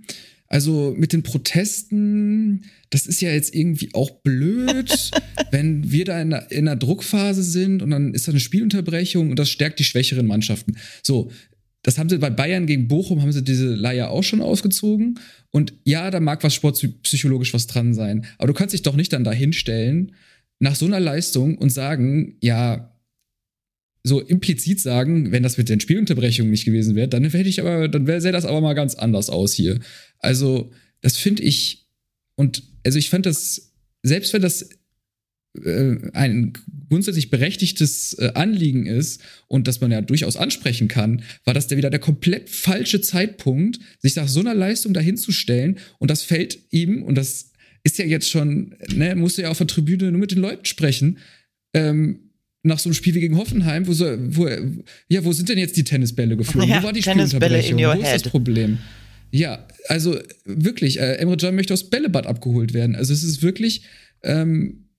also 0.48 0.94
mit 0.98 1.14
den 1.14 1.24
Protesten, 1.24 2.64
das 2.90 3.08
ist 3.08 3.22
ja 3.22 3.32
jetzt 3.32 3.56
irgendwie 3.56 3.90
auch 3.94 4.10
blöd, 4.10 5.12
wenn 5.52 5.92
wir 5.92 6.06
da 6.06 6.22
in 6.22 6.34
einer, 6.34 6.52
in 6.52 6.68
einer, 6.68 6.76
Druckphase 6.76 7.44
sind 7.44 7.82
und 7.82 7.92
dann 7.92 8.14
ist 8.14 8.28
da 8.28 8.32
eine 8.32 8.40
Spielunterbrechung 8.40 9.30
und 9.30 9.40
das 9.40 9.50
stärkt 9.50 9.80
die 9.80 9.86
schwächeren 9.86 10.28
Mannschaften. 10.28 10.76
So, 11.04 11.32
das 11.84 11.98
haben 11.98 12.10
sie 12.10 12.20
bei 12.20 12.30
Bayern 12.30 12.68
gegen 12.68 12.88
Bochum, 12.88 13.22
haben 13.22 13.32
sie 13.32 13.44
diese 13.44 13.74
Leier 13.74 14.10
auch 14.10 14.24
schon 14.24 14.42
ausgezogen. 14.42 15.20
Und 15.50 15.74
ja, 15.84 16.12
da 16.12 16.20
mag 16.20 16.44
was 16.44 16.54
sportpsychologisch 16.54 17.54
was 17.54 17.68
dran 17.68 17.94
sein. 17.94 18.26
Aber 18.38 18.48
du 18.48 18.54
kannst 18.54 18.74
dich 18.74 18.84
doch 18.84 18.96
nicht 18.96 19.14
dann 19.14 19.24
da 19.24 19.32
hinstellen 19.32 20.14
nach 20.60 20.76
so 20.76 20.86
einer 20.86 21.00
Leistung 21.00 21.58
und 21.58 21.72
sagen, 21.72 22.38
ja, 22.40 22.92
so 24.04 24.20
implizit 24.20 24.80
sagen, 24.80 25.32
wenn 25.32 25.44
das 25.44 25.58
mit 25.58 25.70
den 25.70 25.80
Spielunterbrechungen 25.80 26.52
nicht 26.52 26.66
gewesen 26.66 26.96
wäre, 26.96 27.08
dann 27.08 27.24
hätte 27.24 27.50
ich 27.50 27.60
aber, 27.60 27.88
dann 27.88 28.06
sähe 28.22 28.32
das 28.32 28.46
aber 28.46 28.62
mal 28.62 28.74
ganz 28.74 28.96
anders 28.96 29.30
aus 29.30 29.54
hier. 29.54 29.80
Also, 30.20 30.72
das 31.02 31.18
finde 31.18 31.44
ich, 31.44 31.88
und 32.36 32.64
also 32.84 32.98
ich 32.98 33.10
fand 33.10 33.26
das, 33.26 33.74
selbst 34.04 34.34
wenn 34.34 34.42
das 34.42 34.70
ein 36.14 36.54
grundsätzlich 36.90 37.30
berechtigtes 37.30 38.14
äh, 38.14 38.32
Anliegen 38.36 38.86
ist 38.86 39.22
und 39.48 39.68
das 39.68 39.82
man 39.82 39.92
ja 39.92 40.02
durchaus 40.02 40.38
ansprechen 40.38 40.88
kann, 40.88 41.24
war 41.44 41.54
das 41.54 41.68
der 41.68 41.78
wieder 41.78 41.90
der 41.90 42.00
komplett 42.00 42.50
falsche 42.50 43.02
Zeitpunkt, 43.02 43.80
sich 44.00 44.16
nach 44.16 44.30
so 44.30 44.40
einer 44.40 44.56
Leistung 44.56 44.94
dahinzustellen 44.94 45.78
und 46.00 46.10
das 46.10 46.24
fällt 46.24 46.60
ihm, 46.72 47.04
und 47.04 47.16
das 47.16 47.52
ist 47.84 47.98
ja 47.98 48.06
jetzt 48.06 48.30
schon, 48.30 48.76
ne, 48.94 49.16
musste 49.16 49.42
ja 49.42 49.50
auf 49.50 49.58
der 49.58 49.68
Tribüne 49.68 50.12
nur 50.12 50.22
mit 50.22 50.32
den 50.32 50.40
Leuten 50.40 50.66
sprechen, 50.66 51.18
ähm, 51.74 52.32
nach 52.64 52.80
so 52.80 52.90
einem 52.90 52.94
Spiel 52.94 53.16
wie 53.16 53.20
gegen 53.20 53.38
Hoffenheim, 53.38 53.88
wo, 53.88 53.94
so, 53.94 54.06
wo, 54.06 54.48
ja, 55.10 55.26
wo 55.26 55.34
sind 55.34 55.50
denn 55.50 55.58
jetzt 55.58 55.76
die 55.76 55.84
Tennisbälle 55.84 56.38
geflogen? 56.38 56.70
Ja, 56.70 56.80
wo 56.82 56.86
war 56.86 56.94
die 56.94 57.02
Spielunterbrechung? 57.02 57.78
Wo 57.80 58.02
ist 58.02 58.14
das 58.14 58.24
Problem? 58.24 58.78
Ja, 59.32 59.68
also 59.88 60.20
wirklich, 60.46 61.00
äh, 61.00 61.16
Emre 61.16 61.38
Can 61.38 61.56
möchte 61.56 61.74
aus 61.74 61.90
Bällebad 61.90 62.28
abgeholt 62.28 62.74
werden. 62.74 62.96
Also 62.96 63.14
es 63.14 63.24
ist 63.24 63.42
wirklich, 63.42 63.84
ähm, 64.24 64.91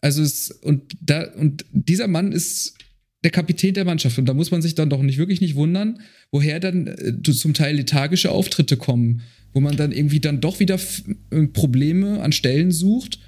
also 0.00 0.22
es, 0.22 0.50
und 0.50 0.96
da, 1.00 1.26
und 1.34 1.64
dieser 1.72 2.08
Mann 2.08 2.32
ist 2.32 2.74
der 3.22 3.30
Kapitän 3.30 3.74
der 3.74 3.84
Mannschaft. 3.84 4.18
Und 4.18 4.26
da 4.26 4.34
muss 4.34 4.50
man 4.50 4.62
sich 4.62 4.74
dann 4.74 4.88
doch 4.88 5.02
nicht 5.02 5.18
wirklich 5.18 5.40
nicht 5.40 5.54
wundern, 5.54 6.00
woher 6.30 6.58
dann 6.60 6.86
äh, 6.86 7.22
zum 7.22 7.54
Teil 7.54 7.76
lethargische 7.76 8.30
Auftritte 8.30 8.76
kommen, 8.76 9.22
wo 9.52 9.60
man 9.60 9.76
dann 9.76 9.92
irgendwie 9.92 10.20
dann 10.20 10.40
doch 10.40 10.60
wieder 10.60 10.78
äh, 11.30 11.46
Probleme 11.48 12.22
an 12.22 12.32
Stellen 12.32 12.70
sucht, 12.72 13.18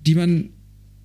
die 0.00 0.14
man 0.14 0.50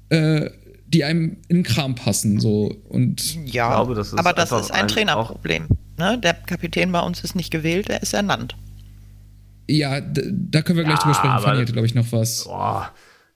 äh, 0.10 0.50
die 0.86 1.04
einem 1.04 1.38
in 1.48 1.58
den 1.58 1.64
Kram 1.64 1.96
passen. 1.96 2.40
So. 2.40 2.76
Und 2.90 3.36
ja, 3.46 3.70
glaube, 3.70 3.96
das 3.96 4.14
aber 4.14 4.34
das 4.34 4.52
ist 4.52 4.72
ein, 4.72 4.82
ein 4.82 4.88
Trainerproblem. 4.88 5.68
Ne? 5.98 6.20
Der 6.22 6.34
Kapitän 6.34 6.92
bei 6.92 7.02
uns 7.02 7.24
ist 7.24 7.36
nicht 7.36 7.52
gewählt, 7.52 7.90
er 7.90 8.02
ist 8.02 8.14
ernannt. 8.14 8.56
Ja, 9.68 10.02
da 10.02 10.64
können 10.64 10.78
wir 10.78 10.86
gleich 10.86 10.98
ja, 10.98 11.04
drüber 11.04 11.16
sprechen. 11.16 11.40
Fanny 11.42 11.60
hätte, 11.60 11.74
glaube 11.74 11.86
ich, 11.86 11.94
noch 11.94 12.12
was. 12.12 12.46
Boah. 12.46 12.92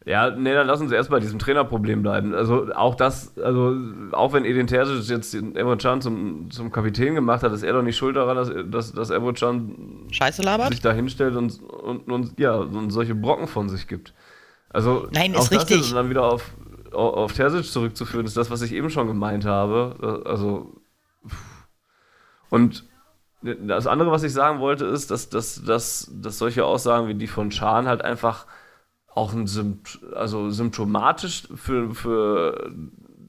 Ja, 0.06 0.32
nee, 0.32 0.54
dann 0.54 0.68
lass 0.68 0.82
uns 0.82 0.92
erst 0.92 1.10
bei 1.10 1.22
diesem 1.22 1.40
Trainerproblem 1.40 2.02
bleiben. 2.02 2.36
Also 2.36 2.74
auch 2.76 2.96
das, 2.96 3.38
also 3.38 3.76
auch 4.12 4.34
wenn 4.34 4.44
Edin 4.44 4.68
Terzic 4.68 5.08
jetzt 5.10 5.34
Emre 5.34 5.78
Can 5.78 6.02
zum, 6.02 6.52
zum 6.52 6.72
Kapitän 6.74 7.16
gemacht 7.16 7.42
hat, 7.42 7.54
ist 7.54 7.64
er 7.64 7.72
doch 7.72 7.84
nicht 7.84 7.96
schuld 7.96 8.18
daran, 8.18 8.36
dass, 8.36 8.52
dass, 8.66 8.92
dass 8.92 9.10
Emre 9.12 9.34
Can 9.34 10.08
Scheiße 10.12 10.42
labert? 10.42 10.72
sich 10.72 10.82
da 10.82 10.92
hinstellt 10.92 11.38
und, 11.38 11.62
und, 11.64 12.12
und, 12.12 12.38
ja, 12.38 12.56
und 12.56 12.90
solche 12.92 13.16
Brocken 13.16 13.48
von 13.48 13.70
sich 13.70 13.88
gibt. 13.88 14.14
Also 14.70 15.08
Nein, 15.12 15.36
auch 15.36 15.44
ist 15.44 15.52
richtig. 15.52 15.82
ist 15.82 15.94
dann 15.94 16.10
wieder 16.10 16.24
auf, 16.24 16.52
auf 16.92 17.32
Terzic 17.32 17.66
zurückzuführen, 17.66 18.26
ist 18.26 18.36
das, 18.36 18.52
was 18.52 18.62
ich 18.62 18.74
eben 18.74 18.90
schon 18.90 19.08
gemeint 19.08 19.46
habe. 19.46 20.24
Also, 20.26 20.74
und 22.50 22.84
das 23.42 23.88
andere, 23.88 24.12
was 24.12 24.24
ich 24.24 24.34
sagen 24.34 24.60
wollte, 24.60 24.86
ist, 24.86 25.12
dass, 25.12 25.30
dass, 25.30 25.64
dass, 25.64 26.12
dass 26.14 26.38
solche 26.38 26.66
Aussagen 26.66 27.08
wie 27.08 27.16
die 27.16 27.28
von 27.28 27.52
Schahn 27.52 27.88
halt 27.88 28.02
einfach 28.02 28.46
auch 29.16 29.34
ein 29.34 29.48
Sympt 29.48 30.00
also 30.14 30.50
symptomatisch 30.50 31.48
für, 31.56 31.94
für 31.94 32.72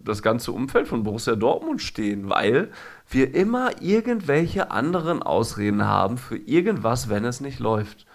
das 0.04 0.22
ganze 0.22 0.52
Umfeld 0.52 0.86
von 0.88 1.02
Borussia 1.02 1.34
Dortmund 1.34 1.80
stehen, 1.82 2.28
weil 2.28 2.70
wir 3.08 3.34
immer 3.34 3.82
irgendwelche 3.82 4.70
anderen 4.70 5.22
Ausreden 5.22 5.84
haben 5.84 6.18
für 6.18 6.36
irgendwas, 6.36 7.08
wenn 7.08 7.24
es 7.24 7.40
nicht 7.40 7.58
läuft. 7.58 8.06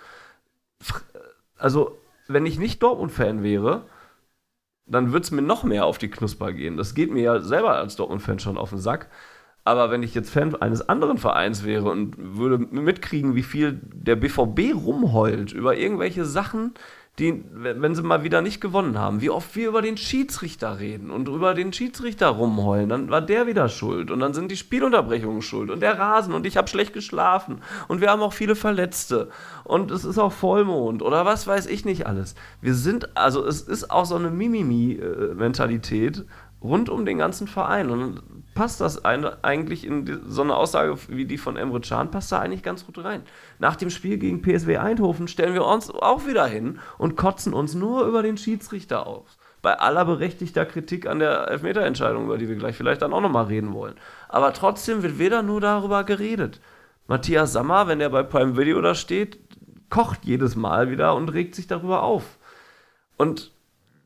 Also, 1.58 1.98
wenn 2.28 2.46
ich 2.46 2.60
nicht 2.60 2.82
Dortmund-Fan 2.82 3.44
wäre, 3.44 3.86
dann 4.86 5.12
würde 5.12 5.24
es 5.24 5.32
mir 5.32 5.42
noch 5.42 5.64
mehr 5.64 5.86
auf 5.86 5.98
die 5.98 6.10
Knusper 6.10 6.54
gehen. 6.54 6.78
Das 6.78 6.96
geht 6.96 7.12
mir 7.12 7.22
ja 7.22 7.40
selber 7.42 7.76
als 7.76 7.96
Dortmund-Fan 7.96 8.40
schon 8.40 8.58
auf 8.58 8.70
den 8.70 8.80
Sack. 8.80 9.10
Aber 9.66 9.92
wenn 9.92 10.04
ich 10.04 10.16
jetzt 10.16 10.32
Fan 10.32 10.56
eines 10.56 10.88
anderen 10.88 11.18
Vereins 11.18 11.64
wäre 11.64 11.90
und 11.92 12.16
würde 12.18 12.58
mitkriegen, 12.58 13.36
wie 13.36 13.44
viel 13.44 13.80
der 13.84 14.16
BVB 14.16 14.74
rumheult 14.74 15.52
über 15.52 15.76
irgendwelche 15.76 16.26
Sachen, 16.26 16.74
die, 17.18 17.44
wenn 17.52 17.96
sie 17.96 18.04
mal 18.04 18.24
wieder 18.24 18.42
nicht 18.42 18.62
gewonnen 18.62 18.98
haben, 18.98 19.20
wie 19.20 19.30
oft 19.30 19.56
wir 19.56 19.68
über 19.68 19.82
den 19.82 19.98
Schiedsrichter 19.98 20.80
reden 20.80 21.12
und 21.12 21.28
über 21.28 21.54
den 21.54 21.74
Schiedsrichter 21.74 22.28
rumheulen, 22.28 22.90
dann 22.90 23.10
war 23.10 23.22
der 23.22 23.46
wieder 23.46 23.68
schuld 23.68 24.10
und 24.10 24.22
dann 24.22 24.34
sind 24.34 24.50
die 24.52 24.58
Spielunterbrechungen 24.58 25.42
schuld 25.42 25.70
und 25.70 25.82
der 25.82 26.00
Rasen 26.00 26.34
und 26.34 26.46
ich 26.46 26.56
habe 26.56 26.70
schlecht 26.70 26.94
geschlafen 26.94 27.62
und 27.90 28.00
wir 28.00 28.10
haben 28.10 28.22
auch 28.22 28.34
viele 28.34 28.56
Verletzte 28.56 29.30
und 29.66 29.92
es 29.92 30.06
ist 30.06 30.18
auch 30.18 30.32
Vollmond 30.32 31.02
oder 31.02 31.26
was 31.26 31.46
weiß 31.46 31.66
ich 31.66 31.84
nicht 31.84 32.08
alles. 32.08 32.36
Wir 32.62 32.74
sind, 32.74 33.18
also 33.18 33.46
es 33.46 33.62
ist 33.62 33.92
auch 33.92 34.06
so 34.06 34.16
eine 34.16 34.30
Mimimi-Mentalität 34.30 36.26
rund 36.62 36.90
um 36.90 37.06
den 37.06 37.18
ganzen 37.18 37.48
Verein 37.48 37.90
und 37.90 38.22
passt 38.54 38.82
das 38.82 39.06
eigentlich 39.06 39.86
in 39.86 40.06
die, 40.06 40.18
so 40.26 40.42
eine 40.42 40.56
Aussage 40.56 40.98
wie 41.08 41.26
die 41.26 41.38
von 41.38 41.56
Emre 41.56 41.80
Can, 41.80 42.12
passt 42.12 42.32
da 42.32 42.40
eigentlich 42.40 42.64
ganz 42.64 42.86
gut 42.86 43.04
rein. 43.04 43.24
Nach 43.60 43.76
dem 43.76 43.90
Spiel 43.90 44.18
gegen 44.18 44.42
PSW 44.42 44.78
Eindhoven 44.78 45.28
stellen 45.28 45.54
wir 45.54 45.66
uns 45.66 45.90
auch 45.90 46.28
wieder 46.28 46.46
hin 46.46 46.80
und 46.98 47.16
kotzen 47.16 47.54
uns 47.54 47.76
nur 47.76 48.06
über 48.06 48.24
den 48.24 48.38
Schiedsrichter 48.38 49.08
auf. 49.08 49.38
Bei 49.62 49.78
aller 49.80 50.06
berechtigter 50.06 50.66
Kritik 50.66 51.08
an 51.08 51.20
der 51.20 51.50
Elfmeterentscheidung, 51.50 52.26
über 52.26 52.38
die 52.38 52.48
wir 52.48 52.56
gleich 52.56 52.76
vielleicht 52.76 53.02
dann 53.02 53.14
auch 53.14 53.22
nochmal 53.22 53.46
reden 53.46 53.74
wollen. 53.74 53.96
Aber 54.28 54.54
trotzdem 54.54 55.04
wird 55.04 55.20
weder 55.20 55.44
nur 55.44 55.62
darüber 55.62 56.04
geredet. 56.04 56.62
Matthias 57.08 57.54
Sammer, 57.54 57.88
wenn 57.88 58.00
der 58.00 58.10
bei 58.10 58.24
Prime 58.24 58.58
Video 58.58 58.82
da 58.82 58.96
steht, 58.96 59.40
kocht 59.90 60.26
jedes 60.26 60.56
Mal 60.56 60.92
wieder 60.92 61.16
und 61.16 61.30
regt 61.30 61.56
sich 61.56 61.68
darüber 61.68 62.04
auf. 62.04 62.38
Und 63.18 63.52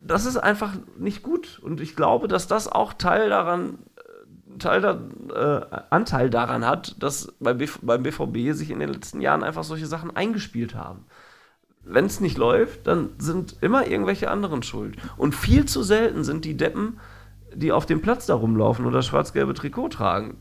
das 0.06 0.26
ist 0.26 0.38
einfach 0.38 0.74
nicht 0.98 1.24
gut. 1.24 1.60
Und 1.64 1.80
ich 1.82 1.96
glaube, 1.96 2.28
dass 2.28 2.48
das 2.48 2.68
auch 2.68 2.94
Teil 2.94 3.30
daran, 3.30 3.80
äh, 3.96 4.58
Teil 4.60 4.82
da, 4.82 5.00
äh, 5.34 5.78
Anteil 5.90 6.30
daran 6.30 6.66
hat, 6.66 7.02
dass 7.02 7.34
bei 7.40 7.54
Bv 7.54 7.80
beim 7.82 8.04
BVB 8.04 8.54
sich 8.54 8.70
in 8.70 8.80
den 8.80 8.90
letzten 8.90 9.22
Jahren 9.22 9.44
einfach 9.44 9.64
solche 9.64 9.86
Sachen 9.86 10.16
eingespielt 10.16 10.76
haben. 10.76 11.06
Wenn 11.86 12.06
es 12.06 12.22
nicht 12.22 12.38
läuft, 12.38 12.88
dann 12.88 13.10
sind 13.18 13.58
immer 13.62 13.88
irgendwelche 13.88 14.30
anderen 14.30 14.64
schuld. 14.64 14.96
Und 15.18 15.36
viel 15.36 15.66
zu 15.66 15.84
selten 15.84 16.24
sind 16.24 16.46
die 16.46 16.56
Deppen, 16.56 17.00
die 17.54 17.72
auf 17.72 17.86
dem 17.86 18.02
Platz 18.02 18.26
da 18.26 18.36
rumlaufen 18.36 18.86
oder 18.86 19.02
schwarz-gelbe 19.02 19.54
Trikot 19.54 19.90
tragen, 19.90 20.38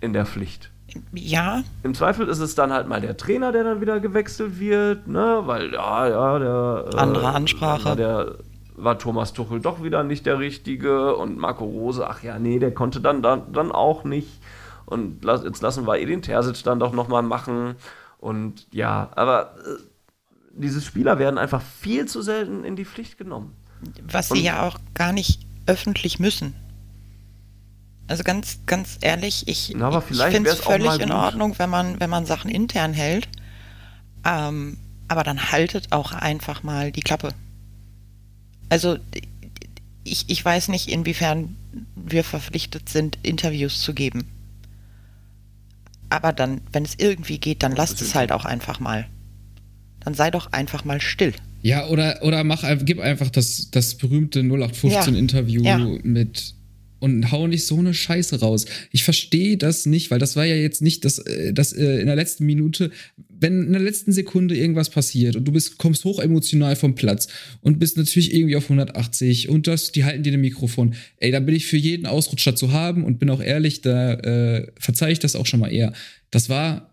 in 0.00 0.12
der 0.12 0.26
Pflicht. 0.26 0.70
Ja. 1.12 1.62
Im 1.82 1.94
Zweifel 1.94 2.28
ist 2.28 2.40
es 2.40 2.54
dann 2.54 2.72
halt 2.72 2.88
mal 2.88 3.00
der 3.00 3.16
Trainer, 3.16 3.52
der 3.52 3.64
dann 3.64 3.80
wieder 3.80 4.00
gewechselt 4.00 4.58
wird, 4.58 5.06
ne? 5.08 5.42
Weil, 5.44 5.72
ja, 5.72 6.08
ja, 6.08 6.38
der. 6.38 6.90
Äh, 6.92 6.96
Andere 6.96 7.28
Ansprache. 7.28 7.96
Der 7.96 8.36
war 8.76 8.98
Thomas 8.98 9.32
Tuchel 9.32 9.60
doch 9.60 9.82
wieder 9.82 10.02
nicht 10.02 10.26
der 10.26 10.38
Richtige 10.38 11.16
und 11.16 11.38
Marco 11.38 11.64
Rose, 11.64 12.06
ach 12.08 12.22
ja, 12.22 12.38
nee, 12.38 12.58
der 12.58 12.72
konnte 12.72 13.00
dann, 13.00 13.22
dann, 13.22 13.52
dann 13.52 13.72
auch 13.72 14.04
nicht. 14.04 14.40
Und 14.86 15.24
jetzt 15.24 15.62
lassen 15.62 15.86
wir 15.86 15.98
Edin 15.98 16.22
Terzic 16.22 16.62
dann 16.64 16.78
doch 16.78 16.92
nochmal 16.92 17.22
machen. 17.22 17.76
Und 18.18 18.66
ja, 18.72 19.10
aber 19.16 19.54
äh, 19.58 19.82
diese 20.54 20.80
Spieler 20.80 21.18
werden 21.18 21.38
einfach 21.38 21.62
viel 21.62 22.06
zu 22.06 22.22
selten 22.22 22.64
in 22.64 22.76
die 22.76 22.84
Pflicht 22.84 23.18
genommen. 23.18 23.56
Was 24.02 24.28
sie 24.28 24.42
ja 24.42 24.66
auch 24.66 24.78
gar 24.94 25.12
nicht 25.12 25.40
öffentlich 25.66 26.18
müssen. 26.18 26.54
Also 28.08 28.24
ganz, 28.24 28.58
ganz 28.66 28.98
ehrlich, 29.00 29.48
ich, 29.48 29.72
Na, 29.76 29.96
ich 29.96 30.16
finde 30.18 30.50
es 30.50 30.60
völlig 30.60 31.00
in 31.00 31.12
Ordnung, 31.12 31.58
wenn 31.58 31.70
man, 31.70 31.98
wenn 32.00 32.10
man 32.10 32.26
Sachen 32.26 32.50
intern 32.50 32.92
hält. 32.92 33.28
Ähm, 34.24 34.76
aber 35.08 35.24
dann 35.24 35.50
haltet 35.50 35.92
auch 35.92 36.12
einfach 36.12 36.62
mal 36.62 36.92
die 36.92 37.00
Klappe. 37.00 37.30
Also 38.72 38.96
ich, 40.02 40.24
ich 40.28 40.42
weiß 40.42 40.68
nicht, 40.68 40.88
inwiefern 40.88 41.56
wir 41.94 42.24
verpflichtet 42.24 42.88
sind, 42.88 43.18
Interviews 43.22 43.82
zu 43.82 43.92
geben. 43.92 44.24
Aber 46.08 46.32
dann, 46.32 46.62
wenn 46.72 46.82
es 46.82 46.94
irgendwie 46.96 47.36
geht, 47.36 47.62
dann 47.62 47.76
lasst 47.76 48.00
es 48.00 48.14
halt 48.14 48.32
auch 48.32 48.46
einfach 48.46 48.80
mal. 48.80 49.06
Dann 50.00 50.14
sei 50.14 50.30
doch 50.30 50.52
einfach 50.52 50.86
mal 50.86 51.02
still. 51.02 51.34
Ja, 51.60 51.86
oder, 51.88 52.22
oder 52.22 52.44
mach, 52.44 52.64
gib 52.86 52.98
einfach 52.98 53.28
das, 53.28 53.70
das 53.70 53.96
berühmte 53.96 54.40
0815-Interview 54.40 55.62
ja. 55.62 55.76
ja. 55.76 55.98
mit 56.02 56.54
und 56.98 57.30
hau 57.30 57.48
nicht 57.48 57.66
so 57.66 57.76
eine 57.76 57.92
Scheiße 57.92 58.40
raus. 58.40 58.64
Ich 58.90 59.04
verstehe 59.04 59.58
das 59.58 59.84
nicht, 59.84 60.10
weil 60.10 60.18
das 60.18 60.34
war 60.34 60.46
ja 60.46 60.54
jetzt 60.54 60.80
nicht 60.80 61.04
das, 61.04 61.18
äh, 61.18 61.52
das 61.52 61.74
äh, 61.74 62.00
in 62.00 62.06
der 62.06 62.16
letzten 62.16 62.46
Minute, 62.46 62.90
wenn 63.42 63.64
in 63.64 63.72
der 63.72 63.82
letzten 63.82 64.12
Sekunde 64.12 64.56
irgendwas 64.56 64.90
passiert 64.90 65.36
und 65.36 65.44
du 65.44 65.52
bist, 65.52 65.78
kommst 65.78 66.04
hoch 66.04 66.20
emotional 66.20 66.76
vom 66.76 66.94
Platz 66.94 67.28
und 67.60 67.78
bist 67.78 67.96
natürlich 67.96 68.34
irgendwie 68.34 68.56
auf 68.56 68.64
180 68.64 69.48
und 69.48 69.66
das, 69.66 69.92
die 69.92 70.04
halten 70.04 70.22
dir 70.22 70.32
ein 70.32 70.40
Mikrofon. 70.40 70.94
Ey, 71.18 71.30
da 71.30 71.40
bin 71.40 71.54
ich 71.54 71.66
für 71.66 71.76
jeden 71.76 72.06
Ausrutscher 72.06 72.56
zu 72.56 72.72
haben 72.72 73.04
und 73.04 73.18
bin 73.18 73.30
auch 73.30 73.42
ehrlich, 73.42 73.82
da 73.82 74.14
äh, 74.14 74.66
verzeih 74.78 75.12
ich 75.12 75.18
das 75.18 75.36
auch 75.36 75.46
schon 75.46 75.60
mal 75.60 75.72
eher. 75.72 75.92
Das 76.30 76.48
war 76.48 76.92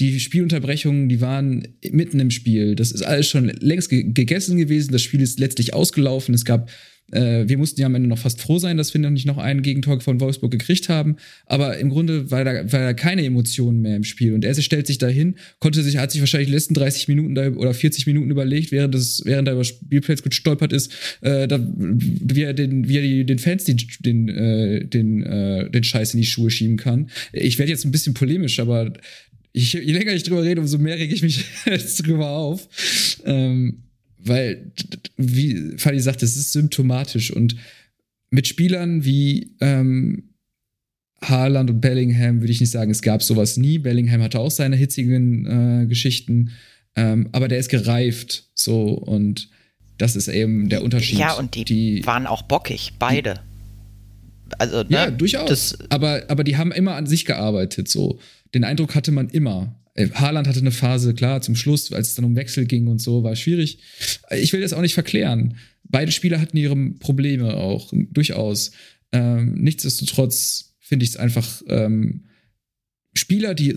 die 0.00 0.18
Spielunterbrechungen, 0.18 1.08
die 1.08 1.20
waren 1.20 1.68
mitten 1.90 2.18
im 2.18 2.30
Spiel. 2.30 2.74
Das 2.74 2.90
ist 2.90 3.02
alles 3.02 3.28
schon 3.28 3.48
längst 3.60 3.90
ge 3.90 4.02
gegessen 4.02 4.56
gewesen. 4.56 4.92
Das 4.92 5.02
Spiel 5.02 5.20
ist 5.20 5.38
letztlich 5.38 5.72
ausgelaufen. 5.72 6.34
Es 6.34 6.44
gab 6.44 6.68
äh, 7.12 7.44
wir 7.46 7.58
mussten 7.58 7.80
ja 7.80 7.86
am 7.86 7.94
Ende 7.94 8.08
noch 8.08 8.18
fast 8.18 8.40
froh 8.40 8.58
sein, 8.58 8.76
dass 8.76 8.94
wir 8.94 9.00
noch 9.00 9.10
nicht 9.10 9.26
noch 9.26 9.38
einen 9.38 9.62
Gegentor 9.62 10.00
von 10.00 10.20
Wolfsburg 10.20 10.50
gekriegt 10.50 10.88
haben. 10.88 11.16
Aber 11.46 11.78
im 11.78 11.90
Grunde 11.90 12.30
war 12.30 12.44
da, 12.44 12.72
war 12.72 12.80
da 12.80 12.92
keine 12.94 13.24
Emotionen 13.24 13.82
mehr 13.82 13.96
im 13.96 14.04
Spiel. 14.04 14.32
Und 14.32 14.44
er 14.44 14.54
stellt 14.54 14.86
sich 14.86 14.98
dahin, 14.98 15.36
konnte 15.60 15.82
sich, 15.82 15.96
hat 15.98 16.12
sich 16.12 16.20
wahrscheinlich 16.20 16.48
die 16.48 16.54
letzten 16.54 16.74
30 16.74 17.08
Minuten 17.08 17.34
da, 17.34 17.50
oder 17.50 17.74
40 17.74 18.06
Minuten 18.06 18.30
überlegt, 18.30 18.72
während, 18.72 18.94
das, 18.94 19.22
während 19.24 19.48
er 19.48 19.54
über 19.54 19.64
Spielplatz 19.64 20.22
gestolpert 20.22 20.72
ist, 20.72 20.92
äh, 21.20 21.46
da, 21.46 21.60
wie 21.76 22.42
er 22.42 22.54
den, 22.54 22.88
wie 22.88 22.96
er 22.96 23.02
die, 23.02 23.24
den 23.24 23.38
Fans 23.38 23.64
den, 23.64 23.78
den, 24.00 24.28
äh, 24.28 24.84
den, 24.84 25.22
äh, 25.22 25.70
den 25.70 25.84
Scheiß 25.84 26.14
in 26.14 26.20
die 26.20 26.26
Schuhe 26.26 26.50
schieben 26.50 26.76
kann. 26.76 27.10
Ich 27.32 27.58
werde 27.58 27.70
jetzt 27.70 27.84
ein 27.84 27.92
bisschen 27.92 28.14
polemisch, 28.14 28.58
aber 28.60 28.92
ich, 29.52 29.72
je 29.72 29.92
länger 29.92 30.12
ich 30.12 30.24
drüber 30.24 30.42
rede, 30.42 30.60
umso 30.60 30.78
mehr 30.78 30.98
rege 30.98 31.14
ich 31.14 31.22
mich 31.22 31.44
jetzt 31.66 32.04
drüber 32.04 32.30
auf. 32.30 32.68
Ähm, 33.24 33.84
weil, 34.26 34.72
wie 35.16 35.76
Fanny 35.76 36.00
sagt, 36.00 36.22
es 36.22 36.36
ist 36.36 36.52
symptomatisch 36.52 37.30
und 37.30 37.56
mit 38.30 38.48
Spielern 38.48 39.04
wie 39.04 39.54
ähm, 39.60 40.30
Haaland 41.22 41.70
und 41.70 41.80
Bellingham 41.80 42.40
würde 42.40 42.52
ich 42.52 42.60
nicht 42.60 42.70
sagen, 42.70 42.90
es 42.90 43.02
gab 43.02 43.22
sowas 43.22 43.56
nie. 43.56 43.78
Bellingham 43.78 44.22
hatte 44.22 44.40
auch 44.40 44.50
seine 44.50 44.76
hitzigen 44.76 45.82
äh, 45.82 45.86
Geschichten, 45.86 46.50
ähm, 46.96 47.28
aber 47.32 47.48
der 47.48 47.58
ist 47.58 47.68
gereift 47.68 48.50
so 48.54 48.88
und 48.88 49.48
das 49.98 50.16
ist 50.16 50.28
eben 50.28 50.68
der 50.68 50.82
Unterschied. 50.82 51.18
Ja, 51.18 51.34
und 51.34 51.54
die, 51.54 51.64
die 51.64 52.06
waren 52.06 52.26
auch 52.26 52.42
bockig, 52.42 52.94
beide. 52.98 53.40
Also, 54.58 54.82
ne, 54.82 54.86
ja, 54.90 55.10
durchaus. 55.10 55.78
aber, 55.88 56.24
aber 56.28 56.44
die 56.44 56.56
haben 56.56 56.72
immer 56.72 56.94
an 56.94 57.06
sich 57.06 57.24
gearbeitet, 57.24 57.88
so. 57.88 58.18
Den 58.54 58.64
Eindruck 58.64 58.94
hatte 58.94 59.12
man 59.12 59.28
immer. 59.28 59.74
Äh, 59.94 60.10
Haaland 60.10 60.46
hatte 60.46 60.60
eine 60.60 60.70
Phase, 60.70 61.14
klar, 61.14 61.40
zum 61.40 61.56
Schluss, 61.56 61.92
als 61.92 62.08
es 62.08 62.14
dann 62.14 62.24
um 62.24 62.36
Wechsel 62.36 62.66
ging 62.66 62.86
und 62.88 63.00
so, 63.00 63.22
war 63.22 63.36
schwierig. 63.36 63.78
Ich 64.30 64.52
will 64.52 64.60
das 64.60 64.72
auch 64.72 64.82
nicht 64.82 64.94
verklären. 64.94 65.56
Beide 65.84 66.12
Spieler 66.12 66.40
hatten 66.40 66.56
ihre 66.56 66.76
Probleme 66.98 67.54
auch, 67.54 67.92
durchaus. 67.92 68.72
Ähm, 69.12 69.54
nichtsdestotrotz 69.54 70.74
finde 70.80 71.04
ich 71.04 71.10
es 71.10 71.16
einfach 71.16 71.62
ähm, 71.68 72.24
Spieler, 73.14 73.54
die 73.54 73.74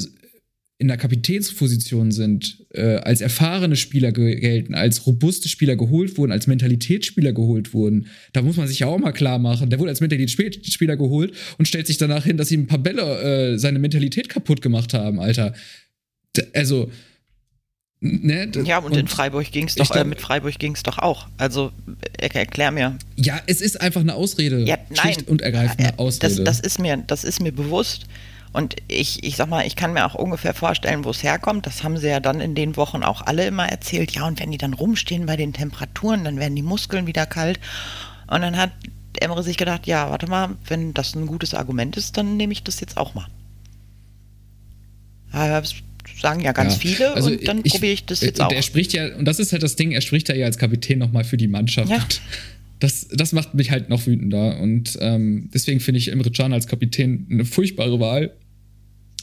in 0.80 0.90
der 0.90 0.98
Kapitänsposition 0.98 2.12
sind, 2.12 2.68
äh, 2.72 2.98
als 2.98 3.22
erfahrene 3.22 3.76
Spieler 3.76 4.12
gelten, 4.12 4.76
als 4.76 5.08
robuste 5.08 5.50
Spieler 5.50 5.76
geholt 5.76 6.18
wurden, 6.18 6.32
als 6.32 6.46
Mentalitätsspieler 6.46 7.34
geholt 7.34 7.74
wurden. 7.74 8.08
Da 8.34 8.44
muss 8.44 8.58
man 8.58 8.68
sich 8.68 8.80
ja 8.80 8.88
auch 8.88 9.00
mal 9.00 9.12
klar 9.12 9.40
machen. 9.40 9.72
Der 9.72 9.80
wurde 9.80 9.90
als 9.90 10.02
Mentalitätsspieler 10.02 10.96
geholt 10.96 11.34
und 11.58 11.68
stellt 11.68 11.88
sich 11.88 11.98
danach 11.98 12.26
hin, 12.26 12.38
dass 12.38 12.52
ihm 12.52 12.62
ein 12.62 12.68
paar 12.68 12.78
Bälle 12.78 13.54
äh, 13.54 13.58
seine 13.58 13.80
Mentalität 13.80 14.30
kaputt 14.30 14.62
gemacht 14.62 14.94
haben, 14.94 15.20
Alter 15.20 15.54
also 16.54 16.90
Ne, 18.00 18.52
ja, 18.64 18.78
und, 18.78 18.92
und, 18.92 18.98
in 18.98 19.08
Freiburg 19.08 19.52
ging 19.52 19.68
es 19.68 19.74
doch, 19.74 19.90
äh, 19.96 20.04
mit 20.04 20.22
Freiburg 20.22 20.60
ging 20.60 20.76
es 20.76 20.84
doch 20.84 21.00
auch. 21.00 21.28
Also 21.40 21.72
er, 22.20 22.36
erklär 22.36 22.70
mir. 22.70 22.96
Ja, 23.16 23.40
es 23.48 23.60
ist 23.60 23.82
einfach 23.82 24.02
eine 24.02 24.14
Ausrede. 24.14 24.60
Ja, 24.60 24.78
nein, 24.90 25.14
Schlicht 25.14 25.28
und 25.28 25.42
ergreifend 25.42 25.80
eine 25.80 25.98
Ausrede. 25.98 26.44
Das, 26.44 26.44
das, 26.44 26.60
ist 26.60 26.78
mir, 26.78 26.98
das 26.98 27.24
ist 27.24 27.42
mir 27.42 27.52
bewusst. 27.52 28.06
Und 28.54 28.76
ich, 28.88 29.24
ich 29.24 29.36
sag 29.36 29.50
mal, 29.50 29.66
ich 29.66 29.76
kann 29.76 29.94
mir 29.94 30.06
auch 30.06 30.14
ungefähr 30.14 30.54
vorstellen, 30.54 31.06
wo 31.06 31.10
es 31.10 31.24
herkommt. 31.24 31.66
Das 31.66 31.84
haben 31.84 31.98
sie 31.98 32.08
ja 32.08 32.20
dann 32.20 32.40
in 32.40 32.54
den 32.54 32.78
Wochen 32.78 33.02
auch 33.02 33.22
alle 33.22 33.48
immer 33.48 33.68
erzählt. 33.68 34.12
Ja, 34.12 34.28
und 34.28 34.40
wenn 34.40 34.52
die 34.52 34.60
dann 34.60 34.74
rumstehen 34.74 35.26
bei 35.26 35.36
den 35.36 35.54
Temperaturen, 35.54 36.24
dann 36.24 36.40
werden 36.40 36.56
die 36.56 36.62
Muskeln 36.62 37.08
wieder 37.08 37.26
kalt. 37.26 37.60
Und 38.28 38.42
dann 38.42 38.58
hat 38.58 38.72
Emre 39.20 39.42
sich 39.42 39.58
gedacht, 39.58 39.88
ja, 39.88 40.12
warte 40.12 40.28
mal, 40.28 40.50
wenn 40.68 40.94
das 40.94 41.16
ein 41.16 41.26
gutes 41.26 41.56
Argument 41.56 41.98
ist, 41.98 42.16
dann 42.16 42.38
nehme 42.38 42.54
ich 42.54 42.64
das 42.64 42.80
jetzt 42.80 42.98
auch 42.98 43.16
mal. 43.16 43.26
Ja, 45.34 45.62
sagen 46.22 46.42
ja 46.42 46.52
ganz 46.52 46.74
ja, 46.74 46.80
viele 46.80 47.14
also 47.14 47.30
und 47.30 47.48
dann 47.48 47.64
probiere 47.64 47.94
ich 47.94 48.06
das 48.06 48.22
jetzt 48.22 48.42
auch. 48.42 48.52
Er 48.52 48.62
spricht 48.62 48.94
ja, 48.94 49.16
und 49.16 49.26
das 49.26 49.40
ist 49.40 49.52
halt 49.52 49.64
das 49.64 49.76
Ding, 49.76 49.92
er 49.92 50.02
spricht 50.02 50.30
ja 50.30 50.46
als 50.46 50.58
Kapitän 50.58 51.00
nochmal 51.00 51.24
für 51.24 51.38
die 51.38 51.48
Mannschaft. 51.48 51.90
Ja. 51.90 52.06
Das, 52.80 53.08
das 53.08 53.34
macht 53.34 53.56
mich 53.56 53.72
halt 53.72 53.90
noch 53.90 54.06
wütender. 54.06 54.60
Und 54.60 55.00
ähm, 55.02 55.50
deswegen 55.52 55.80
finde 55.80 55.98
ich 55.98 56.12
Emre 56.12 56.30
Can 56.30 56.54
als 56.54 56.68
Kapitän 56.68 57.26
eine 57.28 57.44
furchtbare 57.44 58.00
Wahl. 58.00 58.34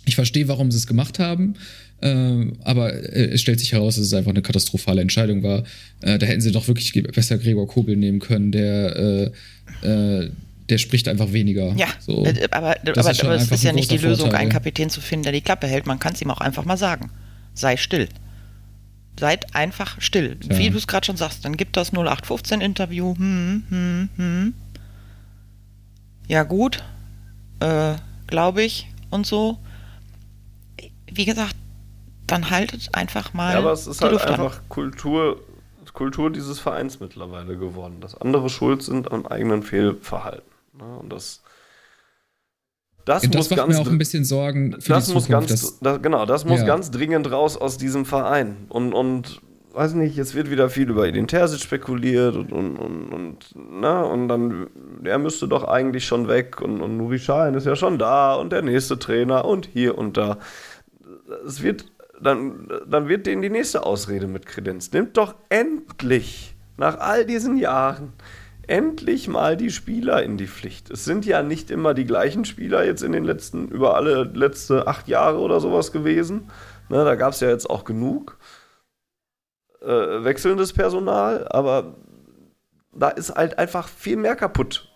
Ich 0.07 0.17
verstehe, 0.17 0.49
warum 0.49 0.73
sie 0.73 0.79
es 0.79 0.89
gemacht 0.89 1.21
haben. 1.21 1.55
Äh, 2.01 2.47
aber 2.65 2.93
äh, 2.93 3.31
es 3.31 3.41
stellt 3.41 3.61
sich 3.61 3.73
heraus, 3.73 3.95
dass 3.95 4.07
es 4.07 4.13
einfach 4.13 4.33
eine 4.33 4.43
katastrophale 4.43 5.01
Entscheidung 5.01 5.45
war. 5.45 5.63
Äh, 6.01 6.19
da 6.19 6.27
hätten 6.27 6.41
sie 6.41 6.51
doch 6.51 6.67
wirklich 6.67 6.93
besser 7.15 7.39
Gregor 7.39 7.69
Kobel 7.69 7.97
nehmen 7.97 8.19
können, 8.19 8.51
der 8.51 9.33
äh, 9.83 9.89
äh, 9.89 10.31
der 10.69 10.79
spricht 10.79 11.09
einfach 11.09 11.33
weniger. 11.33 11.75
Ja, 11.75 11.89
so. 11.99 12.25
Äh, 12.25 12.49
aber, 12.51 12.77
das 12.85 12.99
aber, 12.99 13.11
ist, 13.11 13.25
aber 13.25 13.35
es 13.35 13.51
ist 13.51 13.65
ja 13.65 13.73
nicht 13.73 13.91
die 13.91 13.99
Lösung, 13.99 14.27
Vorteil. 14.27 14.41
einen 14.41 14.51
Kapitän 14.51 14.91
zu 14.91 15.01
finden, 15.01 15.25
der 15.25 15.33
die 15.33 15.43
Klappe 15.43 15.67
hält. 15.67 15.87
Man 15.87 15.99
kann 15.99 16.15
es 16.15 16.23
ihm 16.23 16.31
auch 16.31 16.41
einfach 16.41 16.65
mal 16.65 16.77
sagen. 16.77 17.11
Sei 17.53 17.77
still. 17.77 18.09
Seid 19.19 19.55
einfach 19.55 20.01
still. 20.01 20.39
Ja. 20.49 20.59
Wie 20.59 20.71
du 20.71 20.79
es 20.79 20.87
gerade 20.87 21.05
schon 21.07 21.17
sagst, 21.17 21.45
dann 21.45 21.57
gibt 21.57 21.77
das 21.77 21.93
0815-Interview. 21.93 23.15
Hm, 23.17 23.65
hm, 23.69 24.09
hm. 24.17 24.55
Ja, 26.27 26.43
gut. 26.43 26.83
Äh, 27.61 27.95
Glaube 28.27 28.63
ich. 28.63 28.89
Und 29.11 29.27
so. 29.27 29.59
Wie 31.13 31.27
gesagt, 31.27 31.55
dann 32.27 32.51
haltet 32.51 32.89
einfach 32.93 33.35
mal. 33.35 33.53
Ja, 33.53 33.59
aber 33.59 33.73
es 33.73 33.87
ist 33.87 34.01
halt 34.01 34.13
Luft 34.13 34.27
einfach 34.27 34.63
Kultur, 34.69 35.41
Kultur 35.93 36.33
dieses 36.33 36.59
Vereins 36.59 36.99
mittlerweile 37.01 37.57
geworden, 37.57 38.01
dass 38.01 38.17
andere 38.17 38.49
schuld 38.49 38.83
sind 38.83 39.13
am 39.13 39.27
eigenen 39.27 39.63
Fehlverhalten. 39.63 40.54
Ne? 40.77 40.99
Und 40.99 41.13
das, 41.13 41.43
das, 43.05 43.23
das 43.23 43.33
muss 43.35 43.49
ganz, 43.51 43.75
mir 43.75 43.81
auch 43.81 43.91
ein 43.91 43.99
bisschen 43.99 44.25
Sorgen. 44.25 44.81
Für 44.81 44.95
das 44.95 45.07
die 45.07 45.15
muss 45.15 45.25
Zukunft, 45.25 45.49
ganz, 45.49 45.79
das, 45.81 46.03
genau, 46.03 46.25
das 46.27 46.45
muss 46.45 46.61
ja. 46.61 46.67
ganz 46.67 46.91
dringend 46.91 47.31
raus 47.31 47.57
aus 47.57 47.77
diesem 47.77 48.05
Verein. 48.07 48.67
Und, 48.69 48.93
und 48.93 49.43
weiß 49.75 49.95
nicht, 49.95 50.17
jetzt 50.17 50.35
wird 50.35 50.51
wieder 50.51 50.71
viel 50.71 50.89
über 50.89 51.07
Edin 51.07 51.27
Terzic 51.27 51.61
spekuliert 51.61 52.37
und, 52.37 52.53
und, 52.53 52.77
und, 52.77 53.13
und, 53.13 53.55
na, 53.55 54.03
ne? 54.03 54.07
und 54.07 54.29
dann, 54.29 54.69
der 55.01 55.19
müsste 55.19 55.49
doch 55.49 55.65
eigentlich 55.65 56.07
schon 56.07 56.29
weg 56.29 56.61
und, 56.61 56.81
und 56.81 56.97
Nuri 56.97 57.19
Schein 57.19 57.55
ist 57.55 57.67
ja 57.67 57.77
schon 57.77 57.99
da 57.99 58.35
und 58.35 58.53
der 58.53 58.63
nächste 58.63 58.99
Trainer 58.99 59.45
und 59.45 59.67
hier 59.67 59.99
und 59.99 60.17
da. 60.17 60.39
Es 61.47 61.63
wird 61.63 61.87
dann, 62.21 62.69
dann 62.87 63.09
wird 63.09 63.27
denen 63.27 63.43
die 63.43 63.51
nächste 63.51 63.85
Ausrede 63.85 64.29
mit 64.29 64.47
Kredenz. 64.47 64.93
Nimmt 64.93 65.17
doch 65.17 65.35
endlich, 65.49 66.55
nach 66.77 66.99
all 66.99 67.27
diesen 67.27 67.57
Jahren, 67.57 68.13
endlich 68.69 69.29
mal 69.29 69.57
die 69.57 69.71
Spieler 69.71 70.23
in 70.23 70.37
die 70.37 70.47
Pflicht. 70.47 70.91
Es 70.91 71.05
sind 71.05 71.27
ja 71.27 71.43
nicht 71.43 71.71
immer 71.71 71.95
die 71.95 72.05
gleichen 72.05 72.45
Spieler 72.45 72.85
jetzt 72.85 73.03
in 73.03 73.13
den 73.13 73.25
letzten, 73.25 73.69
über 73.69 73.97
alle 73.97 74.25
letzte 74.25 74.87
acht 74.87 75.09
Jahre 75.09 75.39
oder 75.39 75.61
sowas 75.61 75.93
gewesen. 75.93 76.51
Ne, 76.89 77.05
da 77.05 77.15
gab 77.15 77.33
es 77.33 77.41
ja 77.41 77.49
jetzt 77.49 77.69
auch 77.69 77.85
genug 77.85 78.39
äh, 79.81 80.25
wechselndes 80.25 80.73
Personal, 80.73 81.47
aber 81.49 81.95
da 82.93 83.09
ist 83.09 83.35
halt 83.35 83.59
einfach 83.59 83.89
viel 83.89 84.17
mehr 84.17 84.37
kaputt 84.37 84.91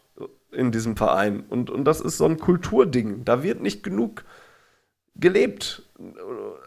in 0.50 0.72
diesem 0.72 0.96
Verein. 0.96 1.44
Und, 1.48 1.70
und 1.70 1.84
das 1.84 2.00
ist 2.00 2.18
so 2.18 2.24
ein 2.24 2.38
Kulturding. 2.38 3.24
Da 3.24 3.42
wird 3.42 3.60
nicht 3.60 3.82
genug 3.82 4.24
gelebt. 5.18 5.82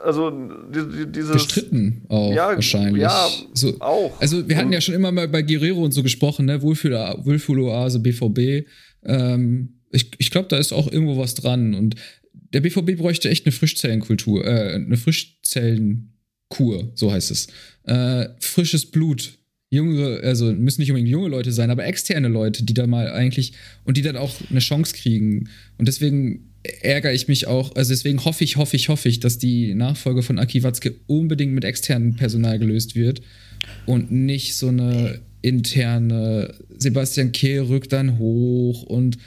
Also 0.03 0.31
dieses 0.31 1.31
bestritten 1.31 2.03
auch 2.09 2.33
ja, 2.33 2.47
wahrscheinlich. 2.47 3.03
Ja, 3.03 3.29
so, 3.53 3.79
auch. 3.79 4.19
Also 4.19 4.47
wir 4.47 4.57
hatten 4.57 4.67
und, 4.67 4.73
ja 4.73 4.81
schon 4.81 4.95
immer 4.95 5.11
mal 5.11 5.27
bei 5.27 5.41
Guerrero 5.41 5.83
und 5.83 5.93
so 5.93 6.03
gesprochen, 6.03 6.45
ne? 6.47 6.61
Wohlfühloase, 6.61 7.99
BVB. 7.99 8.67
Ähm, 9.05 9.79
ich 9.91 10.11
ich 10.17 10.31
glaube, 10.31 10.49
da 10.49 10.57
ist 10.57 10.73
auch 10.73 10.91
irgendwo 10.91 11.17
was 11.17 11.35
dran. 11.35 11.73
Und 11.75 11.95
der 12.33 12.61
BVB 12.61 12.97
bräuchte 12.97 13.29
echt 13.29 13.45
eine 13.45 13.53
Frischzellenkultur, 13.53 14.45
äh, 14.45 14.73
eine 14.73 14.97
Frischzellenkur, 14.97 16.91
so 16.95 17.11
heißt 17.11 17.31
es. 17.31 17.47
Äh, 17.83 18.27
frisches 18.39 18.91
Blut 18.91 19.37
junge, 19.69 20.19
also 20.21 20.51
müssen 20.51 20.81
nicht 20.81 20.91
unbedingt 20.91 21.09
junge 21.09 21.29
Leute 21.29 21.53
sein, 21.53 21.71
aber 21.71 21.85
externe 21.85 22.27
Leute, 22.27 22.63
die 22.63 22.73
da 22.73 22.85
mal 22.87 23.09
eigentlich 23.11 23.53
und 23.85 23.95
die 23.97 24.01
dann 24.01 24.17
auch 24.17 24.33
eine 24.49 24.59
Chance 24.59 24.93
kriegen. 24.93 25.49
Und 25.77 25.87
deswegen 25.87 26.50
ärgere 26.63 27.13
ich 27.13 27.27
mich 27.27 27.47
auch, 27.47 27.75
also 27.75 27.91
deswegen 27.91 28.23
hoffe 28.23 28.43
ich, 28.43 28.57
hoffe 28.57 28.75
ich, 28.75 28.89
hoffe 28.89 29.09
ich, 29.09 29.19
dass 29.19 29.37
die 29.37 29.73
Nachfolge 29.73 30.21
von 30.21 30.37
Aki 30.37 30.63
Watzke 30.63 30.95
unbedingt 31.07 31.53
mit 31.53 31.65
externem 31.65 32.15
Personal 32.15 32.59
gelöst 32.59 32.95
wird 32.95 33.21
und 33.85 34.11
nicht 34.11 34.55
so 34.55 34.67
eine 34.67 35.19
interne 35.41 36.53
Sebastian 36.77 37.31
Kehl 37.31 37.61
rückt 37.61 37.93
dann 37.93 38.19
hoch 38.19 38.83
und 38.83 39.17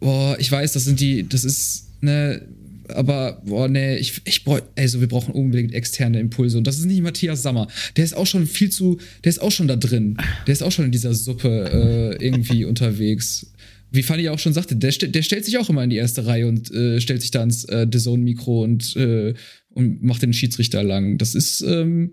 boah, 0.00 0.36
ich 0.38 0.52
weiß, 0.52 0.72
das 0.72 0.84
sind 0.84 1.00
die, 1.00 1.26
das 1.26 1.44
ist 1.44 1.88
eine 2.02 2.42
aber 2.88 3.42
boah, 3.44 3.68
nee, 3.68 3.96
ich, 3.96 4.20
ich 4.24 4.44
brauch, 4.44 4.60
also 4.76 5.00
wir 5.00 5.08
brauchen 5.08 5.34
unbedingt 5.34 5.74
externe 5.74 6.20
Impulse. 6.20 6.58
Und 6.58 6.66
das 6.66 6.78
ist 6.78 6.84
nicht 6.84 7.02
Matthias 7.02 7.42
Sammer. 7.42 7.68
Der 7.96 8.04
ist 8.04 8.16
auch 8.16 8.26
schon 8.26 8.46
viel 8.46 8.70
zu, 8.70 8.98
der 9.24 9.30
ist 9.30 9.40
auch 9.40 9.50
schon 9.50 9.68
da 9.68 9.76
drin. 9.76 10.16
Der 10.46 10.52
ist 10.52 10.62
auch 10.62 10.72
schon 10.72 10.84
in 10.84 10.92
dieser 10.92 11.14
Suppe 11.14 12.16
äh, 12.20 12.24
irgendwie 12.24 12.64
unterwegs. 12.64 13.46
Wie 13.90 14.02
Fanny 14.02 14.28
auch 14.28 14.38
schon 14.38 14.52
sagte, 14.52 14.76
der, 14.76 14.90
der 14.90 15.22
stellt 15.22 15.44
sich 15.44 15.58
auch 15.58 15.68
immer 15.68 15.84
in 15.84 15.90
die 15.90 15.96
erste 15.96 16.26
Reihe 16.26 16.48
und 16.48 16.70
äh, 16.72 17.00
stellt 17.00 17.22
sich 17.22 17.30
da 17.30 17.42
ins 17.42 17.64
äh, 17.64 17.86
The 17.90 17.98
Zone-Mikro 17.98 18.62
und, 18.62 18.96
äh, 18.96 19.34
und 19.70 20.02
macht 20.02 20.22
den 20.22 20.32
Schiedsrichter 20.32 20.82
lang. 20.82 21.18
Das 21.18 21.34
ist. 21.34 21.60
Ähm, 21.62 22.12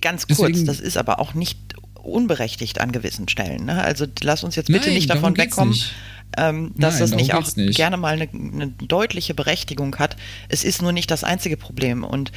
Ganz 0.00 0.26
kurz, 0.26 0.38
deswegen, 0.38 0.66
das 0.66 0.80
ist 0.80 0.96
aber 0.96 1.18
auch 1.18 1.34
nicht 1.34 1.58
unberechtigt 1.94 2.80
an 2.80 2.92
gewissen 2.92 3.28
Stellen. 3.28 3.64
Ne? 3.64 3.82
Also 3.82 4.06
lass 4.22 4.44
uns 4.44 4.54
jetzt 4.54 4.68
bitte 4.68 4.86
nein, 4.86 4.94
nicht 4.94 5.10
davon 5.10 5.36
wegkommen. 5.36 5.72
Nicht 5.72 5.92
ähm, 6.36 6.72
dass 6.76 6.94
Nein, 6.94 7.00
das 7.00 7.10
nicht 7.12 7.34
auch 7.34 7.56
nicht. 7.56 7.76
gerne 7.76 7.96
mal 7.96 8.14
eine, 8.14 8.28
eine, 8.28 8.68
deutliche 8.68 9.34
Berechtigung 9.34 9.96
hat. 9.96 10.16
Es 10.48 10.64
ist 10.64 10.82
nur 10.82 10.92
nicht 10.92 11.10
das 11.10 11.24
einzige 11.24 11.56
Problem. 11.56 12.04
Und 12.04 12.32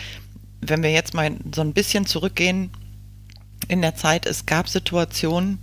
wenn 0.62 0.84
wir 0.84 0.92
jetzt 0.92 1.14
mal 1.14 1.32
so 1.54 1.62
ein 1.62 1.74
bisschen 1.74 2.06
zurückgehen 2.06 2.70
in 3.68 3.82
der 3.82 3.96
Zeit, 3.96 4.26
es 4.26 4.46
gab 4.46 4.70
Situationen, 4.70 5.60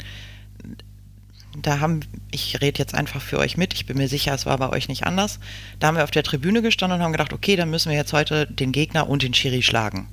da 1.63 1.81
haben, 1.81 2.01
ich 2.31 2.61
rede 2.61 2.79
jetzt 2.79 2.95
einfach 2.95 3.21
für 3.21 3.39
euch 3.39 3.57
mit, 3.57 3.75
ich 3.75 3.87
bin 3.87 3.97
mir 3.97 4.09
sicher, 4.09 4.35
es 4.35 4.47
war 4.47 4.59
bei 4.59 4.71
euch 4.71 4.89
nicht 4.89 5.07
anders. 5.07 5.39
Da 5.79 5.89
haben 5.89 5.97
wir 5.97 6.05
auf 6.05 6.11
der 6.11 6.23
Tribüne 6.23 6.63
gestanden 6.63 6.99
und 6.99 7.05
haben 7.05 7.13
gedacht, 7.13 7.33
okay, 7.33 7.57
dann 7.57 7.71
müssen 7.71 7.91
wir 7.91 7.97
jetzt 7.97 8.13
heute 8.13 8.47
den 8.47 8.73
Gegner 8.73 9.09
und 9.09 9.23
den 9.23 9.35
Schiri 9.35 9.63
schlagen. 9.63 10.09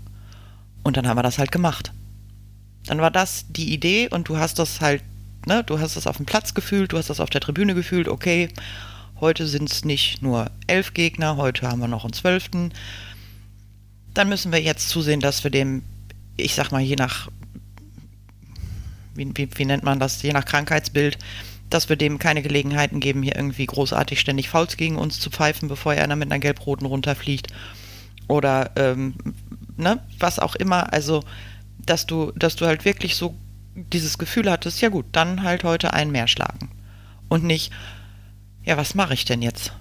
Und 0.83 0.97
dann 0.97 1.07
haben 1.07 1.17
wir 1.17 1.23
das 1.23 1.39
halt 1.39 1.51
gemacht. 1.51 1.91
Dann 2.85 2.99
war 2.99 3.11
das 3.11 3.45
die 3.49 3.73
Idee 3.73 4.09
und 4.09 4.27
du 4.27 4.37
hast 4.37 4.59
das 4.59 4.81
halt 4.81 5.03
ne, 5.45 5.63
du 5.63 5.79
hast 5.79 5.95
das 5.95 6.07
auf 6.07 6.17
dem 6.17 6.25
Platz 6.25 6.53
gefühlt, 6.53 6.91
du 6.91 6.97
hast 6.97 7.09
das 7.09 7.19
auf 7.19 7.29
der 7.29 7.41
Tribüne 7.41 7.75
gefühlt, 7.75 8.07
okay, 8.07 8.49
heute 9.19 9.47
sind 9.47 9.71
es 9.71 9.85
nicht 9.85 10.21
nur 10.21 10.49
elf 10.67 10.93
Gegner, 10.93 11.37
heute 11.37 11.67
haben 11.67 11.79
wir 11.79 11.87
noch 11.87 12.03
einen 12.03 12.13
zwölften. 12.13 12.73
Dann 14.13 14.29
müssen 14.29 14.51
wir 14.51 14.61
jetzt 14.61 14.89
zusehen, 14.89 15.19
dass 15.19 15.43
wir 15.43 15.51
dem, 15.51 15.83
ich 16.37 16.55
sag 16.55 16.71
mal, 16.71 16.81
je 16.81 16.95
nach, 16.95 17.29
wie, 19.15 19.31
wie, 19.35 19.49
wie 19.55 19.65
nennt 19.65 19.83
man 19.83 19.99
das, 19.99 20.21
je 20.21 20.33
nach 20.33 20.45
Krankheitsbild, 20.45 21.17
dass 21.69 21.89
wir 21.89 21.95
dem 21.95 22.19
keine 22.19 22.41
Gelegenheiten 22.41 22.99
geben, 22.99 23.23
hier 23.23 23.35
irgendwie 23.35 23.65
großartig 23.65 24.19
ständig 24.19 24.49
Fouls 24.49 24.77
gegen 24.77 24.97
uns 24.97 25.19
zu 25.19 25.29
pfeifen, 25.29 25.67
bevor 25.67 25.93
er 25.93 26.15
mit 26.15 26.31
einer 26.31 26.39
gelb-roten 26.39 26.85
runterfliegt. 26.85 27.47
Oder 28.27 28.71
ähm, 28.75 29.15
ne, 29.75 29.99
was 30.19 30.39
auch 30.39 30.55
immer. 30.55 30.93
Also, 30.93 31.23
dass 31.85 32.05
du, 32.05 32.31
dass 32.35 32.55
du 32.55 32.65
halt 32.65 32.85
wirklich 32.85 33.15
so 33.15 33.35
dieses 33.75 34.17
Gefühl 34.17 34.49
hattest, 34.49 34.81
ja 34.81 34.89
gut, 34.89 35.05
dann 35.11 35.43
halt 35.43 35.63
heute 35.63 35.93
einen 35.93 36.11
mehr 36.11 36.27
schlagen. 36.27 36.69
Und 37.27 37.43
nicht, 37.43 37.71
ja, 38.63 38.77
was 38.77 38.93
mache 38.93 39.13
ich 39.13 39.25
denn 39.25 39.41
jetzt? 39.41 39.73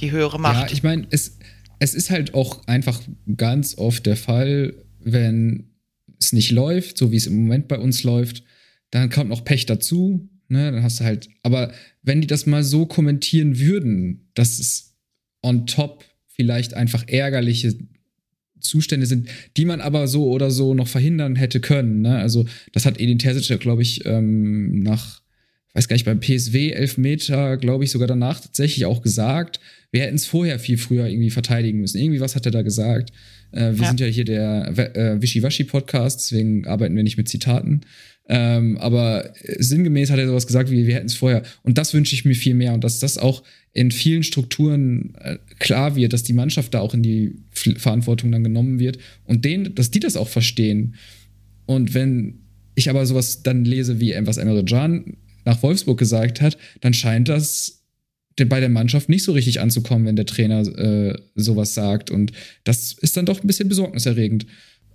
Die 0.00 0.10
höhere 0.10 0.38
Macht. 0.38 0.68
Ja, 0.68 0.72
ich 0.72 0.82
meine, 0.82 1.06
es, 1.10 1.38
es 1.78 1.94
ist 1.94 2.10
halt 2.10 2.34
auch 2.34 2.66
einfach 2.66 3.00
ganz 3.36 3.78
oft 3.78 4.04
der 4.04 4.16
Fall, 4.16 4.74
wenn 5.00 5.71
es 6.22 6.32
nicht 6.32 6.50
läuft, 6.50 6.98
so 6.98 7.12
wie 7.12 7.16
es 7.16 7.26
im 7.26 7.42
Moment 7.42 7.68
bei 7.68 7.78
uns 7.78 8.02
läuft, 8.02 8.44
dann 8.90 9.10
kommt 9.10 9.30
noch 9.30 9.44
Pech 9.44 9.66
dazu. 9.66 10.28
Ne, 10.48 10.70
dann 10.70 10.82
hast 10.82 11.00
du 11.00 11.04
halt, 11.04 11.30
aber 11.42 11.72
wenn 12.02 12.20
die 12.20 12.26
das 12.26 12.44
mal 12.44 12.62
so 12.62 12.84
kommentieren 12.84 13.58
würden, 13.58 14.28
dass 14.34 14.58
es 14.58 14.94
on 15.40 15.66
top 15.66 16.04
vielleicht 16.28 16.74
einfach 16.74 17.08
ärgerliche 17.08 17.74
Zustände 18.60 19.06
sind, 19.06 19.28
die 19.56 19.64
man 19.64 19.80
aber 19.80 20.08
so 20.08 20.28
oder 20.30 20.50
so 20.50 20.74
noch 20.74 20.88
verhindern 20.88 21.36
hätte 21.36 21.60
können. 21.60 22.02
Ne? 22.02 22.18
Also 22.18 22.46
das 22.72 22.86
hat 22.86 23.00
Edin 23.00 23.18
Terzic, 23.18 23.60
glaube 23.60 23.82
ich, 23.82 24.04
ähm, 24.06 24.82
nach, 24.82 25.22
weiß 25.74 25.88
gar 25.88 25.94
nicht, 25.94 26.04
beim 26.04 26.20
PSW 26.20 26.70
Elfmeter, 26.70 27.56
glaube 27.56 27.84
ich, 27.84 27.90
sogar 27.90 28.08
danach 28.08 28.40
tatsächlich 28.40 28.84
auch 28.84 29.02
gesagt. 29.02 29.60
Wir 29.90 30.02
hätten 30.02 30.16
es 30.16 30.26
vorher 30.26 30.58
viel 30.58 30.78
früher 30.78 31.06
irgendwie 31.06 31.30
verteidigen 31.30 31.80
müssen. 31.80 31.98
Irgendwie 31.98 32.20
was 32.20 32.36
hat 32.36 32.46
er 32.46 32.52
da 32.52 32.62
gesagt? 32.62 33.10
Äh, 33.52 33.74
wir 33.74 33.82
ja. 33.82 33.88
sind 33.88 34.00
ja 34.00 34.06
hier 34.06 34.24
der 34.24 34.72
äh, 34.76 35.22
Wischiwaschi-Podcast, 35.22 36.20
deswegen 36.20 36.66
arbeiten 36.66 36.96
wir 36.96 37.02
nicht 37.02 37.16
mit 37.16 37.28
Zitaten. 37.28 37.82
Ähm, 38.28 38.78
aber 38.78 39.32
sinngemäß 39.58 40.10
hat 40.10 40.18
er 40.18 40.28
sowas 40.28 40.46
gesagt 40.46 40.70
wie, 40.70 40.86
wir 40.86 40.94
hätten 40.94 41.06
es 41.06 41.14
vorher. 41.14 41.42
Und 41.62 41.78
das 41.78 41.92
wünsche 41.92 42.14
ich 42.14 42.24
mir 42.24 42.34
viel 42.34 42.54
mehr. 42.54 42.72
Und 42.72 42.84
dass 42.84 42.98
das 42.98 43.18
auch 43.18 43.42
in 43.72 43.90
vielen 43.90 44.22
Strukturen 44.22 45.14
äh, 45.18 45.38
klar 45.58 45.96
wird, 45.96 46.12
dass 46.12 46.22
die 46.22 46.32
Mannschaft 46.32 46.74
da 46.74 46.80
auch 46.80 46.94
in 46.94 47.02
die 47.02 47.36
Verantwortung 47.50 48.30
dann 48.30 48.44
genommen 48.44 48.78
wird 48.78 48.98
und 49.24 49.44
denen, 49.44 49.74
dass 49.74 49.90
die 49.90 50.00
das 50.00 50.16
auch 50.16 50.28
verstehen. 50.28 50.94
Und 51.66 51.94
wenn 51.94 52.40
ich 52.74 52.90
aber 52.90 53.04
sowas 53.06 53.42
dann 53.42 53.64
lese, 53.64 54.00
wie 54.00 54.14
was 54.20 54.36
Emre 54.36 54.64
Can 54.64 55.16
nach 55.44 55.62
Wolfsburg 55.62 55.98
gesagt 55.98 56.40
hat, 56.40 56.56
dann 56.80 56.94
scheint 56.94 57.28
das 57.28 57.81
bei 58.36 58.60
der 58.60 58.68
Mannschaft 58.68 59.08
nicht 59.08 59.24
so 59.24 59.32
richtig 59.32 59.60
anzukommen, 59.60 60.06
wenn 60.06 60.16
der 60.16 60.26
Trainer 60.26 60.60
äh, 60.60 61.18
sowas 61.34 61.74
sagt. 61.74 62.10
Und 62.10 62.32
das 62.64 62.92
ist 62.92 63.16
dann 63.16 63.26
doch 63.26 63.42
ein 63.42 63.46
bisschen 63.46 63.68
besorgniserregend. 63.68 64.46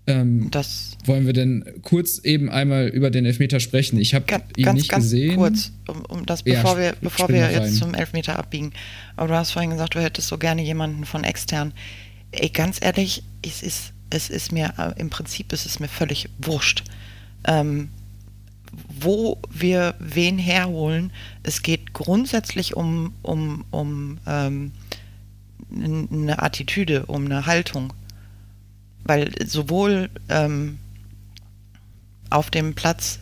Ähm, 0.07 0.47
das 0.51 0.91
wollen 1.05 1.25
wir 1.25 1.33
denn 1.33 1.65
kurz 1.81 2.19
eben 2.19 2.49
einmal 2.49 2.87
über 2.87 3.11
den 3.11 3.25
Elfmeter 3.25 3.59
sprechen? 3.59 3.99
Ich 3.99 4.13
habe 4.13 4.25
ihn 4.55 4.63
ganz, 4.63 4.77
nicht 4.77 4.89
ganz 4.89 5.03
gesehen. 5.03 5.35
kurz, 5.35 5.73
um, 5.87 6.05
um 6.05 6.25
das, 6.25 6.43
bevor 6.43 6.75
ja, 6.75 6.77
wir, 6.77 6.95
bevor 7.01 7.27
wir 7.27 7.51
jetzt 7.51 7.59
rein. 7.59 7.73
zum 7.73 7.93
Elfmeter 7.93 8.39
abbiegen. 8.39 8.71
Aber 9.17 9.27
du 9.27 9.33
hast 9.35 9.51
vorhin 9.51 9.71
gesagt, 9.71 9.95
du 9.95 10.01
hättest 10.01 10.29
so 10.29 10.37
gerne 10.37 10.63
jemanden 10.63 11.05
von 11.05 11.25
extern. 11.25 11.73
Ey, 12.31 12.49
ganz 12.49 12.79
ehrlich, 12.81 13.23
es 13.45 13.61
ist, 13.61 13.91
es 14.09 14.29
ist 14.29 14.53
mir, 14.53 14.73
äh, 14.77 14.99
im 14.99 15.09
Prinzip 15.09 15.51
ist 15.51 15.65
es 15.65 15.81
mir 15.81 15.89
völlig 15.89 16.29
wurscht. 16.37 16.83
Ähm, 17.45 17.89
wo 18.99 19.39
wir 19.49 19.95
wen 19.99 20.37
herholen. 20.37 21.11
Es 21.43 21.61
geht 21.61 21.93
grundsätzlich 21.93 22.75
um, 22.75 23.13
um, 23.21 23.65
um 23.71 24.19
ähm, 24.27 24.71
eine 25.71 26.41
Attitüde, 26.41 27.05
um 27.07 27.25
eine 27.25 27.45
Haltung 27.45 27.93
weil 29.07 29.31
sowohl 29.45 30.09
ähm, 30.29 30.77
auf 32.29 32.51
dem 32.51 32.75
Platz 32.75 33.19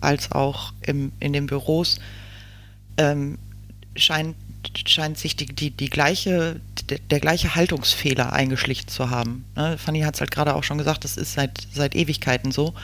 als 0.00 0.30
auch 0.32 0.72
im, 0.82 1.12
in 1.20 1.32
den 1.32 1.46
Büros 1.46 1.98
ähm, 2.98 3.38
scheint, 3.96 4.36
scheint 4.86 5.18
sich 5.18 5.36
die, 5.36 5.46
die, 5.46 5.70
die 5.70 5.88
gleiche, 5.88 6.60
der, 6.90 6.98
der 6.98 7.20
gleiche 7.20 7.54
Haltungsfehler 7.54 8.32
eingeschlichen 8.32 8.88
zu 8.88 9.10
haben. 9.10 9.44
Ne? 9.56 9.78
Fanny 9.78 10.00
hat 10.00 10.14
es 10.14 10.20
halt 10.20 10.30
gerade 10.30 10.54
auch 10.54 10.64
schon 10.64 10.78
gesagt, 10.78 11.04
das 11.04 11.16
ist 11.16 11.32
seit, 11.32 11.66
seit 11.72 11.94
Ewigkeiten 11.94 12.52
so. 12.52 12.74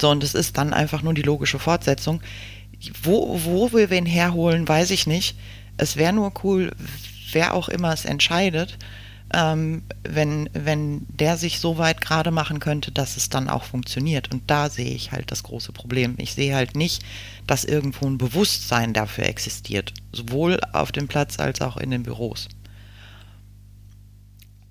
So, 0.00 0.10
und 0.10 0.24
es 0.24 0.34
ist 0.34 0.56
dann 0.56 0.72
einfach 0.72 1.02
nur 1.02 1.14
die 1.14 1.22
logische 1.22 1.58
Fortsetzung. 1.58 2.20
Wo, 3.02 3.38
wo 3.44 3.72
wir 3.72 3.90
wen 3.90 4.06
herholen, 4.06 4.66
weiß 4.66 4.90
ich 4.90 5.06
nicht. 5.06 5.36
Es 5.76 5.96
wäre 5.96 6.14
nur 6.14 6.32
cool, 6.42 6.72
wer 7.32 7.54
auch 7.54 7.68
immer 7.68 7.92
es 7.92 8.06
entscheidet, 8.06 8.78
ähm, 9.34 9.82
wenn, 10.02 10.48
wenn 10.54 11.06
der 11.08 11.36
sich 11.36 11.60
so 11.60 11.76
weit 11.76 12.00
gerade 12.00 12.30
machen 12.30 12.58
könnte, 12.58 12.90
dass 12.90 13.18
es 13.18 13.28
dann 13.28 13.50
auch 13.50 13.64
funktioniert. 13.64 14.32
Und 14.32 14.50
da 14.50 14.70
sehe 14.70 14.94
ich 14.94 15.12
halt 15.12 15.30
das 15.30 15.42
große 15.42 15.72
Problem. 15.72 16.14
Ich 16.16 16.32
sehe 16.32 16.54
halt 16.54 16.74
nicht, 16.74 17.02
dass 17.46 17.64
irgendwo 17.64 18.06
ein 18.06 18.18
Bewusstsein 18.18 18.94
dafür 18.94 19.26
existiert, 19.26 19.92
sowohl 20.12 20.58
auf 20.72 20.92
dem 20.92 21.08
Platz 21.08 21.38
als 21.38 21.60
auch 21.60 21.76
in 21.76 21.90
den 21.90 22.02
Büros. 22.02 22.48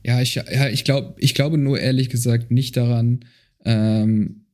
Ja, 0.04 0.22
ich, 0.22 0.36
ja, 0.36 0.68
ich, 0.70 0.84
glaub, 0.86 1.16
ich 1.20 1.36
glaube 1.36 1.60
nur 1.60 1.80
ehrlich 1.80 2.10
gesagt 2.10 2.50
nicht 2.50 2.76
daran. 2.76 3.26
Ähm, 3.64 4.46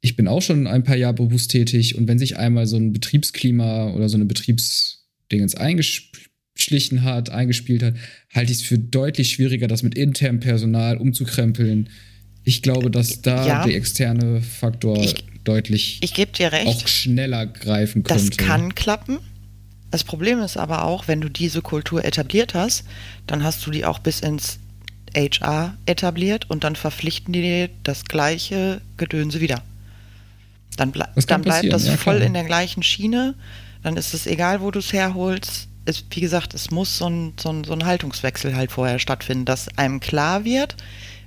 ich 0.00 0.16
bin 0.16 0.28
auch 0.28 0.42
schon 0.42 0.66
ein 0.66 0.84
paar 0.84 0.96
Jahre 0.96 1.14
berufstätig 1.14 1.96
und 1.96 2.06
wenn 2.06 2.18
sich 2.18 2.36
einmal 2.36 2.66
so 2.66 2.76
ein 2.76 2.92
Betriebsklima 2.92 3.90
oder 3.90 4.08
so 4.08 4.16
eine 4.16 4.26
Betriebsdingens 4.26 5.56
eingeschlichen 5.56 7.02
hat, 7.02 7.30
eingespielt 7.30 7.82
hat, 7.82 7.94
halte 8.32 8.52
ich 8.52 8.58
es 8.58 8.64
für 8.64 8.78
deutlich 8.78 9.30
schwieriger, 9.30 9.66
das 9.66 9.82
mit 9.82 9.96
internem 9.96 10.40
Personal 10.40 10.98
umzukrempeln. 10.98 11.88
Ich 12.44 12.62
glaube, 12.62 12.90
dass 12.90 13.22
da 13.22 13.46
ja, 13.46 13.66
der 13.66 13.74
externe 13.74 14.40
Faktor 14.40 15.02
ich, 15.02 15.24
deutlich 15.44 15.98
ich 16.00 16.12
dir 16.12 16.52
recht, 16.52 16.66
auch 16.66 16.86
schneller 16.86 17.46
greifen 17.46 18.04
könnte. 18.04 18.24
Das 18.28 18.36
kann 18.36 18.74
klappen. 18.74 19.18
Das 19.90 20.04
Problem 20.04 20.40
ist 20.40 20.56
aber 20.56 20.84
auch, 20.84 21.08
wenn 21.08 21.20
du 21.20 21.28
diese 21.28 21.60
Kultur 21.60 22.04
etabliert 22.04 22.54
hast, 22.54 22.84
dann 23.26 23.42
hast 23.42 23.66
du 23.66 23.70
die 23.70 23.84
auch 23.84 23.98
bis 23.98 24.20
ins 24.20 24.58
HR 25.16 25.76
etabliert 25.86 26.48
und 26.50 26.62
dann 26.62 26.76
verpflichten 26.76 27.32
die 27.32 27.40
dir 27.40 27.70
das 27.82 28.04
gleiche 28.04 28.80
Gedönse 28.96 29.40
wieder. 29.40 29.62
Dann, 30.78 30.92
ble 30.92 31.06
dann 31.26 31.42
bleibt 31.42 31.72
das 31.72 31.86
ja, 31.86 31.96
voll 31.96 32.22
in 32.22 32.34
der 32.34 32.44
gleichen 32.44 32.82
Schiene. 32.82 33.34
Dann 33.82 33.96
ist 33.96 34.14
es 34.14 34.26
egal, 34.26 34.60
wo 34.60 34.70
du 34.70 34.78
es 34.78 34.92
herholst. 34.92 35.68
Es, 35.84 36.04
wie 36.10 36.20
gesagt, 36.20 36.54
es 36.54 36.70
muss 36.70 36.98
so 36.98 37.08
ein, 37.08 37.32
so, 37.40 37.50
ein, 37.50 37.64
so 37.64 37.72
ein 37.72 37.84
Haltungswechsel 37.84 38.56
halt 38.56 38.72
vorher 38.72 38.98
stattfinden, 38.98 39.44
dass 39.44 39.68
einem 39.78 40.00
klar 40.00 40.44
wird, 40.44 40.76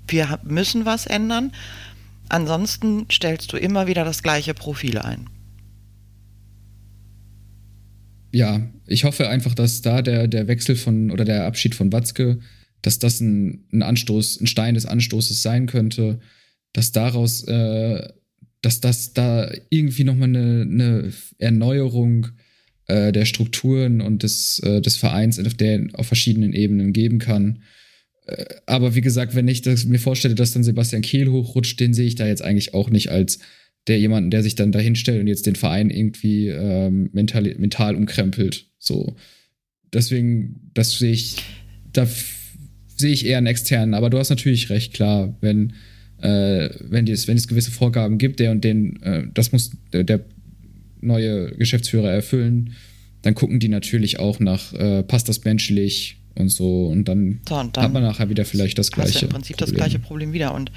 wir 0.08 0.40
müssen 0.44 0.86
was 0.86 1.06
ändern. 1.06 1.52
Ansonsten 2.30 3.06
stellst 3.12 3.52
du 3.54 3.58
immer 3.58 3.88
wieder 3.88 4.06
das 4.06 4.24
gleiche 4.24 4.54
Profil 4.54 4.98
ein. 4.98 5.30
Ja, 8.32 8.62
ich 8.86 9.04
hoffe 9.04 9.28
einfach, 9.28 9.54
dass 9.54 9.82
da 9.82 10.02
der, 10.02 10.28
der 10.28 10.48
Wechsel 10.48 10.76
von 10.76 11.12
oder 11.12 11.26
der 11.26 11.46
Abschied 11.46 11.76
von 11.76 11.92
Watzke 11.92 12.40
dass 12.82 13.00
das 13.00 13.20
ein, 13.22 13.66
ein 13.72 13.84
Anstoß, 13.84 14.42
ein 14.42 14.48
Stein 14.48 14.76
des 14.76 14.86
Anstoßes 14.86 15.42
sein 15.42 15.68
könnte, 15.68 16.20
dass 16.74 16.92
daraus, 16.92 17.44
äh, 17.44 18.08
dass 18.62 18.80
das 18.80 19.14
da 19.14 19.52
irgendwie 19.70 20.04
nochmal 20.04 20.30
eine, 20.30 20.62
eine 20.62 21.14
Erneuerung 21.38 22.28
äh, 22.88 23.12
der 23.12 23.26
Strukturen 23.26 24.02
und 24.02 24.24
des, 24.24 24.60
äh, 24.60 24.82
des 24.82 24.98
Vereins 24.98 25.40
auf, 25.40 25.54
der, 25.54 25.88
auf 25.94 26.08
verschiedenen 26.08 26.54
Ebenen 26.54 26.94
geben 26.94 27.20
kann. 27.20 27.64
Äh, 28.28 28.46
aber 28.66 28.96
wie 28.96 29.02
gesagt, 29.02 29.36
wenn 29.36 29.48
ich 29.48 29.62
das, 29.62 29.86
mir 29.86 30.00
vorstelle, 30.00 30.36
dass 30.36 30.52
dann 30.52 30.64
Sebastian 30.64 31.02
Kehl 31.02 31.30
hochrutscht, 31.30 31.80
den 31.80 31.94
sehe 31.94 32.08
ich 32.08 32.16
da 32.16 32.28
jetzt 32.28 32.44
eigentlich 32.44 32.74
auch 32.74 32.90
nicht 32.90 33.10
als 33.10 33.40
der 33.88 34.00
jemanden, 34.00 34.30
der 34.30 34.44
sich 34.44 34.56
dann 34.56 34.72
dahinstellt 34.72 35.22
und 35.22 35.28
jetzt 35.28 35.48
den 35.48 35.56
Verein 35.56 35.90
irgendwie 35.90 36.48
ähm, 36.50 37.10
mental, 37.14 37.56
mental 37.58 37.96
umkrempelt. 37.96 38.68
So. 38.78 39.16
Deswegen, 39.92 40.70
das 40.74 41.00
sehe 41.00 41.12
ich, 41.12 41.38
da 41.92 42.08
sehe 42.96 43.12
ich 43.12 43.26
eher 43.26 43.40
einen 43.40 43.48
externen. 43.48 43.96
Aber 43.96 44.10
du 44.10 44.20
hast 44.20 44.30
natürlich 44.30 44.70
recht, 44.70 44.94
klar, 44.94 45.36
wenn, 45.42 45.74
äh, 46.22 46.70
wenn, 46.82 47.08
es, 47.08 47.28
wenn 47.28 47.38
es 47.38 47.48
gewisse 47.48 47.72
Vorgaben 47.72 48.18
gibt, 48.18 48.40
der 48.40 48.52
und 48.52 48.64
den, 48.64 49.02
äh, 49.02 49.24
das 49.34 49.52
muss 49.52 49.72
der, 49.92 50.04
der, 50.04 50.22
neue 51.04 51.52
Geschäftsführer 51.56 52.12
erfüllen, 52.12 52.76
dann 53.24 53.36
gucken 53.36 53.60
die 53.60 53.70
natürlich 53.70 54.20
auch 54.20 54.40
nach, 54.40 54.74
äh, 54.74 55.02
passt 55.04 55.28
das 55.30 55.44
menschlich 55.44 56.18
und 56.36 56.50
so. 56.50 56.88
Und 56.88 57.06
dann, 57.06 57.40
so, 57.48 57.56
und 57.56 57.76
dann 57.76 57.86
hat 57.86 57.94
man 57.94 58.04
nachher 58.04 58.30
wieder 58.30 58.46
vielleicht 58.46 58.78
das 58.78 58.92
gleiche. 58.92 59.14
Hast 59.14 59.22
du 59.22 59.26
im 59.26 59.32
Prinzip 59.32 59.58
Problem. 59.58 59.76
das 59.76 59.84
gleiche 59.84 60.00
Problem 60.00 60.34
wieder. 60.34 60.54
Und 60.54 60.72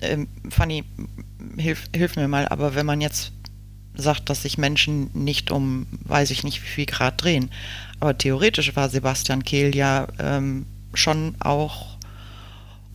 ähm, 0.00 0.28
Fanny, 0.48 0.84
hilf, 1.58 1.84
hilf 1.94 2.16
mir 2.16 2.28
mal, 2.28 2.48
aber 2.48 2.74
wenn 2.74 2.86
man 2.86 3.00
jetzt 3.00 3.32
sagt, 3.94 4.28
dass 4.28 4.42
sich 4.42 4.58
Menschen 4.58 5.10
nicht 5.14 5.50
um, 5.50 5.86
weiß 6.04 6.30
ich 6.30 6.44
nicht, 6.44 6.62
wie 6.62 6.66
viel 6.66 6.86
Grad 6.86 7.22
drehen. 7.22 7.50
Aber 8.00 8.16
theoretisch 8.16 8.76
war 8.76 8.88
Sebastian 8.88 9.42
Kehl 9.42 9.74
ja 9.74 10.08
ähm, 10.18 10.66
schon 10.92 11.34
auch 11.38 11.95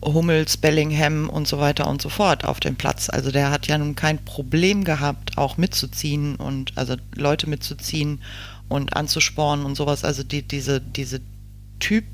Hummels, 0.02 0.56
Bellingham 0.56 1.28
und 1.28 1.46
so 1.46 1.58
weiter 1.58 1.86
und 1.88 2.02
so 2.02 2.08
fort 2.08 2.44
auf 2.44 2.60
dem 2.60 2.76
Platz. 2.76 3.08
Also 3.08 3.30
der 3.30 3.50
hat 3.50 3.66
ja 3.68 3.78
nun 3.78 3.94
kein 3.94 4.24
Problem 4.24 4.84
gehabt, 4.84 5.38
auch 5.38 5.56
mitzuziehen 5.56 6.36
und 6.36 6.76
also 6.76 6.96
Leute 7.14 7.48
mitzuziehen 7.48 8.20
und 8.68 8.96
anzuspornen 8.96 9.64
und 9.64 9.76
sowas. 9.76 10.04
Also 10.04 10.22
die, 10.22 10.42
diese, 10.42 10.80
diese 10.80 11.20
Typ, 11.78 12.04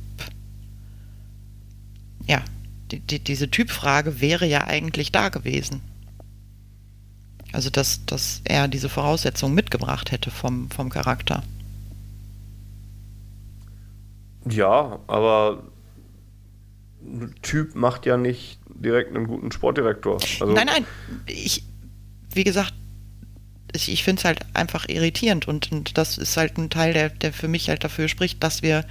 ja, 2.27 2.43
die, 2.91 3.01
die, 3.01 3.19
diese 3.21 3.51
Typfrage 3.51 4.21
wäre 4.21 4.47
ja 4.47 4.67
eigentlich 4.67 5.13
da 5.13 5.31
gewesen. 5.31 5.81
Also 7.53 7.71
dass, 7.71 8.05
dass 8.05 8.43
er 8.45 8.69
diese 8.69 8.91
Voraussetzungen 8.91 9.55
mitgebracht 9.55 10.11
hätte 10.11 10.31
vom, 10.31 10.71
vom 10.71 10.91
Charakter. 10.91 11.43
Ja, 14.51 14.99
aber 15.07 15.63
Typ 17.43 17.75
macht 17.75 18.07
ja 18.07 18.17
nicht 18.17 18.61
direkt 18.69 19.15
einen 19.15 19.27
guten 19.27 19.53
Sportdirektor. 19.53 20.19
Also 20.41 20.53
nein, 20.53 20.67
nein. 20.67 20.87
Ich, 21.27 21.65
wie 22.33 22.45
gesagt, 22.45 22.75
ich, 23.73 24.03
finde 24.03 24.21
es 24.21 24.25
halt 24.25 24.41
einfach 24.55 24.89
irritierend 24.89 25.47
und, 25.47 25.71
und, 25.71 25.99
das 25.99 26.19
ist 26.19 26.37
halt 26.37 26.59
ein 26.59 26.71
Teil, 26.71 26.93
der, 26.93 27.11
der 27.11 27.33
für 27.33 27.49
mich 27.49 27.69
halt 27.69 27.85
dafür 27.85 28.09
spricht, 28.09 28.43
dass 28.43 28.63
wir, 28.63 28.85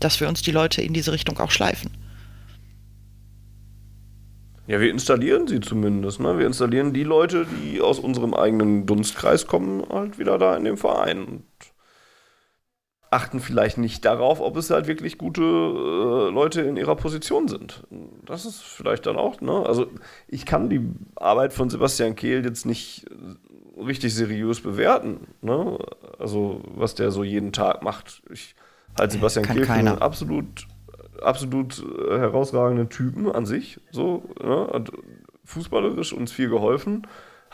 dass 0.00 0.20
wir 0.20 0.28
uns 0.28 0.42
die 0.42 0.50
Leute 0.50 0.82
in 0.82 0.92
diese 0.92 1.12
Richtung 1.12 1.38
auch 1.38 1.50
schleifen. 1.50 1.90
Ja, 4.66 4.80
wir 4.80 4.90
installieren 4.90 5.46
sie 5.46 5.60
zumindest. 5.60 6.18
Ne? 6.18 6.38
Wir 6.38 6.46
installieren 6.46 6.92
die 6.92 7.04
Leute, 7.04 7.46
die 7.46 7.80
aus 7.80 8.00
unserem 8.00 8.34
eigenen 8.34 8.84
Dunstkreis 8.84 9.46
kommen, 9.46 9.84
halt 9.88 10.18
wieder 10.18 10.38
da 10.38 10.56
in 10.56 10.64
dem 10.64 10.76
Verein. 10.76 11.24
Und 11.24 11.44
achten 13.10 13.40
vielleicht 13.40 13.78
nicht 13.78 14.04
darauf, 14.04 14.40
ob 14.40 14.56
es 14.56 14.70
halt 14.70 14.86
wirklich 14.86 15.18
gute 15.18 15.42
äh, 15.42 16.30
Leute 16.30 16.62
in 16.62 16.76
ihrer 16.76 16.96
Position 16.96 17.48
sind. 17.48 17.84
Das 18.24 18.44
ist 18.44 18.60
vielleicht 18.60 19.06
dann 19.06 19.16
auch, 19.16 19.40
ne? 19.40 19.64
Also 19.64 19.86
ich 20.28 20.44
kann 20.44 20.68
die 20.68 20.88
Arbeit 21.14 21.52
von 21.52 21.70
Sebastian 21.70 22.16
Kehl 22.16 22.44
jetzt 22.44 22.66
nicht 22.66 23.06
richtig 23.76 24.14
seriös 24.14 24.60
bewerten, 24.60 25.28
ne? 25.40 25.78
Also 26.18 26.60
was 26.74 26.94
der 26.94 27.10
so 27.10 27.22
jeden 27.22 27.52
Tag 27.52 27.82
macht. 27.82 28.22
Ich 28.30 28.56
halte 28.98 29.14
Sebastian 29.14 29.44
kann 29.44 29.56
Kehl 29.56 29.66
für 29.66 29.72
einen 29.72 29.98
absolut, 29.98 30.66
absolut 31.22 31.78
äh, 31.78 32.18
herausragenden 32.18 32.88
Typen 32.88 33.30
an 33.30 33.46
sich, 33.46 33.80
so, 33.92 34.24
ne? 34.42 34.68
Hat 34.72 34.90
fußballerisch 35.44 36.12
uns 36.12 36.32
viel 36.32 36.48
geholfen 36.48 37.06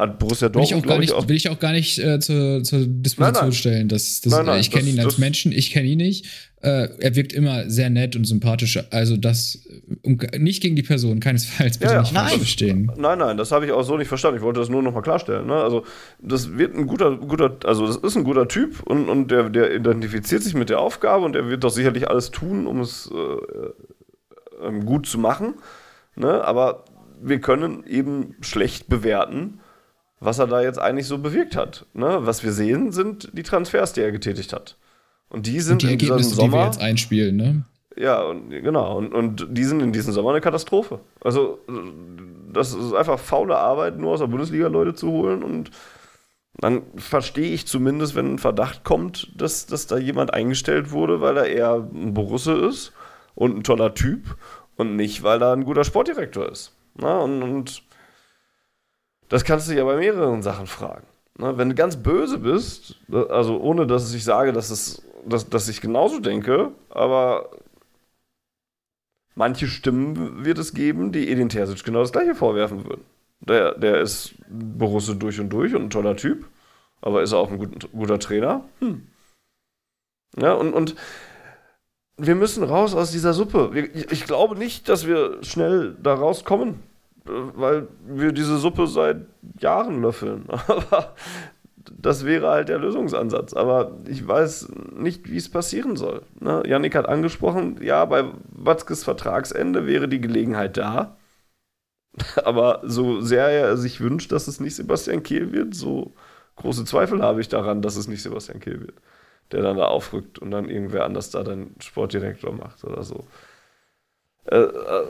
hat 0.02 0.18
Borussia 0.18 0.48
Dortmund, 0.48 0.70
will 0.70 0.78
ich 0.78 0.84
auch 0.84 0.88
gar 0.88 0.98
nicht, 0.98 1.12
auch 1.12 1.28
will 1.28 1.36
ich 1.36 1.48
auch 1.48 1.58
gar 1.58 1.72
nicht 1.72 1.98
äh, 1.98 2.18
zur, 2.20 2.62
zur 2.62 2.86
Disposition 2.86 3.32
nein, 3.32 3.42
nein. 3.44 3.52
stellen. 3.52 3.88
Das, 3.88 4.20
das, 4.20 4.32
nein, 4.32 4.60
ich 4.60 4.70
kenne 4.70 4.88
ihn 4.88 5.00
als 5.00 5.18
Menschen, 5.18 5.52
ich 5.52 5.70
kenne 5.70 5.88
ihn 5.88 5.98
nicht. 5.98 6.26
Äh, 6.60 6.88
er 7.00 7.16
wirkt 7.16 7.32
immer 7.32 7.68
sehr 7.68 7.90
nett 7.90 8.14
und 8.14 8.24
sympathisch. 8.24 8.78
Also 8.90 9.16
das 9.16 9.66
um, 10.02 10.18
nicht 10.38 10.62
gegen 10.62 10.76
die 10.76 10.82
Person, 10.82 11.18
keinesfalls 11.18 11.78
bitte 11.78 11.94
ja, 11.94 12.00
nicht 12.02 12.12
falsch 12.12 12.36
verstehen. 12.36 12.92
Nein, 12.96 13.18
nein, 13.18 13.36
das 13.36 13.50
habe 13.50 13.66
ich 13.66 13.72
auch 13.72 13.82
so 13.82 13.96
nicht 13.96 14.08
verstanden. 14.08 14.36
Ich 14.36 14.42
wollte 14.42 14.60
das 14.60 14.68
nur 14.68 14.82
nochmal 14.82 15.02
klarstellen. 15.02 15.46
Ne? 15.46 15.54
Also 15.54 15.84
das 16.20 16.56
wird 16.56 16.76
ein 16.76 16.86
guter, 16.86 17.16
guter, 17.16 17.56
also 17.64 17.86
das 17.86 17.96
ist 17.96 18.16
ein 18.16 18.24
guter 18.24 18.46
Typ 18.46 18.80
und, 18.84 19.08
und 19.08 19.30
der, 19.30 19.50
der 19.50 19.74
identifiziert 19.74 20.42
sich 20.42 20.54
mit 20.54 20.70
der 20.70 20.78
Aufgabe 20.78 21.24
und 21.24 21.34
er 21.34 21.48
wird 21.48 21.64
doch 21.64 21.70
sicherlich 21.70 22.08
alles 22.08 22.30
tun, 22.30 22.66
um 22.66 22.80
es 22.80 23.10
äh, 23.12 24.66
ähm, 24.66 24.84
gut 24.84 25.06
zu 25.06 25.18
machen. 25.18 25.54
Ne? 26.14 26.44
Aber 26.44 26.84
wir 27.20 27.40
können 27.40 27.84
eben 27.86 28.36
schlecht 28.40 28.88
bewerten, 28.88 29.60
was 30.22 30.38
er 30.38 30.46
da 30.46 30.62
jetzt 30.62 30.78
eigentlich 30.78 31.06
so 31.06 31.18
bewirkt 31.18 31.56
hat. 31.56 31.86
Ne? 31.94 32.18
Was 32.20 32.44
wir 32.44 32.52
sehen, 32.52 32.92
sind 32.92 33.30
die 33.32 33.42
Transfers, 33.42 33.92
die 33.92 34.00
er 34.00 34.12
getätigt 34.12 34.52
hat. 34.52 34.76
Und 35.28 35.46
die 35.46 35.60
sind 35.60 35.74
und 35.74 35.82
die 35.82 35.86
in 35.86 35.92
Ergebnisse, 35.92 36.30
diesem 36.30 36.36
Sommer. 36.36 36.50
Die 36.50 36.62
wir 36.62 36.64
jetzt 36.66 36.80
einspielen, 36.80 37.36
ne? 37.36 37.64
Ja, 37.96 38.22
und, 38.22 38.50
genau. 38.50 38.96
Und, 38.96 39.12
und 39.12 39.46
die 39.50 39.64
sind 39.64 39.80
in 39.80 39.92
diesem 39.92 40.12
Sommer 40.12 40.30
eine 40.30 40.40
Katastrophe. 40.40 41.00
Also, 41.22 41.58
das 42.52 42.72
ist 42.72 42.94
einfach 42.94 43.18
faule 43.18 43.56
Arbeit, 43.56 43.98
nur 43.98 44.12
aus 44.12 44.20
der 44.20 44.28
Bundesliga 44.28 44.68
Leute 44.68 44.94
zu 44.94 45.10
holen. 45.10 45.42
Und 45.42 45.70
dann 46.58 46.82
verstehe 46.96 47.52
ich 47.52 47.66
zumindest, 47.66 48.14
wenn 48.14 48.34
ein 48.34 48.38
Verdacht 48.38 48.84
kommt, 48.84 49.32
dass, 49.40 49.66
dass 49.66 49.86
da 49.86 49.98
jemand 49.98 50.32
eingestellt 50.32 50.92
wurde, 50.92 51.20
weil 51.20 51.36
er 51.36 51.46
eher 51.46 51.88
ein 51.92 52.14
Borusse 52.14 52.52
ist 52.52 52.92
und 53.34 53.56
ein 53.56 53.64
toller 53.64 53.94
Typ 53.94 54.36
und 54.76 54.96
nicht, 54.96 55.22
weil 55.22 55.42
er 55.42 55.52
ein 55.52 55.64
guter 55.64 55.84
Sportdirektor 55.84 56.50
ist. 56.50 56.76
Na, 56.94 57.18
und, 57.18 57.42
und 57.42 57.82
das 59.28 59.44
kannst 59.44 59.68
du 59.68 59.74
ja 59.74 59.84
bei 59.84 59.96
mehreren 59.96 60.42
Sachen 60.42 60.66
fragen. 60.66 61.06
Ne? 61.38 61.56
Wenn 61.56 61.70
du 61.70 61.74
ganz 61.74 61.96
böse 61.96 62.38
bist, 62.38 63.00
also 63.10 63.60
ohne 63.60 63.86
dass 63.86 64.12
ich 64.14 64.24
sage, 64.24 64.52
dass, 64.52 64.70
es, 64.70 65.02
dass, 65.26 65.48
dass 65.48 65.68
ich 65.68 65.80
genauso 65.80 66.20
denke, 66.20 66.72
aber 66.90 67.50
manche 69.34 69.66
Stimmen 69.66 70.44
wird 70.44 70.58
es 70.58 70.74
geben, 70.74 71.12
die 71.12 71.30
Edin 71.30 71.48
Terzic 71.48 71.84
genau 71.84 72.00
das 72.00 72.12
gleiche 72.12 72.34
vorwerfen 72.34 72.84
würden. 72.84 73.04
Der, 73.40 73.76
der 73.76 74.00
ist 74.00 74.34
Borusse 74.48 75.16
durch 75.16 75.40
und 75.40 75.50
durch 75.50 75.74
und 75.74 75.84
ein 75.84 75.90
toller 75.90 76.16
Typ, 76.16 76.46
aber 77.00 77.22
ist 77.22 77.32
auch 77.32 77.50
ein 77.50 77.58
gut, 77.58 77.90
guter 77.92 78.18
Trainer? 78.18 78.64
Hm. 78.78 79.08
Ja, 80.36 80.52
und, 80.52 80.72
und 80.72 80.94
wir 82.16 82.34
müssen 82.34 82.62
raus 82.62 82.94
aus 82.94 83.10
dieser 83.10 83.32
Suppe. 83.32 83.90
Ich 84.10 84.24
glaube 84.24 84.56
nicht, 84.56 84.88
dass 84.88 85.06
wir 85.06 85.42
schnell 85.42 85.96
da 86.00 86.14
rauskommen 86.14 86.80
weil 87.24 87.88
wir 88.06 88.32
diese 88.32 88.58
Suppe 88.58 88.86
seit 88.86 89.26
Jahren 89.60 90.02
löffeln. 90.02 90.44
Aber 90.50 91.14
das 91.98 92.24
wäre 92.24 92.48
halt 92.50 92.68
der 92.68 92.78
Lösungsansatz. 92.78 93.54
Aber 93.54 93.98
ich 94.06 94.26
weiß 94.26 94.68
nicht, 94.94 95.30
wie 95.30 95.36
es 95.36 95.50
passieren 95.50 95.96
soll. 95.96 96.22
Ne? 96.40 96.62
Yannick 96.66 96.94
hat 96.94 97.08
angesprochen, 97.08 97.78
ja, 97.82 98.04
bei 98.04 98.24
Watzkes 98.50 99.04
Vertragsende 99.04 99.86
wäre 99.86 100.08
die 100.08 100.20
Gelegenheit 100.20 100.76
da. 100.76 101.16
Aber 102.44 102.80
so 102.84 103.20
sehr 103.20 103.48
er 103.48 103.76
sich 103.76 104.00
wünscht, 104.00 104.32
dass 104.32 104.48
es 104.48 104.60
nicht 104.60 104.76
Sebastian 104.76 105.22
Kehl 105.22 105.52
wird, 105.52 105.74
so 105.74 106.12
große 106.56 106.84
Zweifel 106.84 107.22
habe 107.22 107.40
ich 107.40 107.48
daran, 107.48 107.82
dass 107.82 107.96
es 107.96 108.08
nicht 108.08 108.22
Sebastian 108.22 108.60
Kehl 108.60 108.80
wird, 108.80 108.94
der 109.50 109.62
dann 109.62 109.78
da 109.78 109.86
aufrückt 109.86 110.38
und 110.38 110.50
dann 110.50 110.68
irgendwer 110.68 111.04
anders 111.04 111.30
da 111.30 111.42
dann 111.42 111.74
Sportdirektor 111.80 112.52
macht 112.52 112.84
oder 112.84 113.02
so. 113.02 113.24
Äh, 114.44 114.58
äh, 114.58 115.06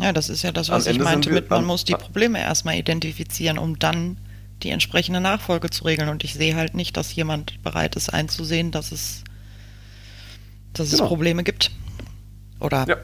ja, 0.00 0.12
das 0.12 0.28
ist 0.28 0.42
ja 0.42 0.52
das, 0.52 0.68
was 0.68 0.86
ich 0.86 0.98
meinte 0.98 1.30
mit, 1.30 1.50
man 1.50 1.64
muss 1.64 1.84
die 1.84 1.92
Probleme 1.92 2.40
erstmal 2.40 2.76
identifizieren, 2.76 3.58
um 3.58 3.78
dann 3.78 4.16
die 4.62 4.70
entsprechende 4.70 5.20
Nachfolge 5.20 5.70
zu 5.70 5.84
regeln. 5.84 6.08
Und 6.08 6.24
ich 6.24 6.34
sehe 6.34 6.54
halt 6.56 6.74
nicht, 6.74 6.96
dass 6.96 7.14
jemand 7.14 7.62
bereit 7.62 7.96
ist 7.96 8.12
einzusehen, 8.12 8.70
dass 8.70 8.92
es, 8.92 9.24
dass 10.72 10.90
genau. 10.90 11.04
es 11.04 11.08
Probleme 11.08 11.44
gibt. 11.44 11.70
Oder 12.60 12.86
ja. 12.86 12.96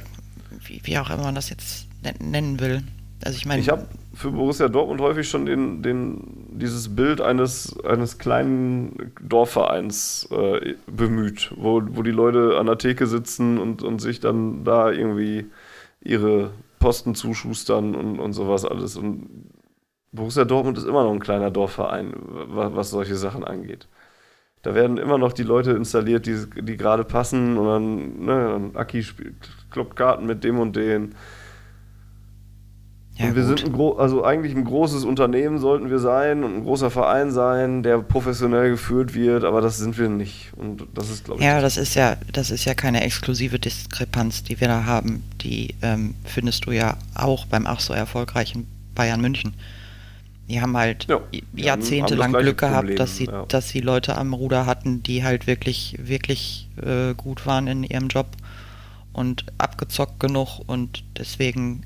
wie, 0.64 0.80
wie 0.84 0.98
auch 0.98 1.10
immer 1.10 1.24
man 1.24 1.34
das 1.34 1.50
jetzt 1.50 1.86
nennen 2.20 2.60
will. 2.60 2.82
Also 3.24 3.38
ich 3.38 3.46
meine. 3.46 3.60
Ich 3.60 3.68
habe 3.68 3.86
für 4.14 4.30
Borussia 4.30 4.68
Dortmund 4.68 5.00
häufig 5.00 5.28
schon 5.28 5.46
den, 5.46 5.82
den, 5.82 6.48
dieses 6.50 6.94
Bild 6.94 7.20
eines, 7.20 7.78
eines 7.84 8.18
kleinen 8.18 9.12
Dorfvereins 9.20 10.28
äh, 10.30 10.74
bemüht, 10.86 11.52
wo, 11.56 11.82
wo 11.86 12.02
die 12.02 12.10
Leute 12.10 12.56
an 12.58 12.66
der 12.66 12.78
Theke 12.78 13.06
sitzen 13.06 13.58
und, 13.58 13.82
und 13.82 14.00
sich 14.00 14.20
dann 14.20 14.64
da 14.64 14.90
irgendwie 14.90 15.46
ihre 16.02 16.52
Posten 16.78 17.14
zuschustern 17.14 17.94
und, 17.94 18.18
und 18.18 18.32
sowas 18.32 18.64
alles. 18.64 18.96
Und 18.96 19.50
Borussia 20.12 20.44
Dortmund 20.44 20.78
ist 20.78 20.86
immer 20.86 21.04
noch 21.04 21.12
ein 21.12 21.20
kleiner 21.20 21.50
Dorfverein, 21.50 22.12
was, 22.16 22.74
was 22.74 22.90
solche 22.90 23.16
Sachen 23.16 23.44
angeht. 23.44 23.88
Da 24.62 24.74
werden 24.74 24.98
immer 24.98 25.18
noch 25.18 25.32
die 25.32 25.44
Leute 25.44 25.72
installiert, 25.72 26.26
die, 26.26 26.44
die 26.62 26.76
gerade 26.76 27.04
passen 27.04 27.56
und 27.56 27.66
dann, 27.66 28.24
ne, 28.24 28.48
dann 28.48 28.76
Aki 28.76 29.02
spielt, 29.04 29.50
kloppt 29.70 29.94
Karten 29.96 30.26
mit 30.26 30.42
dem 30.42 30.58
und 30.58 30.74
den 30.74 31.14
ja, 33.18 33.28
und 33.28 33.36
wir 33.36 33.44
gut. 33.44 33.58
sind 33.60 33.74
ein 33.74 33.98
also 33.98 34.24
eigentlich 34.24 34.54
ein 34.54 34.64
großes 34.64 35.04
Unternehmen 35.04 35.58
sollten 35.58 35.88
wir 35.88 35.98
sein 35.98 36.44
und 36.44 36.54
ein 36.54 36.64
großer 36.64 36.90
Verein 36.90 37.30
sein, 37.30 37.82
der 37.82 37.98
professionell 37.98 38.70
geführt 38.70 39.14
wird, 39.14 39.44
aber 39.44 39.62
das 39.62 39.78
sind 39.78 39.96
wir 39.96 40.10
nicht. 40.10 40.52
Und 40.54 40.86
das 40.92 41.08
ist, 41.08 41.24
glaube 41.24 41.40
ich. 41.40 41.46
Ja, 41.46 41.60
das 41.62 41.78
ist 41.78 41.94
ja, 41.94 42.16
das 42.32 42.50
ist 42.50 42.66
ja 42.66 42.74
keine 42.74 43.02
exklusive 43.02 43.58
Diskrepanz, 43.58 44.42
die 44.42 44.60
wir 44.60 44.68
da 44.68 44.84
haben. 44.84 45.24
Die 45.40 45.74
ähm, 45.80 46.14
findest 46.24 46.66
du 46.66 46.72
ja 46.72 46.98
auch 47.14 47.46
beim 47.46 47.66
auch 47.66 47.80
so 47.80 47.94
erfolgreichen 47.94 48.66
Bayern 48.94 49.22
München. 49.22 49.54
Die 50.48 50.60
haben 50.60 50.76
halt 50.76 51.06
ja, 51.08 51.20
jahrzehntelang 51.54 52.32
Glück 52.32 52.58
gehabt, 52.58 52.80
Problem, 52.80 52.98
dass 52.98 53.16
sie, 53.16 53.24
ja. 53.24 53.46
dass 53.46 53.70
sie 53.70 53.80
Leute 53.80 54.16
am 54.16 54.34
Ruder 54.34 54.66
hatten, 54.66 55.02
die 55.02 55.24
halt 55.24 55.46
wirklich, 55.46 55.96
wirklich 55.98 56.68
äh, 56.82 57.14
gut 57.14 57.46
waren 57.46 57.66
in 57.66 57.82
ihrem 57.82 58.08
Job 58.08 58.28
und 59.12 59.46
abgezockt 59.56 60.20
genug 60.20 60.60
und 60.66 61.02
deswegen 61.16 61.84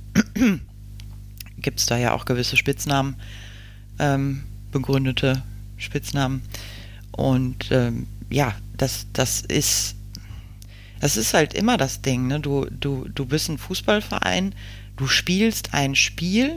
gibt 1.60 1.80
es 1.80 1.86
da 1.86 1.96
ja 1.96 2.12
auch 2.12 2.24
gewisse 2.24 2.56
Spitznamen, 2.56 3.16
ähm, 3.98 4.44
begründete 4.72 5.42
Spitznamen. 5.76 6.42
Und 7.12 7.70
ähm, 7.70 8.06
ja, 8.30 8.54
das, 8.76 9.06
das 9.12 9.40
ist, 9.42 9.96
das 11.00 11.16
ist 11.16 11.34
halt 11.34 11.54
immer 11.54 11.76
das 11.76 12.02
Ding. 12.02 12.26
Ne? 12.26 12.40
Du, 12.40 12.66
du, 12.66 13.08
du 13.08 13.26
bist 13.26 13.48
ein 13.48 13.58
Fußballverein, 13.58 14.54
du 14.96 15.06
spielst 15.06 15.74
ein 15.74 15.94
Spiel, 15.94 16.54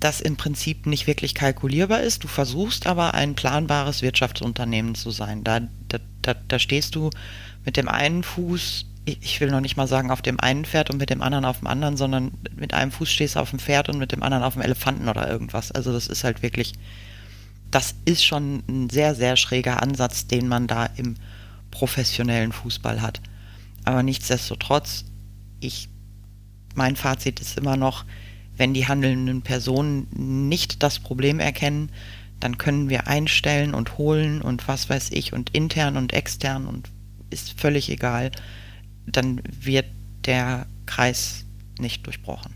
das 0.00 0.20
im 0.20 0.36
Prinzip 0.36 0.86
nicht 0.86 1.06
wirklich 1.06 1.34
kalkulierbar 1.34 2.02
ist. 2.02 2.24
Du 2.24 2.28
versuchst 2.28 2.86
aber 2.86 3.14
ein 3.14 3.34
planbares 3.34 4.02
Wirtschaftsunternehmen 4.02 4.94
zu 4.94 5.10
sein. 5.10 5.42
Da, 5.44 5.60
da, 5.88 5.98
da, 6.20 6.34
da 6.34 6.58
stehst 6.58 6.94
du 6.94 7.10
mit 7.64 7.78
dem 7.78 7.88
einen 7.88 8.22
Fuß 8.22 8.86
ich 9.06 9.40
will 9.40 9.50
noch 9.50 9.60
nicht 9.60 9.76
mal 9.76 9.86
sagen 9.86 10.10
auf 10.10 10.22
dem 10.22 10.40
einen 10.40 10.64
Pferd 10.64 10.90
und 10.90 10.98
mit 10.98 11.10
dem 11.10 11.20
anderen 11.20 11.44
auf 11.44 11.58
dem 11.58 11.66
anderen, 11.66 11.96
sondern 11.96 12.32
mit 12.56 12.72
einem 12.72 12.90
Fuß 12.90 13.10
stehst 13.10 13.36
du 13.36 13.40
auf 13.40 13.50
dem 13.50 13.58
Pferd 13.58 13.88
und 13.88 13.98
mit 13.98 14.12
dem 14.12 14.22
anderen 14.22 14.44
auf 14.44 14.54
dem 14.54 14.62
Elefanten 14.62 15.08
oder 15.08 15.28
irgendwas. 15.28 15.72
Also 15.72 15.92
das 15.92 16.06
ist 16.06 16.24
halt 16.24 16.42
wirklich, 16.42 16.72
das 17.70 17.94
ist 18.06 18.24
schon 18.24 18.62
ein 18.66 18.88
sehr, 18.88 19.14
sehr 19.14 19.36
schräger 19.36 19.82
Ansatz, 19.82 20.26
den 20.26 20.48
man 20.48 20.66
da 20.66 20.86
im 20.96 21.16
professionellen 21.70 22.52
Fußball 22.52 23.02
hat. 23.02 23.20
Aber 23.84 24.02
nichtsdestotrotz, 24.02 25.04
ich, 25.60 25.90
mein 26.74 26.96
Fazit 26.96 27.40
ist 27.40 27.58
immer 27.58 27.76
noch, 27.76 28.06
wenn 28.56 28.72
die 28.72 28.88
handelnden 28.88 29.42
Personen 29.42 30.06
nicht 30.48 30.82
das 30.82 30.98
Problem 30.98 31.40
erkennen, 31.40 31.90
dann 32.40 32.56
können 32.56 32.88
wir 32.88 33.06
einstellen 33.06 33.74
und 33.74 33.98
holen 33.98 34.40
und 34.40 34.66
was 34.66 34.88
weiß 34.88 35.10
ich 35.10 35.34
und 35.34 35.50
intern 35.50 35.96
und 35.98 36.14
extern 36.14 36.66
und 36.66 36.88
ist 37.30 37.60
völlig 37.60 37.90
egal 37.90 38.30
dann 39.06 39.40
wird 39.60 39.86
der 40.26 40.66
Kreis 40.86 41.44
nicht 41.80 42.06
durchbrochen. 42.06 42.52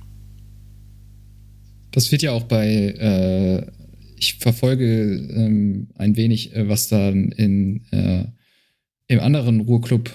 Das 1.90 2.12
wird 2.12 2.22
ja 2.22 2.32
auch 2.32 2.44
bei, 2.44 2.66
äh, 2.66 3.66
ich 4.16 4.34
verfolge 4.34 5.14
ähm, 5.34 5.88
ein 5.96 6.16
wenig, 6.16 6.54
äh, 6.54 6.68
was 6.68 6.88
da 6.88 7.08
in, 7.08 7.82
äh, 7.90 8.24
im 9.08 9.20
anderen 9.20 9.60
Ruhrclub 9.60 10.10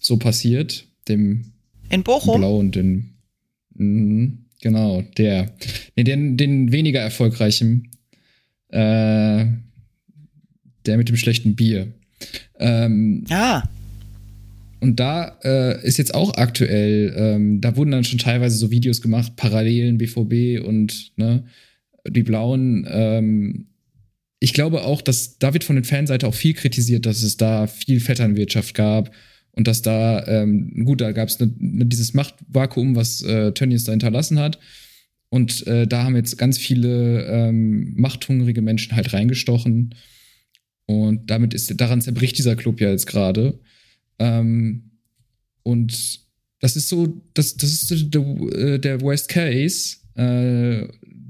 so 0.00 0.16
passiert, 0.16 0.86
dem 1.08 1.52
in 1.88 2.02
Bochum? 2.02 2.38
Blau 2.38 2.58
und 2.58 2.74
den, 2.74 3.14
mh, 3.74 4.32
genau, 4.60 5.02
der, 5.16 5.52
nee, 5.94 6.04
den, 6.04 6.36
den 6.36 6.72
weniger 6.72 7.00
erfolgreichen, 7.00 7.90
äh, 8.68 9.46
der 10.86 10.96
mit 10.96 11.08
dem 11.08 11.16
schlechten 11.16 11.54
Bier. 11.54 11.92
Ähm, 12.58 13.24
ah. 13.30 13.62
Und 14.82 14.98
da 14.98 15.38
äh, 15.44 15.86
ist 15.86 15.98
jetzt 15.98 16.12
auch 16.12 16.34
aktuell, 16.34 17.14
ähm, 17.16 17.60
da 17.60 17.76
wurden 17.76 17.92
dann 17.92 18.02
schon 18.02 18.18
teilweise 18.18 18.56
so 18.56 18.72
Videos 18.72 19.00
gemacht, 19.00 19.36
Parallelen 19.36 19.96
BVB 19.96 20.60
und 20.66 21.12
ne, 21.16 21.44
die 22.08 22.24
Blauen. 22.24 22.84
Ähm, 22.90 23.68
ich 24.40 24.54
glaube 24.54 24.82
auch, 24.82 25.00
dass 25.00 25.38
da 25.38 25.52
wird 25.52 25.62
von 25.62 25.76
den 25.76 25.84
Fanseite 25.84 26.26
auch 26.26 26.34
viel 26.34 26.54
kritisiert, 26.54 27.06
dass 27.06 27.22
es 27.22 27.36
da 27.36 27.68
viel 27.68 28.00
Vetternwirtschaft 28.00 28.74
gab 28.74 29.14
und 29.52 29.68
dass 29.68 29.82
da, 29.82 30.26
ähm, 30.26 30.84
gut, 30.84 31.00
da 31.00 31.12
gab 31.12 31.28
es 31.28 31.38
ne, 31.38 31.54
ne, 31.60 31.86
dieses 31.86 32.12
Machtvakuum, 32.12 32.96
was 32.96 33.22
äh, 33.22 33.52
Tönnies 33.52 33.84
da 33.84 33.92
hinterlassen 33.92 34.40
hat. 34.40 34.58
Und 35.28 35.64
äh, 35.68 35.86
da 35.86 36.02
haben 36.02 36.16
jetzt 36.16 36.38
ganz 36.38 36.58
viele 36.58 37.24
ähm, 37.26 37.94
machthungrige 37.94 38.62
Menschen 38.62 38.96
halt 38.96 39.12
reingestochen. 39.12 39.94
Und 40.86 41.30
damit 41.30 41.54
ist, 41.54 41.80
daran 41.80 42.00
zerbricht 42.00 42.36
dieser 42.36 42.56
Club 42.56 42.80
ja 42.80 42.90
jetzt 42.90 43.06
gerade. 43.06 43.60
Ähm, 44.18 44.90
und 45.62 46.20
das 46.60 46.76
ist 46.76 46.88
so, 46.88 47.22
das, 47.34 47.56
das 47.56 47.72
ist 47.72 48.14
der, 48.14 48.20
äh, 48.20 48.78
der 48.78 49.00
Worst 49.00 49.28
Case, 49.28 49.96
äh, 50.14 50.88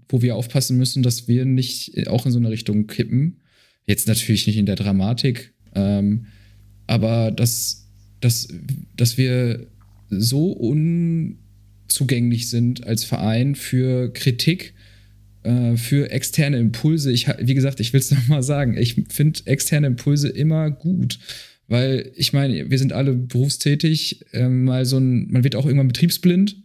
wo 0.09 0.21
wir 0.23 0.37
aufpassen 0.37 0.77
müssen, 0.77 1.03
dass 1.03 1.27
wir 1.27 1.45
nicht 1.45 2.07
auch 2.09 2.27
in 2.27 2.33
so 2.33 2.39
eine 2.39 2.51
Richtung 2.51 2.87
kippen. 2.87 3.41
Jetzt 3.87 4.07
natürlich 4.09 4.47
nicht 4.47 4.59
in 4.59 4.67
der 4.67 4.77
Dramatik, 4.77 5.55
ähm, 5.75 6.27
aber 6.87 7.31
dass, 7.31 7.89
dass, 8.21 8.49
dass 8.97 9.17
wir 9.17 9.67
so 10.11 10.53
unzugänglich 10.53 12.51
sind 12.51 12.87
als 12.87 13.05
Verein 13.05 13.55
für 13.55 14.13
Kritik, 14.13 14.75
äh, 15.43 15.77
für 15.77 16.11
externe 16.11 16.59
Impulse. 16.59 17.11
Ich, 17.11 17.27
wie 17.41 17.55
gesagt, 17.55 17.81
ich 17.81 17.93
will 17.93 18.01
es 18.01 18.11
nochmal 18.13 18.43
sagen, 18.43 18.77
ich 18.77 18.97
finde 19.09 19.41
externe 19.47 19.87
Impulse 19.87 20.29
immer 20.29 20.71
gut. 20.71 21.19
Weil 21.68 22.12
ich 22.16 22.32
meine, 22.32 22.70
wir 22.70 22.78
sind 22.78 22.93
alle 22.93 23.14
berufstätig, 23.14 24.24
ähm, 24.32 24.64
mal 24.64 24.84
so 24.84 24.98
ein, 24.98 25.30
man 25.30 25.44
wird 25.44 25.56
auch 25.56 25.66
irgendwann 25.66 25.89
betriebsblind. 25.89 26.56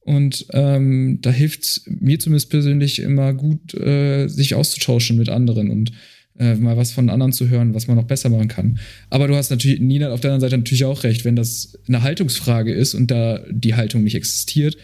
Und 0.00 0.46
ähm, 0.52 1.18
da 1.20 1.32
hilft 1.32 1.82
mir 1.86 2.20
zumindest 2.20 2.50
persönlich 2.50 3.00
immer 3.00 3.34
gut, 3.34 3.74
äh, 3.74 4.28
sich 4.28 4.54
auszutauschen 4.54 5.16
mit 5.16 5.28
anderen 5.28 5.68
und 5.68 5.90
äh, 6.38 6.54
mal 6.54 6.76
was 6.76 6.92
von 6.92 7.10
anderen 7.10 7.32
zu 7.32 7.48
hören, 7.48 7.74
was 7.74 7.88
man 7.88 7.96
noch 7.96 8.04
besser 8.04 8.28
machen 8.28 8.48
kann. 8.48 8.78
Aber 9.10 9.26
du 9.26 9.34
hast 9.34 9.50
natürlich, 9.50 9.80
Nina, 9.80 10.10
auf 10.10 10.20
der 10.20 10.30
anderen 10.30 10.48
Seite 10.48 10.58
natürlich 10.58 10.84
auch 10.84 11.02
recht, 11.02 11.24
wenn 11.24 11.34
das 11.34 11.78
eine 11.88 12.02
Haltungsfrage 12.02 12.72
ist 12.72 12.94
und 12.94 13.10
da 13.10 13.44
die 13.50 13.74
Haltung 13.74 14.04
nicht 14.04 14.14
existiert, 14.14 14.76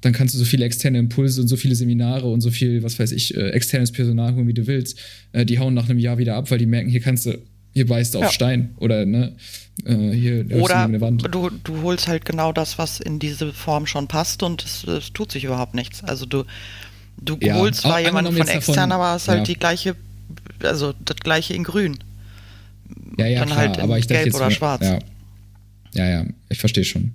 dann 0.00 0.12
kannst 0.12 0.34
du 0.34 0.38
so 0.38 0.44
viele 0.44 0.64
externe 0.64 0.98
Impulse 0.98 1.40
und 1.40 1.48
so 1.48 1.56
viele 1.56 1.74
Seminare 1.74 2.26
und 2.30 2.40
so 2.40 2.50
viel, 2.50 2.82
was 2.82 2.98
weiß 2.98 3.12
ich, 3.12 3.36
äh, 3.36 3.50
externes 3.50 3.92
Personal 3.92 4.34
holen, 4.34 4.48
wie 4.48 4.54
du 4.54 4.66
willst. 4.66 4.98
Äh, 5.32 5.46
die 5.46 5.58
hauen 5.58 5.74
nach 5.74 5.88
einem 5.88 5.98
Jahr 5.98 6.18
wieder 6.18 6.34
ab, 6.34 6.50
weil 6.50 6.58
die 6.58 6.66
merken, 6.66 6.90
hier 6.90 7.00
kannst 7.00 7.26
du 7.26 7.38
hier 7.74 7.86
beißt 7.86 8.16
auf 8.16 8.22
ja. 8.22 8.30
Stein 8.30 8.74
oder 8.78 9.04
ne, 9.04 9.34
äh, 9.84 10.10
hier 10.10 10.46
oder 10.56 10.84
eine 10.84 11.00
Wand. 11.00 11.22
Du, 11.34 11.50
du 11.50 11.82
holst 11.82 12.06
halt 12.06 12.24
genau 12.24 12.52
das, 12.52 12.78
was 12.78 13.00
in 13.00 13.18
diese 13.18 13.52
Form 13.52 13.86
schon 13.86 14.06
passt 14.06 14.42
und 14.42 14.64
es, 14.64 14.84
es 14.84 15.12
tut 15.12 15.32
sich 15.32 15.44
überhaupt 15.44 15.74
nichts. 15.74 16.02
Also 16.04 16.24
du, 16.24 16.44
du 17.20 17.36
ja. 17.40 17.56
holst 17.56 17.82
zwar 17.82 18.00
jemanden 18.00 18.32
von 18.32 18.46
extern, 18.46 18.92
aber 18.92 19.16
es 19.16 19.22
ist 19.22 19.28
halt 19.28 19.40
ja. 19.40 19.44
die 19.44 19.58
gleiche, 19.58 19.96
also 20.62 20.94
das 21.04 21.16
gleiche 21.16 21.52
in 21.54 21.64
grün. 21.64 21.98
Ja, 23.18 23.26
ja, 23.26 23.40
Dann 23.40 23.48
klar, 23.48 23.58
halt 23.58 23.78
aber 23.80 23.98
ich 23.98 24.06
gelb 24.06 24.26
jetzt, 24.26 24.36
oder 24.36 24.50
schwarz. 24.50 24.82
Ja. 24.82 24.98
ja, 25.94 26.08
ja, 26.08 26.26
ich 26.48 26.58
verstehe 26.58 26.84
schon. 26.84 27.14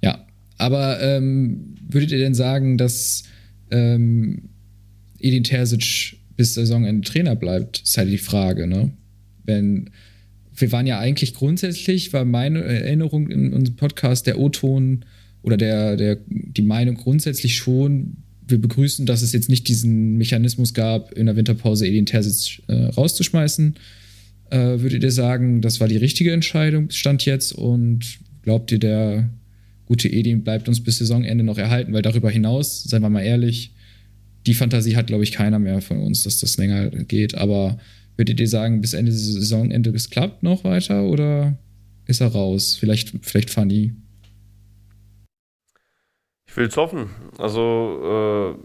Ja, 0.00 0.24
aber 0.58 1.00
ähm, 1.00 1.76
würdet 1.88 2.12
ihr 2.12 2.18
denn 2.18 2.34
sagen, 2.34 2.78
dass 2.78 3.24
ähm, 3.72 4.48
Edin 5.18 5.42
Terzic 5.42 6.18
bis 6.36 6.54
Saisonende 6.54 7.08
Trainer 7.08 7.34
bleibt, 7.34 7.80
ist 7.80 7.98
halt 7.98 8.10
die 8.10 8.18
Frage, 8.18 8.68
ne? 8.68 8.92
Wenn 9.48 9.90
wir 10.60 10.72
waren 10.72 10.86
ja 10.86 10.98
eigentlich 10.98 11.34
grundsätzlich, 11.34 12.12
war 12.12 12.24
meine 12.24 12.62
Erinnerung 12.62 13.30
in 13.30 13.52
unserem 13.52 13.76
Podcast 13.76 14.26
der 14.26 14.38
O-Ton 14.38 15.04
oder 15.42 15.56
der, 15.56 15.96
der, 15.96 16.18
die 16.28 16.62
Meinung 16.62 16.96
grundsätzlich 16.96 17.56
schon, 17.56 18.18
wir 18.46 18.60
begrüßen, 18.60 19.06
dass 19.06 19.22
es 19.22 19.32
jetzt 19.32 19.48
nicht 19.48 19.68
diesen 19.68 20.16
Mechanismus 20.16 20.74
gab, 20.74 21.12
in 21.12 21.26
der 21.26 21.36
Winterpause 21.36 21.86
Edin 21.86 22.06
Terzic 22.06 22.62
äh, 22.66 22.86
rauszuschmeißen. 22.86 23.74
Äh, 24.50 24.58
würdet 24.80 25.02
ihr 25.02 25.12
sagen, 25.12 25.60
das 25.60 25.80
war 25.80 25.88
die 25.88 25.96
richtige 25.96 26.32
Entscheidung, 26.32 26.90
stand 26.90 27.24
jetzt 27.24 27.52
und 27.52 28.18
glaubt 28.42 28.72
ihr, 28.72 28.78
der 28.78 29.30
gute 29.86 30.08
Edin 30.08 30.42
bleibt 30.42 30.68
uns 30.68 30.82
bis 30.82 30.98
Saisonende 30.98 31.44
noch 31.44 31.58
erhalten? 31.58 31.92
Weil 31.92 32.02
darüber 32.02 32.30
hinaus, 32.30 32.84
seien 32.84 33.02
wir 33.02 33.10
mal 33.10 33.22
ehrlich, 33.22 33.72
die 34.46 34.54
Fantasie 34.54 34.96
hat, 34.96 35.08
glaube 35.08 35.24
ich, 35.24 35.32
keiner 35.32 35.58
mehr 35.58 35.82
von 35.82 35.98
uns, 35.98 36.22
dass 36.22 36.40
das 36.40 36.56
länger 36.56 36.88
geht. 36.90 37.34
Aber 37.34 37.78
würdet 38.18 38.40
ihr 38.40 38.48
sagen, 38.48 38.80
bis 38.80 38.94
Ende 38.94 39.12
Saisonende 39.12 39.90
es 39.90 40.10
klappt 40.10 40.42
noch 40.42 40.64
weiter 40.64 41.04
oder 41.04 41.56
ist 42.06 42.20
er 42.20 42.32
raus? 42.32 42.76
Vielleicht, 42.78 43.14
vielleicht 43.22 43.50
Funny. 43.50 43.94
Ich 46.46 46.56
will 46.56 46.66
es 46.66 46.76
hoffen. 46.76 47.10
Also, 47.38 48.56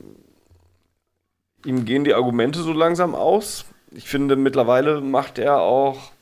äh, 1.66 1.70
ihm 1.70 1.86
gehen 1.86 2.04
die 2.04 2.16
Argumente 2.16 2.64
so 2.64 2.74
langsam 2.74 3.14
aus. 3.14 3.66
Ich 3.92 4.10
finde, 4.10 4.36
mittlerweile 4.36 5.02
macht 5.02 5.38
er 5.38 5.60
auch 5.62 6.13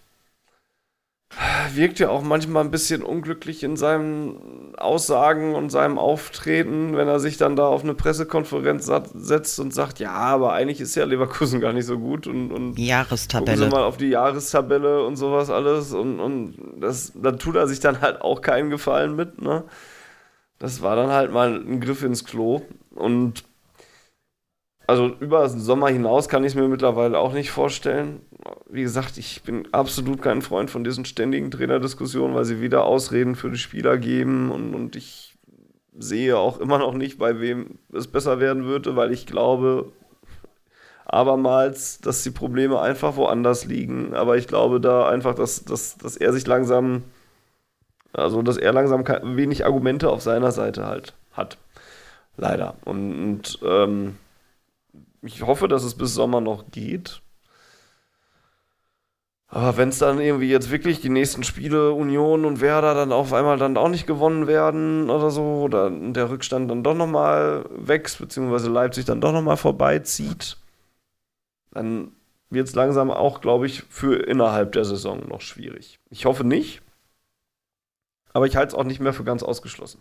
wirkt 1.73 1.99
ja 1.99 2.09
auch 2.09 2.21
manchmal 2.21 2.63
ein 2.63 2.71
bisschen 2.71 3.03
unglücklich 3.03 3.63
in 3.63 3.77
seinen 3.77 4.75
Aussagen 4.77 5.55
und 5.55 5.69
seinem 5.69 5.97
Auftreten, 5.97 6.95
wenn 6.97 7.07
er 7.07 7.19
sich 7.19 7.37
dann 7.37 7.55
da 7.55 7.67
auf 7.67 7.83
eine 7.83 7.93
Pressekonferenz 7.93 8.91
setzt 9.13 9.59
und 9.59 9.73
sagt, 9.73 9.99
ja, 9.99 10.11
aber 10.11 10.53
eigentlich 10.53 10.81
ist 10.81 10.95
ja 10.95 11.05
Leverkusen 11.05 11.61
gar 11.61 11.73
nicht 11.73 11.85
so 11.85 11.97
gut 11.97 12.27
und, 12.27 12.51
und 12.51 12.77
Jahrestabelle. 12.77 13.69
mal 13.69 13.83
auf 13.83 13.97
die 13.97 14.09
Jahrestabelle 14.09 15.05
und 15.05 15.15
sowas 15.15 15.49
alles 15.49 15.93
und, 15.93 16.19
und 16.19 16.55
das, 16.79 17.13
da 17.15 17.31
tut 17.31 17.55
er 17.55 17.67
sich 17.67 17.79
dann 17.79 18.01
halt 18.01 18.21
auch 18.21 18.41
keinen 18.41 18.69
Gefallen 18.69 19.15
mit, 19.15 19.41
ne? 19.41 19.63
Das 20.59 20.83
war 20.83 20.95
dann 20.95 21.09
halt 21.09 21.31
mal 21.31 21.55
ein 21.55 21.79
Griff 21.79 22.03
ins 22.03 22.23
Klo 22.23 22.61
und 22.93 23.43
also 24.91 25.07
über 25.19 25.47
den 25.47 25.59
Sommer 25.59 25.87
hinaus 25.87 26.27
kann 26.27 26.43
ich 26.43 26.51
es 26.51 26.55
mir 26.55 26.67
mittlerweile 26.67 27.17
auch 27.17 27.31
nicht 27.31 27.49
vorstellen. 27.49 28.19
Wie 28.69 28.81
gesagt, 28.81 29.17
ich 29.17 29.43
bin 29.43 29.67
absolut 29.71 30.21
kein 30.21 30.41
Freund 30.41 30.69
von 30.69 30.83
diesen 30.83 31.05
ständigen 31.05 31.51
Trainerdiskussionen, 31.51 32.35
weil 32.35 32.45
sie 32.45 32.61
wieder 32.61 32.85
Ausreden 32.85 33.35
für 33.35 33.49
die 33.49 33.57
Spieler 33.57 33.97
geben 33.97 34.51
und, 34.51 34.73
und 34.73 34.95
ich 34.95 35.35
sehe 35.97 36.37
auch 36.37 36.59
immer 36.59 36.77
noch 36.77 36.93
nicht, 36.93 37.19
bei 37.19 37.39
wem 37.39 37.79
es 37.91 38.07
besser 38.07 38.39
werden 38.39 38.63
würde, 38.65 38.95
weil 38.95 39.11
ich 39.11 39.25
glaube 39.25 39.91
abermals, 41.05 41.99
dass 41.99 42.23
die 42.23 42.31
Probleme 42.31 42.79
einfach 42.79 43.15
woanders 43.17 43.65
liegen. 43.65 44.13
Aber 44.13 44.37
ich 44.37 44.47
glaube 44.47 44.79
da 44.79 45.09
einfach, 45.09 45.35
dass, 45.35 45.65
dass, 45.65 45.97
dass 45.97 46.15
er 46.15 46.31
sich 46.31 46.47
langsam, 46.47 47.03
also 48.13 48.41
dass 48.41 48.57
er 48.57 48.71
langsam 48.71 49.05
wenig 49.35 49.65
Argumente 49.65 50.09
auf 50.09 50.21
seiner 50.21 50.51
Seite 50.51 50.85
halt 50.85 51.13
hat. 51.33 51.57
Leider. 52.37 52.75
Und, 52.85 53.11
und 53.11 53.59
ähm, 53.63 54.17
ich 55.21 55.41
hoffe, 55.43 55.67
dass 55.67 55.83
es 55.83 55.95
bis 55.95 56.13
Sommer 56.13 56.41
noch 56.41 56.71
geht. 56.71 57.21
Aber 59.53 59.75
wenn 59.75 59.89
es 59.89 59.99
dann 59.99 60.21
irgendwie 60.21 60.49
jetzt 60.49 60.71
wirklich 60.71 61.01
die 61.01 61.09
nächsten 61.09 61.43
Spiele 61.43 61.91
Union 61.91 62.45
und 62.45 62.61
Werder 62.61 62.93
dann 62.93 63.11
auf 63.11 63.33
einmal 63.33 63.57
dann 63.57 63.75
auch 63.75 63.89
nicht 63.89 64.07
gewonnen 64.07 64.47
werden 64.47 65.09
oder 65.09 65.29
so, 65.29 65.43
oder 65.63 65.89
der 65.89 66.29
Rückstand 66.29 66.71
dann 66.71 66.83
doch 66.83 66.95
nochmal 66.95 67.65
wächst, 67.69 68.19
beziehungsweise 68.19 68.69
Leipzig 68.69 69.03
dann 69.03 69.19
doch 69.19 69.33
nochmal 69.33 69.57
vorbeizieht, 69.57 70.55
dann 71.71 72.13
wird 72.49 72.69
es 72.69 72.75
langsam 72.75 73.11
auch, 73.11 73.41
glaube 73.41 73.65
ich, 73.65 73.83
für 73.89 74.23
innerhalb 74.25 74.71
der 74.71 74.85
Saison 74.85 75.27
noch 75.27 75.41
schwierig. 75.41 75.99
Ich 76.09 76.25
hoffe 76.25 76.45
nicht, 76.45 76.81
aber 78.31 78.47
ich 78.47 78.55
halte 78.55 78.69
es 78.69 78.79
auch 78.79 78.85
nicht 78.85 79.01
mehr 79.01 79.13
für 79.13 79.25
ganz 79.25 79.43
ausgeschlossen. 79.43 79.99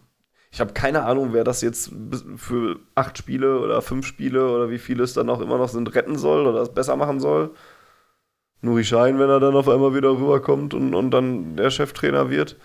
Ich 0.52 0.60
habe 0.60 0.74
keine 0.74 1.04
Ahnung, 1.04 1.32
wer 1.32 1.42
das 1.42 1.60
jetzt 1.60 1.92
für 2.36 2.78
acht 2.94 3.18
Spiele 3.18 3.60
oder 3.60 3.82
fünf 3.82 4.06
Spiele 4.06 4.48
oder 4.48 4.70
wie 4.70 4.78
viele 4.78 5.02
es 5.02 5.12
dann 5.12 5.28
auch 5.28 5.40
immer 5.40 5.58
noch 5.58 5.68
sind, 5.68 5.92
retten 5.94 6.18
soll 6.18 6.46
oder 6.46 6.60
es 6.60 6.72
besser 6.72 6.96
machen 6.96 7.18
soll. 7.18 7.52
Nuri 8.62 8.84
Schein, 8.84 9.18
wenn 9.18 9.30
er 9.30 9.40
dann 9.40 9.54
auf 9.54 9.68
einmal 9.68 9.94
wieder 9.94 10.10
rüberkommt 10.10 10.74
und, 10.74 10.94
und 10.94 11.10
dann 11.10 11.56
der 11.56 11.70
Cheftrainer 11.70 12.30
wird. 12.30 12.56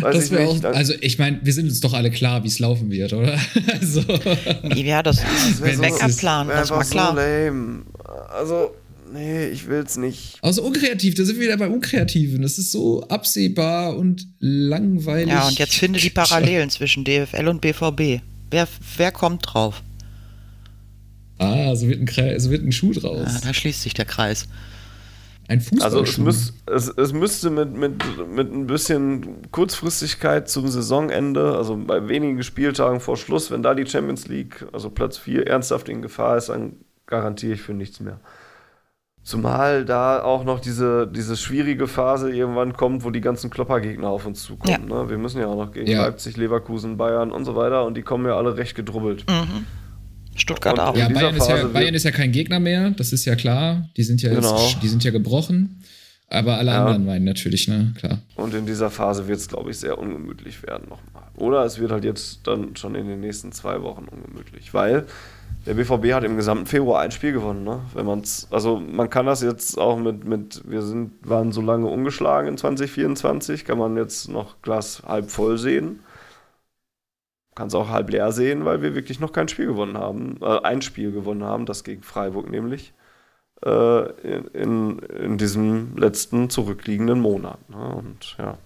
Weiß 0.00 0.14
das 0.14 0.24
ich 0.26 0.30
nicht. 0.32 0.66
Auch, 0.66 0.74
also 0.74 0.94
ich 1.00 1.18
meine, 1.18 1.40
wir 1.42 1.52
sind 1.52 1.66
uns 1.66 1.80
doch 1.80 1.94
alle 1.94 2.10
klar, 2.10 2.42
wie 2.42 2.48
es 2.48 2.58
laufen 2.58 2.90
wird, 2.90 3.12
oder? 3.12 3.38
also, 3.80 4.02
ja, 4.74 5.02
das, 5.02 5.16
das 5.50 5.62
wäre 5.62 5.76
so, 5.76 5.82
Backup-Plan, 5.82 6.48
das 6.48 6.70
war 6.70 6.84
klar. 6.84 7.10
So 7.14 7.20
lame. 7.20 7.82
Also 8.30 8.74
nee, 9.12 9.46
ich 9.46 9.68
will's 9.68 9.96
nicht. 9.96 10.38
Also 10.42 10.62
unkreativ, 10.62 11.14
da 11.14 11.24
sind 11.24 11.36
wir 11.36 11.44
wieder 11.44 11.56
bei 11.56 11.68
Unkreativen. 11.68 12.42
Das 12.42 12.58
ist 12.58 12.72
so 12.72 13.02
absehbar 13.04 13.96
und 13.96 14.26
langweilig. 14.40 15.28
Ja, 15.28 15.46
und 15.46 15.58
jetzt 15.58 15.74
finde 15.74 16.00
die 16.00 16.10
Parallelen 16.10 16.70
zwischen 16.70 17.04
DFL 17.04 17.48
und 17.48 17.60
BVB. 17.60 18.22
Wer, 18.50 18.68
wer 18.96 19.12
kommt 19.12 19.42
drauf? 19.46 19.82
Ah, 21.38 21.74
so 21.76 21.86
wird 21.86 22.00
ein, 22.00 22.06
Kreis, 22.06 22.42
so 22.42 22.50
wird 22.50 22.64
ein 22.64 22.72
Schuh 22.72 22.92
draus. 22.92 23.28
Ja, 23.32 23.40
da 23.44 23.54
schließt 23.54 23.82
sich 23.82 23.94
der 23.94 24.06
Kreis. 24.06 24.48
Ein 25.48 25.62
Fußballschuh. 25.62 25.98
Also 25.98 26.02
es, 26.02 26.18
müß, 26.18 26.54
es, 26.66 26.88
es 26.88 27.12
müsste 27.14 27.50
mit, 27.50 27.74
mit, 27.74 28.28
mit 28.28 28.52
ein 28.52 28.66
bisschen 28.66 29.50
Kurzfristigkeit 29.50 30.48
zum 30.48 30.68
Saisonende, 30.68 31.56
also 31.56 31.76
bei 31.76 32.06
wenigen 32.06 32.42
Spieltagen 32.42 33.00
vor 33.00 33.16
Schluss, 33.16 33.50
wenn 33.50 33.62
da 33.62 33.74
die 33.74 33.86
Champions 33.86 34.28
League, 34.28 34.66
also 34.72 34.90
Platz 34.90 35.16
4, 35.16 35.46
ernsthaft 35.46 35.88
in 35.88 36.02
Gefahr 36.02 36.36
ist, 36.36 36.50
dann 36.50 36.76
garantiere 37.06 37.54
ich 37.54 37.62
für 37.62 37.72
nichts 37.72 37.98
mehr. 38.00 38.20
Zumal 39.22 39.86
da 39.86 40.22
auch 40.22 40.44
noch 40.44 40.60
diese, 40.60 41.06
diese 41.06 41.36
schwierige 41.36 41.86
Phase 41.86 42.30
irgendwann 42.30 42.74
kommt, 42.74 43.04
wo 43.04 43.10
die 43.10 43.20
ganzen 43.20 43.50
Kloppergegner 43.50 44.08
auf 44.08 44.26
uns 44.26 44.42
zukommen. 44.42 44.88
Ja. 44.88 45.02
Ne? 45.02 45.10
Wir 45.10 45.18
müssen 45.18 45.40
ja 45.40 45.46
auch 45.46 45.56
noch 45.56 45.72
gegen 45.72 45.90
ja. 45.90 46.02
Leipzig, 46.02 46.36
Leverkusen, 46.36 46.98
Bayern 46.98 47.32
und 47.32 47.46
so 47.46 47.56
weiter 47.56 47.84
und 47.86 47.96
die 47.96 48.02
kommen 48.02 48.26
ja 48.26 48.36
alle 48.36 48.56
recht 48.58 48.74
gedrubbelt. 48.74 49.24
Mhm. 49.28 49.66
Stuttgart 50.38 50.74
und 50.74 50.80
auch. 50.80 50.96
Ja, 50.96 51.08
Bayern 51.08 51.36
ist 51.36 51.48
ja, 51.48 51.64
Bayern 51.66 51.94
ist 51.94 52.04
ja, 52.04 52.10
kein 52.10 52.32
Gegner 52.32 52.60
mehr, 52.60 52.90
das 52.90 53.12
ist 53.12 53.24
ja 53.24 53.36
klar. 53.36 53.88
Die 53.96 54.02
sind 54.02 54.22
ja, 54.22 54.30
genau. 54.34 54.58
jetzt, 54.58 54.82
die 54.82 54.88
sind 54.88 55.04
ja 55.04 55.10
gebrochen. 55.10 55.82
Aber 56.30 56.58
alle 56.58 56.72
ja. 56.72 56.80
anderen 56.80 57.06
meinen 57.06 57.24
natürlich, 57.24 57.68
ne? 57.68 57.94
Klar. 57.98 58.18
Und 58.36 58.52
in 58.52 58.66
dieser 58.66 58.90
Phase 58.90 59.28
wird 59.28 59.38
es, 59.38 59.48
glaube 59.48 59.70
ich, 59.70 59.78
sehr 59.78 59.98
ungemütlich 59.98 60.62
werden 60.62 60.88
nochmal. 60.88 61.22
Oder 61.36 61.64
es 61.64 61.78
wird 61.78 61.90
halt 61.90 62.04
jetzt 62.04 62.46
dann 62.46 62.76
schon 62.76 62.94
in 62.94 63.08
den 63.08 63.20
nächsten 63.20 63.50
zwei 63.52 63.82
Wochen 63.82 64.04
ungemütlich. 64.04 64.74
Weil 64.74 65.06
der 65.64 65.74
BVB 65.74 66.12
hat 66.12 66.24
im 66.24 66.36
gesamten 66.36 66.66
Februar 66.66 67.00
ein 67.00 67.10
Spiel 67.12 67.32
gewonnen, 67.32 67.64
ne? 67.64 67.80
Wenn 67.94 68.06
man's, 68.06 68.46
also 68.50 68.78
man 68.78 69.08
kann 69.08 69.26
das 69.26 69.42
jetzt 69.42 69.78
auch 69.78 69.98
mit, 69.98 70.24
mit, 70.24 70.62
wir 70.66 70.82
sind, 70.82 71.12
waren 71.22 71.52
so 71.52 71.62
lange 71.62 71.86
ungeschlagen 71.86 72.48
in 72.48 72.58
2024, 72.58 73.64
kann 73.64 73.78
man 73.78 73.96
jetzt 73.96 74.28
noch 74.28 74.60
Glas 74.60 75.02
halb 75.06 75.30
voll 75.30 75.56
sehen. 75.56 76.00
Kann 77.58 77.66
es 77.66 77.74
auch 77.74 77.88
halb 77.88 78.08
leer 78.08 78.30
sehen, 78.30 78.64
weil 78.64 78.82
wir 78.82 78.94
wirklich 78.94 79.18
noch 79.18 79.32
kein 79.32 79.48
Spiel 79.48 79.66
gewonnen 79.66 79.98
haben. 79.98 80.36
Äh, 80.40 80.60
ein 80.60 80.80
Spiel 80.80 81.10
gewonnen 81.10 81.42
haben, 81.42 81.66
das 81.66 81.82
gegen 81.82 82.04
Freiburg 82.04 82.48
nämlich. 82.48 82.92
Äh, 83.64 84.10
in, 84.52 85.00
in 85.00 85.38
diesem 85.38 85.96
letzten 85.96 86.50
zurückliegenden 86.50 87.18
Monat. 87.18 87.58
Ne? 87.68 87.96
Und 87.96 88.36
ja. 88.38 88.58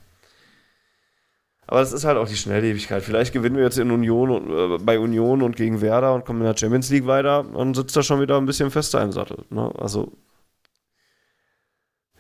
Aber 1.66 1.80
das 1.80 1.94
ist 1.94 2.04
halt 2.04 2.18
auch 2.18 2.28
die 2.28 2.36
Schnelllebigkeit. 2.36 3.02
Vielleicht 3.02 3.32
gewinnen 3.32 3.56
wir 3.56 3.64
jetzt 3.64 3.78
in 3.78 3.90
Union 3.90 4.28
und, 4.28 4.50
äh, 4.50 4.84
bei 4.84 4.98
Union 4.98 5.40
und 5.40 5.56
gegen 5.56 5.80
Werder 5.80 6.14
und 6.14 6.26
kommen 6.26 6.40
in 6.40 6.46
der 6.46 6.56
Champions 6.58 6.90
League 6.90 7.06
weiter 7.06 7.46
und 7.50 7.74
sitzt 7.74 7.96
da 7.96 8.02
schon 8.02 8.20
wieder 8.20 8.36
ein 8.36 8.44
bisschen 8.44 8.70
fester 8.70 9.02
im 9.02 9.12
Sattel. 9.12 9.46
Ne? 9.48 9.72
Also 9.78 10.12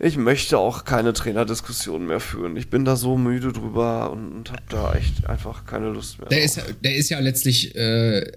ich 0.02 0.16
möchte 0.16 0.58
auch 0.58 0.84
keine 0.84 1.12
Trainerdiskussion 1.12 2.06
mehr 2.06 2.18
führen. 2.18 2.56
Ich 2.56 2.68
bin 2.68 2.84
da 2.84 2.96
so 2.96 3.16
müde 3.16 3.52
drüber 3.52 4.10
und, 4.10 4.32
und 4.32 4.50
habe 4.50 4.62
da 4.68 4.94
echt 4.94 5.26
einfach 5.26 5.64
keine 5.64 5.90
Lust 5.90 6.18
mehr. 6.18 6.28
Der, 6.28 6.42
ist, 6.42 6.60
der 6.82 6.96
ist 6.96 7.08
ja 7.08 7.20
letztlich 7.20 7.76
äh, 7.76 8.32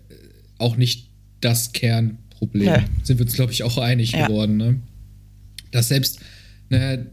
auch 0.60 0.78
nicht 0.78 1.10
das 1.42 1.74
Kernproblem. 1.74 2.68
Ja. 2.68 2.86
Sind 3.04 3.18
wir 3.18 3.26
uns, 3.26 3.34
glaube 3.34 3.52
ich, 3.52 3.64
auch 3.64 3.80
einig 3.80 4.12
ja. 4.12 4.28
geworden. 4.28 4.58
Ne? 4.58 4.80
Dass 5.72 5.88
selbst, 5.88 6.20
ne, 6.70 7.08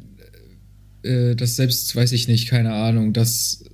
äh, 1.03 1.35
das 1.35 1.57
selbst, 1.57 1.97
weiß 1.97 2.13
ich 2.13 2.29
nicht, 2.29 2.49
keine 2.49 2.75
Ahnung, 2.75 3.15
dass 3.15 3.65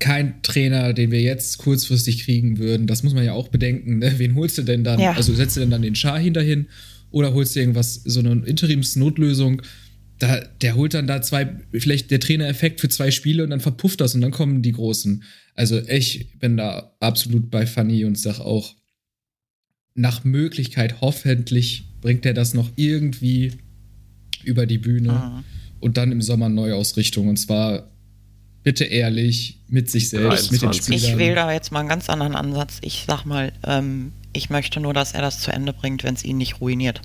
kein 0.00 0.42
Trainer, 0.42 0.94
den 0.94 1.12
wir 1.12 1.22
jetzt 1.22 1.58
kurzfristig 1.58 2.24
kriegen 2.24 2.58
würden. 2.58 2.88
Das 2.88 3.04
muss 3.04 3.14
man 3.14 3.24
ja 3.24 3.34
auch 3.34 3.48
bedenken. 3.48 3.98
Ne? 3.98 4.18
Wen 4.18 4.34
holst 4.34 4.58
du 4.58 4.62
denn 4.62 4.82
dann? 4.82 4.98
Ja. 4.98 5.12
Also 5.12 5.32
setzt 5.32 5.54
du 5.56 5.60
denn 5.60 5.70
dann 5.70 5.82
den 5.82 5.94
Schar 5.94 6.18
hinterhin 6.18 6.66
oder 7.12 7.34
holst 7.34 7.54
du 7.54 7.60
irgendwas, 7.60 8.02
so 8.04 8.18
eine 8.18 8.32
Interimsnotlösung? 8.44 9.62
Da, 10.18 10.40
der 10.60 10.74
holt 10.74 10.94
dann 10.94 11.06
da 11.06 11.22
zwei, 11.22 11.48
vielleicht 11.72 12.10
der 12.10 12.18
Trainereffekt 12.18 12.80
für 12.80 12.88
zwei 12.88 13.10
Spiele 13.10 13.44
und 13.44 13.50
dann 13.50 13.60
verpufft 13.60 14.00
das 14.00 14.14
und 14.14 14.20
dann 14.20 14.32
kommen 14.32 14.62
die 14.62 14.72
Großen. 14.72 15.22
Also 15.54 15.80
ich 15.88 16.38
bin 16.38 16.56
da 16.56 16.92
absolut 17.00 17.50
bei 17.50 17.66
Fanny 17.66 18.04
und 18.04 18.18
sag 18.18 18.40
auch, 18.40 18.74
nach 19.94 20.24
Möglichkeit, 20.24 21.00
hoffentlich 21.00 21.84
bringt 22.00 22.24
er 22.24 22.32
das 22.32 22.54
noch 22.54 22.70
irgendwie 22.76 23.52
über 24.44 24.66
die 24.66 24.78
Bühne 24.78 25.12
mhm. 25.12 25.44
und 25.80 25.96
dann 25.96 26.12
im 26.12 26.22
Sommer 26.22 26.48
Neuausrichtung. 26.48 27.28
Und 27.28 27.36
zwar 27.36 27.90
bitte 28.62 28.84
ehrlich 28.84 29.60
mit 29.68 29.90
sich 29.90 30.08
selbst, 30.08 30.50
23. 30.50 30.60
mit 30.60 30.62
den 30.62 30.82
Spielern. 30.82 31.12
Ich 31.12 31.18
wähle 31.18 31.34
da 31.34 31.52
jetzt 31.52 31.72
mal 31.72 31.80
einen 31.80 31.88
ganz 31.88 32.08
anderen 32.08 32.34
Ansatz. 32.34 32.78
Ich 32.82 33.04
sag 33.06 33.24
mal, 33.24 33.52
ähm, 33.64 34.12
ich 34.32 34.50
möchte 34.50 34.78
nur, 34.80 34.94
dass 34.94 35.12
er 35.12 35.20
das 35.20 35.40
zu 35.40 35.50
Ende 35.50 35.72
bringt, 35.72 36.04
wenn 36.04 36.14
es 36.14 36.24
ihn 36.24 36.38
nicht 36.38 36.60
ruiniert. 36.60 37.02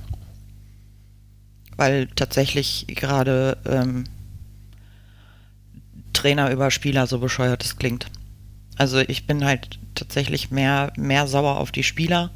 Weil 1.76 2.08
tatsächlich 2.16 2.86
gerade 2.88 3.58
ähm, 3.66 4.06
Trainer 6.14 6.52
über 6.52 6.72
Spieler 6.72 7.08
so 7.08 7.20
bescheuert 7.20 7.64
es 7.66 7.78
klingt. 7.78 8.08
Also 8.78 9.00
ich 9.00 9.28
bin 9.28 9.45
halt 9.45 9.80
tatsächlich 9.95 10.52
mehr, 10.52 10.94
mehr 10.95 11.28
sauer 11.28 11.58
auf 11.58 11.72
die 11.72 11.84
Spieler. 11.84 12.32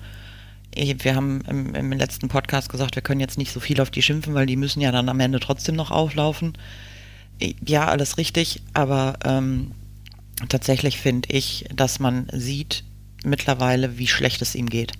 Wir 0.75 1.15
haben 1.15 1.41
im, 1.47 1.73
im, 1.73 1.91
letzten 1.93 2.27
Podcast 2.27 2.69
gesagt, 2.69 2.95
wir 2.95 3.01
können 3.01 3.19
jetzt 3.21 3.37
nicht 3.37 3.51
so 3.51 3.59
viel 3.59 3.81
auf 3.81 3.89
die 3.89 4.03
schimpfen, 4.03 4.35
weil 4.35 4.45
die 4.45 4.57
müssen 4.57 4.81
ja 4.81 4.91
dann 4.91 5.09
am 5.09 5.19
Ende 5.19 5.39
trotzdem 5.39 5.75
noch 5.75 5.89
auflaufen. 5.89 6.53
Ja, 7.65 7.87
alles 7.87 8.17
richtig, 8.17 8.61
aber 8.73 9.17
ähm, 9.23 9.71
tatsächlich 10.49 10.97
finde 10.97 11.29
ich, 11.31 11.65
dass 11.75 11.99
man 11.99 12.27
sieht 12.31 12.83
mittlerweile, 13.23 13.97
wie 13.97 14.07
schlecht 14.07 14.41
es 14.41 14.55
ihm 14.55 14.69
geht. 14.69 14.93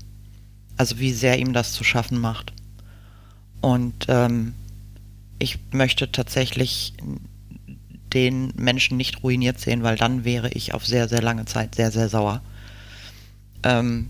Also 0.78 1.00
wie 1.00 1.14
sehr 1.14 1.38
ihm 1.38 1.54
das 1.54 1.74
zu 1.74 1.84
schaffen 1.84 2.20
macht. 2.20 2.54
Und 3.62 4.06
ähm, 4.08 4.54
ich 5.40 5.58
möchte 5.72 6.12
tatsächlich 6.12 6.94
den 8.14 8.54
Menschen 8.56 8.98
nicht 8.98 9.24
ruiniert 9.24 9.60
sehen, 9.60 9.84
weil 9.84 9.98
dann 9.98 10.24
wäre 10.26 10.50
ich 10.54 10.74
auf 10.74 10.86
sehr, 10.86 11.08
sehr 11.08 11.22
lange 11.22 11.46
Zeit 11.46 11.76
sehr, 11.76 11.92
sehr 11.92 12.10
sauer. 12.10 12.42
Ähm, 13.64 14.08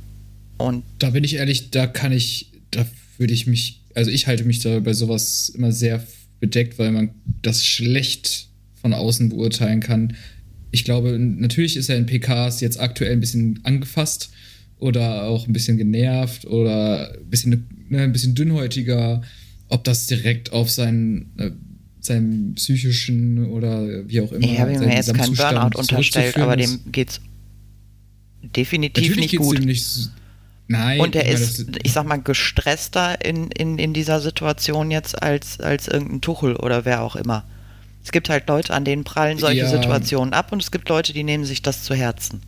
und 0.57 0.83
da 0.99 1.11
bin 1.11 1.23
ich 1.23 1.35
ehrlich, 1.35 1.71
da 1.71 1.87
kann 1.87 2.11
ich, 2.11 2.51
da 2.71 2.85
würde 3.17 3.33
ich 3.33 3.47
mich, 3.47 3.81
also 3.95 4.11
ich 4.11 4.27
halte 4.27 4.43
mich 4.43 4.59
da 4.59 4.79
bei 4.79 4.93
sowas 4.93 5.49
immer 5.49 5.71
sehr 5.71 6.05
bedeckt, 6.39 6.77
weil 6.79 6.91
man 6.91 7.11
das 7.41 7.65
schlecht 7.65 8.47
von 8.81 8.93
außen 8.93 9.29
beurteilen 9.29 9.79
kann. 9.79 10.15
Ich 10.71 10.83
glaube, 10.83 11.17
natürlich 11.17 11.77
ist 11.77 11.89
er 11.89 11.97
in 11.97 12.05
PKs 12.05 12.61
jetzt 12.61 12.79
aktuell 12.79 13.13
ein 13.13 13.19
bisschen 13.19 13.59
angefasst 13.63 14.29
oder 14.79 15.23
auch 15.23 15.47
ein 15.47 15.53
bisschen 15.53 15.77
genervt 15.77 16.45
oder 16.45 17.13
ein 17.13 17.29
bisschen, 17.29 17.67
ne, 17.89 18.01
ein 18.01 18.13
bisschen 18.13 18.35
dünnhäutiger. 18.35 19.21
Ob 19.69 19.83
das 19.83 20.07
direkt 20.07 20.53
auf 20.53 20.69
seinen, 20.71 21.37
äh, 21.37 21.51
seinen 21.99 22.55
psychischen 22.55 23.45
oder 23.47 24.07
wie 24.07 24.21
auch 24.21 24.31
immer. 24.31 24.45
Ich 24.45 24.59
habe 24.59 24.73
ihm 24.73 24.83
jetzt 24.83 25.13
keinen 25.13 25.35
Burnout 25.35 25.77
unterstellt, 25.77 26.37
aber 26.37 26.55
dem 26.55 26.79
geht's 26.91 27.19
definitiv 28.55 29.03
Natürlich 29.03 29.31
nicht 29.33 29.41
gut. 29.41 29.59
Ihm 29.59 29.65
nicht, 29.65 30.09
nein. 30.67 30.99
Und 30.99 31.15
er 31.15 31.27
ist, 31.27 31.65
ich 31.83 31.91
sag 31.91 32.07
mal, 32.07 32.17
gestresster 32.17 33.23
in, 33.25 33.51
in, 33.51 33.77
in 33.77 33.93
dieser 33.93 34.21
Situation 34.21 34.91
jetzt 34.91 35.21
als, 35.21 35.59
als 35.59 35.87
irgendein 35.87 36.21
Tuchel 36.21 36.55
oder 36.55 36.85
wer 36.85 37.03
auch 37.03 37.15
immer. 37.15 37.45
Es 38.03 38.11
gibt 38.13 38.29
halt 38.29 38.47
Leute, 38.47 38.73
an 38.73 38.85
denen 38.85 39.03
prallen 39.03 39.37
solche 39.37 39.61
ja. 39.61 39.69
Situationen 39.69 40.33
ab 40.33 40.53
und 40.53 40.63
es 40.63 40.71
gibt 40.71 40.87
Leute, 40.87 41.11
die 41.11 41.23
nehmen 41.23 41.43
sich 41.43 41.61
das 41.61 41.83
zu 41.83 41.93
Herzen. 41.93 42.41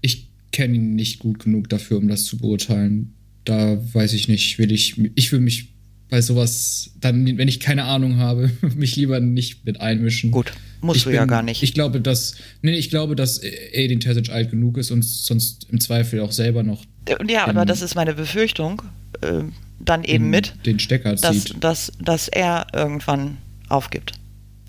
Ich 0.00 0.28
kenne 0.50 0.74
ihn 0.74 0.96
nicht 0.96 1.20
gut 1.20 1.38
genug 1.38 1.68
dafür, 1.68 1.98
um 1.98 2.08
das 2.08 2.24
zu 2.24 2.38
beurteilen. 2.38 3.14
Da 3.44 3.78
weiß 3.92 4.12
ich 4.12 4.28
nicht, 4.28 4.58
will 4.58 4.72
ich, 4.72 4.96
ich 5.14 5.32
will 5.32 5.40
mich 5.40 5.72
bei 6.12 6.20
sowas, 6.20 6.90
dann, 7.00 7.38
wenn 7.38 7.48
ich 7.48 7.58
keine 7.58 7.84
Ahnung 7.84 8.18
habe, 8.18 8.50
mich 8.76 8.96
lieber 8.96 9.18
nicht 9.18 9.64
mit 9.64 9.80
einmischen. 9.80 10.30
Gut, 10.30 10.52
musst 10.82 10.98
ich 10.98 11.02
du 11.04 11.08
bin, 11.08 11.16
ja 11.16 11.24
gar 11.24 11.42
nicht. 11.42 11.62
Ich 11.62 11.72
glaube, 11.72 12.02
dass, 12.02 12.34
nee, 12.60 12.72
ich 12.72 12.90
glaube, 12.90 13.16
dass 13.16 13.42
Edin 13.42 13.98
Terzic 13.98 14.28
alt 14.28 14.50
genug 14.50 14.76
ist 14.76 14.90
und 14.90 15.02
sonst 15.02 15.68
im 15.70 15.80
Zweifel 15.80 16.20
auch 16.20 16.32
selber 16.32 16.62
noch. 16.62 16.84
Ja, 17.26 17.46
aber 17.46 17.64
das 17.64 17.80
ist 17.80 17.94
meine 17.94 18.12
Befürchtung, 18.12 18.82
äh, 19.22 19.44
dann 19.80 20.04
eben 20.04 20.28
mit, 20.28 20.54
den 20.66 20.78
Stecker 20.78 21.16
zieht. 21.16 21.54
Dass, 21.54 21.60
dass, 21.60 21.92
dass 21.98 22.28
er 22.28 22.66
irgendwann 22.74 23.38
aufgibt. 23.70 24.12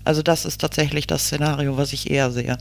Also 0.04 0.22
das 0.22 0.44
ist 0.46 0.62
tatsächlich 0.62 1.06
das 1.06 1.24
Szenario, 1.24 1.76
was 1.76 1.92
ich 1.92 2.10
eher 2.10 2.30
sehe. 2.30 2.56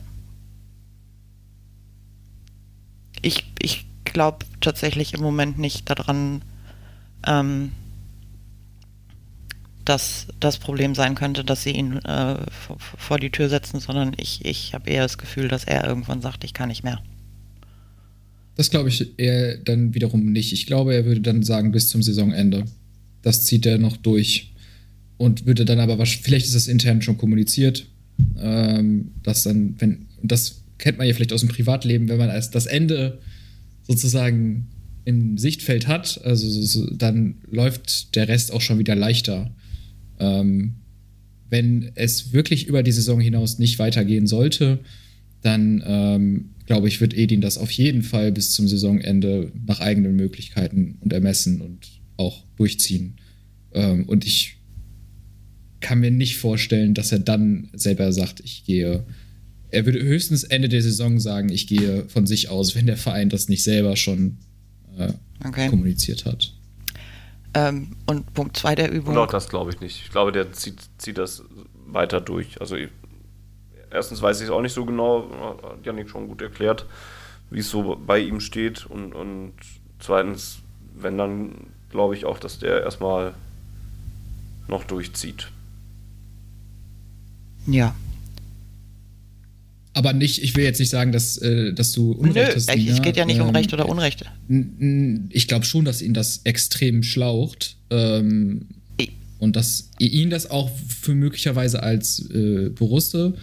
Ich, 3.21 3.45
ich 3.61 3.85
glaube 4.13 4.45
tatsächlich 4.61 5.13
im 5.13 5.21
Moment 5.21 5.59
nicht 5.59 5.89
daran, 5.89 6.41
ähm, 7.25 7.71
dass 9.85 10.27
das 10.39 10.57
Problem 10.57 10.95
sein 10.95 11.15
könnte, 11.15 11.43
dass 11.43 11.63
sie 11.63 11.71
ihn 11.71 11.97
äh, 12.05 12.37
vor 12.77 13.19
die 13.19 13.31
Tür 13.31 13.49
setzen, 13.49 13.79
sondern 13.79 14.13
ich, 14.17 14.45
ich 14.45 14.73
habe 14.73 14.89
eher 14.89 15.03
das 15.03 15.17
Gefühl, 15.17 15.47
dass 15.47 15.65
er 15.65 15.85
irgendwann 15.85 16.21
sagt, 16.21 16.43
ich 16.43 16.53
kann 16.53 16.69
nicht 16.69 16.83
mehr. 16.83 17.01
Das 18.55 18.69
glaube 18.69 18.89
ich 18.89 19.17
eher 19.19 19.57
dann 19.57 19.93
wiederum 19.93 20.31
nicht. 20.31 20.53
Ich 20.53 20.67
glaube, 20.67 20.93
er 20.93 21.05
würde 21.05 21.21
dann 21.21 21.43
sagen, 21.43 21.71
bis 21.71 21.89
zum 21.89 22.03
Saisonende. 22.03 22.65
Das 23.23 23.45
zieht 23.45 23.65
er 23.65 23.77
noch 23.77 23.97
durch. 23.97 24.53
Und 25.17 25.45
würde 25.45 25.65
dann 25.65 25.79
aber, 25.79 26.05
vielleicht 26.05 26.45
ist 26.45 26.55
das 26.55 26.67
intern 26.67 27.01
schon 27.01 27.17
kommuniziert, 27.17 27.87
ähm, 28.39 29.11
dass 29.23 29.43
dann, 29.43 29.75
wenn, 29.79 30.07
das 30.21 30.63
kennt 30.77 30.97
man 30.97 31.07
ja 31.07 31.13
vielleicht 31.13 31.33
aus 31.33 31.41
dem 31.41 31.49
Privatleben, 31.49 32.09
wenn 32.09 32.17
man 32.17 32.29
erst 32.29 32.55
das 32.55 32.65
Ende 32.65 33.19
sozusagen 33.83 34.67
im 35.05 35.37
Sichtfeld 35.37 35.87
hat, 35.87 36.21
also 36.23 36.49
so, 36.49 36.89
dann 36.93 37.35
läuft 37.49 38.15
der 38.15 38.27
Rest 38.27 38.51
auch 38.51 38.61
schon 38.61 38.79
wieder 38.79 38.95
leichter. 38.95 39.53
Ähm, 40.19 40.75
wenn 41.49 41.91
es 41.95 42.33
wirklich 42.33 42.67
über 42.67 42.83
die 42.83 42.91
Saison 42.91 43.19
hinaus 43.19 43.59
nicht 43.59 43.79
weitergehen 43.79 44.27
sollte, 44.27 44.79
dann 45.41 45.83
ähm, 45.85 46.49
glaube 46.65 46.87
ich, 46.87 47.01
wird 47.01 47.13
Edin 47.13 47.41
das 47.41 47.57
auf 47.57 47.71
jeden 47.71 48.03
Fall 48.03 48.31
bis 48.31 48.51
zum 48.51 48.67
Saisonende 48.67 49.51
nach 49.65 49.79
eigenen 49.79 50.15
Möglichkeiten 50.15 50.97
und 51.01 51.11
Ermessen 51.11 51.61
und 51.61 51.87
auch 52.17 52.43
durchziehen. 52.55 53.17
Ähm, 53.73 54.05
und 54.05 54.25
ich 54.25 54.57
kann 55.81 55.99
mir 55.99 56.11
nicht 56.11 56.37
vorstellen, 56.37 56.93
dass 56.93 57.11
er 57.11 57.19
dann 57.19 57.69
selber 57.73 58.13
sagt, 58.13 58.39
ich 58.39 58.63
gehe. 58.65 59.05
Er 59.73 59.85
würde 59.85 60.03
höchstens 60.03 60.43
Ende 60.43 60.69
der 60.69 60.83
Saison 60.83 61.19
sagen, 61.19 61.49
ich 61.49 61.65
gehe 61.65 62.07
von 62.07 62.27
sich 62.27 62.49
aus, 62.49 62.75
wenn 62.75 62.85
der 62.85 62.95
Verein 62.95 63.29
das 63.29 63.49
nicht 63.49 63.63
selber 63.63 63.95
schon 63.95 64.37
äh, 64.97 65.13
okay. 65.43 65.67
kommuniziert 65.67 66.25
hat. 66.25 66.53
Ähm, 67.55 67.95
und 68.05 68.31
Punkt 68.35 68.55
2 68.55 68.75
der 68.75 68.91
Übung. 68.91 69.17
Auch 69.17 69.27
das 69.27 69.49
glaube 69.49 69.71
ich 69.71 69.79
nicht. 69.79 70.01
Ich 70.03 70.11
glaube, 70.11 70.31
der 70.31 70.53
zieht, 70.53 70.79
zieht 70.99 71.17
das 71.17 71.43
weiter 71.87 72.21
durch. 72.21 72.61
Also 72.61 72.75
erstens 73.89 74.21
weiß 74.21 74.41
ich 74.41 74.45
es 74.45 74.51
auch 74.51 74.61
nicht 74.61 74.73
so 74.73 74.85
genau, 74.85 75.29
hat 75.63 75.83
Janik 75.83 76.07
schon 76.07 76.27
gut 76.27 76.43
erklärt, 76.43 76.85
wie 77.49 77.59
es 77.59 77.69
so 77.69 77.95
bei 77.95 78.19
ihm 78.19 78.41
steht. 78.41 78.85
Und, 78.85 79.13
und 79.13 79.53
zweitens, 79.99 80.59
wenn 80.95 81.17
dann, 81.17 81.55
glaube 81.89 82.15
ich 82.15 82.25
auch, 82.25 82.37
dass 82.37 82.59
der 82.59 82.83
erstmal 82.83 83.33
noch 84.67 84.83
durchzieht. 84.83 85.47
Ja, 87.65 87.95
aber 89.93 90.13
nicht, 90.13 90.41
ich 90.41 90.55
will 90.55 90.63
jetzt 90.63 90.79
nicht 90.79 90.89
sagen, 90.89 91.11
dass, 91.11 91.37
äh, 91.37 91.73
dass 91.73 91.91
du 91.91 92.11
Unrecht 92.11 92.47
Nö, 92.49 92.55
hast. 92.55 92.69
Es 92.69 93.01
geht 93.01 93.15
ja 93.15 93.25
nicht 93.25 93.37
ähm, 93.37 93.47
um 93.47 93.55
Recht 93.55 93.73
oder 93.73 93.87
Unrecht. 93.87 94.25
Ich 95.29 95.47
glaube 95.47 95.65
schon, 95.65 95.85
dass 95.85 96.01
ihn 96.01 96.13
das 96.13 96.41
extrem 96.43 97.03
schlaucht. 97.03 97.77
Ähm, 97.89 98.67
und 99.43 99.57
dass 99.57 99.89
ihn 99.99 100.29
das 100.29 100.49
auch 100.49 100.71
für 100.87 101.13
möglicherweise 101.15 101.83
als 101.83 102.29
äh, 102.29 102.69
Borusse 102.69 103.33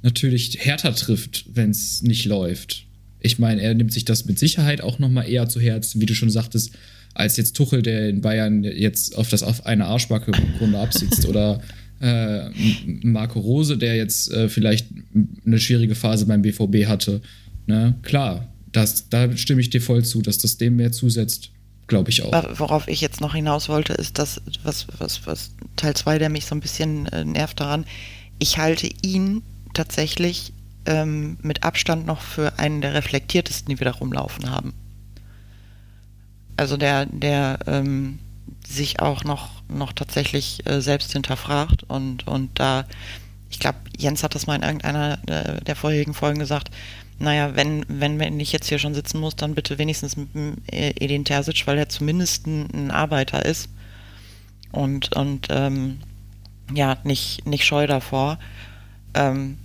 natürlich 0.00 0.56
härter 0.58 0.94
trifft, 0.94 1.44
wenn 1.52 1.70
es 1.70 2.00
nicht 2.00 2.24
läuft. 2.24 2.86
Ich 3.20 3.38
meine, 3.38 3.60
er 3.60 3.74
nimmt 3.74 3.92
sich 3.92 4.06
das 4.06 4.24
mit 4.24 4.38
Sicherheit 4.38 4.80
auch 4.80 4.98
noch 4.98 5.10
mal 5.10 5.24
eher 5.24 5.50
zu 5.50 5.60
Herzen, 5.60 6.00
wie 6.00 6.06
du 6.06 6.14
schon 6.14 6.30
sagtest, 6.30 6.70
als 7.12 7.36
jetzt 7.36 7.54
Tuchel, 7.54 7.82
der 7.82 8.08
in 8.08 8.22
Bayern 8.22 8.64
jetzt 8.64 9.14
auf 9.16 9.28
das 9.28 9.42
auf 9.42 9.66
eine 9.66 9.84
Arschbacke 9.84 10.32
im 10.32 10.56
Grunde 10.56 10.78
absitzt 10.78 11.26
oder 11.26 11.60
äh, 12.02 12.50
Marco 13.02 13.38
Rose, 13.38 13.78
der 13.78 13.96
jetzt 13.96 14.30
äh, 14.32 14.48
vielleicht 14.48 14.88
eine 15.46 15.58
schwierige 15.58 15.94
Phase 15.94 16.26
beim 16.26 16.42
BVB 16.42 16.86
hatte. 16.86 17.20
Ne? 17.66 17.94
Klar, 18.02 18.52
das, 18.72 19.08
da 19.08 19.34
stimme 19.36 19.60
ich 19.60 19.70
dir 19.70 19.80
voll 19.80 20.04
zu, 20.04 20.20
dass 20.20 20.38
das 20.38 20.56
dem 20.58 20.76
mehr 20.76 20.92
zusetzt. 20.92 21.50
Glaube 21.88 22.10
ich 22.10 22.22
auch. 22.22 22.58
Worauf 22.58 22.88
ich 22.88 23.00
jetzt 23.00 23.20
noch 23.20 23.34
hinaus 23.34 23.68
wollte, 23.68 23.92
ist 23.92 24.18
das, 24.18 24.40
was, 24.62 24.86
was, 24.98 25.26
was 25.26 25.50
Teil 25.76 25.94
2, 25.94 26.18
der 26.18 26.30
mich 26.30 26.46
so 26.46 26.54
ein 26.54 26.60
bisschen 26.60 27.06
äh, 27.06 27.24
nervt 27.24 27.60
daran. 27.60 27.84
Ich 28.38 28.56
halte 28.56 28.88
ihn 29.02 29.42
tatsächlich 29.74 30.52
ähm, 30.86 31.38
mit 31.42 31.64
Abstand 31.64 32.06
noch 32.06 32.20
für 32.20 32.58
einen 32.58 32.80
der 32.80 32.94
reflektiertesten, 32.94 33.68
die 33.68 33.80
wir 33.80 33.84
da 33.84 33.90
rumlaufen 33.90 34.50
haben. 34.50 34.72
Also 36.56 36.76
der, 36.76 37.06
der 37.06 37.58
ähm, 37.66 38.20
sich 38.72 39.00
auch 39.00 39.24
noch, 39.24 39.50
noch 39.68 39.92
tatsächlich 39.92 40.66
äh, 40.66 40.80
selbst 40.80 41.12
hinterfragt 41.12 41.84
und, 41.84 42.26
und 42.26 42.58
da, 42.58 42.84
ich 43.50 43.58
glaube, 43.58 43.78
Jens 43.96 44.22
hat 44.22 44.34
das 44.34 44.46
mal 44.46 44.56
in 44.56 44.62
irgendeiner 44.62 45.18
der, 45.18 45.60
der 45.60 45.76
vorherigen 45.76 46.14
Folgen 46.14 46.38
gesagt, 46.38 46.70
naja, 47.18 47.54
wenn, 47.54 47.84
wenn, 47.88 48.40
ich 48.40 48.52
jetzt 48.52 48.68
hier 48.68 48.78
schon 48.78 48.94
sitzen 48.94 49.20
muss, 49.20 49.36
dann 49.36 49.54
bitte 49.54 49.78
wenigstens 49.78 50.16
mit 50.16 50.34
dem 50.34 50.56
Edin 50.66 51.24
Terzic, 51.24 51.66
weil 51.66 51.78
er 51.78 51.88
zumindest 51.88 52.46
ein, 52.46 52.68
ein 52.72 52.90
Arbeiter 52.90 53.44
ist 53.44 53.68
und, 54.72 55.14
und 55.14 55.46
ähm, 55.50 56.00
ja, 56.74 56.96
nicht, 57.04 57.46
nicht 57.46 57.64
scheu 57.64 57.86
davor. 57.86 58.38
Ähm, 59.14 59.58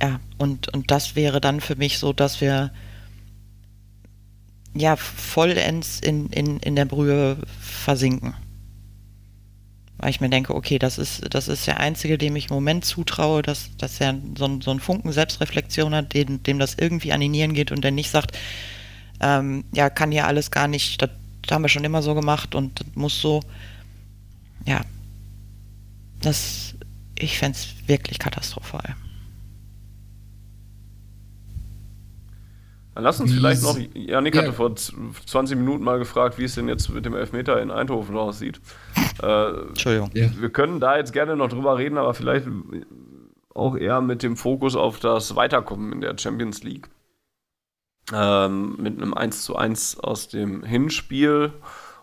ja, 0.00 0.18
und, 0.38 0.72
und 0.72 0.90
das 0.90 1.14
wäre 1.14 1.40
dann 1.40 1.60
für 1.60 1.76
mich 1.76 1.98
so, 1.98 2.12
dass 2.12 2.40
wir 2.40 2.72
ja 4.74 4.96
vollends 4.96 6.00
in, 6.00 6.28
in, 6.28 6.58
in 6.60 6.76
der 6.76 6.84
Brühe 6.84 7.36
versinken. 7.60 8.34
Weil 9.98 10.10
ich 10.10 10.20
mir 10.20 10.30
denke, 10.30 10.54
okay, 10.54 10.78
das 10.78 10.96
ist, 10.96 11.34
das 11.34 11.48
ist 11.48 11.66
der 11.66 11.78
Einzige, 11.78 12.16
dem 12.16 12.34
ich 12.34 12.48
im 12.48 12.54
Moment 12.54 12.84
zutraue, 12.84 13.42
dass, 13.42 13.76
dass 13.76 14.00
er 14.00 14.16
so, 14.38 14.60
so 14.62 14.70
einen 14.70 14.80
Funken 14.80 15.12
Selbstreflexion 15.12 15.94
hat, 15.94 16.14
dem, 16.14 16.42
dem 16.42 16.58
das 16.58 16.74
irgendwie 16.74 17.12
an 17.12 17.20
die 17.20 17.28
Nieren 17.28 17.52
geht 17.52 17.70
und 17.70 17.84
der 17.84 17.90
nicht 17.90 18.10
sagt, 18.10 18.38
ähm, 19.20 19.64
ja, 19.74 19.90
kann 19.90 20.10
hier 20.10 20.26
alles 20.26 20.50
gar 20.50 20.68
nicht, 20.68 21.02
das, 21.02 21.10
das 21.42 21.54
haben 21.54 21.62
wir 21.62 21.68
schon 21.68 21.84
immer 21.84 22.02
so 22.02 22.14
gemacht 22.14 22.54
und 22.54 22.80
das 22.80 22.86
muss 22.94 23.20
so, 23.20 23.40
ja, 24.66 24.80
das, 26.20 26.74
ich 27.18 27.36
fände 27.36 27.58
es 27.58 27.86
wirklich 27.86 28.18
katastrophal. 28.18 28.96
Lass 33.00 33.20
uns 33.20 33.32
Wie 33.32 33.36
vielleicht 33.36 33.62
noch, 33.62 33.76
Janik 33.94 34.34
Ja. 34.34 34.42
hatte 34.42 34.52
vor 34.52 34.74
z- 34.76 34.94
20 35.26 35.56
Minuten 35.58 35.82
mal 35.84 35.98
gefragt, 35.98 36.38
wie 36.38 36.44
es 36.44 36.54
denn 36.54 36.68
jetzt 36.68 36.88
mit 36.90 37.04
dem 37.04 37.14
Elfmeter 37.14 37.60
in 37.60 37.70
Eindhoven 37.70 38.16
aussieht. 38.16 38.60
Äh, 39.22 39.50
Entschuldigung. 39.68 40.10
Ja. 40.14 40.28
wir 40.38 40.50
können 40.50 40.80
da 40.80 40.96
jetzt 40.96 41.12
gerne 41.12 41.36
noch 41.36 41.48
drüber 41.48 41.76
reden, 41.78 41.98
aber 41.98 42.14
vielleicht 42.14 42.46
auch 43.54 43.76
eher 43.76 44.00
mit 44.00 44.22
dem 44.22 44.36
Fokus 44.36 44.76
auf 44.76 45.00
das 45.00 45.34
Weiterkommen 45.36 45.92
in 45.92 46.00
der 46.00 46.16
Champions 46.16 46.62
League. 46.62 46.88
Ähm, 48.12 48.76
mit 48.78 48.96
einem 49.00 49.14
1 49.14 49.42
zu 49.44 49.56
1 49.56 50.00
aus 50.00 50.28
dem 50.28 50.64
Hinspiel, 50.64 51.52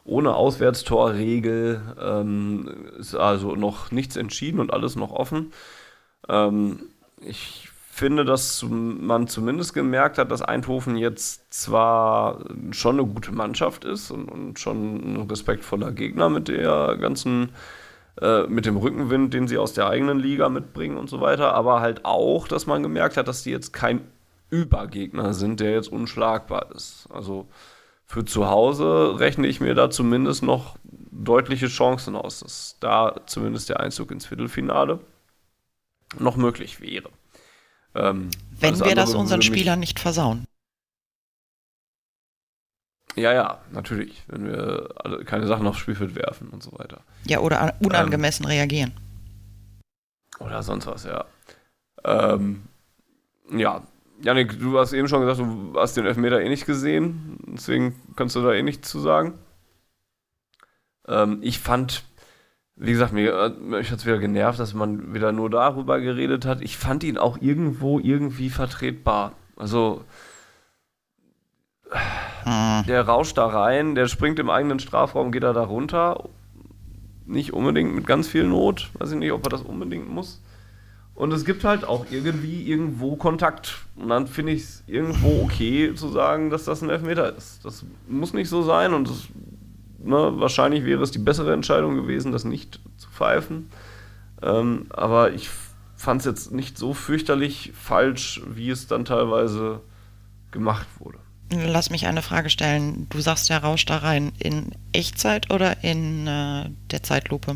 ohne 0.05 0.35
Auswärtstorregel, 0.35 1.81
ähm, 2.01 2.69
ist 2.97 3.13
also 3.15 3.55
noch 3.55 3.91
nichts 3.91 4.15
entschieden 4.15 4.59
und 4.61 4.71
alles 4.71 4.95
noch 4.95 5.11
offen. 5.11 5.51
Ähm, 6.29 6.79
ich 7.19 7.66
finde, 7.97 8.25
dass 8.25 8.63
man 8.69 9.27
zumindest 9.27 9.73
gemerkt 9.73 10.17
hat, 10.19 10.29
dass 10.29 10.41
Eindhoven 10.43 10.97
jetzt 10.97 11.51
zwar 11.51 12.45
schon 12.71 12.99
eine 12.99 13.07
gute 13.07 13.31
Mannschaft 13.31 13.85
ist 13.85 14.11
und, 14.11 14.29
und 14.29 14.59
schon 14.59 15.15
ein 15.15 15.27
respektvoller 15.27 15.91
Gegner 15.91 16.29
mit 16.29 16.47
der 16.47 16.97
ganzen, 16.97 17.49
äh, 18.21 18.43
mit 18.43 18.67
dem 18.67 18.77
Rückenwind, 18.77 19.33
den 19.33 19.47
sie 19.47 19.57
aus 19.57 19.73
der 19.73 19.87
eigenen 19.87 20.19
Liga 20.19 20.47
mitbringen 20.47 20.97
und 20.97 21.09
so 21.09 21.21
weiter, 21.21 21.55
aber 21.55 21.81
halt 21.81 22.05
auch, 22.05 22.47
dass 22.47 22.67
man 22.67 22.83
gemerkt 22.83 23.17
hat, 23.17 23.27
dass 23.27 23.41
die 23.41 23.51
jetzt 23.51 23.73
kein 23.73 24.01
Übergegner 24.51 25.33
sind, 25.33 25.59
der 25.59 25.71
jetzt 25.71 25.91
unschlagbar 25.91 26.71
ist. 26.75 27.07
Also 27.11 27.47
für 28.05 28.23
zu 28.25 28.47
Hause 28.47 29.19
rechne 29.19 29.47
ich 29.47 29.59
mir 29.59 29.73
da 29.73 29.89
zumindest 29.89 30.43
noch 30.43 30.77
deutliche 30.83 31.67
Chancen 31.67 32.15
aus, 32.15 32.41
dass 32.41 32.77
da 32.79 33.21
zumindest 33.25 33.69
der 33.69 33.79
Einzug 33.79 34.11
ins 34.11 34.27
Viertelfinale 34.27 34.99
noch 36.19 36.37
möglich 36.37 36.79
wäre. 36.79 37.09
Ähm, 37.97 38.29
Wenn 38.59 38.79
wir 38.79 38.95
das 38.95 39.13
unseren 39.13 39.41
Spielern 39.41 39.79
nicht 39.79 39.99
versauen. 39.99 40.45
Ja, 43.15 43.33
ja, 43.33 43.61
natürlich. 43.71 44.23
Wenn 44.27 44.45
wir 44.45 45.23
keine 45.25 45.47
Sachen 45.47 45.65
aufs 45.65 45.79
Spielfeld 45.79 46.13
werfen 46.15 46.49
und 46.49 46.61
so 46.61 46.71
weiter. 46.77 47.01
Ja, 47.25 47.39
oder 47.39 47.61
an- 47.61 47.73
unangemessen 47.79 48.45
reagieren. 48.45 48.93
Oder 50.39 50.61
sonst 50.61 50.85
was, 50.85 51.03
ja. 51.05 51.25
Ähm, 52.03 52.63
ja. 53.51 53.81
Janik, 54.21 54.59
du 54.59 54.77
hast 54.79 54.93
eben 54.93 55.07
schon 55.07 55.21
gesagt, 55.21 55.39
du 55.39 55.73
hast 55.79 55.95
den 55.97 56.05
Elfmeter 56.05 56.41
eh 56.41 56.49
nicht 56.49 56.65
gesehen. 56.65 57.37
Deswegen 57.47 57.99
kannst 58.15 58.35
du 58.35 58.41
da 58.41 58.53
eh 58.53 58.61
nichts 58.63 58.89
zu 58.89 58.99
sagen. 58.99 59.37
Ähm, 61.07 61.39
ich 61.41 61.59
fand, 61.59 62.03
wie 62.77 62.91
gesagt, 62.91 63.11
mir, 63.11 63.33
äh, 63.33 63.49
mich 63.49 63.91
hat 63.91 63.99
es 63.99 64.05
wieder 64.05 64.19
genervt, 64.19 64.59
dass 64.59 64.73
man 64.73 65.13
wieder 65.13 65.31
nur 65.31 65.49
darüber 65.49 65.99
geredet 65.99 66.45
hat. 66.45 66.61
Ich 66.61 66.77
fand 66.77 67.03
ihn 67.03 67.17
auch 67.17 67.37
irgendwo 67.41 67.99
irgendwie 67.99 68.49
vertretbar. 68.49 69.33
Also, 69.55 70.03
Hm. 72.43 72.85
der 72.87 73.01
rauscht 73.03 73.37
da 73.37 73.47
rein, 73.47 73.95
der 73.95 74.07
springt 74.07 74.39
im 74.39 74.49
eigenen 74.49 74.79
Strafraum, 74.79 75.31
geht 75.31 75.43
er 75.43 75.53
da 75.53 75.63
runter. 75.63 76.29
Nicht 77.25 77.53
unbedingt 77.53 77.93
mit 77.95 78.05
ganz 78.05 78.27
viel 78.27 78.45
Not. 78.45 78.89
Weiß 78.99 79.11
ich 79.11 79.17
nicht, 79.17 79.31
ob 79.31 79.45
er 79.45 79.49
das 79.49 79.61
unbedingt 79.61 80.09
muss. 80.09 80.41
Und 81.13 81.33
es 81.33 81.45
gibt 81.45 81.63
halt 81.63 81.83
auch 81.83 82.05
irgendwie 82.11 82.69
irgendwo 82.69 83.15
Kontakt. 83.15 83.79
Und 83.95 84.09
dann 84.09 84.27
finde 84.27 84.51
ich 84.51 84.61
es 84.61 84.83
irgendwo 84.85 85.43
okay 85.43 85.93
zu 85.95 86.09
sagen, 86.09 86.51
dass 86.51 86.65
das 86.65 86.81
ein 86.81 86.89
Elfmeter 86.89 87.35
ist. 87.35 87.65
Das 87.65 87.83
muss 88.07 88.33
nicht 88.33 88.49
so 88.49 88.61
sein 88.61 88.93
und 88.93 89.09
das, 89.09 89.27
ne, 89.99 90.33
wahrscheinlich 90.35 90.85
wäre 90.85 91.03
es 91.03 91.11
die 91.11 91.19
bessere 91.19 91.53
Entscheidung 91.53 91.95
gewesen, 91.95 92.31
das 92.31 92.43
nicht 92.43 92.79
zu 92.97 93.09
pfeifen. 93.09 93.69
Ähm, 94.41 94.87
aber 94.89 95.33
ich 95.33 95.49
fand 95.95 96.21
es 96.21 96.25
jetzt 96.25 96.51
nicht 96.51 96.77
so 96.77 96.93
fürchterlich 96.93 97.71
falsch, 97.75 98.41
wie 98.47 98.69
es 98.69 98.87
dann 98.87 99.05
teilweise 99.05 99.81
gemacht 100.51 100.87
wurde. 100.99 101.19
Lass 101.51 101.89
mich 101.89 102.07
eine 102.07 102.21
Frage 102.21 102.49
stellen. 102.49 103.07
Du 103.09 103.21
sagst 103.21 103.49
ja 103.49 103.57
Rausch 103.57 103.85
da 103.85 103.97
rein. 103.97 104.33
In 104.37 104.71
Echtzeit 104.91 105.51
oder 105.51 105.83
in 105.83 106.27
äh, 106.27 106.69
der 106.91 107.03
Zeitlupe? 107.03 107.55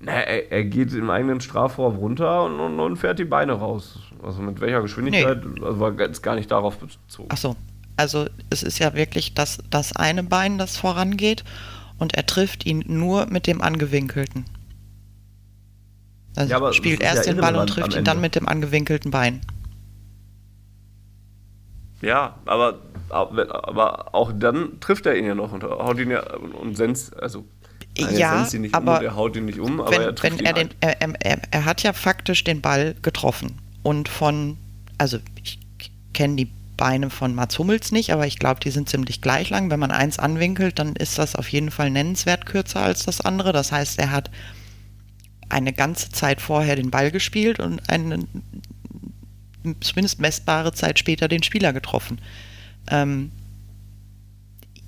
Na, 0.00 0.12
er, 0.12 0.50
er 0.50 0.64
geht 0.64 0.92
im 0.92 1.08
eigenen 1.08 1.40
Strafraum 1.40 1.96
runter 1.96 2.44
und, 2.44 2.58
und, 2.58 2.80
und 2.80 2.96
fährt 2.96 3.18
die 3.18 3.24
Beine 3.24 3.52
raus. 3.52 3.98
Also 4.22 4.42
mit 4.42 4.60
welcher 4.60 4.82
Geschwindigkeit, 4.82 5.42
also 5.62 5.78
war 5.78 5.98
jetzt 6.00 6.22
gar 6.22 6.34
nicht 6.34 6.50
darauf 6.50 6.78
bezogen. 6.78 7.28
Ach 7.30 7.36
so. 7.36 7.56
Also 7.96 8.26
es 8.48 8.62
ist 8.62 8.78
ja 8.78 8.94
wirklich 8.94 9.34
das, 9.34 9.58
das 9.70 9.94
eine 9.94 10.22
Bein, 10.22 10.58
das 10.58 10.76
vorangeht 10.76 11.44
und 11.98 12.14
er 12.14 12.26
trifft 12.26 12.66
ihn 12.66 12.82
nur 12.86 13.26
mit 13.26 13.46
dem 13.46 13.60
angewinkelten. 13.60 14.44
Also 16.36 16.52
Ja, 16.52 16.72
spielt 16.72 17.00
erst 17.00 17.26
ja 17.26 17.32
den 17.32 17.40
Ball 17.40 17.56
und 17.56 17.68
trifft 17.68 17.94
ihn 17.94 18.04
dann 18.04 18.20
mit 18.20 18.34
dem 18.34 18.48
angewinkelten 18.48 19.10
Bein. 19.10 19.40
Ja, 22.00 22.36
aber, 22.46 22.78
aber 23.10 24.14
auch 24.14 24.32
dann 24.34 24.80
trifft 24.80 25.04
er 25.06 25.16
ihn 25.16 25.26
ja 25.26 25.34
noch 25.34 25.52
und 25.52 25.62
haut 25.62 25.98
ihn 25.98 26.10
ja 26.10 26.22
und 26.34 26.76
senzt, 26.76 27.14
also 27.20 27.44
ja, 27.98 28.38
senzt 28.38 28.54
ihn 28.54 28.62
nicht 28.62 28.74
um 28.74 28.88
aber 28.88 28.98
und 28.98 29.04
er 29.04 29.16
haut 29.16 29.36
ihn 29.36 29.44
nicht 29.44 29.58
um, 29.58 29.80
aber 29.80 29.90
wenn, 29.90 30.00
er 30.00 30.14
trifft 30.14 30.32
wenn 30.32 30.38
ihn 30.38 30.46
er 30.46 30.54
halt. 30.54 30.72
den, 30.72 30.76
er, 30.80 31.02
er, 31.02 31.14
er, 31.20 31.42
er 31.50 31.64
hat 31.66 31.82
ja 31.82 31.92
faktisch 31.92 32.44
den 32.44 32.62
Ball 32.62 32.94
getroffen 33.02 33.58
und 33.82 34.08
von, 34.08 34.56
also 34.96 35.18
ich 35.42 35.58
kenne 36.14 36.36
die 36.36 36.52
Beine 36.80 37.10
von 37.10 37.34
Mats 37.34 37.58
Hummels 37.58 37.92
nicht, 37.92 38.10
aber 38.10 38.26
ich 38.26 38.38
glaube, 38.38 38.58
die 38.60 38.70
sind 38.70 38.88
ziemlich 38.88 39.20
gleich 39.20 39.50
lang. 39.50 39.68
Wenn 39.70 39.78
man 39.78 39.90
eins 39.90 40.18
anwinkelt, 40.18 40.78
dann 40.78 40.96
ist 40.96 41.18
das 41.18 41.36
auf 41.36 41.46
jeden 41.50 41.70
Fall 41.70 41.90
nennenswert 41.90 42.46
kürzer 42.46 42.80
als 42.80 43.04
das 43.04 43.20
andere. 43.20 43.52
Das 43.52 43.70
heißt, 43.70 43.98
er 43.98 44.10
hat 44.10 44.30
eine 45.50 45.74
ganze 45.74 46.10
Zeit 46.10 46.40
vorher 46.40 46.76
den 46.76 46.90
Ball 46.90 47.10
gespielt 47.10 47.60
und 47.60 47.86
eine 47.90 48.20
zumindest 49.80 50.20
messbare 50.20 50.72
Zeit 50.72 50.98
später 50.98 51.28
den 51.28 51.42
Spieler 51.42 51.74
getroffen. 51.74 52.18
Ähm, 52.88 53.30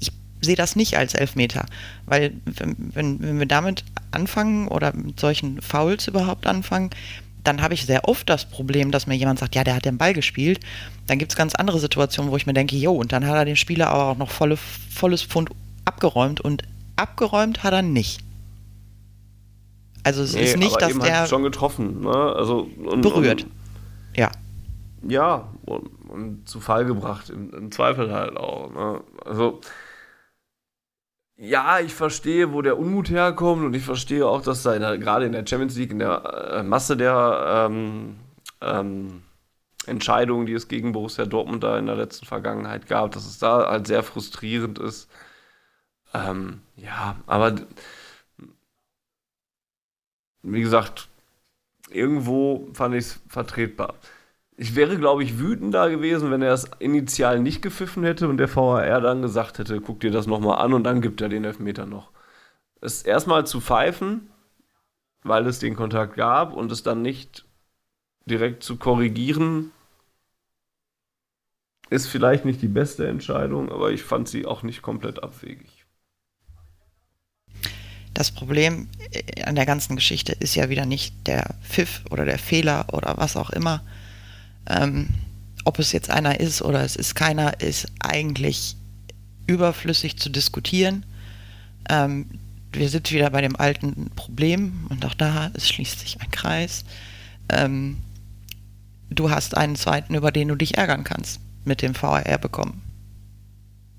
ich 0.01 0.13
sehe 0.41 0.57
das 0.57 0.77
nicht 0.77 0.97
als 0.97 1.13
Elfmeter, 1.13 1.67
weil 2.07 2.33
wenn, 2.47 2.95
wenn 2.95 3.39
wir 3.39 3.47
damit 3.47 3.85
anfangen 4.13 4.67
oder 4.67 4.95
mit 4.97 5.21
solchen 5.21 5.61
Fouls 5.61 6.09
überhaupt 6.09 6.47
anfangen, 6.47 6.89
dann 7.45 7.61
habe 7.63 7.75
ich 7.75 7.87
sehr 7.87 8.09
oft 8.09 8.29
das 8.29 8.45
Problem, 8.49 8.91
dass 8.91 9.07
mir 9.07 9.15
jemand 9.17 9.39
sagt, 9.39 9.55
ja, 9.55 9.65
der 9.65 9.75
hat 9.75 9.85
den 9.85 9.99
Ball 9.99 10.13
gespielt. 10.13 10.61
Dann 11.07 11.19
gibt 11.19 11.33
es 11.33 11.37
ganz 11.37 11.55
andere 11.55 11.79
Situationen, 11.81 12.31
wo 12.31 12.37
ich 12.37 12.47
mir 12.47 12.53
denke, 12.53 12.77
jo, 12.77 12.93
und 12.93 13.13
dann 13.13 13.27
hat 13.27 13.35
er 13.35 13.45
den 13.45 13.57
Spieler 13.57 13.89
aber 13.89 14.07
auch 14.07 14.17
noch 14.17 14.31
volle, 14.31 14.57
volles 14.57 15.23
Pfund 15.23 15.51
abgeräumt 15.85 16.41
und 16.41 16.63
abgeräumt 16.97 17.65
hat 17.65 17.73
er 17.73 17.83
nicht. 17.83 18.21
Also 20.05 20.23
es 20.23 20.35
Nee, 20.35 20.43
ist 20.43 20.57
nicht, 20.57 20.81
dass 20.81 20.91
eben 20.91 21.01
der 21.01 21.27
schon 21.27 21.43
getroffen, 21.43 22.01
ne? 22.03 22.11
Also 22.11 22.69
und, 22.85 23.03
berührt. 23.03 23.45
Und, 23.45 23.51
Ja. 24.17 24.31
ja, 25.09 25.49
und, 25.65 25.87
und 26.09 26.49
zu 26.49 26.61
Fall 26.61 26.85
gebracht, 26.85 27.31
im, 27.31 27.53
im 27.55 27.73
Zweifel 27.73 28.13
halt 28.13 28.37
auch. 28.37 28.73
Ne? 28.73 29.01
Also, 29.25 29.61
ja, 31.37 31.81
ich 31.81 31.95
verstehe, 31.95 32.53
wo 32.53 32.63
der 32.63 32.79
Unmut 32.79 33.11
herkommt 33.11 33.65
und 33.65 33.75
ich 33.75 33.85
verstehe 33.85 34.27
auch, 34.27 34.43
dass 34.43 34.63
da 34.63 34.75
in 34.75 34.83
der, 34.83 34.99
gerade 34.99 35.27
in 35.27 35.33
der 35.33 35.47
Champions 35.47 35.77
League, 35.77 35.91
in 35.91 35.99
der 35.99 36.53
äh, 36.59 36.63
Masse 36.63 36.97
der 36.97 37.69
ähm, 37.71 38.17
ähm, 38.61 39.23
Entscheidungen, 39.87 40.47
die 40.47 40.53
es 40.53 40.69
gegen 40.69 40.93
Borussia 40.93 41.27
Dortmund 41.27 41.65
da 41.65 41.79
in 41.79 41.87
der 41.87 41.97
letzten 41.97 42.27
Vergangenheit 42.27 42.87
gab, 42.87 43.13
dass 43.13 43.27
es 43.27 43.39
da 43.39 43.69
halt 43.69 43.87
sehr 43.87 44.03
frustrierend 44.03 44.79
ist. 44.79 45.11
Ähm, 46.15 46.63
ja, 46.77 47.17
aber 47.27 47.57
wie 50.43 50.61
gesagt, 50.61 51.09
irgendwo 51.91 52.69
fand 52.75 52.95
ich 52.95 53.07
es 53.07 53.21
vertretbar. 53.29 53.95
Ich 54.57 54.77
wäre, 54.77 54.99
glaube 54.99 55.25
ich, 55.25 55.39
wütender 55.39 55.89
gewesen, 55.91 56.31
wenn 56.31 56.43
er 56.43 56.53
es 56.53 56.71
initial 56.79 57.41
nicht 57.41 57.63
gepfiffen 57.63 58.05
hätte 58.05 58.29
und 58.29 58.37
der 58.37 58.55
VAR 58.55 59.01
dann 59.01 59.23
gesagt 59.23 59.59
hätte, 59.59 59.81
guck 59.81 60.01
dir 60.01 60.11
das 60.11 60.27
nochmal 60.27 60.59
an 60.59 60.75
und 60.75 60.85
dann 60.85 61.01
gibt 61.01 61.21
er 61.21 61.29
den 61.29 61.45
Elfmeter 61.45 61.87
noch. 61.87 62.11
Es 62.81 63.03
erstmal 63.03 63.47
zu 63.47 63.61
pfeifen, 63.61 64.31
weil 65.23 65.47
es 65.47 65.59
den 65.59 65.75
Kontakt 65.75 66.17
gab 66.17 66.53
und 66.53 66.71
es 66.71 66.83
dann 66.83 67.03
nicht 67.03 67.47
direkt 68.27 68.63
zu 68.63 68.77
korrigieren, 68.77 69.73
ist 71.91 72.07
vielleicht 72.07 72.45
nicht 72.45 72.63
die 72.63 72.69
beste 72.69 73.07
Entscheidung, 73.07 73.71
aber 73.71 73.93
ich 73.93 74.03
fand 74.03 74.29
sie 74.29 74.47
auch 74.47 74.63
nicht 74.63 74.83
komplett 74.83 75.23
abwegig. 75.23 75.85
Das 78.15 78.31
Problem 78.31 78.89
äh, 79.11 79.43
an 79.43 79.55
der 79.55 79.67
ganzen 79.67 79.97
Geschichte 79.97 80.33
ist 80.33 80.55
ja 80.55 80.69
wieder 80.69 80.87
nicht 80.87 81.27
der 81.27 81.55
Pfiff 81.63 82.03
oder 82.11 82.25
der 82.25 82.39
Fehler 82.39 82.87
oder 82.93 83.17
was 83.17 83.37
auch 83.37 83.51
immer. 83.51 83.83
Ähm, 84.67 85.09
ob 85.65 85.79
es 85.79 85.93
jetzt 85.93 86.11
einer 86.11 86.41
ist 86.41 86.63
oder 86.63 86.83
es 86.83 86.97
ist 86.97 87.15
keiner, 87.15 87.61
ist 87.61 87.87
eigentlich 88.01 88.77
überflüssig 89.47 90.19
zu 90.19 90.31
diskutieren. 90.31 91.05
Ähm, 91.89 92.27
wir 92.73 92.89
sind 92.89 93.11
wieder 93.13 93.31
bei 93.31 93.41
dem 93.43 93.57
alten 93.57 94.11
Problem 94.17 94.87
und 94.89 95.05
auch 95.05 95.15
da 95.15 95.51
es 95.55 95.69
schließt 95.69 96.01
sich 96.01 96.21
ein 96.21 96.31
Kreis. 96.31 96.85
Ähm, 97.49 97.99
du 99.11 99.31
hast 99.31 99.57
einen 99.57 99.77
zweiten, 99.77 100.15
über 100.15 100.33
den 100.33 100.49
du 100.49 100.57
dich 100.57 100.79
ärgern 100.79 101.05
kannst, 101.05 101.41
mit 101.65 101.83
dem 101.83 101.95
VAR 102.01 102.39
bekommen. 102.39 102.83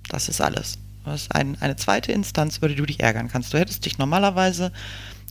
Das 0.10 0.27
ist 0.27 0.41
alles. 0.41 0.80
Das 1.06 1.23
ist 1.23 1.35
ein, 1.35 1.57
eine 1.61 1.76
zweite 1.76 2.11
Instanz, 2.11 2.57
über 2.57 2.69
die 2.69 2.76
du 2.76 2.85
dich 2.85 3.02
ärgern 3.02 3.27
kannst. 3.27 3.53
Du 3.53 3.60
hättest 3.60 3.85
dich 3.85 3.98
normalerweise 3.98 4.72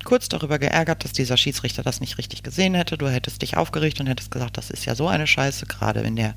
kurz 0.04 0.28
darüber 0.28 0.58
geärgert, 0.58 1.04
dass 1.04 1.12
dieser 1.12 1.36
Schiedsrichter 1.36 1.82
das 1.82 2.00
nicht 2.00 2.18
richtig 2.18 2.42
gesehen 2.42 2.74
hätte. 2.74 2.98
Du 2.98 3.08
hättest 3.08 3.42
dich 3.42 3.56
aufgeregt 3.56 4.00
und 4.00 4.06
hättest 4.06 4.30
gesagt, 4.30 4.56
das 4.56 4.70
ist 4.70 4.84
ja 4.84 4.94
so 4.94 5.08
eine 5.08 5.26
Scheiße, 5.26 5.66
gerade 5.66 6.00
in 6.00 6.16
der 6.16 6.34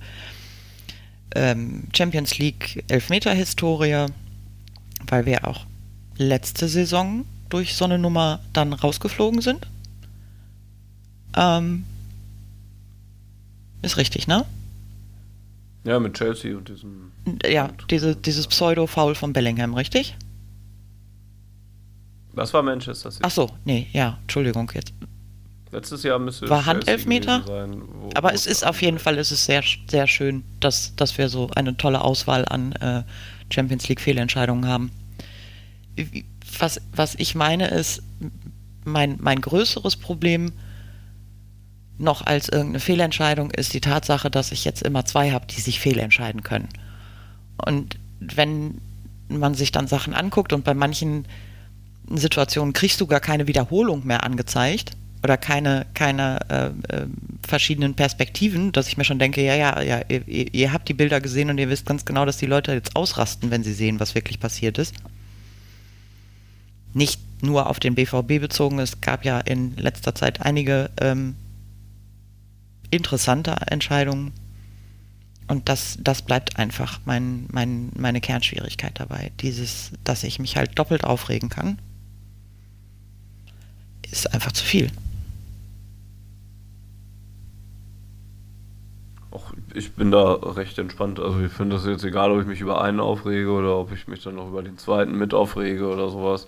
ähm, 1.36 1.88
Champions 1.96 2.38
League 2.38 2.84
Elfmeter-Historie, 2.88 4.08
weil 5.08 5.26
wir 5.26 5.48
auch 5.48 5.66
letzte 6.18 6.68
Saison 6.68 7.26
durch 7.50 7.76
so 7.76 7.86
eine 7.86 8.00
Nummer 8.00 8.40
dann 8.54 8.74
rausgeflogen 8.74 9.42
sind. 9.42 9.68
Ähm, 11.36 11.86
ist 13.82 13.98
richtig, 13.98 14.28
ne? 14.28 14.46
Ja, 15.84 16.00
mit 16.00 16.16
Chelsea 16.16 16.58
und 16.58 16.68
diesem. 16.68 17.12
Ja, 17.46 17.70
diese, 17.92 18.16
dieses 18.16 18.48
Pseudo-Foul 18.48 19.14
von 19.14 19.34
Bellingham, 19.34 19.76
richtig? 19.76 20.16
Das 22.36 22.54
war 22.54 22.62
Manchester 22.64 23.12
City. 23.12 23.24
Ach 23.26 23.32
so, 23.32 23.50
nee, 23.66 23.88
ja, 23.94 24.18
Entschuldigung 24.22 24.72
jetzt. 24.74 24.94
Letztes 25.72 26.04
Jahr 26.04 26.20
müsste 26.20 26.50
War 26.50 26.64
Chelsea 26.64 26.74
Handelfmeter? 26.74 27.44
sein, 27.46 27.82
wo- 27.82 28.10
Aber 28.14 28.32
wo 28.32 28.34
es 28.36 28.46
ist 28.46 28.66
auf 28.66 28.82
jeden 28.82 29.00
Fall, 29.00 29.18
es 29.18 29.32
ist 29.32 29.46
sehr, 29.46 29.64
sehr 29.90 30.08
schön, 30.08 30.44
dass, 30.60 30.96
dass 30.96 31.18
wir 31.18 31.28
so 31.30 31.50
eine 31.56 31.76
tolle 31.78 32.02
Auswahl 32.02 32.46
an 32.48 32.72
äh, 32.74 33.04
Champions 33.54 33.88
League 33.90 34.02
Fehlentscheidungen 34.02 34.68
haben. 34.70 34.92
Was, 36.60 36.80
was 36.94 37.16
ich 37.16 37.36
meine 37.36 37.68
ist, 37.68 38.02
mein, 38.84 39.18
mein 39.20 39.42
größeres 39.42 39.96
Problem 39.98 40.54
noch 41.98 42.26
als 42.26 42.50
irgendeine 42.50 42.80
Fehlentscheidung 42.82 43.52
ist 43.52 43.74
die 43.74 43.82
Tatsache, 43.82 44.30
dass 44.30 44.52
ich 44.52 44.66
jetzt 44.66 44.82
immer 44.84 45.06
zwei 45.06 45.32
habe, 45.32 45.46
die 45.48 45.62
sich 45.62 45.80
fehlentscheiden 45.80 46.44
können. 46.44 46.68
Und 47.66 47.98
wenn 48.20 48.80
man 49.30 49.56
sich 49.56 49.72
dann 49.72 49.88
Sachen 49.88 50.14
anguckt 50.14 50.52
und 50.54 50.64
bei 50.66 50.74
manchen 50.74 51.26
Situationen 52.10 52.74
kriegst 52.74 53.02
du 53.02 53.08
gar 53.08 53.20
keine 53.20 53.48
Wiederholung 53.48 54.06
mehr 54.06 54.24
angezeigt 54.24 54.92
oder 55.24 55.38
keine, 55.38 55.88
keine 55.96 56.40
äh, 56.50 56.96
äh, 56.96 57.08
verschiedenen 57.48 57.96
Perspektiven, 57.96 58.72
dass 58.72 58.88
ich 58.88 58.98
mir 58.98 59.06
schon 59.06 59.18
denke, 59.18 59.44
ja, 59.44 59.56
ja, 59.56 59.82
ja, 59.82 60.02
ihr, 60.08 60.54
ihr 60.54 60.72
habt 60.72 60.88
die 60.88 60.94
Bilder 60.94 61.20
gesehen 61.20 61.50
und 61.50 61.58
ihr 61.58 61.70
wisst 61.70 61.88
ganz 61.88 62.06
genau, 62.06 62.26
dass 62.26 62.38
die 62.38 62.46
Leute 62.46 62.74
jetzt 62.74 62.96
ausrasten, 62.96 63.50
wenn 63.50 63.64
sie 63.64 63.74
sehen, 63.74 64.00
was 64.00 64.14
wirklich 64.14 64.40
passiert 64.40 64.78
ist. 64.78 64.94
Nicht 66.94 67.20
nur 67.42 67.68
auf 67.68 67.80
den 67.80 67.96
BVB 67.96 68.40
bezogen, 68.40 68.78
es 68.78 69.02
gab 69.02 69.26
ja 69.26 69.40
in 69.40 69.76
letzter 69.78 70.14
Zeit 70.14 70.42
einige 70.42 70.92
ähm, 71.02 71.36
interessante 72.92 73.56
Entscheidungen. 73.68 74.32
Und 75.48 75.70
das, 75.70 75.98
das 76.02 76.22
bleibt 76.22 76.58
einfach 76.58 77.00
mein, 77.06 77.48
mein, 77.52 77.92
meine 77.98 78.22
Kernschwierigkeit 78.22 79.00
dabei. 79.00 79.32
Dieses, 79.42 79.92
dass 80.04 80.24
ich 80.24 80.40
mich 80.40 80.56
halt 80.56 80.78
doppelt 80.78 81.04
aufregen 81.04 81.50
kann, 81.50 81.80
ist 84.12 84.34
einfach 84.34 84.52
zu 84.52 84.64
viel. 84.64 84.90
Och, 89.32 89.54
ich 89.74 89.94
bin 89.96 90.12
da 90.12 90.34
recht 90.34 90.78
entspannt. 90.80 91.20
Also 91.20 91.42
ich 91.42 91.52
finde 91.52 91.76
das 91.76 91.86
jetzt 91.86 92.04
egal, 92.04 92.32
ob 92.32 92.42
ich 92.42 92.48
mich 92.48 92.62
über 92.62 92.82
einen 92.82 93.00
aufrege 93.00 93.52
oder 93.52 93.78
ob 93.78 93.92
ich 93.92 94.08
mich 94.08 94.24
dann 94.24 94.36
noch 94.36 94.48
über 94.48 94.64
den 94.64 94.78
zweiten 94.78 95.18
mit 95.18 95.34
aufrege 95.34 95.88
oder 95.88 96.10
sowas. 96.10 96.48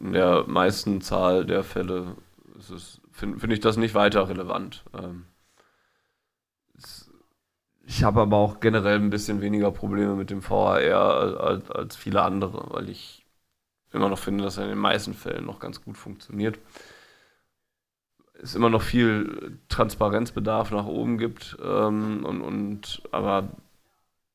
In 0.00 0.12
der 0.12 0.44
meisten 0.46 1.00
Zahl 1.02 1.46
der 1.46 1.64
Fälle 1.64 2.16
finde 3.12 3.38
find 3.40 3.52
ich 3.52 3.60
das 3.60 3.76
nicht 3.76 3.94
weiter 3.94 4.28
relevant. 4.28 4.84
Ähm, 4.98 5.26
es- 6.76 7.10
ich 7.86 8.04
habe 8.04 8.20
aber 8.22 8.36
auch 8.38 8.60
generell 8.60 8.96
ein 8.98 9.10
bisschen 9.10 9.40
weniger 9.42 9.72
Probleme 9.72 10.14
mit 10.16 10.30
dem 10.30 10.42
VAR 10.42 11.40
als, 11.40 11.70
als 11.70 11.96
viele 11.96 12.22
andere, 12.22 12.66
weil 12.70 12.88
ich 12.90 13.19
immer 13.92 14.08
noch 14.08 14.18
finde, 14.18 14.44
dass 14.44 14.58
er 14.58 14.64
in 14.64 14.70
den 14.70 14.78
meisten 14.78 15.14
Fällen 15.14 15.46
noch 15.46 15.60
ganz 15.60 15.82
gut 15.82 15.96
funktioniert 15.96 16.58
es 18.42 18.54
immer 18.54 18.70
noch 18.70 18.82
viel 18.82 19.58
Transparenzbedarf 19.68 20.70
nach 20.70 20.86
oben 20.86 21.18
gibt. 21.18 21.56
Ähm, 21.62 22.24
und, 22.24 22.40
und 22.42 23.02
aber 23.10 23.48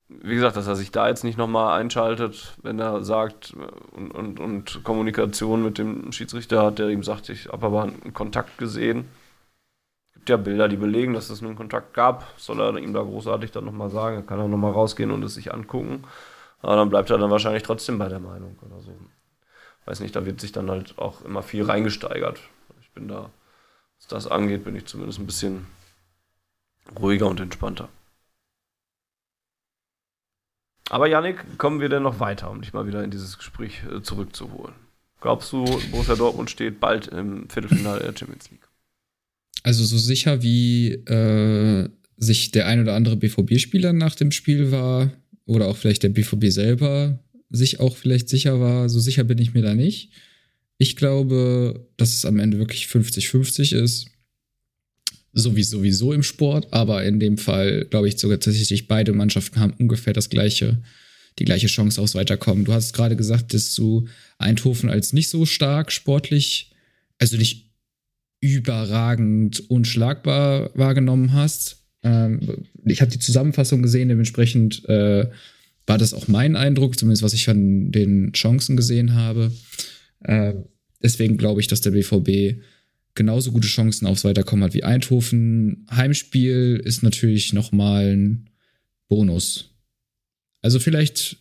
wie 0.07 0.35
gesagt, 0.35 0.55
dass 0.55 0.67
er 0.67 0.75
sich 0.75 0.91
da 0.91 1.07
jetzt 1.07 1.23
nicht 1.23 1.37
nochmal 1.37 1.79
einschaltet, 1.79 2.55
wenn 2.61 2.79
er 2.79 3.03
sagt 3.03 3.53
und, 3.91 4.11
und, 4.11 4.39
und 4.39 4.83
Kommunikation 4.83 5.63
mit 5.63 5.77
dem 5.77 6.11
Schiedsrichter 6.11 6.63
hat, 6.63 6.79
der 6.79 6.89
ihm 6.89 7.03
sagt, 7.03 7.29
ich 7.29 7.47
habe 7.47 7.65
aber 7.65 7.83
einen 7.83 8.13
Kontakt 8.13 8.57
gesehen. 8.57 9.05
Es 10.09 10.13
gibt 10.15 10.29
ja 10.29 10.37
Bilder, 10.37 10.67
die 10.67 10.77
belegen, 10.77 11.13
dass 11.13 11.29
es 11.29 11.41
einen 11.41 11.55
Kontakt 11.55 11.93
gab. 11.93 12.33
Soll 12.37 12.59
er 12.61 12.77
ihm 12.77 12.93
da 12.93 13.01
großartig 13.01 13.51
dann 13.51 13.65
nochmal 13.65 13.89
sagen? 13.89 14.17
Er 14.17 14.23
kann 14.23 14.39
auch 14.39 14.47
nochmal 14.47 14.71
rausgehen 14.71 15.11
und 15.11 15.23
es 15.23 15.33
sich 15.33 15.53
angucken. 15.53 16.03
Aber 16.61 16.75
dann 16.75 16.89
bleibt 16.89 17.09
er 17.09 17.17
dann 17.17 17.31
wahrscheinlich 17.31 17.63
trotzdem 17.63 17.97
bei 17.97 18.09
der 18.09 18.19
Meinung 18.19 18.57
oder 18.61 18.79
so. 18.79 18.91
Weiß 19.85 19.99
nicht, 19.99 20.15
da 20.15 20.25
wird 20.25 20.41
sich 20.41 20.51
dann 20.51 20.69
halt 20.69 20.97
auch 20.97 21.23
immer 21.23 21.43
viel 21.43 21.63
reingesteigert. 21.63 22.39
Ich 22.81 22.89
bin 22.91 23.07
da 23.07 23.29
was 23.97 24.07
das 24.07 24.27
angeht, 24.27 24.63
bin 24.63 24.75
ich 24.75 24.85
zumindest 24.85 25.19
ein 25.19 25.25
bisschen 25.25 25.65
ruhiger 26.99 27.27
und 27.27 27.39
entspannter. 27.39 27.89
Aber 30.89 31.07
Yannick, 31.07 31.57
kommen 31.57 31.81
wir 31.81 31.89
denn 31.89 32.03
noch 32.03 32.19
weiter, 32.19 32.51
um 32.51 32.61
dich 32.61 32.73
mal 32.73 32.85
wieder 32.85 33.03
in 33.03 33.09
dieses 33.09 33.37
Gespräch 33.37 33.81
äh, 33.91 34.03
zurückzuholen? 34.03 34.75
Glaubst 35.19 35.51
du, 35.51 35.65
Borussia 35.91 36.15
Dortmund 36.15 36.51
steht 36.51 36.79
bald 36.79 37.07
im 37.07 37.49
Viertelfinale 37.49 38.01
der 38.01 38.15
Champions 38.15 38.51
League? 38.51 38.67
Also 39.63 39.83
so 39.83 39.97
sicher 39.97 40.43
wie 40.43 40.91
äh, 40.91 41.89
sich 42.17 42.51
der 42.51 42.67
ein 42.67 42.81
oder 42.81 42.93
andere 42.93 43.15
BVB-Spieler 43.15 43.93
nach 43.93 44.13
dem 44.13 44.31
Spiel 44.31 44.71
war 44.71 45.11
oder 45.47 45.67
auch 45.67 45.77
vielleicht 45.77 46.03
der 46.03 46.09
BVB 46.09 46.45
selber 46.49 47.17
sich 47.49 47.79
auch 47.79 47.95
vielleicht 47.95 48.29
sicher 48.29 48.59
war, 48.59 48.89
so 48.89 48.99
sicher 48.99 49.23
bin 49.23 49.37
ich 49.37 49.53
mir 49.53 49.61
da 49.61 49.75
nicht. 49.75 50.11
Ich 50.77 50.95
glaube, 50.95 51.87
dass 51.97 52.13
es 52.13 52.25
am 52.25 52.39
Ende 52.39 52.59
wirklich 52.59 52.85
50-50 52.85 53.75
ist. 53.75 54.07
So 55.31 55.55
wie 55.55 55.63
sowieso 55.63 56.13
im 56.13 56.23
Sport, 56.23 56.71
aber 56.71 57.03
in 57.03 57.19
dem 57.19 57.37
Fall 57.37 57.85
glaube 57.89 58.07
ich 58.07 58.17
sogar 58.17 58.39
tatsächlich 58.39 58.87
beide 58.87 59.11
Mannschaften 59.11 59.59
haben 59.59 59.73
ungefähr 59.77 60.13
das 60.13 60.29
gleiche, 60.29 60.81
die 61.39 61.45
gleiche 61.45 61.67
Chance 61.67 62.01
aufs 62.01 62.15
Weiterkommen. 62.15 62.63
Du 62.63 62.71
hast 62.71 62.93
gerade 62.93 63.17
gesagt, 63.17 63.53
dass 63.53 63.75
du 63.75 64.07
Eindhoven 64.37 64.89
als 64.89 65.11
nicht 65.11 65.29
so 65.29 65.45
stark 65.45 65.91
sportlich, 65.91 66.71
also 67.17 67.35
nicht 67.35 67.65
überragend 68.39 69.69
unschlagbar 69.69 70.71
wahrgenommen 70.73 71.33
hast. 71.33 71.83
Ähm, 72.03 72.65
ich 72.85 73.01
habe 73.01 73.11
die 73.11 73.19
Zusammenfassung 73.19 73.81
gesehen, 73.81 74.07
dementsprechend 74.07 74.87
äh, 74.87 75.27
war 75.87 75.97
das 75.97 76.13
auch 76.13 76.27
mein 76.27 76.55
Eindruck, 76.55 76.97
zumindest 76.97 77.23
was 77.23 77.33
ich 77.33 77.45
von 77.45 77.91
den 77.91 78.33
Chancen 78.33 78.75
gesehen 78.75 79.13
habe. 79.13 79.51
Äh, 80.21 80.53
deswegen 81.01 81.37
glaube 81.37 81.61
ich, 81.61 81.67
dass 81.67 81.81
der 81.81 81.91
BVB 81.91 82.61
genauso 83.13 83.51
gute 83.51 83.67
Chancen 83.67 84.07
aufs 84.07 84.23
Weiterkommen 84.23 84.63
hat 84.65 84.73
wie 84.73 84.83
Eindhoven. 84.83 85.85
Heimspiel 85.91 86.81
ist 86.83 87.03
natürlich 87.03 87.53
nochmal 87.53 88.15
ein 88.15 88.49
Bonus. 89.07 89.69
Also 90.61 90.79
vielleicht 90.79 91.37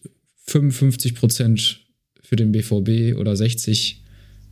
55 0.47 1.15
Prozent 1.15 1.81
für 2.23 2.37
den 2.37 2.53
BVB 2.53 3.19
oder 3.19 3.37
60, 3.37 4.03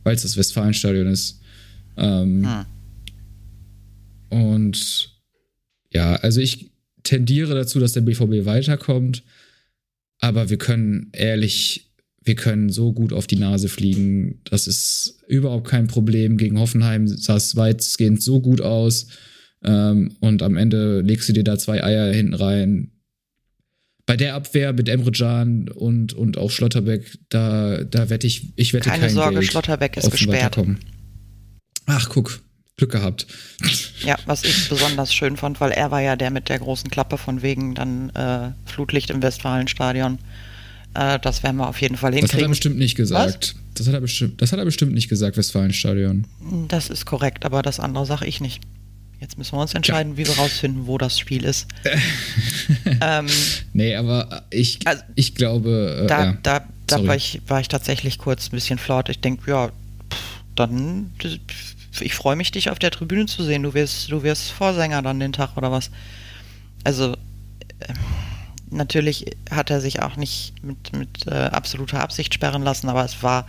weil 0.03 0.15
es 0.15 0.23
das 0.23 0.37
Westfalenstadion 0.37 1.07
ist. 1.07 1.39
Ähm, 1.97 2.43
Hm. 2.43 2.65
Und 4.33 5.11
ja, 5.91 6.15
also 6.15 6.41
ich 6.41 6.71
tendiere 7.03 7.53
dazu, 7.53 7.79
dass 7.79 7.93
der 7.93 8.01
BVB 8.01 8.45
weiterkommt, 8.45 9.23
aber 10.23 10.49
wir 10.49 10.57
können 10.57 11.09
ehrlich, 11.11 11.91
wir 12.23 12.35
können 12.35 12.69
so 12.69 12.93
gut 12.93 13.11
auf 13.11 13.27
die 13.27 13.35
Nase 13.35 13.67
fliegen. 13.67 14.39
Das 14.45 14.67
ist 14.67 15.21
überhaupt 15.27 15.67
kein 15.67 15.87
Problem. 15.87 16.37
Gegen 16.37 16.57
Hoffenheim 16.59 17.09
sah 17.09 17.35
es 17.35 17.57
weitgehend 17.57 18.23
so 18.23 18.39
gut 18.39 18.61
aus. 18.61 19.07
Ähm, 19.65 20.15
und 20.21 20.41
am 20.41 20.55
Ende 20.55 21.01
legst 21.01 21.27
du 21.27 21.33
dir 21.33 21.43
da 21.43 21.57
zwei 21.57 21.83
Eier 21.83 22.13
hinten 22.13 22.35
rein. 22.35 22.91
Bei 24.05 24.15
der 24.15 24.35
Abwehr 24.35 24.71
mit 24.71 24.87
Emre 24.87 25.11
Can 25.11 25.67
und, 25.67 26.13
und 26.13 26.37
auch 26.37 26.51
Schlotterbeck, 26.51 27.17
da, 27.27 27.83
da 27.83 28.09
wette 28.09 28.25
ich, 28.25 28.53
ich 28.55 28.71
wette 28.71 28.87
Keine 28.89 29.07
kein 29.07 29.13
Sorge, 29.13 29.39
Geld 29.39 29.51
Schlotterbeck 29.51 29.97
ist 29.97 30.09
gesperrt. 30.09 30.57
Ach, 31.85 32.07
guck, 32.07 32.39
Glück 32.77 32.91
gehabt. 32.91 33.27
Ja, 34.03 34.17
was 34.25 34.43
ich 34.43 34.67
besonders 34.67 35.13
schön 35.13 35.37
fand, 35.37 35.61
weil 35.61 35.71
er 35.71 35.91
war 35.91 36.01
ja 36.01 36.15
der 36.15 36.31
mit 36.31 36.49
der 36.49 36.57
großen 36.59 36.89
Klappe 36.89 37.17
von 37.19 37.41
wegen 37.43 37.75
dann 37.75 38.09
äh, 38.11 38.51
Flutlicht 38.65 39.11
im 39.11 39.21
Westfalenstadion. 39.21 40.17
Äh, 40.95 41.19
das 41.19 41.43
werden 41.43 41.57
wir 41.57 41.67
auf 41.69 41.79
jeden 41.81 41.97
Fall 41.97 42.11
Das 42.11 42.17
hat 42.17 42.23
er 42.23 42.29
hinkriegen. 42.31 42.49
bestimmt 42.51 42.77
nicht 42.79 42.95
gesagt. 42.95 43.55
Das 43.75 43.87
hat, 43.87 43.93
er 43.93 44.01
bestimmt, 44.01 44.41
das 44.41 44.51
hat 44.51 44.59
er 44.59 44.65
bestimmt 44.65 44.93
nicht 44.93 45.07
gesagt, 45.07 45.37
Westfalenstadion. 45.37 46.25
Das 46.67 46.89
ist 46.89 47.05
korrekt, 47.05 47.45
aber 47.45 47.61
das 47.61 47.79
andere 47.79 48.05
sage 48.07 48.25
ich 48.25 48.41
nicht. 48.41 48.61
Jetzt 49.19 49.37
müssen 49.37 49.53
wir 49.55 49.61
uns 49.61 49.73
entscheiden, 49.73 50.17
wie 50.17 50.27
wir 50.27 50.35
rausfinden, 50.35 50.85
wo 50.87 50.97
das 50.97 51.17
Spiel 51.17 51.45
ist. 51.45 51.67
ähm, 53.01 53.27
Nee, 53.71 53.95
aber 53.95 54.43
ich, 54.49 54.79
Also, 54.85 55.01
ich 55.15 55.33
glaube, 55.35 56.01
äh, 56.03 56.07
da 56.07 56.25
ja. 56.25 56.37
da, 56.43 56.67
da 56.87 57.05
war, 57.07 57.15
ich, 57.15 57.39
war 57.47 57.61
ich 57.61 57.67
tatsächlich 57.67 58.17
kurz 58.17 58.47
ein 58.47 58.51
bisschen 58.51 58.79
flaut. 58.79 59.09
Ich 59.09 59.19
denke, 59.21 59.49
ja, 59.49 59.67
pff, 59.67 60.17
dann, 60.55 61.11
ich 61.99 62.15
freue 62.15 62.35
mich, 62.35 62.51
dich 62.51 62.69
auf 62.69 62.79
der 62.79 62.91
Tribüne 62.91 63.25
zu 63.25 63.43
sehen. 63.43 63.63
Du 63.63 63.73
wirst, 63.73 64.11
du 64.11 64.23
wirst 64.23 64.51
Vorsänger 64.51 65.01
dann 65.01 65.19
den 65.19 65.33
Tag 65.33 65.57
oder 65.57 65.71
was. 65.71 65.91
Also, 66.83 67.13
äh, 67.79 67.93
natürlich 68.69 69.25
hat 69.51 69.69
er 69.69 69.81
sich 69.81 70.01
auch 70.01 70.15
nicht 70.15 70.63
mit, 70.63 70.93
mit 70.93 71.27
äh, 71.27 71.31
absoluter 71.31 72.01
Absicht 72.01 72.33
sperren 72.33 72.63
lassen, 72.63 72.89
aber 72.89 73.05
es 73.05 73.21
war 73.21 73.45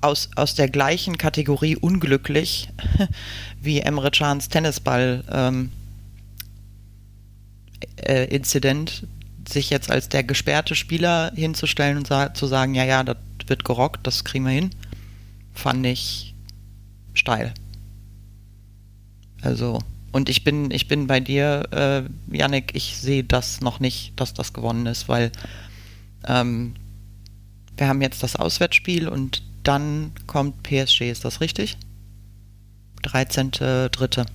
aus, 0.00 0.30
aus 0.36 0.54
der 0.54 0.68
gleichen 0.68 1.18
Kategorie 1.18 1.76
unglücklich 1.76 2.68
wie 3.60 3.80
Emre 3.80 4.10
Chans 4.12 4.48
Tennisball 4.48 5.24
ähm, 5.30 5.72
äh, 7.96 8.24
Incident, 8.26 9.06
sich 9.48 9.70
jetzt 9.70 9.90
als 9.90 10.08
der 10.08 10.22
gesperrte 10.22 10.74
Spieler 10.74 11.32
hinzustellen 11.34 11.98
und 11.98 12.06
sa 12.06 12.32
zu 12.32 12.46
sagen, 12.46 12.74
ja, 12.74 12.84
ja, 12.84 13.02
das 13.02 13.16
wird 13.46 13.64
gerockt, 13.64 14.06
das 14.06 14.24
kriegen 14.24 14.44
wir 14.44 14.52
hin, 14.52 14.70
fand 15.52 15.84
ich 15.86 16.33
steil. 17.14 17.54
Also, 19.42 19.78
und 20.12 20.28
ich 20.28 20.44
bin, 20.44 20.70
ich 20.70 20.88
bin 20.88 21.06
bei 21.06 21.20
dir, 21.20 21.68
äh, 21.72 22.34
Yannick, 22.34 22.74
ich 22.74 22.96
sehe 22.98 23.24
das 23.24 23.60
noch 23.60 23.80
nicht, 23.80 24.12
dass 24.16 24.34
das 24.34 24.52
gewonnen 24.52 24.86
ist, 24.86 25.08
weil 25.08 25.32
ähm, 26.26 26.74
wir 27.76 27.88
haben 27.88 28.00
jetzt 28.00 28.22
das 28.22 28.36
Auswärtsspiel 28.36 29.08
und 29.08 29.42
dann 29.64 30.12
kommt 30.26 30.62
PSG, 30.62 31.10
ist 31.10 31.24
das 31.24 31.40
richtig? 31.40 31.76
13.3. 33.02 34.26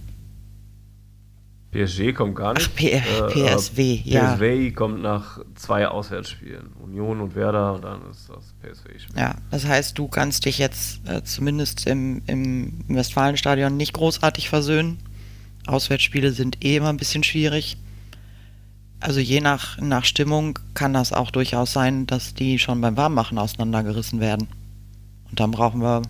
PSG 1.72 2.16
kommt 2.16 2.36
gar 2.36 2.54
nicht. 2.54 2.70
Ach, 2.72 2.76
P 2.76 2.92
äh, 2.92 3.02
PSW, 3.02 4.02
ja. 4.04 4.34
PSW 4.34 4.72
kommt 4.72 5.02
nach 5.02 5.40
zwei 5.56 5.88
Auswärtsspielen. 5.88 6.72
Union 6.82 7.22
und 7.22 7.36
Werder 7.36 7.76
und 7.76 7.84
dann 7.84 8.02
ist 8.10 8.28
das 8.30 8.54
PSW-Spiel. 8.62 9.16
Ja, 9.16 9.36
das 9.52 9.66
heißt, 9.66 9.98
du 9.98 10.08
kannst 10.08 10.46
dich 10.46 10.58
jetzt 10.58 11.08
äh, 11.08 11.24
zumindest 11.24 11.86
im, 11.86 12.24
im 12.26 12.84
Westfalenstadion 12.88 13.78
nicht 13.78 13.94
großartig 13.94 14.50
versöhnen. 14.50 14.98
Auswärtsspiele 15.68 16.32
sind 16.32 16.64
eh 16.66 16.78
immer 16.78 16.90
ein 16.90 16.98
bisschen 16.98 17.24
schwierig. 17.24 17.78
Also 19.00 19.20
je 19.20 19.40
nach, 19.40 19.80
nach 19.80 20.06
Stimmung 20.06 20.58
kann 20.74 20.94
das 20.94 21.14
auch 21.14 21.30
durchaus 21.30 21.72
sein, 21.72 22.08
dass 22.08 22.34
die 22.34 22.58
schon 22.58 22.82
beim 22.82 22.98
Warmmachen 22.98 23.38
auseinandergerissen 23.38 24.20
werden. 24.20 24.48
Und 25.30 25.40
dann 25.40 25.52
brauchen 25.52 25.82
wir 25.82 26.02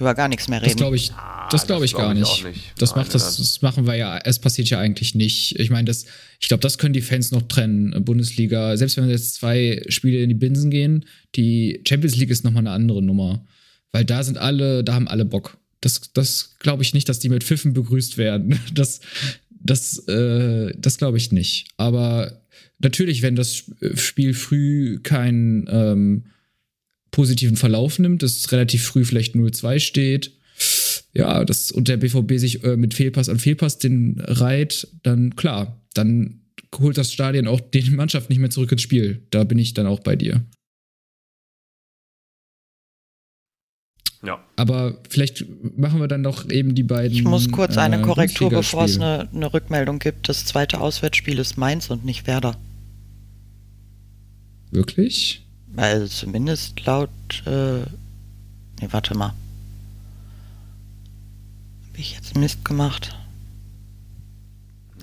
über 0.00 0.14
gar 0.14 0.28
nichts 0.28 0.48
mehr 0.48 0.60
reden. 0.60 0.70
Das 0.70 0.76
glaube 0.76 0.96
ich, 0.96 1.12
das 1.50 1.66
glaube 1.66 1.84
ich, 1.84 1.92
glaub 1.92 2.14
ich, 2.14 2.20
gar 2.20 2.28
nicht. 2.32 2.44
nicht. 2.44 2.60
Das, 2.78 2.90
Nein, 2.90 3.00
macht, 3.00 3.14
das, 3.14 3.36
das 3.36 3.62
machen 3.62 3.86
wir 3.86 3.94
ja, 3.94 4.18
es 4.18 4.38
passiert 4.38 4.68
ja 4.68 4.78
eigentlich 4.78 5.14
nicht. 5.14 5.58
Ich 5.58 5.70
meine, 5.70 5.86
das, 5.86 6.04
ich 6.40 6.48
glaube, 6.48 6.60
das 6.60 6.78
können 6.78 6.92
die 6.92 7.00
Fans 7.00 7.30
noch 7.30 7.42
trennen. 7.42 8.04
Bundesliga, 8.04 8.76
selbst 8.76 8.96
wenn 8.96 9.08
jetzt 9.08 9.34
zwei 9.34 9.82
Spiele 9.88 10.22
in 10.22 10.28
die 10.28 10.34
Binsen 10.34 10.70
gehen, 10.70 11.04
die 11.34 11.82
Champions 11.86 12.16
League 12.16 12.30
ist 12.30 12.44
nochmal 12.44 12.62
eine 12.62 12.70
andere 12.70 13.02
Nummer. 13.02 13.44
Weil 13.92 14.04
da 14.04 14.22
sind 14.22 14.38
alle, 14.38 14.84
da 14.84 14.94
haben 14.94 15.08
alle 15.08 15.24
Bock. 15.24 15.58
Das, 15.80 16.12
das 16.12 16.56
glaube 16.58 16.82
ich 16.82 16.94
nicht, 16.94 17.08
dass 17.08 17.20
die 17.20 17.28
mit 17.28 17.44
Pfiffen 17.44 17.72
begrüßt 17.72 18.18
werden. 18.18 18.58
Das, 18.74 19.00
das, 19.60 20.06
äh, 20.06 20.72
das 20.78 20.98
glaube 20.98 21.18
ich 21.18 21.32
nicht. 21.32 21.68
Aber 21.76 22.40
natürlich, 22.78 23.22
wenn 23.22 23.34
das 23.34 23.64
Spiel 23.94 24.34
früh 24.34 25.00
kein 25.00 25.66
ähm, 25.70 26.24
positiven 27.18 27.56
Verlauf 27.56 27.98
nimmt, 27.98 28.22
dass 28.22 28.52
relativ 28.52 28.84
früh 28.84 29.04
vielleicht 29.04 29.34
0-2 29.34 29.80
steht, 29.80 30.30
ja, 31.12 31.44
das, 31.44 31.72
und 31.72 31.88
der 31.88 31.96
BVB 31.96 32.34
sich 32.34 32.62
äh, 32.62 32.76
mit 32.76 32.94
Fehlpass 32.94 33.28
an 33.28 33.40
Fehlpass 33.40 33.78
den 33.78 34.20
reiht, 34.20 34.86
dann 35.02 35.34
klar, 35.34 35.82
dann 35.94 36.42
holt 36.78 36.96
das 36.96 37.12
Stadion 37.12 37.48
auch 37.48 37.60
die 37.60 37.90
Mannschaft 37.90 38.30
nicht 38.30 38.38
mehr 38.38 38.50
zurück 38.50 38.70
ins 38.70 38.82
Spiel. 38.82 39.26
Da 39.30 39.42
bin 39.42 39.58
ich 39.58 39.74
dann 39.74 39.88
auch 39.88 39.98
bei 39.98 40.14
dir. 40.14 40.44
Ja. 44.22 44.38
Aber 44.54 45.02
vielleicht 45.10 45.44
machen 45.76 45.98
wir 45.98 46.06
dann 46.06 46.22
doch 46.22 46.48
eben 46.48 46.76
die 46.76 46.84
beiden. 46.84 47.16
Ich 47.16 47.24
muss 47.24 47.50
kurz 47.50 47.76
eine 47.78 47.98
äh, 47.98 48.02
Korrektur, 48.02 48.50
bevor 48.50 48.84
es 48.84 48.94
eine, 48.94 49.28
eine 49.34 49.52
Rückmeldung 49.52 49.98
gibt. 49.98 50.28
Das 50.28 50.44
zweite 50.44 50.80
Auswärtsspiel 50.80 51.40
ist 51.40 51.56
Mainz 51.56 51.90
und 51.90 52.04
nicht 52.04 52.28
Werder. 52.28 52.56
Wirklich? 54.70 55.47
Also 55.76 56.06
zumindest 56.06 56.84
laut. 56.86 57.10
Äh, 57.46 57.80
nee, 58.80 58.88
warte 58.90 59.16
mal. 59.16 59.34
Habe 61.86 61.98
ich 61.98 62.14
jetzt 62.14 62.36
Mist 62.36 62.64
gemacht? 62.64 63.14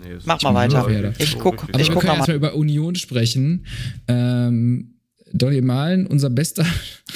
Nee, 0.03 0.17
Mach 0.25 0.41
mal 0.41 0.53
weiter. 0.53 1.13
Ich 1.19 1.37
guck, 1.39 1.63
Aber 1.63 1.79
ich 1.79 1.89
wir 1.89 1.95
können 1.99 2.17
erstmal 2.17 2.37
über 2.37 2.55
Union 2.55 2.95
sprechen. 2.95 3.65
Ähm, 4.07 4.95
Dolly 5.33 5.61
Malen, 5.61 6.07
unser 6.07 6.29
bester, 6.29 6.65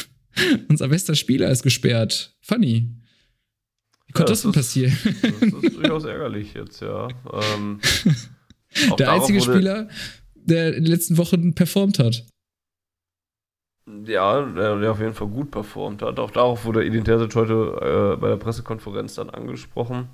unser 0.69 0.87
bester 0.89 1.15
Spieler 1.15 1.49
ist 1.49 1.63
gesperrt. 1.63 2.35
Funny. 2.41 2.89
Wie 4.07 4.13
konnte 4.13 4.31
ja, 4.31 4.33
das, 4.33 4.41
das 4.41 4.41
denn 4.41 4.51
passieren? 4.51 4.97
Das 5.03 5.63
ist 5.63 5.75
durchaus 5.77 6.03
ärgerlich 6.03 6.53
jetzt, 6.53 6.81
ja. 6.81 7.07
Ähm, 7.55 7.79
der 8.97 9.11
einzige 9.11 9.41
Spieler, 9.41 9.87
der 10.35 10.75
in 10.75 10.83
den 10.83 10.91
letzten 10.91 11.17
Wochen 11.17 11.53
performt 11.53 11.99
hat. 11.99 12.25
Ja, 14.05 14.41
der, 14.41 14.91
auf 14.91 14.99
jeden 14.99 15.13
Fall 15.13 15.27
gut 15.27 15.51
performt 15.51 16.01
hat. 16.01 16.19
Auch 16.19 16.31
darauf 16.31 16.65
wurde 16.65 16.85
Identität 16.85 17.35
heute 17.35 18.13
äh, 18.15 18.21
bei 18.21 18.29
der 18.29 18.37
Pressekonferenz 18.37 19.15
dann 19.15 19.29
angesprochen. 19.29 20.09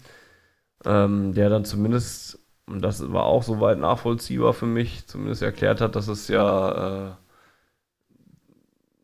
Ähm, 0.85 1.33
der 1.33 1.49
dann 1.49 1.65
zumindest, 1.65 2.39
und 2.67 2.81
das 2.81 3.11
war 3.11 3.23
auch 3.25 3.43
soweit 3.43 3.79
nachvollziehbar 3.79 4.53
für 4.53 4.65
mich, 4.65 5.07
zumindest 5.07 5.41
erklärt 5.41 5.81
hat, 5.81 5.95
dass 5.95 6.07
es 6.07 6.27
ja 6.27 7.09
äh, 7.09 7.11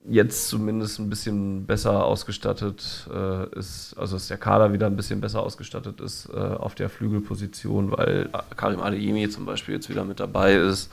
jetzt 0.07 0.47
zumindest 0.47 0.99
ein 0.99 1.09
bisschen 1.09 1.65
besser 1.65 2.05
ausgestattet 2.05 3.09
äh, 3.13 3.49
ist, 3.57 3.95
also 3.97 4.15
dass 4.15 4.27
der 4.27 4.37
Kader 4.37 4.73
wieder 4.73 4.87
ein 4.87 4.95
bisschen 4.95 5.21
besser 5.21 5.41
ausgestattet 5.41 6.01
ist 6.01 6.29
äh, 6.33 6.37
auf 6.37 6.75
der 6.75 6.89
Flügelposition, 6.89 7.91
weil 7.91 8.29
Karim 8.55 8.79
Adeyemi 8.79 9.29
zum 9.29 9.45
Beispiel 9.45 9.75
jetzt 9.75 9.89
wieder 9.89 10.03
mit 10.03 10.19
dabei 10.19 10.55
ist. 10.55 10.91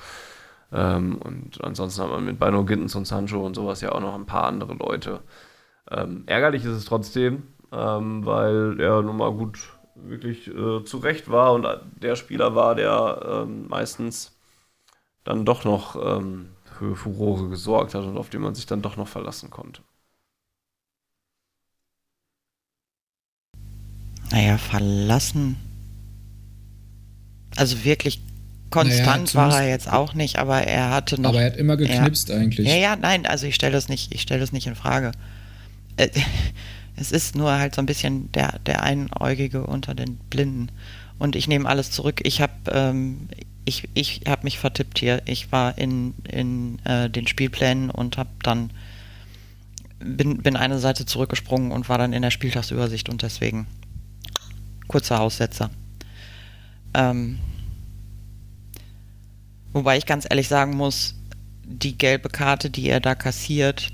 Ähm, 0.72 1.16
und 1.16 1.64
ansonsten 1.64 2.02
hat 2.02 2.10
man 2.10 2.24
mit 2.24 2.38
Bino 2.38 2.64
Gittens 2.64 2.94
und 2.94 3.06
Sancho 3.06 3.44
und 3.44 3.54
sowas 3.54 3.80
ja 3.80 3.92
auch 3.92 4.00
noch 4.00 4.14
ein 4.14 4.26
paar 4.26 4.44
andere 4.44 4.74
Leute. 4.74 5.20
Ähm, 5.90 6.24
ärgerlich 6.26 6.64
ist 6.64 6.72
es 6.72 6.84
trotzdem, 6.84 7.44
ähm, 7.72 8.26
weil 8.26 8.78
er 8.80 9.02
nun 9.02 9.16
mal 9.16 9.32
gut 9.32 9.58
wirklich 9.94 10.48
äh, 10.48 10.84
zurecht 10.84 11.30
war 11.30 11.52
und 11.54 11.66
der 12.00 12.16
Spieler 12.16 12.54
war, 12.54 12.74
der 12.74 13.44
ähm, 13.46 13.68
meistens 13.68 14.38
dann 15.24 15.44
doch 15.44 15.64
noch 15.64 15.96
ähm, 15.96 16.50
für 16.78 16.94
Furore 16.94 17.48
gesorgt 17.48 17.94
hat 17.94 18.04
und 18.04 18.16
auf 18.16 18.30
den 18.30 18.42
man 18.42 18.54
sich 18.54 18.66
dann 18.66 18.82
doch 18.82 18.96
noch 18.96 19.08
verlassen 19.08 19.50
konnte. 19.50 19.82
Naja, 24.30 24.58
verlassen. 24.58 25.56
Also 27.56 27.82
wirklich 27.84 28.20
Konstant 28.70 29.34
naja, 29.34 29.50
war 29.50 29.62
er 29.62 29.68
jetzt 29.68 29.90
auch 29.90 30.14
nicht, 30.14 30.38
aber 30.38 30.62
er 30.62 30.90
hatte 30.90 31.20
noch. 31.20 31.30
Aber 31.30 31.40
er 31.40 31.46
hat 31.46 31.56
immer 31.56 31.76
geknipst 31.76 32.28
ja, 32.28 32.36
eigentlich. 32.36 32.68
Ja, 32.68 32.76
ja, 32.76 32.96
nein, 32.96 33.26
also 33.26 33.46
ich 33.46 33.54
stelle 33.54 33.72
das 33.72 33.88
nicht, 33.88 34.14
ich 34.14 34.22
stelle 34.22 34.40
das 34.40 34.52
nicht 34.52 34.66
in 34.66 34.74
Frage. 34.74 35.12
Äh, 35.96 36.08
es 36.96 37.12
ist 37.12 37.34
nur 37.34 37.52
halt 37.52 37.74
so 37.74 37.82
ein 37.82 37.86
bisschen 37.86 38.30
der, 38.32 38.58
der 38.66 38.82
Einäugige 38.82 39.64
unter 39.64 39.94
den 39.94 40.16
Blinden. 40.30 40.70
Und 41.18 41.34
ich 41.34 41.48
nehme 41.48 41.68
alles 41.68 41.90
zurück. 41.90 42.20
Ich 42.24 42.40
habe 42.40 42.52
ähm, 42.70 43.28
ich, 43.64 43.88
ich 43.94 44.22
hab 44.26 44.44
mich 44.44 44.58
vertippt 44.58 44.98
hier. 44.98 45.22
Ich 45.26 45.52
war 45.52 45.76
in, 45.78 46.14
in 46.24 46.78
äh, 46.84 47.10
den 47.10 47.26
Spielplänen 47.26 47.90
und 47.90 48.16
habe 48.16 48.30
dann 48.42 48.70
bin, 49.98 50.38
bin 50.42 50.56
eine 50.56 50.78
Seite 50.78 51.06
zurückgesprungen 51.06 51.72
und 51.72 51.88
war 51.88 51.98
dann 51.98 52.12
in 52.12 52.22
der 52.22 52.30
Spieltagsübersicht 52.30 53.08
und 53.08 53.22
deswegen 53.22 53.66
kurzer 54.86 55.20
Aussetzer. 55.20 55.70
Ähm, 56.94 57.38
Wobei 59.72 59.98
ich 59.98 60.06
ganz 60.06 60.26
ehrlich 60.28 60.48
sagen 60.48 60.76
muss, 60.76 61.14
die 61.64 61.96
gelbe 61.98 62.30
Karte, 62.30 62.70
die 62.70 62.88
er 62.88 63.00
da 63.00 63.14
kassiert, 63.14 63.90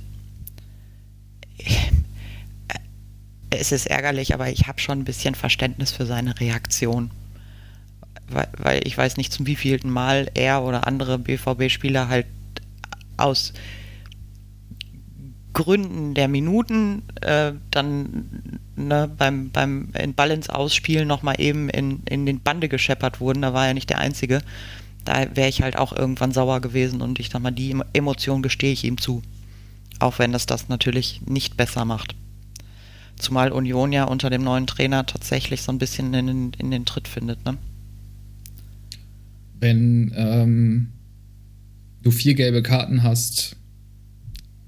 es 3.50 3.72
ist 3.72 3.86
ärgerlich, 3.86 4.34
aber 4.34 4.48
ich 4.50 4.66
habe 4.66 4.80
schon 4.80 5.00
ein 5.00 5.04
bisschen 5.04 5.34
Verständnis 5.34 5.92
für 5.92 6.06
seine 6.06 6.38
Reaktion. 6.40 7.10
Weil, 8.28 8.48
weil 8.56 8.86
ich 8.86 8.96
weiß 8.96 9.16
nicht, 9.16 9.32
zum 9.32 9.46
wievielten 9.46 9.90
Mal 9.90 10.30
er 10.34 10.62
oder 10.62 10.86
andere 10.86 11.18
BVB-Spieler 11.18 12.08
halt 12.08 12.26
aus 13.16 13.52
Gründen 15.52 16.14
der 16.14 16.26
Minuten 16.26 17.02
äh, 17.20 17.52
dann 17.70 18.58
ne, 18.76 19.08
beim, 19.16 19.50
beim 19.50 19.92
Ball 20.16 20.32
ins 20.32 20.50
Ausspielen 20.50 21.06
nochmal 21.06 21.36
eben 21.38 21.68
in, 21.68 22.02
in 22.06 22.26
den 22.26 22.40
Bande 22.40 22.68
gescheppert 22.68 23.20
wurden. 23.20 23.42
Da 23.42 23.54
war 23.54 23.68
er 23.68 23.74
nicht 23.74 23.88
der 23.88 23.98
Einzige 23.98 24.40
da 25.04 25.36
wäre 25.36 25.48
ich 25.48 25.62
halt 25.62 25.76
auch 25.76 25.92
irgendwann 25.92 26.32
sauer 26.32 26.60
gewesen 26.60 27.00
und 27.00 27.20
ich 27.20 27.30
sag 27.30 27.42
mal, 27.42 27.50
die 27.50 27.76
Emotion 27.92 28.42
gestehe 28.42 28.72
ich 28.72 28.84
ihm 28.84 28.98
zu. 28.98 29.22
Auch 29.98 30.18
wenn 30.18 30.32
das 30.32 30.46
das 30.46 30.68
natürlich 30.68 31.20
nicht 31.26 31.56
besser 31.56 31.84
macht. 31.84 32.14
Zumal 33.16 33.52
Union 33.52 33.92
ja 33.92 34.04
unter 34.04 34.30
dem 34.30 34.42
neuen 34.42 34.66
Trainer 34.66 35.06
tatsächlich 35.06 35.62
so 35.62 35.70
ein 35.70 35.78
bisschen 35.78 36.12
in 36.14 36.26
den, 36.26 36.52
in 36.58 36.70
den 36.70 36.84
Tritt 36.84 37.06
findet, 37.06 37.44
ne? 37.44 37.56
Wenn 39.60 40.12
ähm, 40.16 40.92
du 42.02 42.10
vier 42.10 42.34
gelbe 42.34 42.62
Karten 42.62 43.02
hast, 43.02 43.56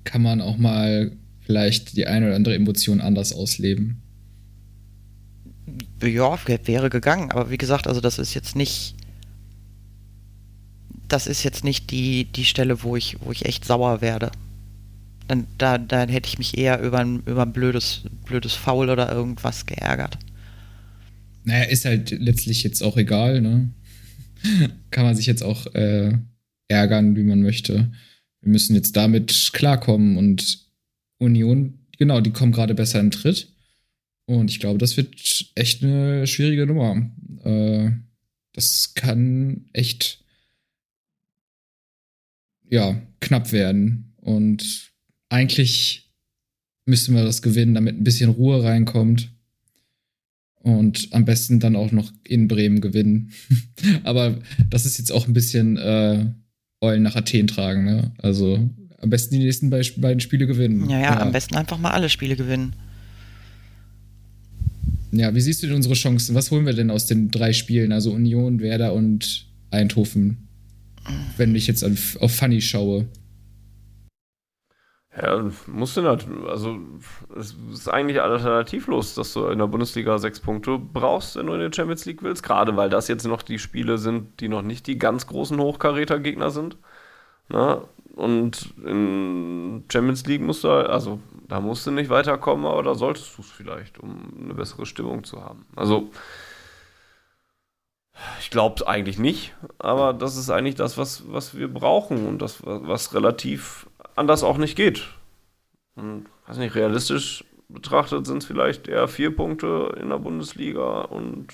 kann 0.05 0.23
man 0.23 0.41
auch 0.41 0.57
mal 0.57 1.13
vielleicht 1.41 1.97
die 1.97 2.07
eine 2.07 2.27
oder 2.27 2.37
andere 2.37 2.55
Emotion 2.55 3.01
anders 3.01 3.33
ausleben. 3.33 4.03
Ja, 6.03 6.39
wäre 6.65 6.91
gegangen, 6.91 7.31
aber 7.31 7.51
wie 7.51 7.59
gesagt, 7.59 7.87
also 7.87 8.01
das 8.01 8.19
ist 8.19 8.35
jetzt 8.35 8.55
nicht 8.55 8.96
das 11.09 11.27
ist 11.27 11.43
jetzt 11.43 11.65
nicht 11.65 11.91
die, 11.91 12.25
die 12.25 12.45
Stelle, 12.45 12.83
wo 12.83 12.97
ich, 12.97 13.17
wo 13.21 13.33
ich 13.33 13.45
echt 13.45 13.65
sauer 13.65 14.01
werde. 14.01 14.31
Dann, 15.29 15.47
da, 15.59 15.79
da 15.79 16.07
hätte 16.07 16.29
ich 16.29 16.39
mich 16.39 16.57
eher 16.57 16.81
über 16.81 16.99
ein, 16.99 17.23
über 17.27 17.43
ein 17.43 17.53
blödes, 17.53 18.03
blödes 18.25 18.55
Foul 18.55 18.91
oder 18.91 19.11
irgendwas 19.13 19.67
geärgert. 19.67 20.19
Naja, 21.45 21.65
ist 21.65 21.85
halt 21.85 22.11
letztlich 22.11 22.63
jetzt 22.63 22.83
auch 22.83 22.97
egal, 22.97 23.41
ne? 23.41 23.71
Kann 24.91 25.05
man 25.05 25.17
sich 25.17 25.27
jetzt 25.27 25.43
auch 25.43 25.67
äh, 25.75 26.13
ärgern, 26.69 27.17
wie 27.17 27.23
man 27.23 27.43
möchte. 27.43 27.93
Wir 28.41 28.51
müssen 28.51 28.75
jetzt 28.75 28.97
damit 28.97 29.51
klarkommen 29.53 30.17
und 30.17 30.67
Union, 31.19 31.87
genau, 31.99 32.21
die 32.21 32.33
kommen 32.33 32.53
gerade 32.53 32.75
besser 32.75 33.01
in 33.01 33.11
Tritt. 33.11 33.53
Und 34.27 34.51
ich 34.51 34.61
glaube, 34.61 34.79
das 34.79 34.97
wird 34.97 35.15
echt 35.55 35.83
eine 35.83 36.27
schwierige 36.27 36.67
Nummer. 36.67 37.11
Äh, 37.45 37.93
das 38.53 38.95
kann 38.95 39.67
echt 39.73 40.25
ja, 42.71 43.01
knapp 43.21 43.53
werden. 43.53 44.15
Und 44.17 44.93
eigentlich 45.29 46.11
müssten 46.85 47.15
wir 47.15 47.25
das 47.25 47.43
gewinnen, 47.43 47.75
damit 47.75 47.97
ein 47.97 48.05
bisschen 48.05 48.31
Ruhe 48.31 48.63
reinkommt. 48.63 49.33
Und 50.59 51.09
am 51.13 51.25
besten 51.25 51.61
dann 51.61 51.77
auch 51.77 51.93
noch 51.93 52.13
in 52.25 52.49
Bremen 52.49 52.81
gewinnen. 52.81 53.33
Aber 54.05 54.39
das 54.69 54.85
ist 54.85 54.99
jetzt 54.99 55.13
auch 55.13 55.29
ein 55.29 55.33
bisschen 55.33 55.77
äh, 55.77 56.27
Eulen 56.81 57.03
nach 57.03 57.15
Athen 57.15 57.47
tragen. 57.47 57.85
Ne? 57.85 58.13
Also 58.19 58.69
am 58.99 59.11
besten 59.11 59.35
die 59.35 59.45
nächsten 59.45 59.71
beiden 59.71 60.21
Spiele 60.21 60.47
gewinnen. 60.47 60.91
Ja, 60.91 60.99
ja, 60.99 61.03
ja, 61.05 61.21
am 61.21 61.33
besten 61.33 61.55
einfach 61.55 61.79
mal 61.79 61.93
alle 61.93 62.09
Spiele 62.09 62.37
gewinnen. 62.37 62.75
Ja, 65.13 65.35
wie 65.35 65.41
siehst 65.41 65.63
du 65.63 65.69
denn 65.69 65.77
unsere 65.77 65.95
Chancen? 65.95 66.35
Was 66.35 66.51
holen 66.51 66.67
wir 66.67 66.73
denn 66.73 66.91
aus 66.91 67.07
den 67.07 67.31
drei 67.31 67.53
Spielen? 67.53 67.93
Also 67.93 68.13
Union, 68.13 68.61
Werder 68.61 68.93
und 68.93 69.47
Eindhoven. 69.71 70.46
Wenn 71.37 71.55
ich 71.55 71.67
jetzt 71.67 71.85
auf, 71.85 72.17
auf 72.21 72.35
Funny 72.35 72.61
schaue. 72.61 73.07
Ja, 75.21 75.51
musst 75.67 75.97
du 75.97 76.03
nicht. 76.03 76.29
Also, 76.47 76.79
es 77.39 77.57
ist 77.73 77.89
eigentlich 77.89 78.21
alternativlos, 78.21 79.15
dass 79.15 79.33
du 79.33 79.47
in 79.47 79.59
der 79.59 79.67
Bundesliga 79.67 80.19
sechs 80.19 80.41
Punkte 80.41 80.79
brauchst, 80.79 81.37
wenn 81.37 81.47
du 81.47 81.55
in 81.55 81.61
der 81.61 81.73
Champions 81.73 82.05
League 82.05 82.23
willst. 82.23 82.43
Gerade 82.43 82.77
weil 82.77 82.91
das 82.91 83.09
jetzt 83.09 83.27
noch 83.27 83.43
die 83.43 83.59
Spiele 83.59 83.97
sind, 83.97 84.41
die 84.41 84.49
noch 84.49 84.63
nicht 84.63 84.87
die 84.87 84.99
ganz 84.99 85.27
großen 85.27 85.59
Hochkaräter-Gegner 85.59 86.51
sind. 86.51 86.77
Na? 87.49 87.83
Und 88.15 88.75
in 88.85 89.85
Champions 89.91 90.27
League 90.27 90.43
musst 90.43 90.65
du, 90.65 90.69
also, 90.69 91.21
da 91.49 91.61
musst 91.61 91.87
du 91.87 91.93
nicht 91.93 92.11
weiterkommen, 92.11 92.67
aber 92.67 92.83
da 92.83 92.95
solltest 92.95 93.37
du 93.37 93.43
es 93.43 93.51
vielleicht, 93.51 93.99
um 93.99 94.35
eine 94.43 94.55
bessere 94.55 94.85
Stimmung 94.85 95.25
zu 95.25 95.43
haben. 95.43 95.65
Also, 95.77 96.11
ich 98.41 98.51
glaube 98.51 98.77
es 98.77 98.83
eigentlich 98.83 99.19
nicht, 99.19 99.55
aber 99.79 100.13
das 100.13 100.37
ist 100.37 100.51
eigentlich 100.51 100.75
das, 100.75 100.97
was, 100.97 101.25
was 101.31 101.57
wir 101.57 101.73
brauchen 101.73 102.27
und 102.27 102.41
das, 102.41 102.61
was 102.65 103.15
relativ 103.15 103.87
anders 104.15 104.43
auch 104.43 104.59
nicht 104.59 104.77
geht. 104.77 105.07
Und 105.97 106.27
weiß 106.47 106.59
nicht, 106.59 106.75
realistisch 106.75 107.45
betrachtet 107.69 108.27
sind 108.27 108.39
es 108.39 108.47
vielleicht 108.47 108.89
eher 108.89 109.09
vier 109.09 109.35
Punkte 109.35 109.97
in 110.01 110.11
der 110.11 110.19
Bundesliga 110.19 111.03
und 111.03 111.49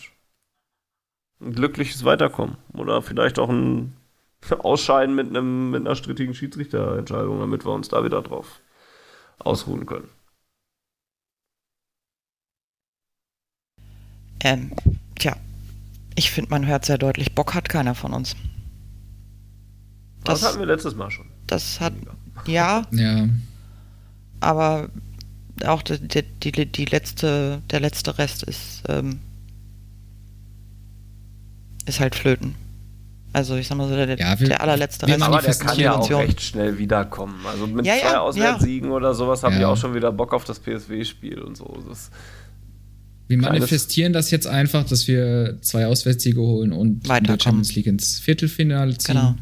ein 1.41 1.55
glückliches 1.55 2.05
Weiterkommen. 2.05 2.57
Oder 2.75 3.03
vielleicht 3.03 3.39
auch 3.39 3.49
ein 3.49 3.97
Ausscheiden 4.59 5.15
mit, 5.15 5.29
einem, 5.29 5.71
mit 5.71 5.81
einer 5.81 5.97
strittigen 5.97 6.35
Schiedsrichterentscheidung, 6.35 7.41
damit 7.41 7.65
wir 7.65 7.73
uns 7.73 7.89
da 7.89 8.05
wieder 8.05 8.23
drauf 8.23 8.61
ausruhen 9.39 9.87
können. 9.87 10.09
Ähm, 14.45 14.73
tja, 15.19 15.37
ich 16.15 16.31
finde, 16.31 16.51
man 16.51 16.67
hört 16.67 16.85
sehr 16.85 16.99
deutlich, 16.99 17.35
Bock 17.35 17.55
hat 17.55 17.69
keiner 17.69 17.95
von 17.95 18.13
uns. 18.13 18.37
Das, 20.25 20.41
das 20.41 20.51
hatten 20.51 20.61
wir 20.61 20.67
letztes 20.67 20.95
Mal 20.95 21.11
schon. 21.11 21.27
Das 21.47 21.81
hat, 21.81 21.93
ja. 22.47 22.83
Ja. 22.91 23.29
Aber 24.41 24.89
auch 25.67 25.83
die, 25.83 25.99
die, 25.99 26.67
die 26.67 26.85
letzte, 26.85 27.63
der 27.71 27.81
letzte 27.81 28.19
Rest 28.19 28.43
ist, 28.43 28.83
ähm, 28.89 29.21
ist 31.87 32.01
halt 32.01 32.15
flöten. 32.15 32.55
Also 33.35 33.57
ich 33.57 33.67
sag 33.67 33.79
mal 33.79 33.89
so, 33.89 33.95
der, 33.95 34.19
ja, 34.19 34.39
wir, 34.39 34.49
der 34.49 34.61
allerletzte 34.61 35.07
Rest. 35.07 35.23
Aber 35.23 35.41
der 35.41 35.55
kann 35.55 35.79
ja 35.79 35.95
auch 35.95 36.11
recht 36.11 36.43
schnell 36.43 36.77
wiederkommen. 36.79 37.41
Also 37.47 37.67
mit 37.67 37.87
ja, 37.87 37.95
zwei 37.95 38.13
ja, 38.13 38.21
Auswärtssiegen 38.21 38.91
ja. 38.91 38.97
oder 38.97 39.15
sowas 39.15 39.43
haben 39.43 39.57
die 39.59 39.65
auch 39.65 39.77
schon 39.77 39.95
wieder 39.95 40.13
Bock 40.13 40.35
auf 40.35 40.45
das 40.45 40.61
PSW-Spiel 40.61 41.41
und 41.41 41.57
so. 41.57 41.83
Das 41.89 42.11
wir 43.41 43.49
manifestieren 43.49 44.13
das 44.13 44.31
jetzt 44.31 44.47
einfach, 44.47 44.85
dass 44.85 45.09
wir 45.09 45.59
zwei 45.61 45.87
Auswärtssiege 45.87 46.41
holen 46.41 46.73
und 46.73 47.09
in 47.09 47.25
der 47.25 47.39
Champions 47.41 47.75
League 47.75 47.87
ins 47.87 48.19
Viertelfinale 48.19 48.97
ziehen. 48.99 49.15
Genau. 49.15 49.35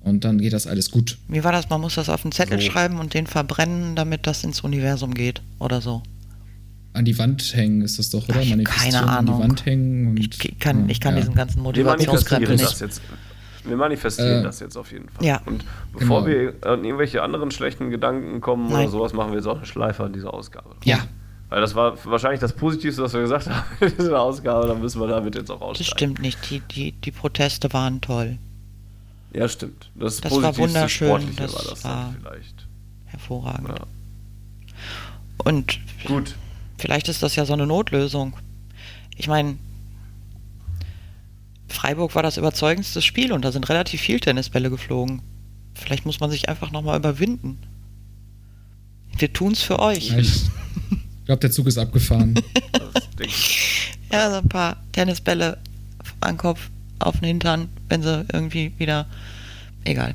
Und 0.00 0.24
dann 0.24 0.38
geht 0.38 0.52
das 0.52 0.68
alles 0.68 0.92
gut. 0.92 1.18
Wie 1.26 1.42
war 1.42 1.50
das? 1.50 1.68
Man 1.68 1.80
muss 1.80 1.96
das 1.96 2.08
auf 2.08 2.24
einen 2.24 2.30
Zettel 2.30 2.60
so. 2.60 2.70
schreiben 2.70 2.98
und 2.98 3.12
den 3.12 3.26
verbrennen, 3.26 3.96
damit 3.96 4.26
das 4.28 4.44
ins 4.44 4.60
Universum 4.60 5.14
geht 5.14 5.42
oder 5.58 5.80
so. 5.80 6.02
An 6.92 7.04
die 7.04 7.18
Wand 7.18 7.54
hängen 7.56 7.82
ist 7.82 7.98
das 7.98 8.10
doch, 8.10 8.28
oder? 8.28 8.40
Ach, 8.40 8.64
keine 8.64 9.02
Ahnung. 9.02 9.34
An 9.34 9.42
die 9.42 9.48
Wand 9.48 9.66
hängen. 9.66 10.08
Und, 10.10 10.20
ich 10.20 10.58
kann, 10.60 10.88
ich 10.88 11.00
kann 11.00 11.14
ja. 11.14 11.20
diesen 11.20 11.34
ganzen 11.34 11.60
Motivationskrempel 11.60 12.56
nicht. 12.56 12.80
Jetzt, 12.80 13.02
wir 13.64 13.76
manifestieren 13.76 14.40
äh, 14.40 14.42
das 14.44 14.60
jetzt 14.60 14.76
auf 14.76 14.92
jeden 14.92 15.08
Fall. 15.08 15.24
Ja. 15.24 15.42
Und 15.44 15.64
bevor 15.92 16.24
genau. 16.24 16.38
wir 16.62 16.70
an 16.70 16.84
irgendwelche 16.84 17.22
anderen 17.22 17.50
schlechten 17.50 17.90
Gedanken 17.90 18.40
kommen 18.40 18.68
Nein. 18.68 18.82
oder 18.82 18.90
sowas, 18.90 19.12
machen 19.12 19.32
wir 19.32 19.38
jetzt 19.38 19.46
auch 19.46 19.56
eine 19.56 19.66
Schleife 19.66 20.04
an 20.04 20.12
dieser 20.12 20.32
Ausgabe. 20.32 20.76
Ja. 20.84 20.98
Weil 21.48 21.60
das 21.60 21.74
war 21.74 21.96
wahrscheinlich 22.04 22.40
das 22.40 22.52
Positivste, 22.52 23.02
was 23.02 23.12
wir 23.12 23.20
gesagt 23.20 23.48
haben 23.48 23.64
in 23.80 23.96
dieser 23.96 24.20
Ausgabe. 24.20 24.66
Dann 24.66 24.80
müssen 24.80 25.00
wir 25.00 25.06
damit 25.06 25.34
jetzt 25.34 25.50
auch 25.50 25.60
aussteigen. 25.60 25.78
Das 25.78 25.86
stimmt 25.86 26.20
nicht. 26.20 26.50
Die, 26.50 26.60
die, 26.60 26.92
die 26.92 27.12
Proteste 27.12 27.72
waren 27.72 28.00
toll. 28.00 28.38
Ja, 29.32 29.48
stimmt. 29.48 29.90
Das, 29.94 30.20
das 30.20 30.32
war 30.32 30.56
wunderschön. 30.56 31.08
Sportliche 31.08 31.36
das 31.36 31.54
war 31.54 31.62
das 31.70 31.84
war 31.84 32.14
vielleicht. 32.20 32.66
Hervorragend. 33.06 33.68
Ja. 33.68 33.86
Und 35.44 35.78
Gut. 36.06 36.34
vielleicht 36.78 37.08
ist 37.08 37.22
das 37.22 37.36
ja 37.36 37.44
so 37.44 37.52
eine 37.52 37.66
Notlösung. 37.66 38.36
Ich 39.16 39.28
meine, 39.28 39.56
Freiburg 41.68 42.14
war 42.14 42.22
das 42.22 42.36
überzeugendste 42.36 43.02
Spiel 43.02 43.32
und 43.32 43.44
da 43.44 43.52
sind 43.52 43.68
relativ 43.68 44.00
viel 44.00 44.20
Tennisbälle 44.20 44.70
geflogen. 44.70 45.22
Vielleicht 45.74 46.06
muss 46.06 46.20
man 46.20 46.30
sich 46.30 46.48
einfach 46.48 46.70
nochmal 46.70 46.98
überwinden. 46.98 47.58
Wir 49.18 49.32
tun's 49.32 49.62
für 49.62 49.78
euch. 49.78 50.10
Ja, 50.10 50.18
ich 51.26 51.28
glaube, 51.28 51.40
der 51.40 51.50
Zug 51.50 51.66
ist 51.66 51.76
abgefahren. 51.76 52.36
ja, 54.12 54.30
so 54.30 54.36
ein 54.36 54.48
paar 54.48 54.76
Tennisbälle 54.92 55.58
an 56.20 56.36
Kopf 56.36 56.70
auf 57.00 57.18
den 57.18 57.24
Hintern, 57.24 57.68
wenn 57.88 58.00
sie 58.00 58.24
irgendwie 58.32 58.72
wieder. 58.78 59.06
Egal. 59.82 60.14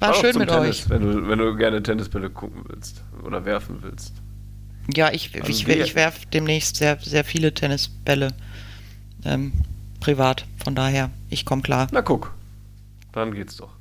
War 0.00 0.10
Auch 0.10 0.20
schön 0.20 0.36
mit 0.36 0.50
Tennis, 0.50 0.82
euch. 0.82 0.90
Wenn 0.90 1.00
du, 1.00 1.28
wenn 1.30 1.38
du 1.38 1.56
gerne 1.56 1.82
Tennisbälle 1.82 2.28
gucken 2.28 2.62
willst 2.68 3.02
oder 3.24 3.46
werfen 3.46 3.78
willst. 3.80 4.12
Ja, 4.94 5.10
ich, 5.12 5.34
also 5.34 5.48
ich, 5.48 5.66
ich 5.66 5.94
werfe 5.94 6.26
demnächst 6.30 6.76
sehr, 6.76 6.98
sehr 7.00 7.24
viele 7.24 7.54
Tennisbälle 7.54 8.34
ähm, 9.24 9.52
privat. 10.00 10.44
Von 10.62 10.74
daher, 10.74 11.10
ich 11.30 11.46
komme 11.46 11.62
klar. 11.62 11.86
Na 11.90 12.02
guck, 12.02 12.34
dann 13.12 13.32
geht's 13.32 13.56
doch. 13.56 13.77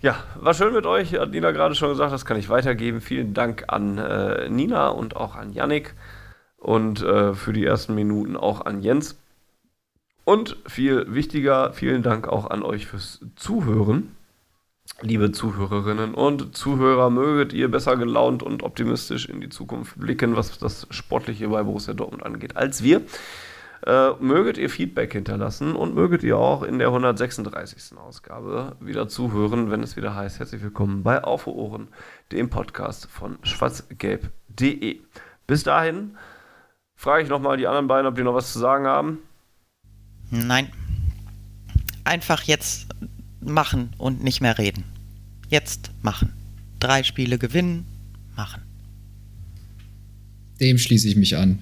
Ja, 0.00 0.22
war 0.36 0.54
schön 0.54 0.72
mit 0.72 0.86
euch, 0.86 1.14
hat 1.14 1.32
Nina 1.32 1.50
gerade 1.50 1.74
schon 1.74 1.88
gesagt, 1.88 2.12
das 2.12 2.24
kann 2.24 2.38
ich 2.38 2.48
weitergeben. 2.48 3.00
Vielen 3.00 3.34
Dank 3.34 3.64
an 3.66 3.98
äh, 3.98 4.48
Nina 4.48 4.88
und 4.88 5.16
auch 5.16 5.34
an 5.34 5.52
Yannick 5.52 5.94
und 6.56 7.02
äh, 7.02 7.34
für 7.34 7.52
die 7.52 7.64
ersten 7.64 7.96
Minuten 7.96 8.36
auch 8.36 8.64
an 8.64 8.80
Jens. 8.80 9.18
Und 10.24 10.56
viel 10.66 11.12
wichtiger, 11.12 11.72
vielen 11.72 12.04
Dank 12.04 12.28
auch 12.28 12.48
an 12.48 12.62
euch 12.62 12.86
fürs 12.86 13.24
Zuhören. 13.34 14.14
Liebe 15.00 15.32
Zuhörerinnen 15.32 16.14
und 16.14 16.56
Zuhörer, 16.56 17.10
möget 17.10 17.52
ihr 17.52 17.68
besser 17.68 17.96
gelaunt 17.96 18.44
und 18.44 18.62
optimistisch 18.62 19.28
in 19.28 19.40
die 19.40 19.48
Zukunft 19.48 19.98
blicken, 19.98 20.36
was 20.36 20.58
das 20.58 20.86
Sportliche 20.90 21.48
bei 21.48 21.64
Borussia 21.64 21.92
Dortmund 21.92 22.24
angeht, 22.24 22.56
als 22.56 22.84
wir. 22.84 23.02
Äh, 23.86 24.10
möget 24.20 24.58
ihr 24.58 24.70
Feedback 24.70 25.12
hinterlassen 25.12 25.76
und 25.76 25.94
möget 25.94 26.24
ihr 26.24 26.36
auch 26.36 26.62
in 26.64 26.78
der 26.78 26.88
136. 26.88 27.96
Ausgabe 27.96 28.76
wieder 28.80 29.06
zuhören, 29.06 29.70
wenn 29.70 29.82
es 29.84 29.96
wieder 29.96 30.16
heißt, 30.16 30.40
herzlich 30.40 30.62
willkommen 30.62 31.04
bei 31.04 31.22
Auf 31.22 31.46
Ohren, 31.46 31.86
dem 32.32 32.50
Podcast 32.50 33.06
von 33.06 33.38
schwarzgelb.de. 33.42 34.98
Bis 35.46 35.62
dahin 35.62 36.16
frage 36.96 37.22
ich 37.22 37.28
nochmal 37.28 37.56
die 37.56 37.68
anderen 37.68 37.86
beiden, 37.86 38.08
ob 38.08 38.16
die 38.16 38.22
noch 38.22 38.34
was 38.34 38.52
zu 38.52 38.58
sagen 38.58 38.86
haben. 38.86 39.18
Nein. 40.30 40.68
Einfach 42.02 42.42
jetzt 42.42 42.88
machen 43.40 43.94
und 43.96 44.24
nicht 44.24 44.40
mehr 44.40 44.58
reden. 44.58 44.84
Jetzt 45.48 45.92
machen. 46.02 46.32
Drei 46.80 47.04
Spiele 47.04 47.38
gewinnen, 47.38 47.86
machen. 48.34 48.62
Dem 50.60 50.78
schließe 50.78 51.08
ich 51.08 51.16
mich 51.16 51.36
an. 51.36 51.60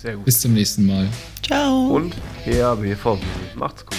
Sehr 0.00 0.16
gut. 0.16 0.24
Bis 0.24 0.40
zum 0.40 0.54
nächsten 0.54 0.86
Mal. 0.86 1.08
Ciao. 1.42 1.88
Und 1.88 2.14
ja, 2.46 2.74
BVB. 2.74 3.22
Macht's 3.54 3.84
gut. 3.84 3.98